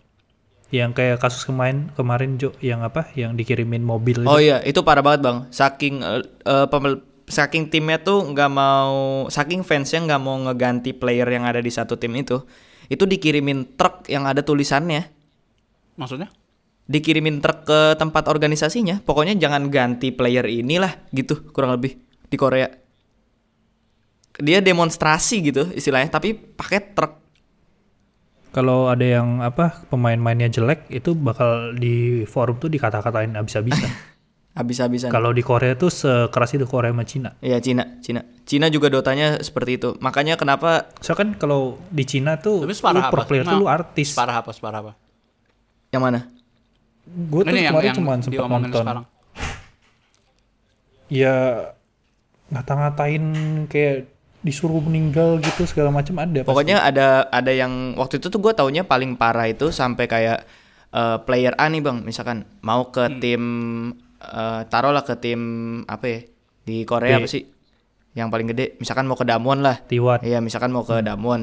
Yang 0.69 0.91
kayak 0.95 1.17
kasus 1.19 1.43
kemarin 1.43 1.89
kemarin 1.97 2.37
Jo 2.37 2.53
yang 2.61 2.85
apa? 2.85 3.09
Yang 3.17 3.41
dikirimin 3.41 3.81
mobil 3.81 4.23
Oh 4.23 4.37
itu. 4.37 4.47
iya, 4.47 4.61
itu 4.63 4.85
parah 4.85 5.01
banget 5.01 5.25
bang. 5.25 5.39
Saking 5.51 5.95
eh, 6.05 6.67
pemel- 6.69 7.03
saking 7.29 7.69
timnya 7.69 8.01
tuh 8.01 8.25
nggak 8.33 8.51
mau, 8.51 9.29
saking 9.29 9.63
fansnya 9.63 10.05
nggak 10.05 10.23
mau 10.25 10.37
ngeganti 10.49 10.97
player 10.97 11.29
yang 11.29 11.45
ada 11.45 11.61
di 11.61 11.69
satu 11.69 12.01
tim 12.01 12.17
itu, 12.17 12.41
itu 12.89 13.05
dikirimin 13.05 13.77
truk 13.77 14.09
yang 14.09 14.25
ada 14.25 14.41
tulisannya, 14.41 15.07
maksudnya 16.01 16.33
dikirimin 16.89 17.39
truk 17.45 17.69
ke 17.69 17.81
tempat 18.01 18.27
organisasinya. 18.27 19.05
Pokoknya 19.05 19.37
jangan 19.37 19.69
ganti 19.69 20.11
player 20.11 20.49
inilah, 20.49 21.07
gitu 21.13 21.53
kurang 21.53 21.77
lebih 21.77 22.01
di 22.27 22.37
Korea. 22.41 22.67
Dia 24.41 24.65
demonstrasi 24.65 25.45
gitu 25.45 25.69
istilahnya, 25.77 26.09
tapi 26.09 26.35
pakai 26.35 26.97
truk. 26.97 27.13
Kalau 28.49 28.89
ada 28.89 29.05
yang 29.05 29.45
apa 29.45 29.85
pemain-mainnya 29.93 30.49
jelek 30.49 30.89
itu 30.89 31.13
bakal 31.13 31.77
di 31.77 32.25
forum 32.25 32.57
tuh 32.57 32.73
dikata-katain 32.73 33.37
abis-abisan. 33.37 33.93
Habis-habisan. 34.59 35.09
Kalau 35.09 35.31
di 35.31 35.41
Korea 35.41 35.79
tuh 35.79 35.87
sekeras 35.87 36.51
itu 36.51 36.67
Korea 36.67 36.91
sama 36.91 37.07
Cina. 37.07 37.31
Iya 37.39 37.63
Cina, 37.63 38.03
Cina, 38.03 38.27
Cina 38.43 38.67
juga 38.67 38.91
dotanya 38.91 39.39
seperti 39.39 39.79
itu. 39.79 39.95
Makanya 40.03 40.35
kenapa 40.35 40.91
So 40.99 41.15
kan 41.15 41.39
kalau 41.39 41.79
di 41.89 42.03
Cina 42.03 42.43
tuh 42.43 42.67
tapi 42.67 42.75
lu 42.75 42.77
separah 42.77 43.07
pro 43.07 43.23
apa 43.23 43.29
player 43.31 43.47
tuh 43.47 43.55
lu 43.55 43.71
artis. 43.71 44.11
separah 44.19 44.43
apa 44.43 44.51
separah 44.51 44.79
apa 44.83 44.93
yang 45.89 46.03
mana? 46.03 46.27
Gue 47.07 47.41
tuh 47.41 47.55
yang 47.55 47.71
kemarin 47.73 47.95
cuma 47.95 48.13
sempat 48.19 48.45
nonton. 48.45 48.83
sekarang 48.83 49.07
Ya 51.09 51.35
ngata-ngatain 52.49 53.25
kayak 53.69 54.09
disuruh 54.41 54.81
meninggal 54.81 55.41
gitu 55.41 55.65
segala 55.65 55.91
macam 55.91 56.15
ada. 56.19 56.41
pasti. 56.43 56.49
Pokoknya 56.49 56.83
ada 56.83 57.27
ada 57.29 57.53
yang 57.53 57.95
waktu 57.95 58.19
itu 58.19 58.29
tuh 58.29 58.41
gue 58.41 58.53
taunya 58.53 58.83
paling 58.83 59.15
parah 59.15 59.49
itu 59.49 59.71
sampai 59.71 60.05
kayak 60.05 60.45
eh, 60.89 61.19
player 61.25 61.53
A 61.57 61.69
nih 61.69 61.81
bang, 61.81 62.01
misalkan 62.01 62.43
mau 62.61 62.89
ke 62.89 63.05
Hmm. 63.05 63.21
tim 63.21 63.43
eh, 64.19 64.61
taruhlah 64.67 65.03
ke 65.03 65.15
tim 65.17 65.41
apa 65.85 66.05
ya 66.07 66.21
di 66.63 66.83
Korea 66.85 67.17
B. 67.17 67.25
apa 67.25 67.29
sih? 67.29 67.45
Yang 68.13 68.29
paling 68.29 68.49
gede, 68.51 68.65
misalkan 68.77 69.07
mau 69.07 69.15
ke 69.15 69.23
Damwon 69.23 69.63
lah. 69.63 69.79
T1. 69.85 70.27
Iya, 70.27 70.43
misalkan 70.43 70.75
mau 70.75 70.83
Hmm. 70.83 70.91
ke 70.91 71.07
Damwon. 71.07 71.43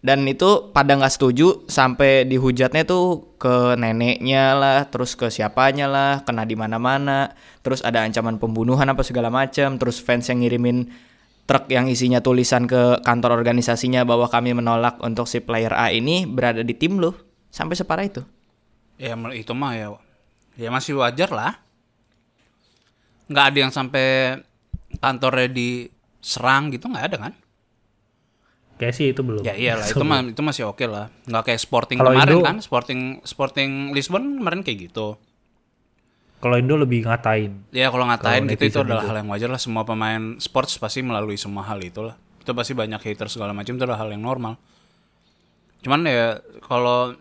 Dan 0.00 0.24
itu 0.24 0.72
pada 0.72 0.96
nggak 0.96 1.12
setuju 1.12 1.68
sampai 1.68 2.24
dihujatnya 2.24 2.88
tuh 2.88 3.36
ke 3.36 3.76
neneknya 3.76 4.56
lah, 4.56 4.88
terus 4.88 5.12
ke 5.12 5.28
siapanya 5.28 5.84
lah, 5.84 6.24
kena 6.24 6.48
di 6.48 6.56
mana-mana, 6.56 7.36
terus 7.60 7.84
ada 7.84 8.00
ancaman 8.00 8.40
pembunuhan 8.40 8.88
apa 8.88 9.04
segala 9.04 9.28
macam, 9.28 9.76
terus 9.76 10.00
fans 10.00 10.24
yang 10.32 10.40
ngirimin 10.40 10.88
truk 11.44 11.68
yang 11.68 11.84
isinya 11.84 12.24
tulisan 12.24 12.64
ke 12.64 13.04
kantor 13.04 13.36
organisasinya 13.36 14.08
bahwa 14.08 14.24
kami 14.24 14.56
menolak 14.56 14.96
untuk 15.04 15.28
si 15.28 15.42
player 15.44 15.74
A 15.76 15.92
ini 15.92 16.24
berada 16.24 16.64
di 16.64 16.72
tim 16.72 16.96
lo, 16.96 17.12
sampai 17.52 17.76
separah 17.76 18.06
itu. 18.08 18.22
ya 18.96 19.16
itu 19.32 19.52
mah 19.52 19.72
ya 19.74 19.86
ya 20.56 20.68
masih 20.68 20.96
wajar 20.96 21.28
lah 21.32 21.56
nggak 23.30 23.44
ada 23.46 23.58
yang 23.60 23.70
sampai 23.70 24.36
kantornya 24.98 25.48
diserang 25.48 26.68
gitu 26.68 26.86
nggak 26.86 27.06
ada 27.06 27.18
kan 27.20 27.34
Kayak 28.74 28.94
sih 28.96 29.12
itu 29.12 29.20
belum. 29.20 29.40
ya 29.40 29.52
iyalah 29.52 29.86
itu 29.86 30.00
mah 30.08 30.24
itu 30.24 30.40
masih 30.40 30.64
oke 30.66 30.82
lah 30.82 31.12
nggak 31.24 31.42
kayak 31.46 31.60
sporting 31.60 31.96
Kalau 31.96 32.10
kemarin 32.10 32.32
Indo- 32.34 32.42
kan 32.42 32.56
sporting 32.58 33.00
sporting 33.22 33.70
Lisbon 33.92 34.36
kemarin 34.36 34.60
kayak 34.60 34.90
gitu 34.90 35.20
Kalau 36.38 36.56
Indo 36.56 36.72
lebih 36.74 37.04
ngatain. 37.04 37.68
Ya 37.68 37.86
kalau 37.86 38.08
ngatain 38.08 38.42
Kalau 38.42 38.52
gitu 38.56 38.62
itu 38.66 38.78
adalah 38.80 39.04
itu. 39.04 39.08
hal 39.08 39.16
yang 39.18 39.28
wajar 39.28 39.46
lah 39.46 39.60
semua 39.60 39.84
pemain 39.84 40.40
sports 40.40 40.72
pasti 40.74 41.00
melalui 41.00 41.36
semua 41.36 41.60
hal 41.62 41.76
itulah. 41.78 42.16
Itu 42.40 42.56
pasti 42.56 42.72
banyak 42.72 42.96
hater 42.96 43.28
segala 43.28 43.52
macam 43.52 43.68
itu 43.70 43.84
adalah 43.84 44.00
hal 44.00 44.08
yang 44.08 44.24
normal. 44.24 44.56
Cuman 45.80 46.00
ya 46.02 46.40
kalau 46.62 47.12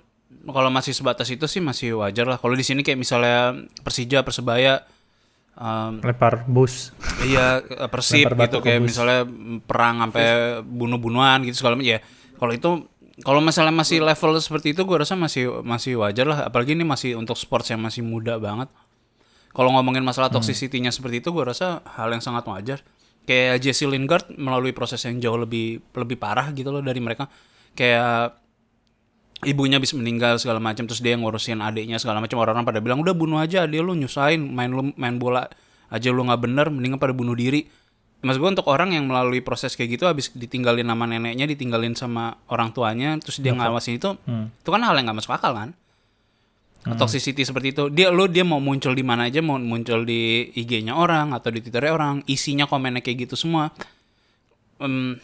kalau 0.48 0.70
masih 0.70 0.92
sebatas 0.92 1.28
itu 1.28 1.44
sih 1.46 1.60
masih 1.60 2.00
wajar 2.00 2.24
lah. 2.26 2.38
Kalau 2.38 2.54
di 2.54 2.64
sini 2.64 2.80
kayak 2.80 2.96
misalnya 2.96 3.60
Persija, 3.80 4.24
Persebaya 4.24 4.88
em, 5.60 5.94
lempar 6.00 6.48
bus. 6.48 6.96
iya 7.28 7.60
eh, 7.60 7.90
persib 7.92 8.32
gitu 8.32 8.64
kayak 8.64 8.80
bus. 8.82 8.96
misalnya 8.96 9.28
perang 9.68 10.08
sampai 10.08 10.60
bunuh-bunuhan 10.64 11.44
gitu 11.44 11.60
segala 11.60 11.76
macam. 11.76 11.92
Ya 11.92 12.00
kalau 12.40 12.54
itu 12.56 12.70
kalau 13.20 13.44
misalnya 13.44 13.76
masih 13.76 14.00
level 14.00 14.40
seperti 14.40 14.72
itu 14.72 14.88
gue 14.88 14.98
rasa 14.98 15.20
masih 15.20 15.60
masih 15.62 16.00
wajar 16.00 16.26
lah. 16.26 16.40
Apalagi 16.48 16.72
ini 16.74 16.88
masih 16.88 17.20
untuk 17.20 17.36
sports 17.36 17.68
yang 17.68 17.84
masih 17.84 18.00
muda 18.00 18.40
banget. 18.40 18.72
Kalau 19.52 19.76
ngomongin 19.76 20.06
masalah 20.06 20.32
toxicity-nya 20.32 20.94
seperti 20.94 21.20
itu 21.20 21.36
gue 21.36 21.44
rasa 21.44 21.84
hal 21.84 22.08
yang 22.16 22.24
sangat 22.24 22.48
wajar. 22.48 22.80
Kayak 23.28 23.60
Jesse 23.62 23.86
Lingard 23.86 24.32
melalui 24.40 24.72
proses 24.72 25.04
yang 25.04 25.20
jauh 25.20 25.36
lebih 25.36 25.84
lebih 25.92 26.16
parah 26.16 26.50
gitu 26.56 26.72
loh 26.72 26.80
dari 26.80 27.04
mereka. 27.04 27.28
Kayak 27.76 28.40
ibunya 29.48 29.80
habis 29.80 29.96
meninggal 29.96 30.36
segala 30.36 30.60
macam 30.60 30.84
terus 30.84 31.00
dia 31.00 31.16
yang 31.16 31.24
ngurusin 31.24 31.64
adiknya 31.64 31.96
segala 31.96 32.20
macam 32.20 32.44
orang-orang 32.44 32.68
pada 32.68 32.80
bilang 32.84 33.00
udah 33.00 33.16
bunuh 33.16 33.40
aja 33.40 33.64
adik 33.64 33.80
lu 33.80 33.96
nyusahin 33.96 34.44
main 34.44 34.68
lu 34.68 34.92
main 35.00 35.16
bola 35.16 35.48
aja 35.88 36.12
lu 36.12 36.28
nggak 36.28 36.42
bener 36.44 36.68
mendingan 36.68 37.00
pada 37.00 37.16
bunuh 37.16 37.34
diri. 37.34 37.66
Mas 38.20 38.36
gue 38.36 38.44
untuk 38.52 38.68
orang 38.68 38.92
yang 38.92 39.08
melalui 39.08 39.40
proses 39.40 39.80
kayak 39.80 39.96
gitu 39.96 40.04
habis 40.04 40.28
ditinggalin 40.36 40.84
sama 40.84 41.08
neneknya 41.08 41.48
ditinggalin 41.48 41.96
sama 41.96 42.36
orang 42.52 42.76
tuanya 42.76 43.16
terus 43.16 43.40
dia 43.40 43.56
ngawasin 43.56 43.96
itu 43.96 44.12
itu 44.60 44.70
kan 44.70 44.82
hal 44.84 44.92
yang 45.00 45.08
nggak 45.08 45.24
masuk 45.24 45.40
akal 45.40 45.56
kan? 45.56 45.72
Toxicity 46.84 47.48
seperti 47.48 47.72
itu. 47.72 47.84
Dia 47.92 48.12
lu 48.12 48.28
dia 48.28 48.44
mau 48.44 48.60
muncul 48.60 48.92
di 48.92 49.04
mana 49.08 49.32
aja 49.32 49.40
mau 49.40 49.56
muncul 49.56 50.04
di 50.04 50.52
IG-nya 50.52 51.00
orang 51.00 51.32
atau 51.32 51.48
di 51.48 51.64
Twitter 51.64 51.92
orang 51.92 52.24
isinya 52.28 52.68
komennya 52.68 53.00
kayak 53.00 53.28
gitu 53.28 53.36
semua. 53.40 53.72
Em, 54.80 55.16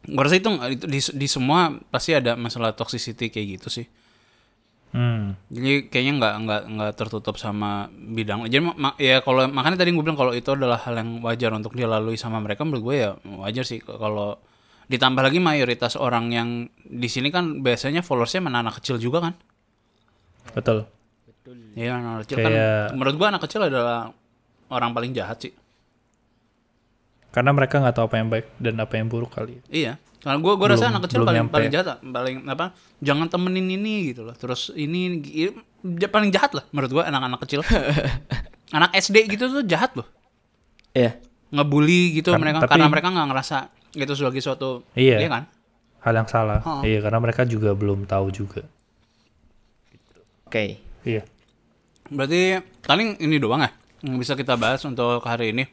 gue 0.00 0.22
rasa 0.22 0.36
itu, 0.36 0.48
itu 0.72 0.84
di, 0.86 1.00
di 1.00 1.26
semua 1.28 1.72
pasti 1.88 2.16
ada 2.16 2.32
masalah 2.34 2.72
toxicity 2.72 3.28
kayak 3.28 3.60
gitu 3.60 3.68
sih. 3.70 3.86
Hmm. 4.90 5.38
jadi 5.46 5.86
kayaknya 5.86 6.12
nggak 6.18 6.34
nggak 6.42 6.62
nggak 6.74 6.92
tertutup 6.98 7.38
sama 7.38 7.86
bidang. 7.94 8.42
Jadi 8.50 8.58
ma- 8.58 8.74
ma- 8.74 8.98
ya 8.98 9.22
kalau 9.22 9.46
makanya 9.46 9.78
tadi 9.78 9.94
gue 9.94 10.02
bilang 10.02 10.18
kalau 10.18 10.34
itu 10.34 10.50
adalah 10.50 10.82
hal 10.82 10.98
yang 10.98 11.22
wajar 11.22 11.54
untuk 11.54 11.78
dilalui 11.78 12.18
sama 12.18 12.42
mereka 12.42 12.66
menurut 12.66 12.82
gue 12.90 12.96
ya 12.98 13.10
wajar 13.38 13.62
sih. 13.62 13.78
Kalau 13.78 14.42
ditambah 14.90 15.22
lagi 15.22 15.38
mayoritas 15.38 15.94
orang 15.94 16.34
yang 16.34 16.48
di 16.82 17.06
sini 17.06 17.30
kan 17.30 17.62
biasanya 17.62 18.02
followersnya 18.02 18.42
mana 18.42 18.66
anak 18.66 18.82
kecil 18.82 18.98
juga 18.98 19.30
kan? 19.30 19.34
Betul. 20.58 20.90
Iya 21.78 21.94
anak 21.94 22.26
kecil 22.26 22.36
Kayak- 22.42 22.50
kan 22.50 22.98
menurut 22.98 23.14
gue 23.14 23.26
anak 23.30 23.42
kecil 23.46 23.62
adalah 23.62 24.10
orang 24.74 24.90
paling 24.90 25.14
jahat 25.14 25.38
sih 25.38 25.54
karena 27.30 27.50
mereka 27.50 27.78
nggak 27.78 27.94
tahu 27.94 28.04
apa 28.06 28.16
yang 28.16 28.28
baik 28.28 28.46
dan 28.56 28.74
apa 28.76 28.94
yang 28.94 29.06
buruk 29.06 29.30
kali 29.30 29.58
Iya. 29.66 29.96
Karena 30.20 30.36
gue 30.36 30.52
gue 30.52 30.68
rasa 30.68 30.84
anak 30.88 31.08
kecil 31.08 31.24
paling 31.24 31.40
nyampe. 31.40 31.54
paling 31.54 31.70
jahat, 31.70 31.96
paling 31.98 32.36
apa? 32.44 32.76
Jangan 33.00 33.26
temenin 33.26 33.72
ini 33.72 34.12
gitu 34.12 34.20
loh. 34.22 34.36
Terus 34.36 34.68
ini 34.70 35.16
i- 35.24 35.56
ja- 35.96 36.12
paling 36.12 36.28
jahat 36.28 36.52
lah 36.52 36.68
menurut 36.70 36.92
gue 36.92 37.02
anak-anak 37.02 37.40
kecil. 37.40 37.64
anak 38.76 38.92
SD 38.94 39.16
gitu 39.30 39.48
tuh 39.48 39.64
jahat 39.64 39.96
loh. 39.96 40.04
Iya. 40.92 41.16
Ngebully 41.48 42.14
gitu 42.14 42.30
Kan- 42.30 42.38
mereka 42.38 42.60
tapi- 42.60 42.76
karena 42.76 42.86
mereka 42.86 43.08
nggak 43.08 43.28
ngerasa 43.28 43.56
itu 43.92 44.12
sebagai 44.12 44.38
suatu 44.38 44.84
Iya. 44.92 45.24
kan? 45.26 45.44
hal 46.00 46.14
yang 46.14 46.24
salah 46.26 46.60
Oh. 46.62 46.80
iya 46.80 46.96
karena 46.98 47.18
mereka 47.18 47.44
juga 47.44 47.72
belum 47.72 48.04
tahu 48.04 48.28
juga 48.30 48.64
Oke. 50.46 50.80
iya 51.02 51.22
Berarti 52.08 52.56
paling 52.80 53.16
ini 53.18 53.36
doang 53.36 53.60
ya 53.60 53.70
yang 54.00 54.16
bisa 54.16 54.32
kita 54.32 54.56
bahas 54.56 54.80
untuk 54.82 55.20
hari 55.20 55.52
ini. 55.52 55.68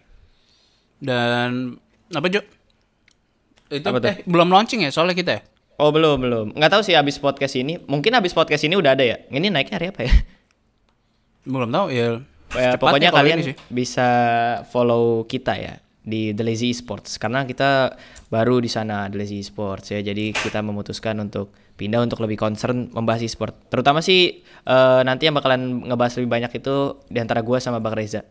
Dan 0.98 1.78
apa 2.10 2.28
Jo? 2.30 2.42
Itu 3.68 3.84
Apa 3.84 4.00
tuh? 4.00 4.10
eh, 4.10 4.24
belum 4.24 4.48
launching 4.48 4.88
ya 4.88 4.92
soalnya 4.92 5.14
kita 5.14 5.32
ya? 5.38 5.42
Oh 5.78 5.94
belum 5.94 6.18
belum. 6.18 6.46
Nggak 6.58 6.72
tahu 6.74 6.82
sih 6.82 6.98
abis 6.98 7.22
podcast 7.22 7.54
ini. 7.54 7.78
Mungkin 7.86 8.16
abis 8.18 8.34
podcast 8.34 8.66
ini 8.66 8.74
udah 8.74 8.98
ada 8.98 9.06
ya. 9.06 9.22
Ini 9.30 9.54
naiknya 9.54 9.76
hari 9.78 9.88
apa 9.94 10.02
ya? 10.08 10.14
Belum 11.48 11.70
tahu 11.72 11.88
ya. 11.94 12.20
Ya, 12.56 12.80
pokoknya 12.80 13.12
kalian 13.12 13.40
bisa 13.68 14.08
follow 14.72 15.28
kita 15.28 15.56
ya 15.60 15.80
di 16.08 16.32
The 16.32 16.44
Lazy 16.44 16.72
Esports 16.72 17.20
karena 17.20 17.44
kita 17.44 18.00
baru 18.32 18.64
di 18.64 18.72
sana 18.72 19.12
The 19.12 19.20
Lazy 19.20 19.44
Esports 19.44 19.92
ya. 19.92 20.00
Jadi 20.00 20.32
kita 20.32 20.64
memutuskan 20.64 21.20
untuk 21.20 21.52
pindah 21.76 22.04
untuk 22.04 22.24
lebih 22.24 22.40
concern 22.40 22.90
membahas 22.90 23.22
e-sport. 23.22 23.70
Terutama 23.70 24.00
sih 24.00 24.42
eh, 24.44 25.02
nanti 25.04 25.28
yang 25.28 25.36
bakalan 25.36 25.88
ngebahas 25.88 26.18
lebih 26.20 26.32
banyak 26.32 26.52
itu 26.58 26.76
di 27.12 27.20
antara 27.20 27.44
gua 27.44 27.60
sama 27.60 27.84
Bang 27.84 27.96
Reza. 27.96 28.24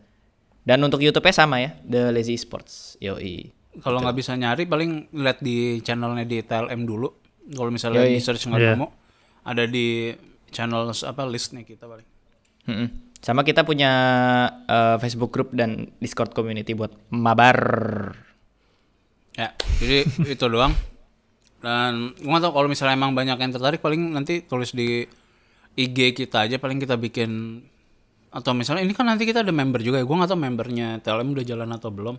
Dan 0.67 0.83
untuk 0.83 0.99
YouTube-nya 0.99 1.31
sama 1.31 1.63
ya, 1.63 1.79
The 1.79 2.11
Lazy 2.11 2.35
Esports. 2.35 2.99
Yoi. 2.99 3.55
Kalau 3.79 4.03
nggak 4.03 4.17
bisa 4.19 4.35
nyari 4.35 4.67
paling 4.67 5.07
lihat 5.15 5.39
di 5.39 5.79
channelnya 5.79 6.27
di 6.27 6.43
TLM 6.43 6.83
dulu. 6.83 7.07
Kalau 7.55 7.71
misalnya 7.71 8.03
Yoi. 8.03 8.19
di 8.19 8.19
search 8.19 8.51
nggak 8.51 8.59
Iya. 8.59 8.73
nemu, 8.75 8.87
ada 9.47 9.63
di 9.63 10.11
channel 10.51 10.91
apa 10.91 11.23
listnya 11.23 11.63
kita 11.63 11.87
paling. 11.87 12.03
Mm-mm. 12.67 12.87
Sama 13.23 13.47
kita 13.47 13.63
punya 13.63 13.91
eh, 14.67 14.97
Facebook 14.99 15.31
group 15.31 15.55
dan 15.55 15.87
Discord 16.03 16.35
community 16.35 16.75
buat 16.75 16.91
mabar. 17.15 17.57
Ya, 19.39 19.55
jadi 19.79 20.03
itu 20.35 20.45
doang. 20.51 20.75
Dan 21.63 22.11
gue 22.11 22.27
nggak 22.27 22.43
tahu 22.43 22.53
kalau 22.53 22.67
misalnya 22.67 22.99
emang 22.99 23.15
banyak 23.15 23.39
yang 23.39 23.51
tertarik 23.55 23.79
paling 23.79 24.11
nanti 24.11 24.43
tulis 24.43 24.75
di 24.75 25.07
IG 25.77 26.11
kita 26.11 26.43
aja 26.43 26.57
paling 26.57 26.77
kita 26.77 26.97
bikin 26.97 27.61
atau 28.37 28.53
misalnya 28.53 28.85
ini 28.85 28.93
kan 28.93 29.09
nanti 29.09 29.25
kita 29.25 29.41
ada 29.41 29.49
member 29.49 29.81
juga 29.81 29.97
ya. 29.97 30.05
Gue 30.05 30.13
nggak 30.13 30.29
tahu 30.29 30.37
membernya 30.37 30.87
TLM 31.01 31.33
udah 31.33 31.45
jalan 31.45 31.69
atau 31.73 31.89
belum. 31.89 32.15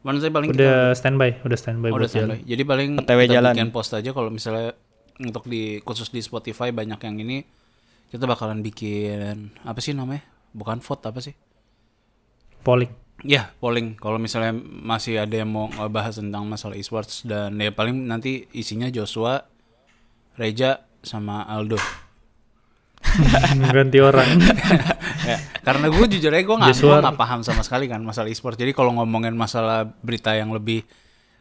Cuman 0.00 0.12
nanti 0.16 0.32
paling 0.32 0.48
kita 0.48 0.64
udah 0.64 0.78
standby 0.96 1.30
udah 1.44 1.58
standby 1.60 1.88
Oh, 1.92 2.00
udah 2.00 2.08
standby. 2.08 2.40
jalan 2.40 2.48
Jadi 2.48 2.62
paling 2.64 2.90
OTW 3.04 3.20
kita 3.28 3.34
jalan. 3.36 3.52
bikin 3.52 3.68
post 3.68 3.92
aja 3.92 4.10
kalau 4.16 4.32
misalnya 4.32 4.72
untuk 5.20 5.44
di 5.44 5.84
khusus 5.84 6.08
di 6.08 6.24
Spotify 6.24 6.72
banyak 6.72 6.96
yang 7.04 7.16
ini 7.20 7.44
kita 8.08 8.24
bakalan 8.24 8.64
bikin 8.64 9.52
apa 9.60 9.76
sih 9.84 9.92
namanya? 9.92 10.24
Bukan 10.56 10.80
vote 10.80 11.04
apa 11.04 11.20
sih? 11.20 11.36
polling 12.60 12.92
Ya, 13.20 13.52
polling. 13.60 14.00
Kalau 14.00 14.16
misalnya 14.16 14.56
masih 14.56 15.20
ada 15.20 15.44
yang 15.44 15.52
mau 15.52 15.68
ngebahas 15.68 16.24
tentang 16.24 16.48
masalah 16.48 16.72
esports 16.72 17.20
dan 17.28 17.52
ya 17.60 17.68
paling 17.68 18.08
nanti 18.08 18.48
isinya 18.56 18.88
Joshua, 18.88 19.44
Reja 20.40 20.88
sama 21.04 21.44
Aldo. 21.44 21.76
ganti 23.74 23.98
orang 23.98 24.28
ya, 25.30 25.36
karena 25.64 25.88
gue 25.88 26.06
jujur 26.16 26.30
aja 26.30 26.44
gue 26.44 26.56
nggak 26.56 26.76
nggak 26.76 27.16
paham 27.16 27.40
sama 27.40 27.64
sekali 27.64 27.88
kan 27.88 28.00
masalah 28.04 28.28
esports. 28.28 28.60
Jadi 28.60 28.76
kalau 28.76 28.94
ngomongin 28.96 29.34
masalah 29.34 29.88
berita 30.04 30.36
yang 30.36 30.52
lebih 30.52 30.84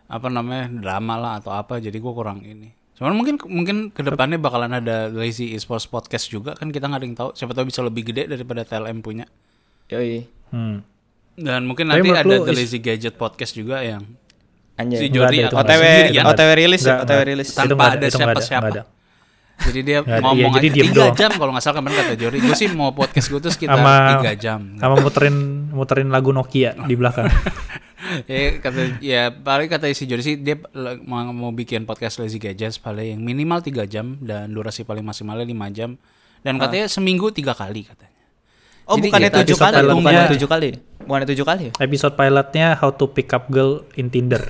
apa 0.09 0.27
namanya 0.31 0.71
drama 0.71 1.15
lah 1.19 1.33
atau 1.43 1.53
apa, 1.53 1.77
jadi 1.77 1.93
gue 1.93 2.13
kurang 2.15 2.41
ini. 2.41 2.73
Cuman 2.97 3.15
mungkin 3.15 3.35
mungkin 3.47 3.77
ke 3.95 4.01
depannya 4.03 4.41
bakalan 4.41 4.75
ada 4.75 5.07
lazy 5.07 5.55
esports 5.55 5.87
podcast 5.87 6.27
juga 6.27 6.51
kan 6.55 6.67
kita 6.71 6.89
nggak 6.89 6.99
ada 6.99 7.05
yang 7.05 7.17
tahu. 7.19 7.29
Siapa 7.35 7.51
tahu 7.55 7.71
bisa 7.71 7.79
lebih 7.85 8.03
gede 8.11 8.27
daripada 8.27 8.67
TLM 8.67 8.99
punya. 8.99 9.27
Yoi. 9.91 10.27
hmm. 10.51 10.77
Dan 11.39 11.63
mungkin 11.63 11.87
Tapi 11.87 12.03
nanti 12.03 12.09
ada 12.11 12.35
The 12.43 12.51
Lazy 12.51 12.83
Gadget 12.83 13.15
podcast 13.15 13.55
juga 13.55 13.79
yang 13.79 14.03
Anjay. 14.75 15.07
si 15.07 15.43
atau 15.47 15.59
OTW 15.59 15.83
sendirian. 15.83 16.23
OTW 16.27 16.49
rilis 16.55 16.83
ya, 16.83 16.95
OTW 17.03 17.21
rilis. 17.23 17.49
Tanpa 17.55 17.95
ada 17.95 18.07
siapa-siapa. 18.11 18.98
Jadi 19.59 19.79
dia 19.83 19.99
ada. 20.01 20.23
ngomong 20.23 20.55
Iya, 20.55 20.57
jadi 20.59 20.67
aja 20.67 20.75
diem 20.75 20.85
tiga 20.87 21.03
doang. 21.03 21.15
jam 21.19 21.31
kalau 21.35 21.51
nggak 21.51 21.63
salah 21.63 21.75
kemarin 21.83 21.95
kata 21.99 22.13
Jori. 22.15 22.37
Gue 22.39 22.55
sih 22.55 22.67
mau 22.71 22.89
podcast 22.95 23.27
gue 23.27 23.39
tuh 23.43 23.51
sekitar 23.51 23.75
sama 23.75 23.93
tiga 24.17 24.33
jam. 24.39 24.59
sama 24.79 24.95
muterin 25.03 25.35
muterin 25.69 26.09
lagu 26.09 26.31
Nokia 26.31 26.73
di 26.87 26.95
belakang 26.95 27.27
ya 28.31 28.57
kata 28.57 28.81
ya 29.03 29.29
paling 29.29 29.69
kata 29.69 29.91
si 29.91 30.07
Jori 30.07 30.23
sih 30.23 30.35
dia 30.39 30.57
mau, 31.05 31.29
mau 31.29 31.51
bikin 31.51 31.83
podcast 31.83 32.17
Lazy 32.17 32.39
Gadgets 32.39 32.79
paling 32.79 33.13
yang 33.13 33.21
minimal 33.21 33.59
tiga 33.61 33.83
jam 33.85 34.17
dan 34.23 34.49
durasi 34.49 34.87
paling 34.87 35.03
maksimalnya 35.03 35.45
lima 35.45 35.67
jam 35.69 35.99
dan 36.41 36.55
katanya 36.55 36.87
seminggu 36.87 37.29
tiga 37.35 37.51
kali 37.51 37.83
katanya. 37.83 38.15
Oh, 38.89 38.97
Jadi 38.97 39.11
bukannya 39.11 39.29
tujuh 39.43 39.57
kali, 39.59 39.75
bukannya 39.85 40.23
tujuh 40.33 40.49
kali. 40.49 40.69
Bukannya 41.05 41.27
tujuh 41.29 41.45
kali 41.45 41.63
ya? 41.69 41.71
episode 41.77 42.13
pilotnya 42.17 42.73
how 42.73 42.89
to 42.89 43.05
pick 43.05 43.29
up 43.29 43.45
girl 43.53 43.85
in 43.93 44.09
Tinder 44.09 44.41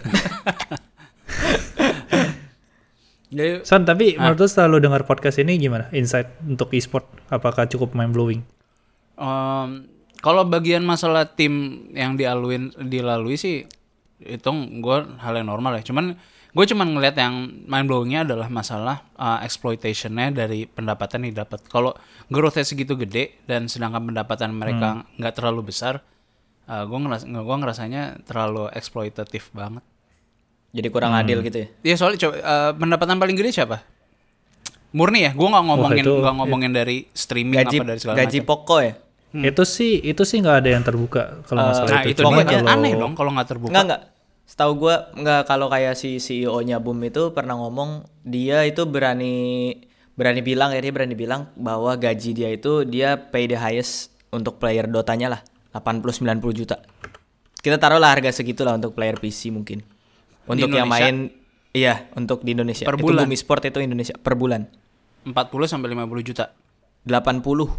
Jadi 3.29 3.61
Son 3.61 3.85
tapi 3.85 4.17
menurut 4.17 4.41
lu 4.41 4.47
setelah 4.49 4.69
lu 4.73 4.77
dengar 4.81 5.05
podcast 5.05 5.37
ini 5.37 5.61
gimana 5.61 5.85
insight 5.93 6.33
untuk 6.41 6.73
e-sport 6.73 7.05
apakah 7.29 7.69
cukup 7.69 7.93
mind 7.93 8.13
blowing 8.13 8.41
Em, 9.19 9.91
kalau 10.23 10.47
bagian 10.47 10.83
masalah 10.87 11.27
tim 11.27 11.85
yang 11.91 12.15
dialuin 12.15 12.71
dilalui 12.79 13.35
sih 13.35 13.67
itu 14.19 14.51
gue 14.79 14.97
hal 15.19 15.33
yang 15.35 15.51
normal 15.51 15.75
ya. 15.79 15.83
Cuman 15.83 16.15
gue 16.49 16.65
cuman 16.65 16.87
ngeliat 16.95 17.15
yang 17.19 17.51
mind 17.67 17.87
blowingnya 17.87 18.23
adalah 18.23 18.47
masalah 18.47 19.03
uh, 19.19 19.43
exploitationnya 19.43 20.31
dari 20.31 20.65
pendapatan 20.65 21.27
yang 21.27 21.35
didapat. 21.35 21.67
Kalau 21.67 21.91
growth-nya 22.31 22.63
segitu 22.63 22.95
gede 22.95 23.43
dan 23.43 23.67
sedangkan 23.67 24.07
pendapatan 24.07 24.55
mereka 24.55 25.03
nggak 25.19 25.35
terlalu 25.35 25.71
besar, 25.71 25.99
uh, 26.71 26.83
gue 26.87 26.99
ngeras 26.99 27.27
gua 27.27 27.57
ngerasanya 27.59 28.23
terlalu 28.23 28.71
eksploitatif 28.71 29.51
banget. 29.51 29.83
Jadi 30.69 30.87
kurang 30.87 31.13
adil 31.13 31.41
gitu 31.41 31.65
ya. 31.65 31.67
Iya 31.81 31.95
soalnya 31.97 32.19
coba 32.21 32.35
uh, 32.37 32.71
pendapatan 32.77 33.17
paling 33.17 33.33
gede 33.33 33.49
siapa? 33.51 33.81
Murni 34.89 35.21
ya, 35.21 35.31
gue 35.33 35.47
nggak 35.47 35.65
ngomongin 35.65 36.01
itu- 36.01 36.17
nggak 36.17 36.35
ngomongin 36.35 36.71
dari 36.73 36.97
streaming 37.13 37.61
Gaji 37.61 37.77
apa 37.77 37.85
dari 37.85 37.99
segala 38.01 38.15
gaji 38.17 38.39
macam. 38.39 38.49
pokok 38.49 38.81
ya? 38.81 38.93
itu 39.29 39.61
sih 39.61 39.93
itu 40.01 40.25
sih 40.25 40.41
nggak 40.41 40.57
ada 40.57 40.69
yang 40.73 40.81
terbuka 40.81 41.45
kalau 41.45 41.61
Nah 41.61 41.69
masalah 41.69 42.01
itu 42.01 42.17
itu 42.17 42.21
Cuma 42.25 42.41
dia 42.41 42.57
kalau- 42.59 42.73
aneh 42.73 42.93
dong 42.97 43.13
kalau 43.13 43.29
nggak 43.29 43.47
terbuka. 43.47 43.69
Enggak 43.69 43.83
enggak. 43.85 44.01
Setahu 44.49 44.71
gua 44.75 44.95
enggak 45.13 45.41
kalau 45.45 45.69
kayak 45.69 45.93
si 45.93 46.17
CEO-nya 46.17 46.81
Boom 46.81 46.97
itu 47.05 47.29
pernah 47.29 47.53
ngomong 47.53 48.09
dia 48.25 48.65
itu 48.65 48.89
berani 48.89 49.77
berani 50.17 50.41
bilang 50.41 50.73
ya 50.73 50.81
dia 50.81 50.89
berani 50.89 51.13
bilang 51.13 51.53
bahwa 51.53 51.93
gaji 51.93 52.33
dia 52.33 52.49
itu 52.49 52.81
dia 52.83 53.21
pay 53.29 53.45
the 53.45 53.53
highest 53.53 54.09
untuk 54.29 54.57
player 54.57 54.89
Dotanya 54.89 55.29
lah. 55.29 55.41
80 55.69 56.01
90 56.01 56.49
juta. 56.51 56.81
Kita 57.61 57.77
taruhlah 57.77 58.09
harga 58.09 58.33
segitu 58.33 58.65
lah 58.65 58.73
untuk 58.73 58.97
player 58.97 59.21
PC 59.21 59.53
mungkin. 59.53 59.85
Untuk 60.49 60.69
yang 60.69 60.89
main 60.89 61.29
iya, 61.71 62.09
untuk 62.17 62.41
di 62.41 62.57
Indonesia. 62.57 62.83
Per 62.83 62.97
itu 62.97 63.05
bulan? 63.05 63.29
Bumi 63.29 63.37
Sport 63.37 63.69
itu 63.69 63.77
Indonesia 63.79 64.17
per 64.17 64.33
bulan. 64.33 64.65
40 65.23 65.35
sampai 65.69 65.93
50 65.93 66.25
juta. 66.25 66.45
80 67.05 67.69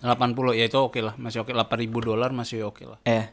80 0.00 0.56
ya 0.56 0.64
itu 0.64 0.78
oke 0.78 1.00
lah, 1.00 1.14
masih 1.16 1.44
oke 1.44 1.52
8000 1.52 2.00
dolar 2.00 2.30
masih 2.30 2.64
oke 2.64 2.84
lah. 2.84 3.00
eh 3.04 3.32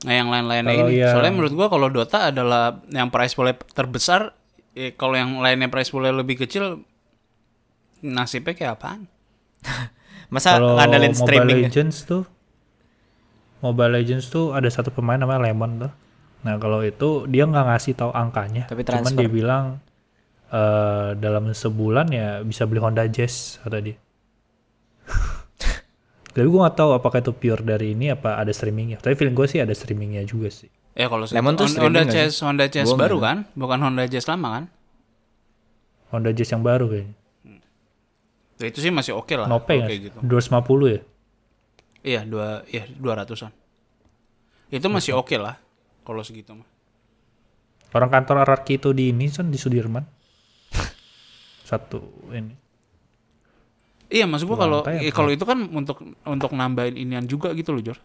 Nah, 0.00 0.16
yang 0.16 0.32
lain-lainnya 0.32 0.74
ini. 0.80 0.96
yang- 0.96 1.12
Soalnya 1.12 1.32
menurut 1.34 1.52
gua 1.52 1.68
kalau 1.68 1.92
Dota 1.92 2.32
adalah 2.32 2.80
yang 2.88 3.12
price 3.12 3.36
pool 3.36 3.52
terbesar, 3.52 4.32
eh, 4.72 4.96
kalau 4.96 5.12
yang 5.12 5.44
lainnya 5.44 5.68
price 5.68 5.92
pool 5.92 6.08
lebih 6.08 6.40
kecil 6.40 6.80
nasibnya 8.00 8.56
kayak 8.56 8.80
apaan? 8.80 9.04
masa 10.32 10.56
Kalau 10.56 10.78
ngandalin 10.80 11.12
Mobile 11.12 11.20
streaming 11.20 11.58
ya? 11.58 11.68
Legends 11.68 11.96
tuh 12.08 12.24
Mobile 13.60 13.92
Legends 13.92 14.32
tuh 14.32 14.56
ada 14.56 14.72
satu 14.72 14.88
pemain 14.88 15.20
namanya 15.20 15.52
Lemon 15.52 15.84
tuh. 15.84 15.92
Nah, 16.40 16.56
kalau 16.56 16.80
itu 16.80 17.28
dia 17.28 17.44
nggak 17.44 17.66
ngasih 17.68 17.92
tahu 17.96 18.12
angkanya. 18.16 18.64
Tapi 18.64 18.80
Cuman 18.84 19.04
transfer. 19.04 19.20
dia 19.20 19.28
bilang 19.28 19.64
eh 20.50 21.14
dalam 21.14 21.52
sebulan 21.54 22.06
ya 22.10 22.42
bisa 22.42 22.66
beli 22.66 22.80
Honda 22.80 23.04
Jazz 23.06 23.60
kata 23.62 23.78
dia. 23.84 23.96
Tapi 26.34 26.46
gue 26.46 26.60
nggak 26.62 26.78
tahu 26.78 26.90
apakah 26.96 27.20
itu 27.20 27.32
pure 27.34 27.62
dari 27.62 27.92
ini 27.92 28.10
apa 28.10 28.40
ada 28.40 28.50
streamingnya. 28.50 28.98
Tapi 28.98 29.14
feeling 29.14 29.36
gue 29.36 29.46
sih 29.46 29.60
ada 29.60 29.74
streamingnya 29.76 30.24
juga 30.24 30.48
sih. 30.48 30.70
Ya 30.96 31.06
kalau 31.06 31.28
Lemon 31.28 31.54
tuh 31.54 31.68
Honda, 31.68 31.70
streaming 31.70 31.86
Honda 31.86 32.02
nggak 32.02 32.16
Jazz, 32.16 32.34
Honda 32.42 32.66
Jazz 32.66 32.88
Gua 32.90 32.98
baru 32.98 33.16
kan, 33.22 33.36
bukan 33.54 33.78
Honda 33.78 34.04
Jazz 34.10 34.26
lama 34.26 34.48
kan? 34.58 34.64
Honda 36.10 36.30
Jazz 36.34 36.50
yang 36.50 36.64
baru 36.66 36.90
kayaknya. 36.90 37.16
Ya, 38.60 38.66
itu 38.68 38.78
sih 38.82 38.92
masih 38.92 39.16
oke 39.16 39.32
lah. 39.38 39.46
Nope 39.46 39.72
kayak 39.72 39.88
sih? 39.88 39.98
gitu. 40.10 40.18
250 40.20 40.92
ya? 40.92 41.00
Iya, 42.00 42.20
dua, 42.26 42.46
iya 42.68 42.84
dua 42.90 43.12
ratusan. 43.22 43.54
Itu 44.68 44.90
masih 44.90 45.14
oke 45.16 45.36
lah 45.38 45.56
kalau 46.10 46.26
segitu 46.26 46.58
mah. 46.58 46.66
Orang 47.90 48.10
kantor 48.10 48.42
RRQ 48.42 48.66
itu 48.76 48.88
di 48.90 49.10
ini 49.10 49.30
kan 49.30 49.46
di 49.46 49.54
Sudirman. 49.54 50.02
Satu 51.62 52.02
ini. 52.30 52.54
Iya, 54.10 54.26
maksud 54.26 54.50
gua 54.50 54.58
kalau 54.58 54.78
eh, 54.90 55.06
apa? 55.06 55.14
kalau 55.14 55.30
itu 55.30 55.46
kan 55.46 55.70
untuk 55.70 56.02
untuk 56.26 56.50
nambahin 56.50 56.98
inian 56.98 57.30
juga 57.30 57.54
gitu 57.54 57.70
loh, 57.70 57.78
Jor. 57.78 57.98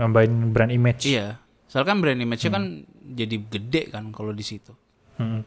Nambahin 0.00 0.48
brand 0.48 0.72
image. 0.72 1.12
Iya. 1.12 1.36
Soalnya 1.68 1.92
kan 1.92 1.98
brand 2.00 2.20
image-nya 2.20 2.48
Hmm. 2.48 2.56
kan 2.56 2.64
jadi 3.12 3.36
gede 3.36 3.82
kan 3.92 4.08
kalau 4.12 4.32
di 4.32 4.40
situ. 4.40 4.72
Mm-mm. 5.16 5.44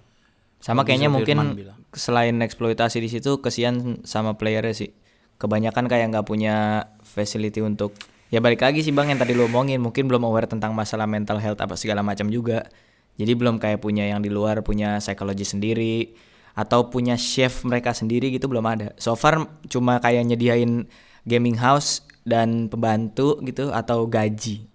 Sama 0.57 0.81
Kalau 0.81 0.88
kayaknya 0.89 1.10
mungkin 1.10 1.38
bilang. 1.53 1.77
selain 1.89 2.38
eksploitasi 2.41 2.97
di 2.97 3.10
situ 3.10 3.38
kesian 3.38 4.02
sama 4.06 4.34
playernya 4.34 4.73
sih. 4.73 4.89
Kebanyakan 5.38 5.85
kayak 5.85 6.10
nggak 6.10 6.26
punya 6.26 6.85
facility 7.02 7.61
untuk 7.61 7.93
ya 8.36 8.44
balik 8.44 8.68
lagi 8.68 8.84
sih 8.84 8.91
bang 8.91 9.16
yang 9.16 9.20
tadi 9.24 9.32
lo 9.32 9.48
omongin 9.48 9.80
mungkin 9.80 10.12
belum 10.12 10.28
aware 10.28 10.52
tentang 10.52 10.76
masalah 10.76 11.07
mental 11.07 11.40
health 11.40 11.64
apa 11.64 11.80
segala 11.80 12.03
macam 12.03 12.28
juga. 12.28 12.68
Jadi 13.16 13.32
belum 13.32 13.64
kayak 13.64 13.80
punya 13.80 14.12
yang 14.12 14.20
di 14.20 14.28
luar 14.28 14.60
punya 14.60 14.99
psikologi 14.99 15.48
sendiri 15.48 16.12
atau 16.52 16.91
punya 16.91 17.16
chef 17.16 17.64
mereka 17.64 17.95
sendiri 17.95 18.28
gitu 18.36 18.52
belum 18.52 18.68
ada. 18.68 18.91
So 18.99 19.16
far 19.16 19.40
cuma 19.72 20.03
kayak 20.03 20.28
nyediain 20.28 20.84
gaming 21.24 21.56
house 21.56 22.03
dan 22.28 22.68
pembantu 22.68 23.40
gitu 23.48 23.72
atau 23.72 24.03
gaji 24.03 24.68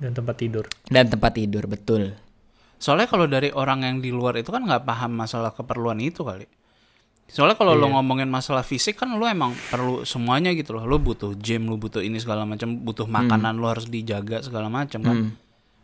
Dan 0.00 0.16
tempat 0.16 0.36
tidur. 0.40 0.64
dan 0.88 1.12
tempat 1.12 1.36
tidur 1.36 1.68
betul. 1.68 2.16
Soalnya 2.80 3.08
kalau 3.08 3.28
dari 3.28 3.52
orang 3.52 3.84
yang 3.84 3.96
di 4.00 4.12
luar 4.12 4.36
itu 4.40 4.48
kan 4.48 4.64
nggak 4.64 4.84
paham 4.84 5.12
masalah 5.12 5.52
keperluan 5.52 6.00
itu 6.00 6.24
kali. 6.24 6.48
Soalnya 7.26 7.54
kalau 7.54 7.74
Iya. 7.74 7.82
lo 7.82 7.86
ngomongin 7.92 8.26
masalah 8.26 8.62
fisik 8.62 8.96
kan 8.96 9.10
lo 9.10 9.24
emang 9.24 9.50
perlu 9.66 10.02
semuanya 10.02 10.50
gitu 10.50 10.72
loh. 10.72 10.84
Lo 10.84 10.96
butuh 10.96 11.34
gym, 11.34 11.66
lo 11.66 11.74
butuh 11.74 11.98
ini 11.98 12.16
segala 12.16 12.42
macam, 12.42 12.78
butuh 12.78 13.02
Hmm. 13.02 13.18
makanan 13.20 13.54
lo 13.56 13.66
harus 13.66 13.86
dijaga 13.86 14.40
segala 14.40 14.66
macam 14.68 15.00
kan. 15.00 15.16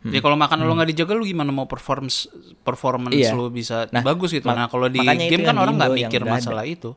Ya 0.05 0.19
kalau 0.19 0.35
makanan 0.35 0.63
lo 0.63 0.73
nggak 0.73 0.89
dijaga 0.89 1.13
lo 1.13 1.23
gimana 1.23 1.49
mau 1.49 1.63
performance 1.63 2.27
performance 2.59 3.15
Iya. 3.17 3.31
lo 3.33 3.47
bisa 3.47 3.87
Nah, 3.89 3.99
bagus 4.01 4.31
gitu. 4.31 4.43
Nah, 4.45 4.67
kalau 4.67 4.87
di 4.87 4.99
game 4.99 5.43
kan 5.43 5.55
orang 5.55 5.75
nggak 5.75 5.91
mikir 5.97 6.21
ada. 6.21 6.31
masalah 6.33 6.63
itu. 6.63 6.91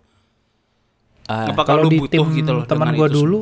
Ah, 1.24 1.50
Apakah 1.50 1.74
kalau 1.76 1.82
lo 1.82 1.90
di 1.90 1.98
butuh 1.98 2.22
tim 2.22 2.26
gitu 2.32 2.50
loh 2.52 2.64
teman 2.64 2.94
itu 2.94 3.06
dulu 3.12 3.40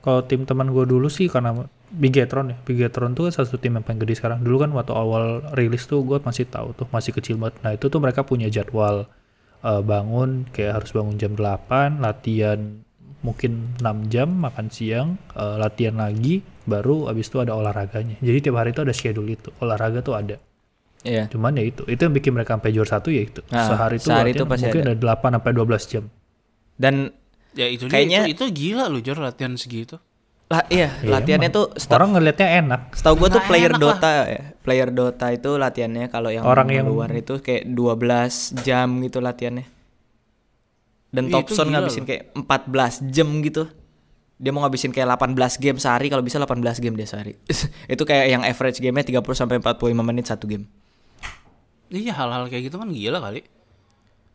kalau 0.00 0.20
tim 0.22 0.42
teman 0.42 0.70
gue 0.70 0.84
dulu 0.84 1.06
sih 1.06 1.26
karena 1.26 1.52
Bigetron 1.86 2.48
ya 2.48 2.56
Bigetron 2.58 3.12
tuh 3.12 3.28
kan 3.28 3.32
satu 3.36 3.56
tim 3.56 3.72
yang 3.72 3.82
paling 3.82 3.98
gede 3.98 4.16
sekarang 4.16 4.40
dulu 4.40 4.58
kan 4.58 4.70
waktu 4.70 4.90
awal 4.90 5.24
rilis 5.52 5.84
tuh 5.84 6.00
gue 6.00 6.16
masih 6.18 6.46
tahu 6.46 6.72
tuh 6.72 6.88
masih 6.88 7.12
kecil 7.12 7.36
banget 7.36 7.60
nah 7.60 7.70
itu 7.70 7.86
tuh 7.86 7.98
mereka 7.98 8.22
punya 8.22 8.46
jadwal 8.46 9.04
eh, 9.66 9.82
bangun 9.82 10.46
kayak 10.48 10.72
harus 10.76 10.90
bangun 10.90 11.16
jam 11.16 11.34
8 11.34 11.98
latihan 11.98 12.60
mungkin 13.20 13.74
6 13.76 14.06
jam 14.06 14.30
makan 14.30 14.66
siang 14.68 15.08
eh, 15.32 15.56
latihan 15.56 15.98
lagi 15.98 16.40
baru 16.64 17.06
abis 17.06 17.26
itu 17.26 17.38
ada 17.38 17.52
olahraganya 17.52 18.14
jadi 18.20 18.38
tiap 18.40 18.56
hari 18.56 18.70
itu 18.70 18.80
ada 18.80 18.92
schedule 18.92 19.26
itu 19.28 19.50
olahraga 19.58 20.00
tuh 20.00 20.14
ada 20.14 20.38
Iya. 21.02 21.30
cuman 21.30 21.54
ya 21.54 21.62
itu 21.64 21.86
itu 21.86 22.00
yang 22.00 22.10
bikin 22.12 22.32
mereka 22.32 22.58
sampai 22.58 22.70
juara 22.72 22.90
satu 22.90 23.08
ya 23.08 23.22
itu 23.22 23.38
Nah, 23.46 23.62
sehari 23.64 23.94
itu 23.96 24.06
sehari 24.06 24.30
itu 24.32 24.42
pasti 24.42 24.66
mungkin 24.66 24.82
ada. 24.84 24.92
ada 24.92 25.14
8 25.14 25.34
sampai 25.34 25.50
12 25.52 25.82
jam 25.86 26.04
Dan 26.74 26.94
Ya 27.54 27.66
itu 27.66 27.86
Kayaknya- 27.86 28.26
dia, 28.26 28.34
itu, 28.34 28.44
itu 28.44 28.74
gila 28.74 28.84
lo 28.86 28.98
Jor 28.98 29.16
latihan 29.16 29.54
segitu. 29.54 29.96
Lah 30.46 30.62
iya, 30.70 30.94
Iya, 31.02 31.10
latihannya 31.10 31.50
emang. 31.50 31.58
tuh 31.58 31.66
seta- 31.74 31.98
orang 31.98 32.10
ngelihatnya 32.14 32.48
enak 32.60 32.80
setahu 32.94 33.14
gue 33.16 33.28
tuh 33.28 33.32
Nggak 33.36 33.48
player 33.50 33.70
enak 33.70 33.80
Dota 33.82 34.10
ya. 34.24 34.40
Player 34.62 34.88
Dota 34.90 35.26
itu 35.28 35.50
latihannya 35.54 36.06
kalau 36.06 36.30
yang 36.30 36.42
Orang 36.42 36.70
yang- 36.70 36.86
luar 36.86 37.10
itu 37.10 37.38
kayak 37.38 37.66
12 37.68 38.34
jam 38.60 38.98
gitu 39.00 39.18
latihannya. 39.18 39.66
Dan 41.08 41.22
Iya, 41.24 41.30
itu 41.32 41.34
Thompson 41.50 41.66
ngabisin 41.68 42.02
loh. 42.02 42.08
kayak 42.08 42.22
14 42.36 42.94
jam 43.08 43.28
gitu. 43.40 43.66
Dia 44.36 44.50
mau 44.50 44.60
ngabisin 44.60 44.90
kayak 44.90 45.08
18 45.08 45.56
game 45.56 45.78
sehari 45.78 46.06
kalau 46.06 46.20
bisa 46.20 46.36
18 46.36 46.78
game 46.78 46.94
dia 46.94 47.06
sehari. 47.06 47.34
itu 47.88 48.02
kayak 48.02 48.26
yang 48.28 48.42
average 48.42 48.78
game-nya 48.78 49.02
30 49.02 49.34
sampai 49.34 49.58
45 49.58 49.74
menit 50.04 50.26
satu 50.26 50.46
game. 50.46 50.66
Iya 51.88 52.12
hal-hal 52.12 52.46
kayak 52.46 52.68
gitu 52.68 52.76
kan 52.76 52.90
gila 52.90 53.18
kali. 53.18 53.42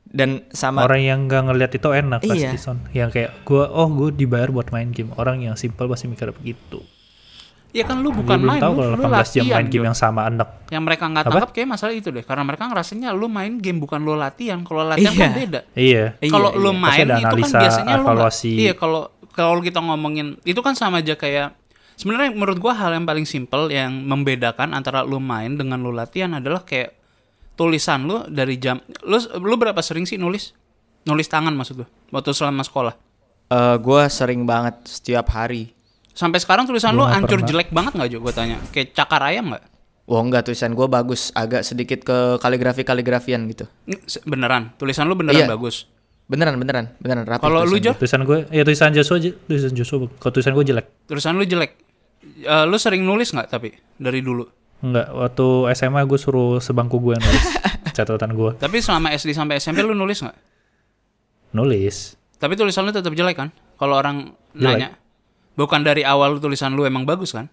Dan 0.03 0.43
sama 0.49 0.83
orang 0.83 0.99
yang 0.99 1.19
nggak 1.23 1.41
ngelihat 1.45 1.71
itu 1.73 1.87
enak 1.87 2.19
pasti 2.21 2.43
Iya. 2.43 2.57
son 2.57 2.83
yang 2.91 3.07
kayak 3.07 3.41
gue 3.41 3.63
oh 3.63 3.87
gue 3.89 4.09
dibayar 4.13 4.49
buat 4.49 4.67
main 4.69 4.89
game 4.89 5.15
orang 5.15 5.39
yang 5.41 5.55
simple 5.55 5.87
pasti 5.87 6.05
mikir 6.05 6.31
begitu 6.31 6.83
Ya 7.71 7.87
kan 7.87 8.03
lu 8.03 8.11
Gua 8.11 8.19
bukan 8.19 8.39
main, 8.43 8.59
tahu 8.59 8.73
lu, 8.73 8.79
kalau 8.83 8.89
lu 8.91 8.99
18 8.99 9.07
jam 9.07 9.15
latihan. 9.15 9.47
main 9.55 9.65
game 9.65 9.71
Jor. 9.73 9.87
yang 9.87 9.95
sama 9.97 10.21
enak 10.27 10.49
Yang 10.67 10.83
mereka 10.83 11.03
nggak 11.07 11.23
tangkap 11.25 11.49
kayak 11.49 11.67
masalah 11.69 11.93
itu 11.93 12.09
deh, 12.09 12.19
karena 12.21 12.43
mereka 12.43 12.63
ngerasanya 12.67 13.09
lu 13.11 13.27
main 13.27 13.53
game 13.55 13.79
bukan 13.79 13.99
lu 14.01 14.11
latihan. 14.13 14.59
Kalau 14.59 14.83
latihan 14.83 15.07
Iya. 15.09 15.21
kan 15.21 15.31
beda. 15.33 15.59
iya 15.71 16.03
Iya, 16.19 16.29
kalau 16.29 16.49
iya. 16.49 16.59
lu 16.59 16.69
Pasti 16.69 16.83
main 16.83 17.07
itu 17.07 17.23
kan 17.23 17.51
biasanya 17.57 17.87
lu 17.87 17.95
nggak- 17.95 18.03
evaluasi. 18.03 18.51
Iya, 18.59 18.73
kalau 18.75 19.01
kalau 19.31 19.61
kita 19.61 19.79
ngomongin 19.79 20.27
itu 20.43 20.59
kan 20.59 20.75
sama 20.75 20.99
aja 20.99 21.15
kayak 21.15 21.55
sebenarnya 21.95 22.29
menurut 22.33 22.59
gua 22.59 22.75
hal 22.75 22.91
yang 22.91 23.07
paling 23.07 23.23
simpel 23.23 23.71
yang 23.71 24.03
membedakan 24.03 24.75
antara 24.75 25.01
lu 25.01 25.23
main 25.23 25.55
dengan 25.55 25.79
lu 25.79 25.89
latihan 25.89 26.27
adalah 26.33 26.61
kayak 26.61 26.91
tulisan 27.53 28.03
lu 28.03 28.23
dari 28.25 28.55
jam 28.55 28.77
lu 29.01 29.15
lu 29.37 29.55
berapa 29.55 29.79
sering 29.79 30.03
sih 30.03 30.15
nulis? 30.15 30.55
Nulis 31.01 31.25
tangan 31.25 31.51
maksud 31.51 31.75
gua 31.77 31.87
waktu 32.11 32.31
selama 32.31 32.61
sekolah. 32.61 32.93
eh 33.47 33.75
gue 33.77 34.01
sering 34.07 34.43
banget 34.43 34.79
setiap 34.85 35.27
hari. 35.29 35.73
Sampai 36.11 36.37
sekarang 36.37 36.63
tulisan 36.63 36.93
Gua 36.93 37.03
lu 37.03 37.11
hancur 37.11 37.39
pernah. 37.39 37.49
jelek 37.49 37.69
banget 37.69 37.91
nggak 37.93 38.09
Jo? 38.09 38.17
Gue 38.19 38.31
tanya. 38.31 38.57
Kayak 38.69 38.93
cakar 38.93 39.21
ayam 39.23 39.49
nggak? 39.49 39.63
Wah 40.03 40.19
enggak 40.19 40.43
tulisan 40.43 40.71
gue 40.71 40.83
bagus, 40.85 41.31
agak 41.31 41.61
sedikit 41.61 41.99
ke 42.01 42.17
kaligrafi 42.37 42.81
kaligrafian 42.81 43.47
gitu. 43.47 43.63
Beneran, 44.21 44.75
tulisan 44.75 45.05
lu 45.05 45.15
beneran 45.15 45.35
Iya. 45.37 45.47
bagus. 45.47 45.87
Beneran 46.25 46.55
beneran 46.55 46.95
beneran 46.97 47.23
rapi. 47.25 47.41
Kalau 47.41 47.63
lu 47.63 47.75
tulisan 47.75 47.83
Jo, 47.85 47.91
tulisan 47.93 48.21
gue 48.21 48.37
ya 48.49 48.63
tulisan 48.63 48.91
Joshua 48.91 49.17
aja 49.17 49.29
tulisan 49.41 49.71
Joshua 49.73 49.97
kalau 50.13 50.31
tulisan 50.31 50.53
gue 50.53 50.65
jelek 50.65 50.87
tulisan 51.03 51.33
lu 51.33 51.43
jelek. 51.43 51.71
Eh, 52.21 52.65
lu 52.65 52.77
sering 52.77 53.01
nulis 53.01 53.29
nggak 53.29 53.47
tapi 53.47 53.71
dari 53.93 54.21
dulu? 54.21 54.47
Enggak, 54.81 55.13
waktu 55.13 55.47
SMA 55.77 56.01
gue 56.09 56.17
suruh 56.17 56.57
sebangku 56.57 56.97
gue 56.97 57.13
nulis 57.13 57.45
catatan 57.97 58.33
gue 58.33 58.57
Tapi 58.57 58.81
selama 58.81 59.13
SD 59.13 59.37
sampai 59.37 59.61
SMP 59.61 59.85
lu 59.85 59.93
nulis 59.93 60.25
nggak? 60.25 60.37
nulis 61.53 62.17
Tapi 62.41 62.57
tulisan 62.57 62.81
lu 62.81 62.89
tetap 62.89 63.13
jelek 63.13 63.37
kan? 63.37 63.49
Kalau 63.77 64.01
orang 64.01 64.33
Jelek. 64.57 64.65
nanya. 64.65 64.89
Bukan 65.53 65.85
dari 65.85 66.01
awal 66.01 66.41
tulisan 66.41 66.73
lu 66.73 66.89
emang 66.89 67.05
bagus 67.05 67.37
kan? 67.37 67.45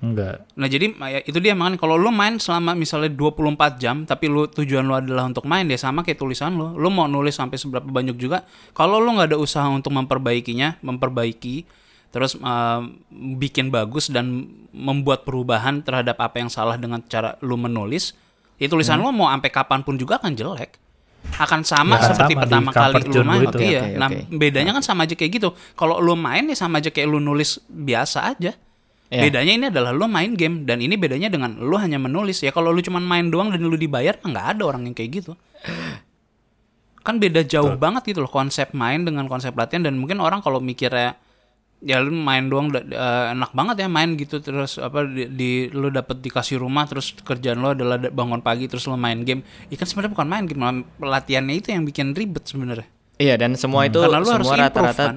enggak 0.00 0.48
Nah 0.56 0.64
jadi 0.64 0.96
ya, 0.96 1.20
itu 1.28 1.44
dia 1.44 1.52
makanya 1.52 1.76
kalau 1.76 2.00
lu 2.00 2.08
main 2.08 2.40
selama 2.40 2.72
misalnya 2.72 3.12
24 3.12 3.76
jam 3.76 4.08
tapi 4.08 4.32
lu 4.32 4.48
tujuan 4.48 4.80
lu 4.80 4.96
adalah 4.96 5.28
untuk 5.28 5.44
main 5.44 5.68
ya 5.68 5.76
sama 5.76 6.00
kayak 6.00 6.16
tulisan 6.16 6.56
lu. 6.56 6.72
Lu 6.76 6.88
mau 6.88 7.04
nulis 7.04 7.36
sampai 7.36 7.60
seberapa 7.60 7.84
banyak 7.84 8.16
juga 8.16 8.44
kalau 8.72 8.96
lu 8.96 9.12
nggak 9.16 9.36
ada 9.36 9.38
usaha 9.40 9.68
untuk 9.68 9.92
memperbaikinya, 9.92 10.80
memperbaiki 10.80 11.64
terus 12.10 12.34
eh, 12.34 12.80
bikin 13.38 13.70
bagus 13.70 14.10
dan 14.10 14.50
membuat 14.70 15.22
perubahan 15.26 15.82
terhadap 15.82 16.18
apa 16.18 16.42
yang 16.42 16.50
salah 16.50 16.74
dengan 16.78 17.02
cara 17.06 17.38
lu 17.42 17.54
menulis, 17.58 18.14
ya 18.58 18.66
tulisan 18.66 18.98
lu 18.98 19.10
mau 19.14 19.30
sampai 19.30 19.50
kapan 19.50 19.80
pun 19.86 19.94
juga 19.98 20.18
akan 20.18 20.34
jelek. 20.34 20.78
Akan 21.36 21.60
sama 21.62 22.00
Ya, 22.00 22.10
seperti 22.10 22.32
sama 22.32 22.42
pertama 22.48 22.70
kali 22.72 23.02
lu 23.04 23.22
main. 23.22 23.44
itu. 23.44 23.58
Iya. 23.60 23.80
Oke, 23.84 23.90
oke, 23.92 23.98
nah, 24.00 24.08
oke. 24.08 24.20
bedanya 24.40 24.72
kan 24.72 24.82
sama 24.82 25.04
aja 25.04 25.14
kayak 25.14 25.32
gitu. 25.36 25.48
Kalau 25.76 26.00
lu 26.00 26.16
main 26.16 26.48
ya 26.48 26.56
sama 26.56 26.80
aja 26.80 26.88
kayak 26.88 27.08
lu 27.12 27.20
nulis 27.20 27.60
biasa 27.68 28.32
aja. 28.34 28.56
Iya. 29.10 29.22
Bedanya 29.28 29.52
ini 29.52 29.64
adalah 29.68 29.92
lu 29.92 30.08
main 30.08 30.32
game 30.32 30.64
dan 30.64 30.80
ini 30.80 30.96
bedanya 30.96 31.28
dengan 31.28 31.60
lu 31.60 31.76
hanya 31.76 32.00
menulis. 32.00 32.40
Ya 32.40 32.54
kalau 32.54 32.72
lu 32.72 32.80
cuma 32.80 33.02
main 33.04 33.28
doang 33.28 33.52
dan 33.52 33.60
lu 33.60 33.76
dibayar 33.76 34.16
nggak 34.16 34.46
ada 34.56 34.62
orang 34.64 34.88
yang 34.88 34.94
kayak 34.96 35.10
gitu. 35.20 35.32
Kan 37.04 37.20
beda 37.20 37.44
jauh 37.44 37.76
banget 37.76 38.12
gitu 38.12 38.24
loh 38.24 38.32
konsep 38.32 38.72
main 38.72 39.04
dengan 39.04 39.28
konsep 39.28 39.52
latihan 39.56 39.84
dan 39.84 40.00
mungkin 40.00 40.20
orang 40.24 40.40
kalau 40.40 40.60
mikirnya 40.60 41.20
ya 41.80 41.96
lu 41.98 42.12
main 42.12 42.44
doang 42.46 42.68
eh, 42.70 42.84
enak 43.32 43.50
banget 43.50 43.82
ya 43.82 43.88
main 43.88 44.12
gitu 44.14 44.36
terus 44.38 44.76
apa 44.76 45.04
di, 45.04 45.24
di- 45.32 45.68
lu 45.72 45.88
dapet 45.88 46.20
dikasih 46.20 46.60
rumah 46.60 46.84
terus 46.84 47.16
kerjaan 47.16 47.56
lu 47.56 47.72
adalah 47.72 47.96
da- 47.96 48.12
bangun 48.12 48.44
pagi 48.44 48.68
terus 48.68 48.84
lu 48.84 48.94
main 48.94 49.24
game 49.24 49.40
ikan 49.72 49.86
sebenarnya 49.88 50.12
bukan 50.12 50.28
main 50.28 50.44
game 50.44 50.60
malah 50.60 50.84
latihannya 51.20 51.56
itu 51.56 51.72
yang 51.72 51.82
bikin 51.82 52.12
ribet 52.12 52.44
sebenarnya 52.44 52.84
Iya 53.16 53.36
dan 53.36 53.52
semua 53.52 53.84
itu 53.84 54.00
Karena 54.00 54.16
lu 54.16 54.28
harus 54.32 54.48
semua 54.48 54.56
improve, 54.56 54.72
rata-rata 54.80 55.04
kan? 55.04 55.16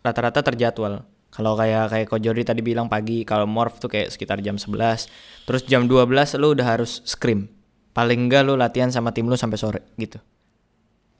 rata-rata 0.00 0.40
terjadwal. 0.40 0.94
Kalau 1.28 1.52
kayak 1.52 1.84
kayak 1.92 2.06
Ko 2.08 2.16
Jordi 2.16 2.44
tadi 2.44 2.60
bilang 2.60 2.88
pagi, 2.88 3.24
kalau 3.24 3.44
morph 3.44 3.76
tuh 3.76 3.92
kayak 3.92 4.08
sekitar 4.08 4.40
jam 4.40 4.56
11. 4.56 5.08
Terus 5.44 5.60
jam 5.64 5.84
12 5.84 6.08
lu 6.40 6.56
udah 6.56 6.64
harus 6.64 7.04
scrim. 7.04 7.52
Paling 7.92 8.28
enggak 8.28 8.48
lu 8.48 8.56
latihan 8.56 8.88
sama 8.88 9.12
tim 9.12 9.28
lu 9.28 9.36
sampai 9.36 9.60
sore 9.60 9.80
gitu. 9.96 10.16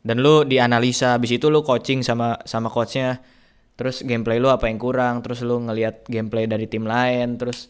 Dan 0.01 0.25
lu 0.25 0.43
dianalisa 0.43 1.15
habis 1.15 1.37
itu 1.37 1.53
lu 1.53 1.61
coaching 1.63 2.01
sama 2.01 2.41
sama 2.43 2.73
coachnya. 2.73 3.21
Terus 3.83 4.07
gameplay 4.07 4.39
lu 4.39 4.47
apa 4.47 4.71
yang 4.71 4.79
kurang, 4.79 5.27
terus 5.27 5.43
lu 5.43 5.59
ngelihat 5.59 6.07
gameplay 6.07 6.47
dari 6.47 6.71
tim 6.71 6.87
lain, 6.87 7.35
terus 7.35 7.67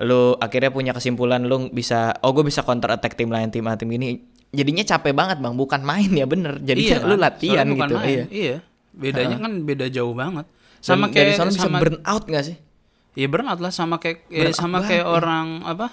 lu 0.00 0.32
akhirnya 0.40 0.72
punya 0.72 0.96
kesimpulan 0.96 1.44
lu 1.44 1.68
bisa 1.68 2.16
oh 2.24 2.32
gue 2.32 2.48
bisa 2.48 2.64
counter 2.64 2.96
attack 2.96 3.12
tim 3.12 3.28
lain 3.28 3.52
tim 3.52 3.68
A 3.68 3.76
tim 3.76 3.92
ini 3.92 4.24
jadinya 4.48 4.80
capek 4.80 5.12
banget 5.12 5.44
bang. 5.44 5.52
Bukan 5.52 5.84
main 5.84 6.08
ya 6.08 6.24
bener. 6.24 6.56
Jadinya 6.64 7.04
lu 7.04 7.20
kan? 7.20 7.28
latihan 7.28 7.66
bukan 7.68 7.76
gitu 7.84 7.94
main. 8.00 8.08
iya. 8.08 8.24
Iya. 8.32 8.56
Bedanya 8.96 9.36
kan 9.36 9.52
beda 9.68 9.92
jauh 9.92 10.16
banget. 10.16 10.48
Sama 10.80 11.12
dari 11.12 11.36
kayak 11.36 11.52
bisa 11.52 11.68
sama 11.68 11.78
burn 11.78 12.00
out 12.08 12.24
gak 12.24 12.44
sih? 12.48 12.56
Ya 13.12 13.28
burnout 13.28 13.60
lah. 13.60 13.68
Sama 13.68 14.00
kayak 14.00 14.24
ya, 14.32 14.48
sama 14.56 14.80
banget, 14.80 14.88
kayak 14.88 15.04
ya. 15.04 15.12
orang 15.12 15.46
apa 15.68 15.86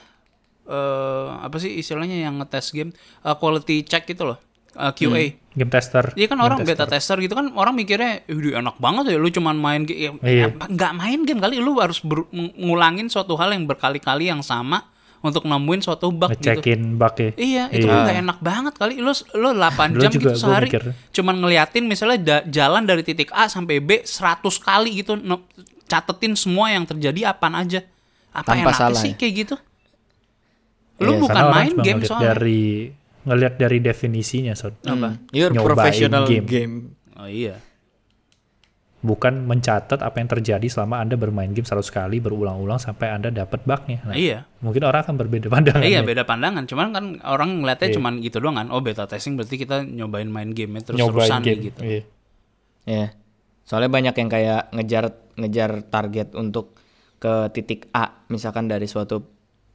eh 0.69 1.27
apa 1.43 1.57
sih 1.59 1.81
istilahnya 1.81 2.15
yang 2.21 2.39
ngetes 2.39 2.71
game 2.71 2.93
Eh, 3.25 3.35
quality 3.35 3.83
check 3.83 4.07
gitu 4.07 4.23
loh 4.23 4.39
Eh, 4.71 4.91
QA 4.93 5.23
Game 5.51 5.67
tester. 5.67 6.13
Iya 6.13 6.25
kan 6.25 6.37
game 6.37 6.45
orang 6.45 6.59
tester. 6.59 6.77
beta 6.77 6.85
tester 6.87 7.17
gitu 7.17 7.33
kan 7.33 7.51
orang 7.51 7.73
mikirnya, 7.73 8.21
"Wih, 8.25 8.53
enak 8.53 8.77
banget 8.77 9.11
ya 9.11 9.17
lu 9.17 9.27
cuman 9.27 9.55
main 9.55 9.81
game." 9.81 10.15
Ya, 10.17 10.29
Iya. 10.45 10.45
apa- 10.47 10.67
nggak 10.67 10.91
main 10.93 11.19
game 11.21 11.39
kali 11.39 11.57
lu 11.57 11.75
harus 11.75 11.99
ber- 11.99 12.29
ng- 12.29 12.53
ngulangin 12.55 13.07
suatu 13.07 13.33
hal 13.33 13.49
yang 13.49 13.65
berkali-kali 13.65 14.25
yang 14.25 14.39
sama 14.39 14.85
untuk 15.19 15.43
nemuin 15.43 15.81
suatu 15.81 16.09
bug 16.09 16.31
gitu. 16.31 16.53
Ngecekin 16.53 16.95
bug 16.95 17.11
ya. 17.13 17.31
Iya, 17.33 17.63
itu 17.71 17.83
kan 17.83 17.97
nggak 18.05 18.19
enak 18.21 18.39
banget 18.39 18.73
kali. 18.73 18.93
Lu 18.97 19.11
lu 19.33 19.49
8 19.51 19.89
Dulu 19.89 19.99
jam 20.01 20.11
juga 20.11 20.31
gitu 20.31 20.39
sehari 20.39 20.67
mikir. 20.67 20.83
cuman 21.11 21.35
ngeliatin 21.35 21.83
misalnya 21.83 22.19
da- 22.19 22.45
jalan 22.45 22.83
dari 22.83 23.01
titik 23.01 23.27
A 23.31 23.45
sampai 23.45 23.79
B 23.79 23.99
100 23.99 24.55
kali 24.55 24.95
gitu 24.95 25.17
catetin 25.85 26.37
semua 26.37 26.69
yang 26.69 26.85
terjadi 26.85 27.33
apaan 27.33 27.57
aja. 27.57 27.81
Apa 28.29 28.53
Tanpa 28.53 28.69
enak 28.69 28.75
salah 28.77 28.95
sih 28.95 29.11
ya? 29.11 29.17
kayak 29.17 29.33
gitu? 29.35 29.55
Lu 30.99 31.15
Iya, 31.15 31.19
bukan 31.19 31.43
main 31.49 31.73
game 31.75 31.99
soalnya. 32.05 32.31
dari 32.33 32.93
ngelihat 33.29 33.55
dari 33.55 33.77
definisinya, 33.79 34.51
Son. 34.51 34.73
Apa? 34.81 35.21
you're 35.29 35.49
Nyobain 35.49 35.69
professional 35.69 36.25
game, 36.25 36.43
game. 36.43 36.73
Oh 37.13 37.25
iya. 37.25 37.61
Bukan 38.99 39.47
mencatat 39.47 39.95
apa 39.95 40.19
yang 40.19 40.27
terjadi 40.27 40.67
selama 40.67 40.99
Anda 40.99 41.15
bermain 41.15 41.47
game 41.49 41.63
100 41.63 41.87
kali 41.87 42.19
berulang-ulang 42.19 42.75
sampai 42.75 43.07
Anda 43.07 43.31
dapat 43.31 43.63
bugnya. 43.63 44.03
Nah, 44.03 44.11
Iya. 44.11 44.43
Mungkin 44.59 44.83
orang 44.83 45.07
akan 45.07 45.15
berbeda 45.15 45.47
pandangan. 45.47 45.79
iya 45.81 46.03
ya. 46.03 46.03
beda 46.03 46.27
pandangan 46.27 46.67
cuman 46.67 46.87
kan 46.91 47.05
orang 47.23 47.63
ngeliatnya 47.63 47.87
Iya. 47.87 47.95
cuman 47.95 48.13
gitu 48.19 48.37
doang 48.39 48.59
kan 48.59 48.67
oh 48.67 48.83
beta 48.83 49.07
testing 49.07 49.39
berarti 49.39 49.55
kita 49.55 49.87
nyobain 49.87 50.27
main 50.27 50.51
game 50.51 50.83
terus 50.83 50.99
Nyobain 50.99 51.31
terusan 51.31 51.41
game. 51.41 51.61
gitu 51.71 51.79
Iya. 51.79 52.01
ya 52.83 53.05
soalnya 53.63 53.87
banyak 53.87 54.15
yang 54.17 54.27
kayak 54.27 54.61
ngejar 54.73 55.05
ngejar 55.37 55.71
target 55.87 56.35
untuk 56.35 56.75
ke 57.15 57.47
titik 57.53 57.87
A 57.93 58.27
misalkan 58.27 58.67
dari 58.67 58.83
suatu 58.83 59.23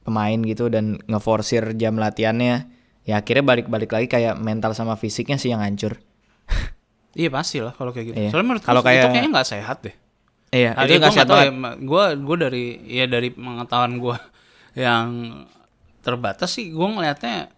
pemain 0.05 0.37
gitu 0.37 0.69
dan 0.69 1.01
ngeforsir 1.01 1.73
jam 1.73 1.97
latihannya 1.97 2.69
ya 3.05 3.21
akhirnya 3.21 3.45
balik-balik 3.45 3.87
lagi 3.87 4.07
kayak 4.07 4.35
mental 4.35 4.73
sama 4.73 4.93
fisiknya 4.93 5.37
sih 5.37 5.49
yang 5.49 5.61
hancur. 5.61 6.01
Iya 7.15 7.31
pasti 7.31 7.63
lah 7.63 7.71
kalau 7.71 7.89
kayak 7.89 8.05
gitu. 8.11 8.15
Iya. 8.17 8.29
soalnya 8.29 8.47
menurut 8.49 8.63
Kalau 8.63 8.81
kalau 8.81 8.91
itu 8.91 8.99
kayak- 8.99 9.13
kayaknya 9.13 9.31
nggak 9.31 9.47
sehat 9.47 9.77
deh. 9.81 9.95
Iya 10.51 10.71
Ah, 10.73 10.83
itu 10.83 10.93
nggak 10.97 11.13
sehat 11.13 11.27
ya, 11.27 11.35
banget. 11.47 11.75
gue 11.81 12.03
gue 12.17 12.35
dari 12.37 12.65
ya 12.85 13.05
dari 13.05 13.29
pengetahuan 13.29 13.93
gue 13.95 14.17
yang 14.85 15.07
terbatas 16.01 16.49
sih 16.51 16.69
gue 16.69 16.83
ngelihatnya 16.85 17.49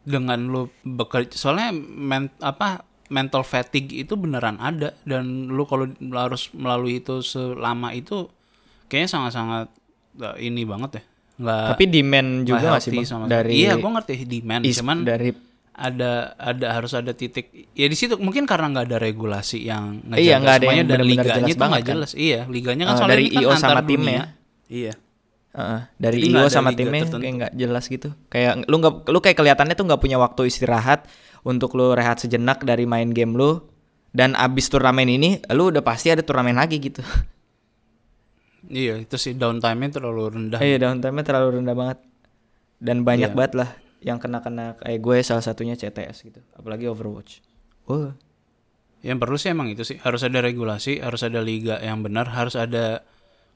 dengan 0.00 0.38
lu 0.42 0.62
bekerja 0.82 1.32
soalnya 1.32 1.70
men, 1.74 2.28
apa 2.38 2.84
mental 3.08 3.42
fatigue 3.42 3.94
itu 3.96 4.14
beneran 4.14 4.58
ada. 4.58 4.92
Dan 5.02 5.48
lu 5.48 5.64
kalau 5.64 5.88
harus 6.12 6.52
melalui 6.52 7.00
itu 7.00 7.18
selama 7.20 7.90
itu 7.90 8.28
kayaknya 8.86 9.10
sangat-sangat 9.10 9.66
uh, 10.20 10.36
ini 10.36 10.62
banget 10.62 10.90
ya 10.98 11.02
nggak 11.40 11.66
tapi 11.70 11.84
demand 11.86 12.30
juga 12.42 12.60
nggak 12.60 12.70
nggak 12.70 12.82
sih 12.84 13.02
sama 13.02 13.24
dari 13.24 13.52
iya 13.56 13.72
gue 13.74 13.90
ngerti 13.90 14.14
demand 14.22 14.62
is- 14.62 14.76
cuman 14.76 14.98
dari 15.02 15.30
ada 15.72 16.36
ada 16.36 16.66
harus 16.70 16.92
ada 16.92 17.10
titik 17.10 17.48
ya 17.72 17.86
di 17.86 17.94
situ 17.94 18.14
mungkin 18.14 18.44
karena 18.44 18.68
nggak 18.68 18.86
ada 18.86 18.98
regulasi 18.98 19.64
yang 19.64 20.04
ngejaga 20.04 20.20
Iya, 20.20 20.34
nggak 20.36 20.52
ada 20.52 20.60
semuanya 20.60 20.76
yang 20.76 20.90
dan 20.90 21.00
liganya 21.00 21.16
jelas 21.16 21.32
tuh 21.32 21.40
nggak 21.40 21.56
banget 21.58 21.80
kan. 21.80 21.90
jelas 21.90 22.10
iya 22.14 22.40
liganya 22.46 22.84
kan 22.84 22.92
Eh, 22.92 22.98
soalnya 22.98 23.14
dari 23.14 23.24
ini 23.24 23.32
kan 23.32 23.40
IO 23.40 23.48
antar 23.48 23.60
sama 23.62 23.80
dunia. 23.80 23.88
timnya. 23.88 24.22
iya 24.68 24.94
Heeh, 25.50 25.80
dari 25.96 26.18
Jadi 26.20 26.30
IO 26.30 26.46
sama 26.46 26.70
timnya 26.70 27.00
tertentu. 27.02 27.18
kayak 27.18 27.34
nggak 27.34 27.52
jelas 27.56 27.84
gitu. 27.84 28.08
Kayak 28.28 28.52
lu 28.64 28.76
nggak 28.76 28.94
lu 29.04 29.18
kayak 29.18 29.34
kelihatannya 29.34 29.74
tuh 29.74 29.82
nggak 29.82 29.98
punya 29.98 30.14
waktu 30.16 30.46
istirahat 30.46 31.10
untuk 31.42 31.74
lu 31.74 31.90
rehat 31.90 32.18
sejenak 32.18 32.62
dari 32.62 32.84
main 32.84 33.10
game 33.10 33.34
lu 33.34 33.58
dan 34.08 34.34
abis 34.34 34.68
turnamen 34.68 35.08
ini 35.08 35.42
lu 35.48 35.70
udah 35.70 35.80
pasti 35.80 36.06
ada 36.08 36.20
turnamen 36.20 36.54
lagi 36.54 36.78
gitu. 36.78 37.02
iya 38.70 38.94
itu 38.96 39.14
sih 39.14 39.34
downtime-nya 39.34 39.90
terlalu 39.92 40.22
rendah 40.30 40.58
Iya 40.58 40.78
downtime-nya 40.80 41.24
terlalu 41.24 41.48
rendah 41.58 41.74
banget. 41.74 41.98
Dan 42.78 43.02
banyak 43.02 43.30
Iya. 43.30 43.36
banget 43.36 43.52
lah 43.54 43.70
yang 44.00 44.16
kena-kena 44.16 44.72
kayak 44.76 44.98
gue 44.98 45.16
salah 45.20 45.40
satunya 45.40 45.74
CTS 45.74 46.24
gitu. 46.24 46.40
Apalagi 46.52 46.86
Overwatch. 46.86 47.42
Wah. 47.84 48.14
yang 49.00 49.16
perlu 49.16 49.34
sih 49.34 49.48
emang 49.48 49.64
itu 49.66 49.80
sih 49.80 49.96
harus 49.98 50.20
ada 50.20 50.38
regulasi 50.38 51.00
harus 51.00 51.20
ada 51.20 51.40
liga 51.40 51.80
yang 51.80 52.00
benar 52.00 52.28
harus 52.28 52.52
ada 52.52 53.00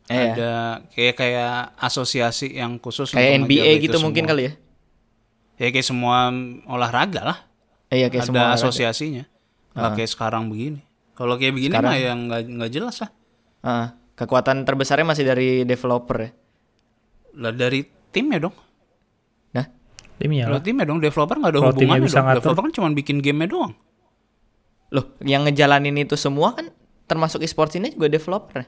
Iya. 0.07 0.33
ada 0.33 0.53
kayak 0.91 1.15
kayak 1.15 1.53
asosiasi 1.79 2.53
yang 2.55 2.77
khusus 2.77 3.09
Kayak 3.09 3.39
untuk 3.39 3.53
NBA 3.53 3.73
gitu 3.79 3.97
mungkin 3.99 4.25
semua. 4.25 4.33
kali 4.33 4.43
ya. 4.43 4.53
ya 5.59 5.69
kayak 5.69 5.85
semua 5.85 6.33
olahraga 6.65 7.21
lah 7.23 7.39
Eh, 7.89 8.01
Iya 8.01 8.09
kayak 8.09 8.25
ada 8.25 8.29
semua 8.33 8.47
asosiasinya 8.53 9.25
nggak 9.71 9.91
kayak 9.95 10.11
sekarang 10.11 10.49
begini 10.49 10.81
kalau 11.13 11.37
kayak 11.37 11.53
begini 11.53 11.73
Sekarang- 11.73 11.93
mah 11.93 12.01
yang 12.01 12.19
nggak 12.57 12.73
jelas 12.73 12.97
lah 12.99 13.11
Heeh. 13.63 13.89
Kekuatan 14.15 14.63
terbesarnya 14.63 15.05
masih 15.05 15.25
dari 15.25 15.49
developer 15.63 16.17
ya. 16.19 16.31
lah 17.37 17.51
dari 17.51 17.83
timnya 18.09 18.39
dong 18.41 18.55
Nah, 19.53 19.67
Timnya 20.15 20.47
Kalau 20.47 20.59
lah. 20.59 20.65
timnya 20.65 20.85
dong 20.85 20.99
developer 20.99 21.37
nggak 21.37 21.51
ada 21.51 21.59
timnya 21.59 21.71
hubungannya 21.75 22.07
bisa 22.07 22.19
dong. 22.19 22.27
ngatur. 22.27 22.39
Developer 22.41 22.63
kan 22.63 22.73
cuma 22.73 22.89
bikin 22.91 23.17
gamenya 23.19 23.49
doang. 23.51 23.73
loh 24.91 25.07
yang 25.21 25.43
ngejalanin 25.43 25.97
itu 25.99 26.15
semua 26.15 26.55
kan 26.55 26.71
termasuk 27.05 27.43
e-sports 27.43 27.75
ini 27.75 27.91
juga 27.91 28.07
developer. 28.07 28.63
ya? 28.63 28.67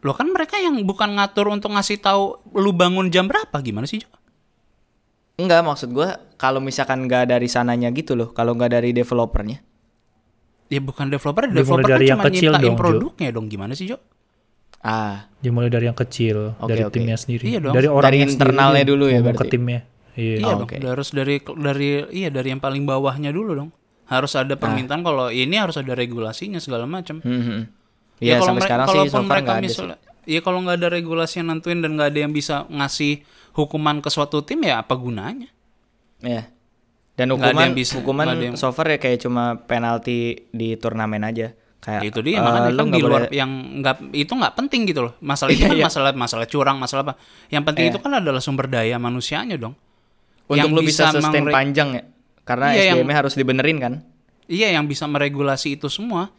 Loh 0.00 0.12
kan 0.12 0.28
mereka 0.28 0.56
yang 0.56 0.80
bukan 0.82 1.12
ngatur 1.12 1.48
untuk 1.48 1.72
ngasih 1.72 2.00
tahu 2.00 2.40
lu 2.56 2.72
bangun 2.72 3.08
jam 3.08 3.28
berapa 3.28 3.52
gimana 3.60 3.84
sih, 3.84 4.00
Jo? 4.00 4.08
Enggak, 5.36 5.60
maksud 5.60 5.92
gua 5.92 6.16
kalau 6.36 6.58
misalkan 6.58 7.04
nggak 7.04 7.28
dari 7.28 7.44
sananya 7.46 7.92
gitu 7.92 8.16
loh, 8.16 8.32
kalau 8.32 8.56
nggak 8.56 8.72
dari 8.72 8.96
developernya. 8.96 9.60
Ya 10.66 10.80
bukan 10.80 11.12
developer, 11.12 11.46
developer 11.46 11.84
kan 11.84 12.00
cuma 12.00 12.24
kecil 12.26 12.50
nyiptain 12.50 12.64
dong, 12.64 12.74
Jo. 12.74 12.80
produknya 12.80 13.28
dong. 13.30 13.46
Gimana 13.46 13.76
sih, 13.76 13.92
Jo? 13.92 14.00
Ah, 14.78 15.26
Dimulai 15.36 15.66
dari 15.66 15.84
yang 15.84 15.94
kecil, 15.94 16.54
Oke, 16.56 16.68
dari 16.68 16.82
oke. 16.82 16.92
timnya 16.92 17.14
sendiri. 17.14 17.44
Iya 17.46 17.58
dong. 17.60 17.74
Dari 17.74 17.86
orang 17.86 18.06
Dari 18.08 18.18
internalnya 18.24 18.84
dulu 18.84 19.04
ya 19.06 19.18
ke 19.18 19.26
berarti? 19.26 19.48
timnya. 19.48 19.80
Iya. 20.12 20.34
Iya 20.34 20.44
Oh, 20.44 20.50
dong. 20.56 20.62
oke. 20.64 20.74
Harus 20.80 21.08
dari 21.10 21.34
dari 21.38 21.88
iya 22.12 22.28
dari 22.28 22.48
yang 22.48 22.58
paling 22.58 22.82
bawahnya 22.82 23.30
dulu 23.30 23.54
dong. 23.54 23.70
Harus 24.04 24.32
ada 24.32 24.54
permintaan 24.54 25.02
kalau 25.02 25.28
ini 25.28 25.54
harus 25.54 25.74
ada 25.74 25.92
regulasinya 25.92 26.56
segala 26.56 26.84
macam. 26.84 27.18
hmm, 27.18 27.42
hmm. 27.42 27.60
Iya 28.16 28.26
Ya, 28.28 28.34
kalau 28.36 28.48
sampai 28.48 28.62
sekarang 28.64 28.86
sih 28.86 29.00
so 29.04 29.18
far 29.18 29.22
mereka 29.28 29.44
nggak 29.44 29.52
ada 29.52 29.60
sih. 29.60 29.70
misalnya, 29.76 29.96
ya 30.24 30.40
kalau 30.40 30.58
nggak 30.60 30.76
ada 30.76 30.88
regulasi 30.88 31.34
yang 31.36 31.48
nentuin 31.48 31.78
dan 31.78 31.90
nggak 31.92 32.08
ada 32.08 32.18
yang 32.18 32.32
bisa 32.32 32.54
ngasih 32.66 33.12
hukuman 33.52 33.98
ke 33.98 34.08
suatu 34.08 34.40
tim 34.40 34.62
ya 34.62 34.80
apa 34.80 34.94
gunanya? 34.94 35.50
Iya. 36.18 36.48
Dan 37.12 37.32
hukuman 37.32 37.60
yang 37.62 37.74
bisa- 37.74 37.96
hukuman 37.96 38.26
yang- 38.34 38.54
so 38.54 38.70
far 38.70 38.86
ya 38.86 38.96
kayak 38.96 39.20
cuma 39.20 39.60
penalti 39.60 40.48
di 40.48 40.76
turnamen 40.76 41.20
aja. 41.22 41.52
Kayak 41.86 42.02
Ya, 42.02 42.08
itu 42.10 42.18
dia 42.20 42.34
eh, 42.34 42.42
makanya 42.42 42.68
lu 42.68 42.76
kan 42.76 42.86
di 42.90 42.98
luar 42.98 43.12
boleh- 43.22 43.30
yang 43.30 43.50
nggak 43.78 43.96
itu 44.10 44.32
nggak 44.34 44.54
penting 44.54 44.80
gitu 44.84 45.00
loh 45.06 45.14
masalah 45.22 45.54
itu 45.54 45.62
Iya, 45.62 45.70
kan 45.70 45.76
iya. 45.78 45.86
masalah 45.86 46.10
masalah 46.12 46.46
curang 46.46 46.76
masalah 46.76 47.02
apa 47.04 47.14
yang 47.46 47.62
penting 47.62 47.86
Iya. 47.86 47.92
itu 47.94 47.98
kan 48.00 48.12
adalah 48.12 48.42
sumber 48.42 48.66
daya 48.66 48.98
manusianya 48.98 49.54
dong 49.54 49.78
untuk 50.44 50.58
yang 50.58 50.70
lu 50.70 50.82
bisa, 50.82 51.08
bisa 51.08 51.22
sustain 51.22 51.42
mengre- 51.42 51.54
panjang 51.54 51.88
ya. 51.92 52.02
Karena 52.42 52.66
Iya, 52.70 52.82
yang- 52.88 52.98
SDM-nya 53.00 53.16
harus 53.16 53.34
dibenerin 53.34 53.78
kan. 53.78 53.92
iya 54.46 54.70
yang 54.70 54.84
bisa 54.84 55.06
meregulasi 55.06 55.74
itu 55.74 55.86
semua 55.86 56.30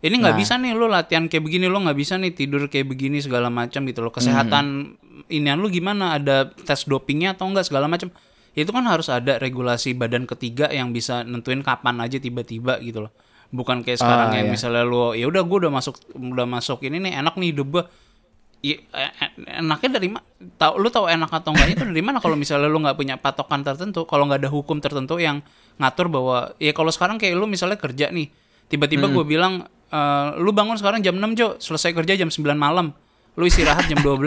ini 0.00 0.14
nggak 0.16 0.34
Nah. 0.34 0.38
bisa 0.38 0.54
nih 0.56 0.72
lu 0.72 0.86
latihan 0.86 1.26
kayak 1.26 1.42
begini 1.44 1.66
lu 1.66 1.78
nggak 1.78 1.94
bisa 1.94 2.14
nih 2.16 2.30
tidur 2.30 2.66
kayak 2.66 2.86
begini 2.86 3.18
segala 3.18 3.46
macam 3.46 3.82
gitu 3.84 4.00
loh 4.00 4.10
kesehatan 4.10 4.94
inian 5.28 5.54
lu 5.56 5.68
gimana 5.68 6.14
ada 6.14 6.36
tes 6.48 6.82
dopingnya 6.84 7.32
atau 7.32 7.46
enggak 7.46 7.62
segala 7.64 7.86
macam 7.86 8.10
itu 8.50 8.66
kan 8.68 8.82
harus 8.84 9.06
ada 9.06 9.36
regulasi 9.36 9.92
badan 9.92 10.24
ketiga 10.24 10.66
yang 10.68 10.90
bisa 10.90 11.22
nentuin 11.22 11.60
kapan 11.60 12.00
aja 12.00 12.16
tiba-tiba 12.16 12.78
gitu 12.78 13.06
loh 13.06 13.12
bukan 13.50 13.82
kayak 13.82 13.98
sekarang 13.98 14.28
Ah, 14.30 14.36
yang 14.38 14.46
iya. 14.48 14.54
misalnya 14.54 14.82
lu 14.82 15.12
ya 15.12 15.26
udah 15.26 15.42
gue 15.42 15.58
udah 15.66 15.72
masuk 15.72 15.94
udah 16.12 16.46
masuk 16.46 16.78
ini 16.82 16.98
nih 17.00 17.18
enak 17.18 17.34
nih 17.34 17.48
hidup 17.50 17.68
gue 17.68 17.84
I- 18.60 18.76
e- 18.76 19.14
e- 19.16 19.34
enaknya 19.56 19.96
dari 19.96 20.08
mana 20.12 20.22
tahu 20.54 20.78
lu 20.78 20.88
tahu 20.88 21.08
enak 21.08 21.32
atau 21.32 21.50
enggak 21.50 21.68
itu 21.72 21.82
dari 21.82 21.98
mana 21.98 22.20
kalau 22.20 22.36
misalnya 22.36 22.68
lu 22.68 22.76
nggak 22.78 22.92
punya 22.92 23.16
patokan 23.16 23.64
tertentu 23.64 24.04
kalau 24.04 24.28
nggak 24.28 24.44
ada 24.44 24.50
hukum 24.52 24.78
tertentu 24.78 25.16
yang 25.16 25.40
ngatur 25.76 26.06
bahwa 26.06 26.52
ya 26.56 26.70
kalau 26.70 26.88
sekarang 26.88 27.16
kayak 27.16 27.34
lu 27.34 27.48
misalnya 27.48 27.74
kerja 27.74 28.12
nih 28.12 28.28
tiba-tiba 28.68 29.08
gue 29.08 29.24
bilang 29.24 29.64
eh, 29.88 30.28
lu 30.36 30.52
bangun 30.52 30.76
sekarang 30.76 31.00
jam 31.00 31.16
6 31.16 31.34
Jo, 31.34 31.48
selesai 31.56 31.90
kerja 31.90 32.14
jam 32.14 32.28
9 32.28 32.54
malam. 32.54 32.94
Lu 33.34 33.42
istirahat 33.42 33.88
jam 33.88 33.98
12. 33.98 34.22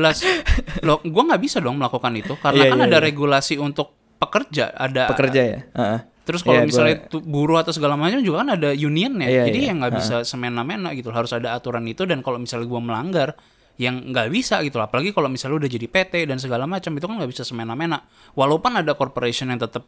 Loh, 0.87 0.99
gua 0.99 1.23
nggak 1.29 1.39
bisa 1.39 1.59
dong 1.59 1.77
melakukan 1.77 2.11
itu 2.11 2.35
karena 2.35 2.67
Iya, 2.67 2.71
kan 2.73 2.79
iya, 2.79 2.87
ada 2.89 2.97
iya. 2.99 3.05
regulasi 3.05 3.55
untuk 3.55 3.93
pekerja, 4.17 4.73
ada 4.73 5.07
Pekerja 5.07 5.41
ya. 5.45 5.59
Heeh. 5.71 5.99
Terus 6.23 6.39
kalau 6.39 6.63
Iya, 6.63 6.67
misalnya 6.67 6.95
gua- 6.97 7.09
tu- 7.11 7.19
buruh 7.21 7.59
atau 7.59 7.69
segala 7.69 7.93
macam 7.93 8.19
juga 8.19 8.41
kan 8.41 8.55
ada 8.55 8.71
unionnya. 8.71 9.27
Iya, 9.27 9.43
Jadi 9.51 9.59
iya. 9.59 9.67
yang 9.69 9.77
nggak 9.79 9.93
bisa 9.93 10.15
semena-mena 10.23 10.91
gitu. 10.93 11.11
Harus 11.11 11.31
ada 11.31 11.51
aturan 11.51 11.83
itu 11.83 12.03
dan 12.03 12.19
kalau 12.19 12.39
misalnya 12.39 12.63
gua 12.65 12.79
melanggar 12.79 13.35
yang 13.75 13.99
nggak 14.07 14.31
bisa 14.31 14.63
gitu. 14.63 14.79
Apalagi 14.79 15.11
kalau 15.11 15.27
misalnya 15.27 15.59
udah 15.59 15.69
jadi 15.69 15.83
PT 15.85 16.23
dan 16.25 16.39
segala 16.39 16.63
macam 16.63 16.89
itu 16.89 17.03
kan 17.03 17.15
nggak 17.17 17.27
bisa 17.29 17.43
semena-mena. 17.43 18.07
Walaupun 18.33 18.71
ada 18.73 18.93
corporation 18.93 19.47
yang 19.47 19.59
tetap 19.59 19.83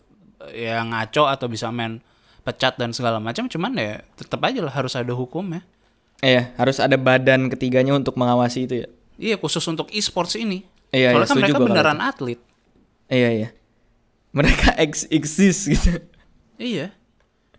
eh, 0.45 0.67
ya 0.67 0.83
ngaco 0.83 1.23
atau 1.25 1.47
bisa 1.47 1.71
main 1.71 2.03
pecat 2.41 2.75
dan 2.75 2.91
segala 2.91 3.17
macam, 3.17 3.47
cuman 3.47 3.71
ya 3.73 4.03
tetap 4.13 4.37
aja 4.41 4.59
lah 4.59 4.69
harus 4.69 4.93
ada 4.93 5.09
hukumnya. 5.11 5.63
Iya, 6.19 6.51
harus 6.55 6.77
ada 6.77 6.95
badan 6.95 7.47
ketiganya 7.47 7.91
untuk 7.91 8.15
mengawasi 8.15 8.65
itu 8.65 8.75
ya. 8.81 8.87
Iya 9.15 9.35
khusus 9.35 9.63
untuk 9.63 9.87
e-sports 9.89 10.35
ini. 10.35 10.67
Iya, 10.89 10.99
iya, 11.01 11.09
Soalnya 11.11 11.25
kan 11.25 11.31
setuju 11.31 11.53
mereka 11.53 11.65
beneran 11.65 11.99
atlet. 11.99 12.39
Iya, 13.07 13.29
iya. 13.31 13.49
Mereka 14.31 14.75
ex 14.83 15.07
exist 15.09 15.67
gitu. 15.67 15.95
Iya. 16.55 16.87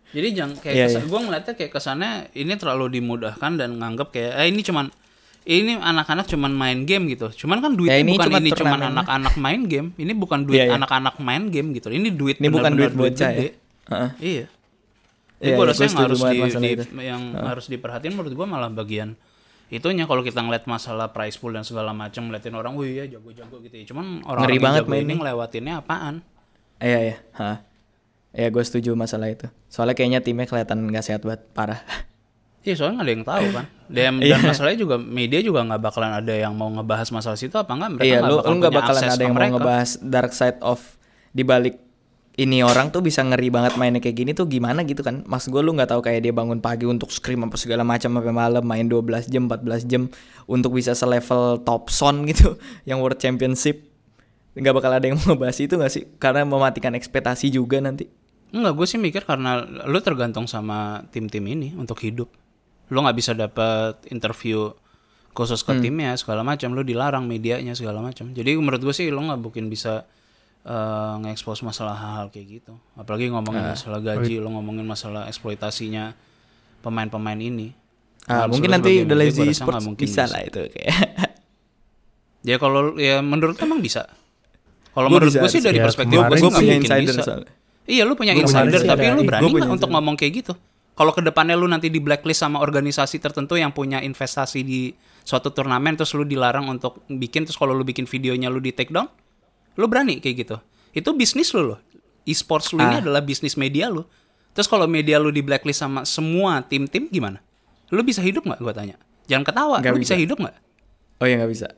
Jadi 0.06 0.28
jangan 0.32 0.54
kayak 0.56 0.74
Iya, 0.74 0.86
kesan, 0.88 1.02
iya. 1.02 1.10
gue 1.10 1.20
ngeliatnya 1.20 1.54
kayak 1.54 1.72
kesannya 1.72 2.10
ini 2.32 2.52
terlalu 2.54 2.86
dimudahkan 2.94 3.52
dan 3.58 3.70
nganggap 3.76 4.14
kayak 4.14 4.32
eh 4.38 4.48
ini 4.48 4.62
cuman 4.62 4.86
ini 5.46 5.78
anak-anak 5.78 6.26
cuman 6.26 6.50
main 6.50 6.78
game 6.82 7.06
gitu. 7.06 7.30
Cuman 7.44 7.58
kan 7.58 7.74
duitnya 7.74 7.98
Ya, 7.98 8.02
ini 8.02 8.12
bukan 8.14 8.26
cuma 8.26 8.38
ini 8.38 8.50
cuman 8.50 8.80
anak-anak 8.94 9.34
main 9.36 9.60
game. 9.66 9.88
Ini 9.94 10.12
bukan 10.14 10.40
duit 10.42 10.58
Iya, 10.58 10.64
iya. 10.66 10.76
anak-anak 10.78 11.14
main 11.18 11.50
game 11.50 11.68
gitu. 11.72 11.90
Ini 11.90 12.08
duit 12.12 12.38
Ini 12.38 12.48
bukan 12.48 12.72
duit 12.74 12.92
bocah 12.92 13.30
ya. 13.30 13.50
Heeh. 13.86 14.10
Iya. 14.18 14.44
Jadi 15.36 15.42
Iya, 15.42 15.52
gue 15.52 15.60
iya, 15.60 15.70
rasa 15.70 15.82
gua 15.82 15.86
yang 15.86 16.00
harus 16.00 16.20
di, 16.22 16.38
di- 16.56 16.72
itu. 16.72 16.84
yang 16.96 17.22
harus 17.36 17.66
diperhatiin 17.68 18.12
menurut 18.16 18.32
gue 18.32 18.46
malah 18.48 18.72
bagian 18.72 19.14
itunya 19.66 20.06
kalau 20.06 20.22
kita 20.22 20.38
ngeliat 20.40 20.64
masalah 20.64 21.10
price 21.10 21.36
pool 21.36 21.50
dan 21.50 21.66
segala 21.66 21.90
macam 21.90 22.30
ngeliatin 22.30 22.54
orang, 22.54 22.78
wih 22.78 22.96
ya 22.96 23.04
jago-jago 23.10 23.58
gitu 23.60 23.74
ya. 23.74 23.84
Cuman 23.84 24.22
orang 24.22 24.46
Ngeri 24.46 24.54
yang 24.54 24.64
banget 24.64 24.82
jago 24.86 24.94
ini 24.94 25.12
ngelewatinnya 25.18 25.74
apaan? 25.76 26.14
Iya, 26.78 26.98
iya. 27.02 27.16
Hah. 27.34 27.56
Iya, 28.36 28.52
gue 28.52 28.60
setuju 28.60 28.92
masalah 28.92 29.32
itu. 29.32 29.48
Soalnya 29.66 29.96
kayaknya 29.96 30.20
timnya 30.20 30.44
kelihatan 30.44 30.84
nggak 30.84 31.04
sehat 31.04 31.24
banget, 31.24 31.48
parah. 31.56 31.80
Iya 32.60 32.74
soalnya 32.76 33.00
nggak 33.00 33.06
ada 33.06 33.14
yang 33.14 33.24
tahu 33.24 33.46
kan. 33.56 33.64
Dan, 33.86 34.12
Iya. 34.20 34.36
dan 34.36 34.40
masalahnya 34.52 34.78
juga 34.78 34.96
media 35.00 35.40
juga 35.40 35.64
nggak 35.64 35.80
bakalan 35.80 36.12
ada 36.12 36.34
yang 36.34 36.52
mau 36.52 36.68
ngebahas 36.68 37.08
masalah 37.14 37.38
situ 37.38 37.56
apa 37.56 37.72
enggak. 37.72 37.90
Mereka 37.96 38.04
iya, 38.04 38.18
nggak 38.20 38.28
lu 38.28 38.36
bakal 38.36 38.50
lu 38.50 38.58
punya 38.60 38.74
bakalan 38.74 39.02
ada 39.08 39.22
yang 39.22 39.34
mau 39.34 39.48
ngebahas 39.56 39.90
dark 40.02 40.32
side 40.34 40.60
of 40.60 40.80
di 41.30 41.42
balik 41.42 41.80
ini 42.36 42.60
orang 42.60 42.92
tuh 42.92 43.00
bisa 43.00 43.24
ngeri 43.24 43.48
banget 43.48 43.80
mainnya 43.80 43.96
kayak 43.96 44.12
gini 44.12 44.30
tuh 44.36 44.44
gimana 44.44 44.84
gitu 44.84 45.00
kan. 45.00 45.24
Mas 45.24 45.48
gue 45.48 45.62
lu 45.62 45.72
nggak 45.72 45.88
tahu 45.88 46.04
kayak 46.04 46.20
dia 46.20 46.34
bangun 46.36 46.60
pagi 46.60 46.84
untuk 46.84 47.08
scrim 47.08 47.40
apa 47.40 47.56
segala 47.56 47.80
macam 47.80 48.12
sampai 48.12 48.34
malam 48.34 48.60
main 48.60 48.84
12 48.84 49.32
jam, 49.32 49.48
14 49.48 49.88
jam 49.88 50.02
untuk 50.44 50.76
bisa 50.76 50.92
selevel 50.92 51.64
top 51.64 51.88
son 51.88 52.28
gitu 52.28 52.58
yang 52.88 53.00
World 53.00 53.16
Championship. 53.16 53.88
Nggak 54.52 54.74
bakal 54.74 54.90
ada 54.92 55.04
yang 55.08 55.16
mau 55.16 55.32
ngebahas 55.32 55.56
itu 55.62 55.78
nggak 55.78 55.92
sih? 55.92 56.04
Karena 56.20 56.44
mematikan 56.44 56.92
ekspektasi 56.92 57.48
juga 57.48 57.80
nanti. 57.80 58.04
Enggak, 58.56 58.72
gue 58.72 58.86
sih 58.86 58.96
mikir 58.96 59.22
karena 59.22 59.60
lu 59.84 60.00
tergantung 60.00 60.48
sama 60.48 60.78
tim-tim 61.06 61.44
ini 61.44 61.76
untuk 61.76 62.00
hidup. 62.00 62.32
Lu 62.88 62.98
nggak 62.98 63.12
bisa 63.14 63.32
dapat 63.32 64.00
interview 64.08 64.72
khusus 65.30 65.60
Hmm. 65.60 65.76
ke 65.76 65.84
timnya 65.84 66.16
segala 66.16 66.40
macam. 66.40 66.72
Lu 66.72 66.80
dilarang 66.80 67.28
medianya 67.28 67.72
segala 67.72 68.00
macam. 68.00 68.32
Jadi 68.32 68.56
menurut 68.56 68.80
gue 68.80 68.94
sih 68.94 69.06
lu 69.06 69.20
nggak 69.20 69.38
mungkin 69.38 69.68
bisa 69.68 70.08
eh, 70.64 70.74
nge-expose 71.20 71.62
masalah 71.62 71.94
hal-hal 71.94 72.26
kayak 72.28 72.46
gitu. 72.58 72.74
Apalagi 72.94 73.28
ngomongin 73.28 73.62
Ah. 73.62 73.70
masalah 73.70 74.00
gaji, 74.00 74.42
lu 74.42 74.50
ngomongin 74.50 74.82
masalah 74.82 75.26
eksploitasinya 75.26 76.10
pemain-pemain 76.80 77.38
ini. 77.38 77.70
Ah, 78.24 78.50
mungkin 78.50 78.74
nanti 78.74 79.06
The 79.06 79.14
Lazy 79.14 79.46
Sports 79.52 79.86
mungkin 79.86 80.02
bisa 80.02 80.26
lah 80.26 80.42
itu 80.42 80.66
kayak. 80.66 80.90
Ya 82.42 82.56
kalau 82.56 82.94
ya 82.96 83.22
menurut 83.22 83.54
emang 83.58 83.78
bisa. 83.78 84.10
Kalau 84.90 85.06
menurut 85.06 85.30
bisa 85.30 85.38
gue 85.38 85.50
sih 85.50 85.62
dari 85.62 85.78
Ya, 85.78 85.84
perspektif 85.84 86.16
gue 86.16 86.30
punya 86.32 86.50
mungkin 86.50 86.82
insider 86.82 87.14
bisa. 87.14 87.22
soalnya. 87.22 87.52
Iya 87.86 88.02
lu 88.02 88.18
punya 88.18 88.34
Gua 88.34 88.42
insider 88.44 88.82
tapi 88.82 89.06
lu 89.14 89.22
berani 89.22 89.46
nggak 89.46 89.70
untuk 89.70 89.90
ngomong 89.94 90.18
kayak 90.18 90.32
gitu? 90.42 90.52
Kalau 90.96 91.12
ke 91.12 91.20
depannya 91.20 91.54
lu 91.54 91.68
nanti 91.68 91.92
di 91.92 92.00
blacklist 92.00 92.40
sama 92.40 92.58
organisasi 92.58 93.20
tertentu 93.20 93.54
yang 93.54 93.70
punya 93.70 94.00
investasi 94.00 94.64
di 94.64 94.90
suatu 95.22 95.52
turnamen 95.52 95.92
terus 95.94 96.10
lu 96.16 96.24
dilarang 96.24 96.66
untuk 96.66 97.04
bikin 97.06 97.44
terus 97.44 97.54
kalau 97.60 97.76
lu 97.76 97.84
bikin 97.84 98.08
videonya 98.08 98.48
lu 98.48 98.58
di 98.64 98.72
take 98.72 98.90
down, 98.90 99.06
lu 99.76 99.86
berani 99.86 100.18
kayak 100.18 100.36
gitu? 100.46 100.56
Itu 100.96 101.12
bisnis 101.12 101.52
lu 101.52 101.76
loh. 101.76 101.80
E-sports 102.26 102.72
lu 102.72 102.80
ini 102.80 102.98
Ah. 102.98 103.02
adalah 103.04 103.20
bisnis 103.22 103.54
media 103.60 103.86
lu. 103.92 104.02
Terus 104.56 104.66
kalau 104.66 104.88
media 104.88 105.20
lu 105.20 105.28
di 105.28 105.44
blacklist 105.44 105.84
sama 105.84 106.08
semua 106.08 106.64
tim-tim 106.64 107.12
gimana? 107.12 107.44
Lu 107.92 108.00
bisa 108.00 108.24
hidup 108.24 108.48
nggak? 108.48 108.58
Gua 108.64 108.72
tanya. 108.72 108.96
Jangan 109.28 109.44
ketawa. 109.46 109.76
Nggak 109.84 109.94
lu 109.94 110.00
bisa 110.00 110.16
bisa. 110.16 110.22
hidup 110.24 110.38
nggak? 110.40 110.56
Oh 111.20 111.26
ya 111.28 111.34
nggak 111.38 111.50
bisa. 111.52 111.68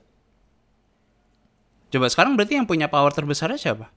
Coba 1.89 2.07
sekarang 2.07 2.37
berarti 2.37 2.55
yang 2.55 2.69
punya 2.69 2.87
power 2.87 3.11
terbesarnya 3.11 3.59
siapa? 3.59 3.91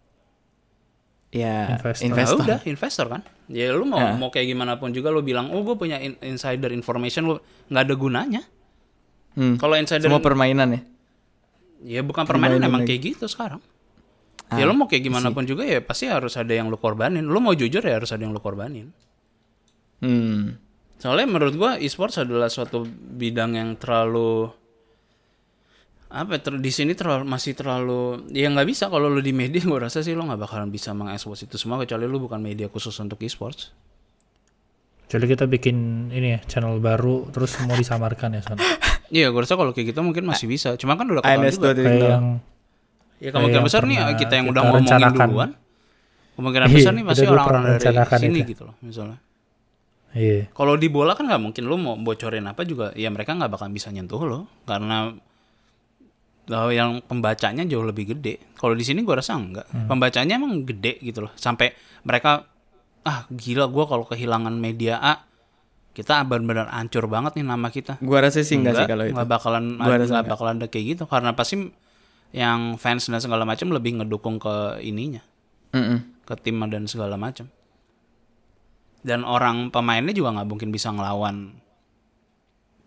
Ya 1.32 1.80
Investor. 1.80 2.04
investor. 2.06 2.38
Nah, 2.38 2.46
udah 2.46 2.60
investor 2.68 3.06
kan. 3.08 3.22
Ya 3.48 3.72
lu 3.72 3.88
mau 3.88 4.00
Ya. 4.00 4.12
mau 4.14 4.28
kayak 4.28 4.52
gimana 4.52 4.76
pun 4.76 4.92
juga 4.92 5.08
lu 5.10 5.24
bilang, 5.24 5.48
"Oh, 5.50 5.64
gue 5.64 5.80
punya 5.80 5.96
in- 5.98 6.20
insider 6.20 6.70
information," 6.70 7.24
lu 7.24 7.36
nggak 7.72 7.84
ada 7.88 7.96
gunanya. 7.96 8.42
Hmm. 9.40 9.56
Kalau 9.56 9.80
insider 9.80 10.12
Semua 10.12 10.20
permainan 10.20 10.76
ya. 10.76 10.82
ya 11.82 12.02
bukan 12.04 12.28
permainan 12.28 12.60
permainan 12.60 12.68
emang 12.68 12.84
lagi. 12.84 13.00
kayak 13.00 13.02
gitu 13.16 13.26
sekarang. 13.26 13.64
Ah, 14.52 14.60
ya 14.60 14.68
lu 14.68 14.76
mau 14.76 14.92
kayak 14.92 15.08
gimana 15.08 15.32
pun 15.32 15.48
juga 15.48 15.64
ya 15.64 15.80
pasti 15.80 16.12
harus 16.12 16.36
ada 16.36 16.52
yang 16.52 16.68
lu 16.68 16.76
korbanin. 16.76 17.24
Lu 17.24 17.40
mau 17.40 17.56
jujur 17.56 17.80
ya 17.80 17.96
harus 17.96 18.12
ada 18.12 18.20
yang 18.20 18.36
lu 18.36 18.44
korbanin. 18.44 18.92
Hmm. 20.04 20.60
Soalnya 21.00 21.32
menurut 21.32 21.56
gua 21.56 21.80
e-sports 21.80 22.20
adalah 22.20 22.52
suatu 22.52 22.84
bidang 22.92 23.56
yang 23.56 23.80
terlalu 23.80 24.52
apa 26.12 26.36
ya, 26.36 26.40
ter- 26.42 26.60
di 26.60 26.70
sini 26.70 26.92
terlalu 26.92 27.24
masih 27.24 27.56
terlalu 27.56 28.28
ya 28.30 28.48
nggak 28.48 28.68
bisa 28.68 28.88
kalau 28.88 29.08
lu 29.08 29.20
di 29.20 29.32
media 29.32 29.64
gua 29.64 29.88
rasa 29.88 30.00
sih 30.00 30.12
lu 30.12 30.22
nggak 30.22 30.40
bakalan 30.40 30.68
bisa 30.68 30.92
mengekspos 30.92 31.44
itu 31.44 31.56
semua 31.56 31.80
kecuali 31.80 32.04
lu 32.04 32.20
bukan 32.20 32.38
media 32.38 32.68
khusus 32.68 32.92
untuk 32.98 33.16
e-sports. 33.22 33.72
Jadi 35.08 35.26
kita 35.26 35.44
bikin 35.44 35.76
ini 36.10 36.36
ya 36.36 36.40
channel 36.42 36.80
baru 36.80 37.28
terus 37.30 37.52
semua 37.54 37.76
disamarkan 37.76 38.32
ya 38.32 38.42
Son. 38.42 38.60
Iya, 39.12 39.28
gue 39.28 39.44
rasa 39.44 39.60
kalau 39.60 39.76
kayak 39.76 39.92
gitu 39.92 40.00
mungkin 40.00 40.24
masih 40.24 40.48
bisa. 40.48 40.80
Cuma 40.80 40.96
kan 40.96 41.04
udah 41.04 41.20
ketahuan 41.20 41.52
juga. 41.52 41.76
2.0. 41.76 41.84
Kayak 41.84 42.00
yang 42.00 42.28
Ya 43.20 43.30
kemungkinan 43.30 43.54
yang 43.54 43.66
besar 43.68 43.82
nih 43.84 43.98
kita 44.16 44.34
yang 44.40 44.46
kita 44.48 44.52
udah 44.56 44.62
ngomongin 44.64 44.84
rencanakan. 44.88 45.28
duluan. 45.28 45.50
Kemungkinan 46.32 46.68
Iya, 46.68 46.76
besar 46.80 46.92
nih 46.92 47.04
pasti 47.04 47.26
orang-orang 47.28 47.62
dari 47.68 47.84
sini 48.18 48.40
itu. 48.40 48.50
gitu 48.56 48.62
loh, 48.66 48.76
misalnya. 48.80 49.20
iya. 50.12 50.48
Kalau 50.50 50.74
di 50.74 50.88
bola 50.88 51.12
kan 51.12 51.28
nggak 51.28 51.44
mungkin 51.44 51.64
lu 51.64 51.76
mau 51.76 51.96
bocorin 51.96 52.48
apa 52.48 52.64
juga, 52.64 52.96
ya 52.96 53.08
mereka 53.08 53.36
nggak 53.36 53.52
bakal 53.52 53.68
bisa 53.68 53.92
nyentuh 53.92 54.24
lo 54.24 54.40
karena 54.64 55.12
oh, 56.52 56.70
yang 56.70 57.00
pembacanya 57.02 57.64
jauh 57.64 57.84
lebih 57.84 58.16
gede. 58.16 58.40
Kalau 58.56 58.76
di 58.76 58.84
sini 58.84 59.02
gua 59.02 59.20
rasa 59.20 59.36
enggak. 59.36 59.66
Hmm. 59.72 59.88
Pembacanya 59.88 60.36
emang 60.38 60.64
gede 60.64 61.00
gitu 61.00 61.26
loh. 61.26 61.34
Sampai 61.36 61.72
mereka 62.04 62.46
ah 63.02 63.26
gila 63.32 63.66
gua 63.68 63.90
kalau 63.90 64.06
kehilangan 64.06 64.54
media 64.54 65.00
A 65.00 65.26
kita 65.92 66.24
benar-benar 66.24 66.72
hancur 66.72 67.04
banget 67.12 67.36
nih 67.36 67.46
nama 67.46 67.68
kita. 67.68 68.00
Gua 68.00 68.24
rasa 68.24 68.46
sih 68.46 68.56
enggak, 68.56 68.80
sih 68.80 68.88
kalau 68.88 69.04
itu. 69.08 69.16
nggak 69.16 69.28
bakalan 69.28 69.76
Gua 69.76 69.96
rasa 69.98 70.12
nggak 70.16 70.24
enggak. 70.24 70.32
bakalan 70.32 70.56
ada 70.62 70.68
kayak 70.72 70.86
gitu 70.96 71.04
karena 71.04 71.32
pasti 71.36 71.56
yang 72.32 72.80
fans 72.80 73.12
dan 73.12 73.20
segala 73.20 73.44
macam 73.44 73.76
lebih 73.76 74.00
ngedukung 74.00 74.40
ke 74.40 74.80
ininya 74.80 75.20
Mm-mm. 75.76 76.24
ke 76.24 76.34
tim 76.40 76.64
dan 76.72 76.88
segala 76.88 77.20
macam 77.20 77.52
dan 79.04 79.28
orang 79.28 79.68
pemainnya 79.68 80.16
juga 80.16 80.40
nggak 80.40 80.48
mungkin 80.48 80.72
bisa 80.72 80.96
ngelawan 80.96 81.52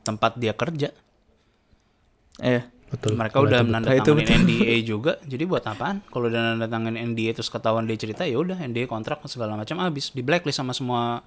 tempat 0.01 0.41
dia 0.41 0.57
kerja 0.57 0.97
Iya. 2.41 2.67
Betul. 2.95 3.19
mereka 3.19 3.35
Kalau 3.37 3.47
udah 3.51 3.59
betul. 3.59 3.69
menandatangani 3.69 4.03
Itu 4.07 4.13
betul. 4.15 4.39
NDA 4.47 4.77
juga 4.83 5.13
jadi 5.27 5.45
buat 5.45 5.65
apaan 5.67 5.97
kalau 6.07 6.31
udah 6.31 6.41
menandatangani 6.55 6.99
NDA 7.11 7.31
terus 7.35 7.51
ketahuan 7.51 7.85
dia 7.85 7.99
cerita 7.99 8.23
ya 8.23 8.39
udah 8.39 8.55
NDA 8.57 8.87
kontrak 8.87 9.19
segala 9.27 9.59
macam 9.59 9.83
habis 9.83 10.15
di 10.15 10.23
blacklist 10.23 10.63
sama 10.63 10.71
semua 10.71 11.27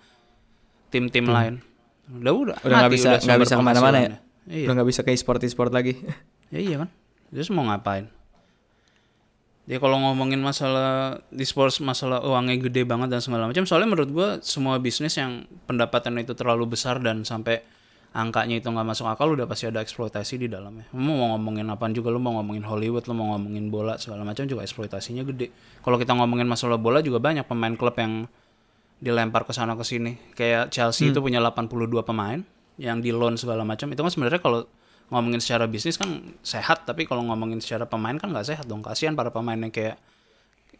tim-tim 0.87 1.27
lain 1.27 1.59
udah 2.07 2.31
udah 2.31 2.57
Udah 2.63 2.75
nggak 2.81 2.93
bisa 2.95 3.09
nggak 3.19 3.39
bisa 3.43 3.53
ke 3.53 3.63
mana-mana 3.63 3.97
ya. 3.99 4.09
iya 4.47 4.65
Udah 4.71 4.73
nggak 4.79 4.89
bisa 4.89 5.01
ke 5.03 5.11
e-sport 5.11 5.43
e-sport 5.43 5.75
lagi. 5.75 5.99
Ya 6.47 6.63
iya 6.63 6.75
kan. 6.79 6.89
Terus 7.27 7.51
mau 7.51 7.67
ngapain? 7.67 8.07
Ya 9.67 9.83
kalau 9.83 9.99
ngomongin 9.99 10.39
masalah 10.39 11.19
di 11.27 11.43
sports 11.43 11.83
masalah 11.83 12.23
uangnya 12.23 12.55
gede 12.55 12.87
banget 12.87 13.11
dan 13.11 13.19
segala 13.19 13.51
macam, 13.51 13.67
soalnya 13.67 13.91
menurut 13.91 14.09
gua 14.15 14.27
semua 14.39 14.79
bisnis 14.79 15.19
yang 15.19 15.43
pendapatan 15.67 16.15
itu 16.23 16.31
terlalu 16.31 16.71
besar 16.71 17.03
dan 17.03 17.27
sampai 17.27 17.59
angkanya 18.17 18.57
itu 18.57 18.65
nggak 18.65 18.87
masuk 18.89 19.05
akal 19.05 19.29
udah 19.37 19.45
pasti 19.45 19.69
ada 19.69 19.77
eksploitasi 19.77 20.41
di 20.41 20.47
dalamnya. 20.49 20.89
Lu 20.97 21.13
mau 21.13 21.37
ngomongin 21.37 21.69
apaan 21.69 21.93
juga, 21.93 22.09
lu 22.09 22.17
mau 22.17 22.33
ngomongin 22.41 22.65
Hollywood, 22.65 23.05
lu 23.05 23.13
mau 23.13 23.37
ngomongin 23.37 23.69
bola 23.69 24.01
segala 24.01 24.25
macam 24.25 24.49
juga 24.49 24.65
eksploitasinya 24.65 25.21
gede. 25.21 25.53
Kalau 25.85 26.01
kita 26.01 26.17
ngomongin 26.17 26.49
masalah 26.49 26.81
bola 26.81 27.05
juga 27.05 27.21
banyak 27.21 27.45
pemain 27.45 27.77
klub 27.77 27.93
yang 28.01 28.25
dilempar 28.97 29.45
ke 29.45 29.53
sana 29.53 29.77
ke 29.77 29.85
sini. 29.85 30.17
Kayak 30.33 30.73
Chelsea 30.73 31.13
itu 31.13 31.21
punya 31.21 31.37
82 31.37 32.01
pemain 32.01 32.41
yang 32.81 32.97
di 33.05 33.13
loan 33.13 33.37
segala 33.37 33.61
macam. 33.61 33.93
Itu 33.93 34.01
kan 34.01 34.09
sebenarnya 34.09 34.41
kalau 34.41 34.65
ngomongin 35.13 35.37
secara 35.37 35.69
bisnis 35.69 36.01
kan 36.01 36.33
sehat, 36.41 36.89
tapi 36.89 37.05
kalau 37.05 37.21
ngomongin 37.29 37.61
secara 37.61 37.85
pemain 37.85 38.17
kan 38.17 38.33
nggak 38.33 38.49
sehat 38.49 38.65
dong. 38.65 38.81
Kasihan 38.81 39.13
para 39.13 39.29
pemain 39.29 39.61
yang 39.61 39.69
kayak 39.69 40.01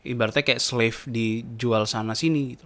ibaratnya 0.02 0.42
kayak 0.42 0.58
slave 0.58 1.06
dijual 1.06 1.86
sana 1.86 2.18
sini 2.18 2.58
gitu. 2.58 2.66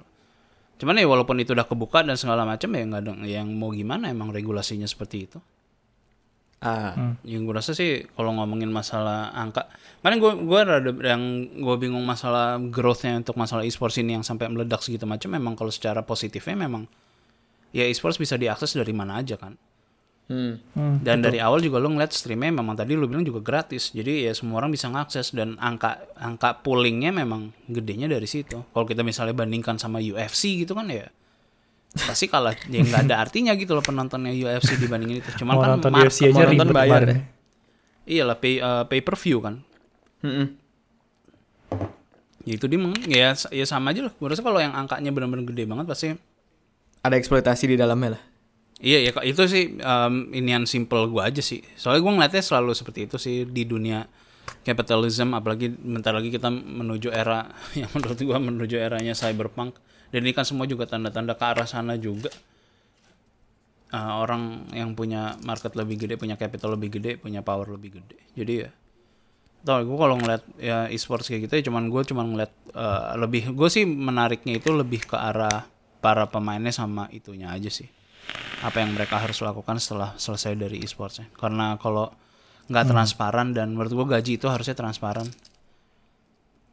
Cuman 0.81 0.97
ya 0.97 1.05
walaupun 1.05 1.37
itu 1.37 1.53
udah 1.53 1.69
kebuka 1.69 2.01
dan 2.01 2.17
segala 2.17 2.41
macam 2.41 2.73
ya 2.73 2.81
nggak 2.89 3.01
ada 3.05 3.13
yang 3.29 3.53
mau 3.53 3.69
gimana 3.69 4.09
emang 4.09 4.33
regulasinya 4.33 4.89
seperti 4.89 5.29
itu. 5.29 5.37
Ah, 6.61 7.17
Yang 7.25 7.41
gue 7.49 7.53
rasa 7.57 7.71
sih 7.73 8.05
kalau 8.13 8.37
ngomongin 8.37 8.69
masalah 8.69 9.33
angka, 9.33 9.65
karena 10.05 10.21
gue 10.21 10.31
gua 10.45 10.61
rada 10.61 10.93
yang 10.93 11.49
gue 11.57 11.75
bingung 11.81 12.05
masalah 12.05 12.61
growthnya 12.61 13.17
untuk 13.17 13.33
masalah 13.33 13.65
e-sports 13.65 13.97
ini 13.97 14.13
yang 14.13 14.21
sampai 14.21 14.45
meledak 14.45 14.81
segitu 14.85 15.09
macam. 15.09 15.33
Memang 15.33 15.57
kalau 15.57 15.73
secara 15.73 16.05
positifnya 16.05 16.53
memang 16.53 16.85
ya 17.73 17.89
e-sports 17.89 18.21
bisa 18.21 18.37
diakses 18.37 18.77
dari 18.77 18.93
mana 18.93 19.17
aja 19.21 19.41
kan. 19.41 19.57
Hmm. 20.31 20.53
Hmm, 20.71 20.95
Dan 21.03 21.19
dari 21.19 21.37
awal 21.37 21.59
juga 21.59 21.75
lo 21.77 21.91
ngeliat 21.91 22.09
streamnya 22.09 22.55
memang 22.55 22.79
tadi 22.79 22.95
lo 22.95 23.03
bilang 23.05 23.21
juga 23.21 23.43
gratis. 23.43 23.91
Jadi 23.91 24.23
ya 24.23 24.31
semua 24.31 24.63
orang 24.63 24.71
bisa 24.71 24.87
ngakses 24.87 25.35
dan 25.35 25.59
angka 25.59 25.99
angka 26.15 26.63
pullingnya 26.63 27.11
memang 27.11 27.51
gedenya 27.67 28.07
dari 28.07 28.23
situ. 28.25 28.63
Kalau 28.63 28.85
kita 28.87 29.03
misalnya 29.03 29.35
bandingkan 29.35 29.75
sama 29.75 29.99
UFC 29.99 30.63
gitu 30.63 30.71
kan 30.71 30.87
ya 30.87 31.11
pasti 31.91 32.31
kalah 32.31 32.55
ya 32.71 32.79
nggak 32.79 33.03
ada 33.03 33.19
artinya 33.19 33.51
gitu 33.59 33.75
loh 33.75 33.83
penontonnya 33.83 34.31
UFC 34.31 34.79
dibandingin 34.79 35.19
itu. 35.19 35.43
Cuman 35.43 35.59
Mau 35.59 35.61
kan 35.61 35.69
nonton 35.75 35.91
market- 35.91 36.15
UFC 36.15 36.31
aja 36.31 36.47
nonton 36.47 36.71
ribet 36.71 36.71
bayar 36.71 37.01
ya. 37.03 37.17
iyalah 38.07 38.37
pay 38.39 38.63
eh, 38.63 38.83
pay 38.87 38.99
per 39.03 39.19
view 39.19 39.43
kan. 39.43 39.59
Mm-mm. 40.23 40.47
Ya 42.41 42.53
itu 42.57 42.65
dia 42.65 42.79
ya 43.05 43.29
ya 43.35 43.65
sama 43.67 43.91
aja 43.91 44.07
loh. 44.07 44.13
Gue 44.15 44.31
rasa 44.31 44.41
kalau 44.41 44.57
yang 44.57 44.73
angkanya 44.73 45.11
benar-benar 45.11 45.45
gede 45.45 45.67
banget 45.67 45.85
pasti 45.85 46.07
Ada 47.01 47.17
eksploitasi 47.17 47.65
di 47.65 47.75
dalamnya 47.75 48.17
lah. 48.17 48.21
Iya 48.81 48.97
ya 49.05 49.11
itu 49.21 49.41
sih 49.45 49.77
um, 49.77 50.33
inian 50.33 50.65
simple 50.65 51.05
gue 51.05 51.21
aja 51.21 51.41
sih. 51.45 51.61
Soalnya 51.77 52.01
gue 52.01 52.13
ngeliatnya 52.17 52.41
selalu 52.41 52.73
seperti 52.73 53.05
itu 53.05 53.21
sih 53.21 53.45
di 53.45 53.63
dunia 53.69 54.09
capitalism 54.65 55.37
apalagi 55.37 55.69
bentar 55.69 56.17
lagi 56.17 56.33
kita 56.33 56.49
menuju 56.49 57.13
era 57.13 57.45
yang 57.79 57.93
menurut 57.93 58.17
gue 58.17 58.37
menuju 58.41 58.75
eranya 58.81 59.13
cyberpunk 59.13 59.77
dan 60.09 60.25
ini 60.25 60.33
kan 60.33 60.43
semua 60.43 60.65
juga 60.65 60.89
tanda-tanda 60.89 61.37
ke 61.37 61.45
arah 61.45 61.69
sana 61.69 61.93
juga. 61.95 62.33
Uh, 63.91 64.23
orang 64.23 64.71
yang 64.71 64.95
punya 64.95 65.35
market 65.43 65.75
lebih 65.75 66.07
gede, 66.07 66.15
punya 66.15 66.39
capital 66.39 66.79
lebih 66.79 66.95
gede, 66.95 67.19
punya 67.19 67.43
power 67.43 67.75
lebih 67.75 68.01
gede. 68.01 68.17
Jadi 68.33 68.53
ya 68.65 68.69
tau 69.61 69.85
gue 69.85 69.93
kalau 69.93 70.17
ngeliat 70.17 70.41
ya 70.57 70.89
e-sports 70.89 71.29
kayak 71.29 71.45
gitu 71.45 71.53
ya 71.61 71.63
cuman 71.69 71.93
gue 71.93 72.01
cuman 72.01 72.25
ngeliat 72.33 72.51
uh, 72.73 73.13
lebih 73.13 73.53
gue 73.53 73.69
sih 73.69 73.85
menariknya 73.85 74.57
itu 74.57 74.73
lebih 74.73 75.05
ke 75.05 75.13
arah 75.13 75.69
para 76.01 76.25
pemainnya 76.25 76.73
sama 76.73 77.05
itunya 77.13 77.53
aja 77.53 77.69
sih 77.69 77.85
apa 78.61 78.77
yang 78.77 78.93
mereka 78.93 79.18
harus 79.18 79.41
lakukan 79.41 79.81
setelah 79.81 80.14
selesai 80.15 80.53
dari 80.53 80.81
e-sportsnya. 80.81 81.30
Karena 81.34 81.76
kalau 81.81 82.14
nggak 82.69 82.85
transparan 82.88 83.52
dan 83.52 83.73
menurut 83.73 83.91
gue 83.91 84.07
gaji 84.07 84.31
itu 84.38 84.48
harusnya 84.48 84.77
transparan. 84.77 85.27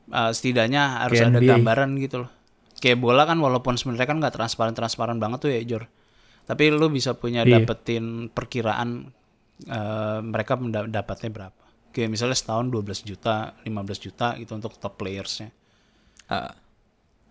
Uh, 0.08 0.32
setidaknya 0.32 1.04
harus 1.04 1.20
Kayak 1.20 1.30
ada 1.32 1.40
NBA. 1.40 1.50
gambaran 1.52 1.90
gitu 2.00 2.16
loh. 2.24 2.30
Kayak 2.78 2.98
bola 3.02 3.28
kan 3.28 3.36
walaupun 3.36 3.76
sebenarnya 3.76 4.08
kan 4.08 4.16
nggak 4.22 4.34
transparan 4.34 4.72
transparan 4.72 5.18
banget 5.20 5.38
tuh 5.44 5.50
ya 5.52 5.60
Jor. 5.64 5.84
Tapi 6.48 6.72
lu 6.72 6.88
bisa 6.88 7.12
punya 7.12 7.44
Iya. 7.44 7.60
dapetin 7.60 8.32
perkiraan 8.32 9.12
uh, 9.68 10.18
mereka 10.24 10.56
menda- 10.56 10.88
dapatnya 10.88 11.28
berapa. 11.28 11.64
Kayak 11.92 12.08
misalnya 12.08 12.36
setahun 12.36 12.72
12 12.72 13.04
juta 13.04 13.52
15 13.64 14.00
juta 14.00 14.32
gitu 14.40 14.56
untuk 14.56 14.72
top 14.76 14.96
playersnya. 14.96 15.52
Ah. 16.28 16.52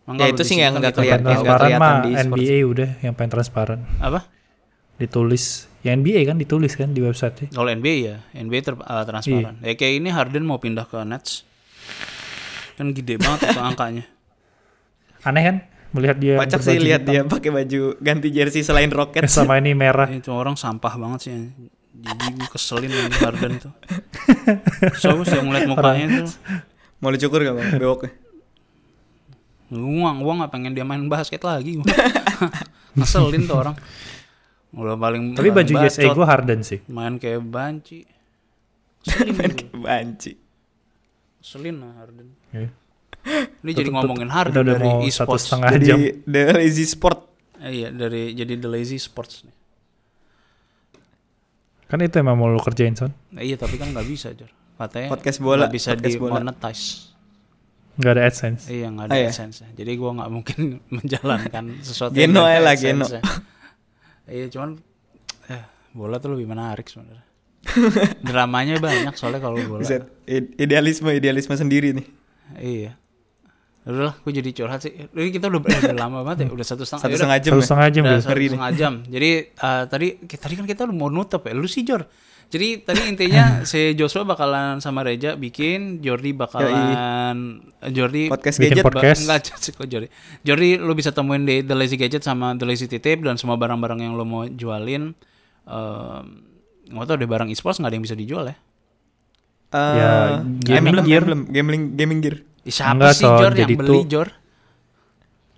Mangga 0.08 0.24
Ya, 0.24 0.32
itu 0.32 0.42
sih 0.42 0.56
yang 0.56 0.72
nggak 0.74 0.88
Yang 0.88 0.96
kelihatan- 0.96 1.26
transparan 1.28 1.60
kelihatan 1.60 1.82
mah 1.84 1.96
di. 2.00 2.12
NBA 2.16 2.58
udah 2.66 2.90
yang 3.02 3.14
paling 3.14 3.28
transparan. 3.30 3.80
apa 4.00 4.20
Ditulis. 4.96 5.68
Ya 5.80 5.92
NBA 5.92 6.26
kan 6.26 6.36
ditulis 6.36 6.74
kan 6.74 6.90
di 6.90 7.00
website 7.00 7.48
Kalau 7.48 7.68
NBA 7.68 7.96
ya, 8.02 8.16
NBA 8.34 8.60
ter- 8.62 8.76
uh, 8.76 9.04
transparan. 9.04 9.60
Iya. 9.60 9.68
Ya 9.68 9.74
kayak 9.76 9.94
ini 9.96 10.10
Harden 10.10 10.42
mau 10.42 10.58
pindah 10.58 10.84
ke 10.84 10.98
Nets. 11.02 11.44
Kan 12.74 12.92
gede 12.92 13.18
banget 13.18 13.48
itu 13.48 13.60
angkanya. 13.60 14.06
Aneh 15.28 15.44
kan? 15.44 15.56
Melihat 15.90 16.18
dia 16.18 16.36
Pacak 16.36 16.60
sih 16.62 16.78
lihat 16.78 17.04
hitam. 17.04 17.14
dia 17.14 17.22
pakai 17.24 17.50
baju 17.50 17.82
ganti 17.98 18.28
jersey 18.30 18.60
selain 18.60 18.88
Eh, 18.88 18.94
Rockets. 18.94 19.32
sama 19.34 19.56
ini 19.56 19.72
merah. 19.72 20.08
Itu 20.08 20.32
orang 20.32 20.56
sampah 20.56 20.94
banget 20.94 21.20
sih. 21.22 21.34
Jadi 21.94 22.26
gue 22.34 22.48
keselin 22.48 22.90
sama 22.90 23.16
Harden 23.24 23.54
tuh. 23.58 23.74
So 24.96 25.14
gue 25.14 25.26
sih 25.26 25.38
ngeliat 25.38 25.66
mukanya 25.66 26.06
tuh. 26.22 26.30
Mau 26.98 27.10
dicukur 27.10 27.40
gak 27.40 27.54
bang 27.54 27.70
bewoknya? 27.78 28.12
Gua, 29.68 30.10
gua 30.16 30.34
gak 30.42 30.52
pengen 30.52 30.72
dia 30.72 30.84
main 30.84 31.04
basket 31.06 31.44
lagi. 31.44 31.80
Ngeselin 32.98 33.44
tuh 33.46 33.58
orang. 33.58 33.76
Udah 34.72 34.96
paling 34.96 35.34
Tapi 35.34 35.50
baju 35.50 35.72
USA 35.80 36.08
gue 36.08 36.26
Harden 36.26 36.60
sih. 36.62 36.80
main 36.88 37.16
kayak 37.16 37.42
banci. 37.42 38.04
Keselin 39.04 39.34
gua. 39.34 39.80
Banci. 39.84 40.32
Keselin 41.40 41.76
lah 41.80 41.92
Harden. 41.98 42.28
Iya. 42.52 42.70
Ini 43.60 43.72
jadi 43.74 43.90
ngomongin. 43.92 44.28
Harden 44.28 44.64
Udah- 44.64 44.76
udah 44.76 44.76
dari 44.78 45.12
satu 45.12 45.36
e-sports. 45.36 45.44
setengah 45.46 45.70
jam. 45.78 45.98
Jadi 46.00 46.24
the 46.24 46.42
lazy 46.54 46.86
sport. 46.86 47.20
Eh, 47.58 47.72
iya 47.74 47.90
dari 47.90 48.32
jadi 48.32 48.54
the 48.56 48.70
lazy 48.70 48.96
sports 48.96 49.44
nih. 49.44 49.56
Kan 51.88 52.04
itu 52.04 52.16
emang 52.20 52.36
mau 52.36 52.48
lu 52.48 52.60
kerjain 52.60 52.94
son. 52.94 53.12
Nah, 53.32 53.40
iya 53.40 53.56
tapi 53.56 53.76
kan 53.76 53.92
nggak 53.92 54.04
bisa 54.04 54.32
Jor. 54.32 54.52
Katanya 54.78 55.08
Podcast 55.10 55.40
bola, 55.40 55.66
nggak 55.66 55.74
bisa 55.74 55.90
podcast 55.92 56.06
di 56.06 56.20
bola. 56.20 56.40
Nggak 57.98 58.12
ada 58.14 58.22
AdSense. 58.24 58.64
Iya 58.68 58.88
nggak 58.90 59.06
ada 59.06 59.14
Ah, 59.14 59.18
iya. 59.18 59.30
AdSense. 59.30 59.58
Jadi 59.74 59.92
gua 59.98 60.12
nggak 60.14 60.30
mungkin 60.30 60.60
menjalankan 60.96 61.64
sesuatu 61.82 62.14
Geno 62.14 62.46
aja 62.46 62.60
lah, 62.60 62.74
AdSense-nya. 62.74 63.22
Iya 64.28 64.46
cuman 64.50 64.70
eh, 65.50 65.64
bola 65.92 66.18
tuh 66.18 66.34
lebih 66.34 66.46
menarik 66.46 66.86
sebenarnya. 66.86 67.26
Dramanya 68.28 68.78
banyak 68.78 69.14
soalnya 69.14 69.42
kalau 69.42 69.58
bola. 69.60 69.84
I- 70.26 70.52
idealisme 70.56 71.10
idealisme 71.10 71.54
sendiri 71.54 71.92
nih. 71.92 72.08
Iya. 72.58 72.92
Udah 73.88 74.12
lah, 74.12 74.16
gue 74.20 74.32
jadi 74.36 74.52
curhat 74.52 74.84
sih. 74.84 74.92
Ini 74.92 75.32
kita 75.32 75.48
udah, 75.48 75.64
udah 75.64 75.96
lama 75.96 76.20
banget 76.20 76.44
ya, 76.44 76.48
udah 76.52 76.66
satu 76.68 76.84
setengah. 76.84 77.08
Satu 77.08 77.16
jam 77.40 77.52
Satu 77.56 77.56
ya. 77.56 77.64
setengah 77.64 77.88
jam 77.90 78.04
Udah 78.04 78.12
gitu. 78.14 78.28
satu 78.28 78.40
setengah 78.52 78.72
jam. 78.76 78.94
Jadi 79.08 79.30
eh, 79.48 79.84
tadi 79.88 80.08
tadi 80.28 80.54
kan 80.60 80.66
kita 80.68 80.82
udah 80.86 80.96
mau 80.96 81.08
nutup 81.08 81.42
ya. 81.48 81.56
Lu 81.56 81.66
sih 81.66 81.88
Jor. 81.88 82.04
Jadi 82.48 82.80
tadi 82.80 83.02
intinya 83.06 83.46
si 83.70 83.92
Joshua 83.94 84.24
bakalan 84.24 84.80
sama 84.80 85.04
Reja 85.04 85.36
bikin, 85.36 86.00
Jordi 86.00 86.32
bakalan 86.32 87.60
eh, 87.78 87.92
Jordi 87.92 88.28
Podcast 88.28 88.58
Bikin 88.58 88.72
gadget. 88.74 88.84
pod- 88.84 88.96
podcast. 88.96 89.20
Enggak 89.22 89.40
sih 89.60 89.72
kok 89.72 89.84
Jordi. 89.84 90.08
Jordi 90.42 90.70
lu 90.76 90.94
bisa 90.94 91.12
temuin 91.12 91.44
di 91.44 91.60
The 91.60 91.74
Lazy 91.74 91.96
Gadget 91.96 92.22
sama 92.22 92.54
The 92.54 92.64
Lazy 92.64 92.88
Titip 92.88 93.20
dan 93.20 93.36
semua 93.36 93.56
barang-barang 93.56 94.00
yang 94.00 94.16
lu 94.16 94.24
mau 94.24 94.44
jualin. 94.46 95.12
Ehm 95.64 96.26
nggak 96.88 97.04
tahu 97.04 97.18
deh 97.20 97.28
barang 97.28 97.52
e-sports 97.52 97.78
nggak 97.78 97.92
ada 97.92 97.96
yang 97.96 98.06
bisa 98.06 98.16
dijual 98.16 98.48
ya. 98.48 98.56
Eh, 99.68 99.96
Ya, 100.00 100.12
gaming 100.64 100.96
emblem, 100.96 101.04
gear. 101.04 101.22
emblem, 101.22 101.42
gaming 101.52 101.82
gaming 101.94 102.20
gear. 102.24 102.38
Siapa 102.64 102.96
Enggak, 102.96 103.12
sih. 103.14 103.28
Jor 103.28 103.52
yang 103.54 103.70
beli 103.76 103.88
tuh- 103.92 104.08
Jor? 104.08 104.28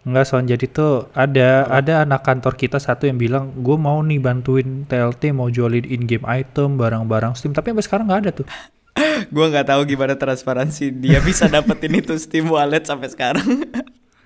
Enggak 0.08 0.26
son, 0.32 0.48
jadi 0.48 0.64
tuh 0.72 1.12
ada 1.12 1.68
ada 1.68 2.08
anak 2.08 2.24
kantor 2.24 2.56
kita 2.56 2.80
satu 2.80 3.04
yang 3.04 3.20
bilang 3.20 3.52
gue 3.60 3.76
mau 3.76 4.00
nih 4.00 4.20
bantuin 4.24 4.88
TLT 4.88 5.36
mau 5.36 5.52
jualin 5.52 5.84
in-game 5.84 6.24
item, 6.24 6.80
barang-barang 6.80 7.36
Steam, 7.36 7.52
tapi 7.52 7.76
sampai 7.76 7.84
sekarang 7.84 8.06
nggak 8.08 8.22
ada 8.24 8.32
tuh. 8.32 8.48
Gua 9.36 9.52
nggak 9.52 9.68
tahu 9.68 9.82
gimana 9.86 10.16
transparansi 10.16 10.96
dia 10.96 11.20
bisa 11.20 11.52
dapetin 11.52 12.00
itu 12.00 12.16
Steam 12.16 12.48
Wallet 12.48 12.88
sampai 12.88 13.12
sekarang. 13.12 13.48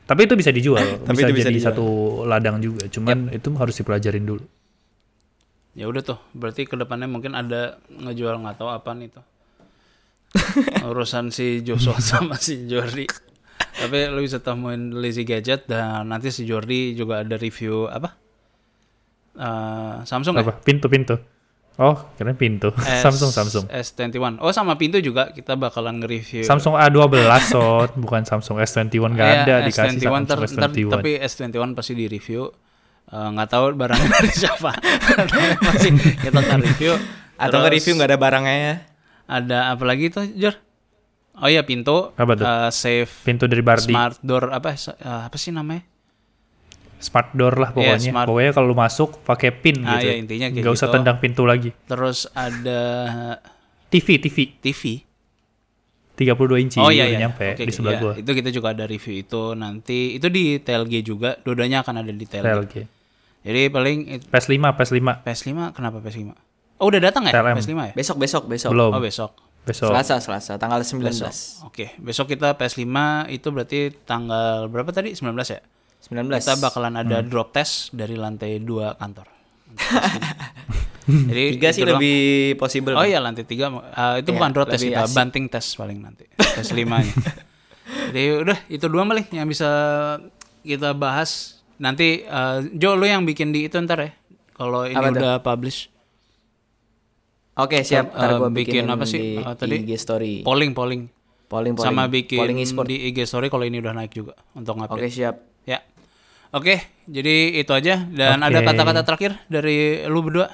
Tapi 0.04 0.28
itu 0.28 0.36
bisa 0.36 0.52
dijual, 0.52 1.00
Tapi 1.00 1.16
bisa, 1.16 1.32
itu 1.32 1.34
bisa 1.40 1.48
jadi 1.48 1.60
dijual. 1.64 1.72
satu 1.72 1.88
ladang 2.28 2.60
juga. 2.60 2.92
Cuman 2.92 3.32
itu 3.32 3.48
harus 3.56 3.72
dipelajarin 3.80 4.28
dulu. 4.28 4.44
Ya 5.80 5.88
udah 5.88 6.04
tuh, 6.04 6.20
berarti 6.36 6.68
ke 6.68 6.76
depannya 6.76 7.08
mungkin 7.08 7.34
ada 7.34 7.80
ngejual 7.88 8.36
nggak 8.44 8.60
tahu 8.60 8.68
apa 8.68 8.92
nih 9.00 9.10
tuh. 9.16 9.26
Urusan 10.92 11.32
si 11.32 11.64
Joshua 11.64 12.04
sama 12.04 12.36
si 12.36 12.68
Jordi. 12.68 13.08
Tapi 13.74 13.98
lu 14.08 14.22
bisa 14.22 14.38
temuin 14.38 14.94
Lazy 14.94 15.24
Gadget 15.24 15.66
dan 15.66 16.06
nanti 16.06 16.30
si 16.30 16.44
Jordi 16.44 16.94
juga 16.94 17.20
ada 17.20 17.36
review 17.36 17.86
apa? 17.86 18.14
Eh, 19.34 19.96
Samsung 20.04 20.36
ya? 20.36 20.42
Apa? 20.42 20.54
Pintu-pintu. 20.58 21.18
Oh, 21.74 21.98
keren 22.14 22.38
pintu. 22.38 22.70
S- 22.72 23.02
Samsung 23.04 23.34
Samsung. 23.34 23.66
S21. 23.66 24.38
Oh 24.40 24.54
sama 24.54 24.78
pintu 24.78 24.98
juga 25.00 25.30
kita 25.30 25.58
bakalan 25.58 25.98
nge-review. 25.98 26.46
Samsung 26.46 26.78
A12 26.78 27.18
son, 27.44 27.90
bukan 27.98 28.22
Samsung 28.22 28.62
S21 28.62 28.94
nggak 29.10 29.26
Iya, 29.26 29.42
ada 29.42 29.56
dikasih 29.64 29.98
S21 29.98 30.06
ntar- 30.22 30.38
Samsung 30.40 30.54
ntar- 30.56 30.70
S21. 30.72 30.90
tapi 30.92 31.12
S21 31.18 31.74
pasti 31.74 31.94
di 31.94 32.06
review. 32.06 32.46
Eh, 33.06 33.28
nggak 33.28 33.50
tahu 33.50 33.66
barangnya 33.74 34.06
dari 34.16 34.32
siapa. 34.32 34.70
Masih 35.64 35.92
kita 35.98 36.40
akan 36.40 36.60
review. 36.62 36.94
Atau 37.34 37.50
Terus- 37.50 37.62
nge-review 37.66 37.94
nggak 37.98 38.10
ada 38.12 38.20
barangnya 38.22 38.56
ya? 38.56 38.76
Ada 39.26 39.58
apa 39.74 39.84
lagi 39.84 40.06
tuh, 40.08 40.30
Jor? 40.30 40.54
Oh 41.34 41.50
iya 41.50 41.62
pintu, 41.62 42.14
Apa 42.14 42.34
tuh? 42.34 42.46
eh, 42.46 42.70
safe, 42.70 43.10
Pintu 43.26 43.50
dari 43.50 43.60
Bardi. 43.60 43.90
smart 43.90 44.22
door 44.22 44.54
apa 44.54 44.70
eh, 44.72 44.94
apa 45.26 45.34
sih 45.34 45.50
namanya? 45.50 45.82
Smart 46.98 47.34
door 47.34 47.58
lah 47.58 47.74
Iya, 47.74 47.76
pokoknya. 47.76 48.00
smart. 48.00 48.28
Pokoknya 48.30 48.52
kalau 48.54 48.68
lu 48.70 48.78
masuk 48.78 49.10
pakai 49.22 49.50
pin 49.52 49.82
Ah, 49.84 49.98
gitu. 49.98 50.08
iya, 50.08 50.14
intinya 50.16 50.48
kayak 50.48 50.62
Nggak 50.62 50.74
usah 50.74 50.88
gitu. 50.88 50.96
tendang 50.96 51.18
pintu 51.20 51.44
lagi. 51.44 51.70
Terus 51.84 52.30
ada 52.32 52.82
TV, 53.90 54.22
TV. 54.22 54.38
TV. 54.56 54.82
32 56.14 56.62
inci 56.62 56.78
oh 56.78 56.94
iya 56.94 57.10
iya. 57.10 57.26
nyampe 57.26 57.58
Oke, 57.58 57.66
di 57.66 57.74
sebelah 57.74 57.98
iya. 57.98 58.02
gua. 58.06 58.14
Itu 58.14 58.32
kita 58.32 58.54
juga 58.54 58.70
ada 58.70 58.86
review 58.86 59.18
itu 59.20 59.58
nanti. 59.58 60.14
Itu 60.14 60.30
di 60.30 60.62
TLG 60.62 61.02
juga. 61.02 61.42
Dodanya 61.42 61.82
akan 61.82 62.06
ada 62.06 62.12
di 62.14 62.24
TLG. 62.24 62.46
TLG. 62.46 62.74
Jadi 63.44 63.62
paling 63.68 63.98
it- 64.14 64.26
PS5, 64.30 64.54
PS5. 64.78 65.10
PS5 65.26 65.50
kenapa 65.74 65.98
PS5? 66.00 66.30
Oh 66.78 66.88
udah 66.88 67.02
datang 67.02 67.26
ya 67.26 67.34
TLM. 67.34 67.58
PS5 67.58 67.74
ya? 67.74 67.94
Besok 67.98 68.18
besok 68.22 68.44
besok. 68.46 68.70
Belum. 68.72 68.94
Oh 68.94 69.02
besok. 69.02 69.34
Besok. 69.64 69.90
Selasa 69.90 70.20
Selasa 70.20 70.54
tanggal 70.56 70.80
19. 70.80 71.08
Besok. 71.08 71.32
Oke, 71.64 71.96
besok 71.98 72.28
kita 72.30 72.52
PS5 72.54 72.84
itu 73.30 73.48
berarti 73.48 73.80
tanggal 74.04 74.68
berapa 74.68 74.92
tadi? 74.92 75.12
19 75.12 75.32
ya? 75.48 75.64
19. 76.04 76.28
kita 76.36 76.60
bakalan 76.60 76.94
ada 76.96 77.18
Hmm. 77.18 77.28
drop 77.28 77.52
test 77.52 77.92
dari 77.92 78.14
lantai 78.14 78.60
dua 78.60 78.92
kantor. 78.94 79.32
Jadi 81.04 81.44
Tiga 81.54 81.70
sih 81.70 81.80
itu 81.80 81.86
doang. 81.86 81.96
lebih 81.98 82.20
possible. 82.56 82.94
Oh 82.94 83.04
iya 83.04 83.20
lantai 83.20 83.44
tiga 83.44 83.68
eh, 83.68 84.20
itu 84.20 84.30
Iya, 84.30 84.36
bukan 84.36 84.50
drop 84.52 84.68
test 84.68 84.84
kita 84.84 85.04
asik. 85.04 85.14
banting 85.14 85.46
tes 85.48 85.66
paling 85.74 86.00
nanti 86.00 86.24
tes 86.32 86.68
limanya. 86.72 87.12
Jadi 88.08 88.22
udah 88.40 88.58
itu 88.68 88.86
dua 88.86 89.04
paling 89.04 89.28
yang 89.30 89.44
bisa 89.46 89.68
kita 90.62 90.92
bahas 90.92 91.60
nanti 91.76 92.24
eh, 92.24 92.58
Jo 92.74 92.96
lu 92.96 93.04
yang 93.04 93.24
bikin 93.24 93.52
di 93.52 93.64
itu 93.64 93.76
ntar 93.80 94.00
ya 94.00 94.12
kalau 94.54 94.84
ini 94.84 94.96
Apa 94.96 95.10
udah 95.10 95.34
publish 95.40 95.92
Oke, 97.56 97.82
siap. 97.82 98.10
Eh, 98.10 98.18
Ntar 98.18 98.30
gua 98.36 98.50
bikin 98.50 98.86
apa 98.86 99.06
sih? 99.06 99.38
di 99.38 99.38
Eh, 99.38 99.54
tadi? 99.54 99.76
IG 99.80 99.92
story. 99.96 100.34
polling 100.42 100.74
polling 100.74 101.06
polling, 101.46 101.74
polling. 101.74 101.86
sama 101.86 102.08
bikin 102.08 102.40
polling 102.40 102.58
e-sport. 102.60 102.88
di 102.88 102.98
IG 103.04 103.24
story 103.24 103.46
kalau 103.48 103.62
ini 103.62 103.78
udah 103.78 103.94
naik 103.94 104.10
juga 104.12 104.34
untuk 104.52 104.74
Oke, 104.76 104.90
ngupdate. 104.90 105.12
siap. 105.12 105.36
Ya. 105.64 105.86
Oke, 106.50 106.78
jadi 107.06 107.36
itu 107.56 107.70
aja 107.70 108.06
dan 108.08 108.40
Oke. 108.40 108.48
ada 108.48 108.60
kata-kata 108.64 109.02
terakhir 109.04 109.32
dari 109.48 109.78
lu 110.04 110.22
berdua. 110.22 110.50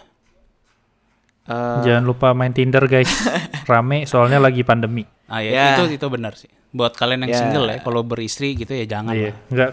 Eh, 1.46 1.80
Jangan 1.82 2.04
lupa 2.04 2.32
main 2.32 2.52
Tinder 2.52 2.84
guys. 2.86 3.08
Rame 3.66 4.04
soalnya 4.04 4.38
lagi 4.38 4.62
pandemi. 4.62 5.08
Ah 5.26 5.40
ya, 5.40 5.50
Ya. 5.50 5.66
itu 5.78 5.96
itu 5.96 6.06
benar 6.06 6.36
sih. 6.36 6.52
Buat 6.70 6.94
kalian 6.94 7.24
yang 7.24 7.32
Ya. 7.32 7.40
single 7.40 7.66
ya, 7.66 7.78
kalau 7.80 8.04
beristri 8.04 8.54
gitu 8.54 8.70
ya 8.72 8.86
jangan 8.86 9.14
Iya, 9.14 9.32
lah. 9.32 9.36
enggak. 9.50 9.72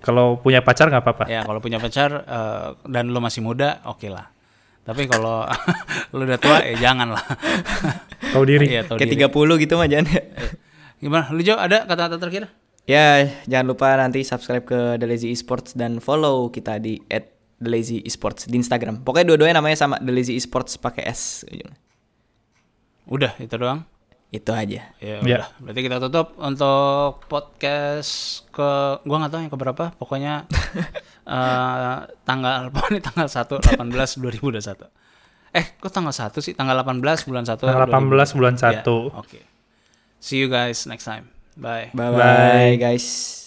Kalau 0.00 0.36
punya 0.36 0.60
pacar 0.60 0.86
nggak 0.86 1.00
apa-apa. 1.00 1.24
Ya, 1.26 1.42
kalau 1.42 1.58
punya 1.58 1.78
pacar 1.78 2.10
eh, 2.20 2.66
dan 2.86 3.08
lu 3.08 3.18
masih 3.18 3.40
muda, 3.40 3.80
oke 3.84 4.04
lah. 4.06 4.31
Tapi 4.82 5.06
kalau 5.06 5.46
lu 6.16 6.26
udah 6.26 6.40
tua 6.42 6.58
ya 6.66 6.90
jangan 6.90 7.14
lah. 7.14 7.24
Tahu 8.32 8.44
diri. 8.48 8.66
Iya, 8.72 8.82
tahu 8.88 8.96
Kayak 8.98 9.12
diri. 9.14 9.54
30 9.58 9.62
gitu 9.62 9.74
mah 9.76 9.88
jangan. 9.90 10.08
Gimana? 10.98 11.24
Lu 11.30 11.42
Jo 11.44 11.60
ada 11.60 11.84
kata-kata 11.84 12.16
terakhir? 12.16 12.48
ya, 12.82 13.30
jangan 13.46 13.66
lupa 13.76 13.94
nanti 13.94 14.26
subscribe 14.26 14.66
ke 14.66 14.98
The 14.98 15.06
Lazy 15.06 15.30
Esports 15.30 15.76
dan 15.78 16.02
follow 16.02 16.50
kita 16.50 16.82
di 16.82 16.98
@The 17.06 17.68
Lazy 17.70 18.02
Esports 18.02 18.50
di 18.50 18.58
Instagram. 18.58 19.06
Pokoknya 19.06 19.34
dua-duanya 19.34 19.62
namanya 19.62 19.78
sama 19.78 20.00
The 20.02 20.10
Lazy 20.10 20.34
Esports 20.34 20.80
pakai 20.80 21.06
S. 21.06 21.46
Udah, 23.06 23.38
itu 23.38 23.54
doang. 23.54 23.86
Itu 24.32 24.48
aja. 24.50 24.88
Ya 24.96 25.20
Ya. 25.20 25.44
udah, 25.44 25.48
berarti 25.60 25.80
kita 25.84 25.96
tutup 26.00 26.32
untuk 26.40 27.28
podcast 27.28 28.42
ke 28.48 28.70
gua 29.04 29.16
nggak 29.20 29.30
tahu 29.30 29.40
yang 29.44 29.52
keberapa, 29.52 29.84
pokoknya 29.94 30.48
eh 31.28 31.96
tanggal 32.24 32.52
apa 32.72 32.80
nih 32.88 33.04
tanggal 33.04 33.28
1 33.28 33.60
18 33.76 33.84
2021. 33.84 34.88
Eh, 35.52 35.76
kok 35.76 35.92
tanggal 35.92 36.16
1 36.16 36.32
sih? 36.40 36.56
Tanggal 36.56 36.80
18 36.80 37.28
bulan 37.28 37.44
1. 37.44 37.60
Tanggal 37.60 37.84
18 37.84 38.32
bulan 38.32 38.54
Ya, 38.56 38.80
1. 38.80 39.20
Oke. 39.20 39.40
See 40.16 40.40
you 40.40 40.48
guys 40.48 40.88
next 40.88 41.04
time. 41.04 41.28
Bye. 41.60 41.92
Bye 41.92 42.08
bye, 42.08 42.16
Bye. 42.16 42.74
guys. 42.80 43.41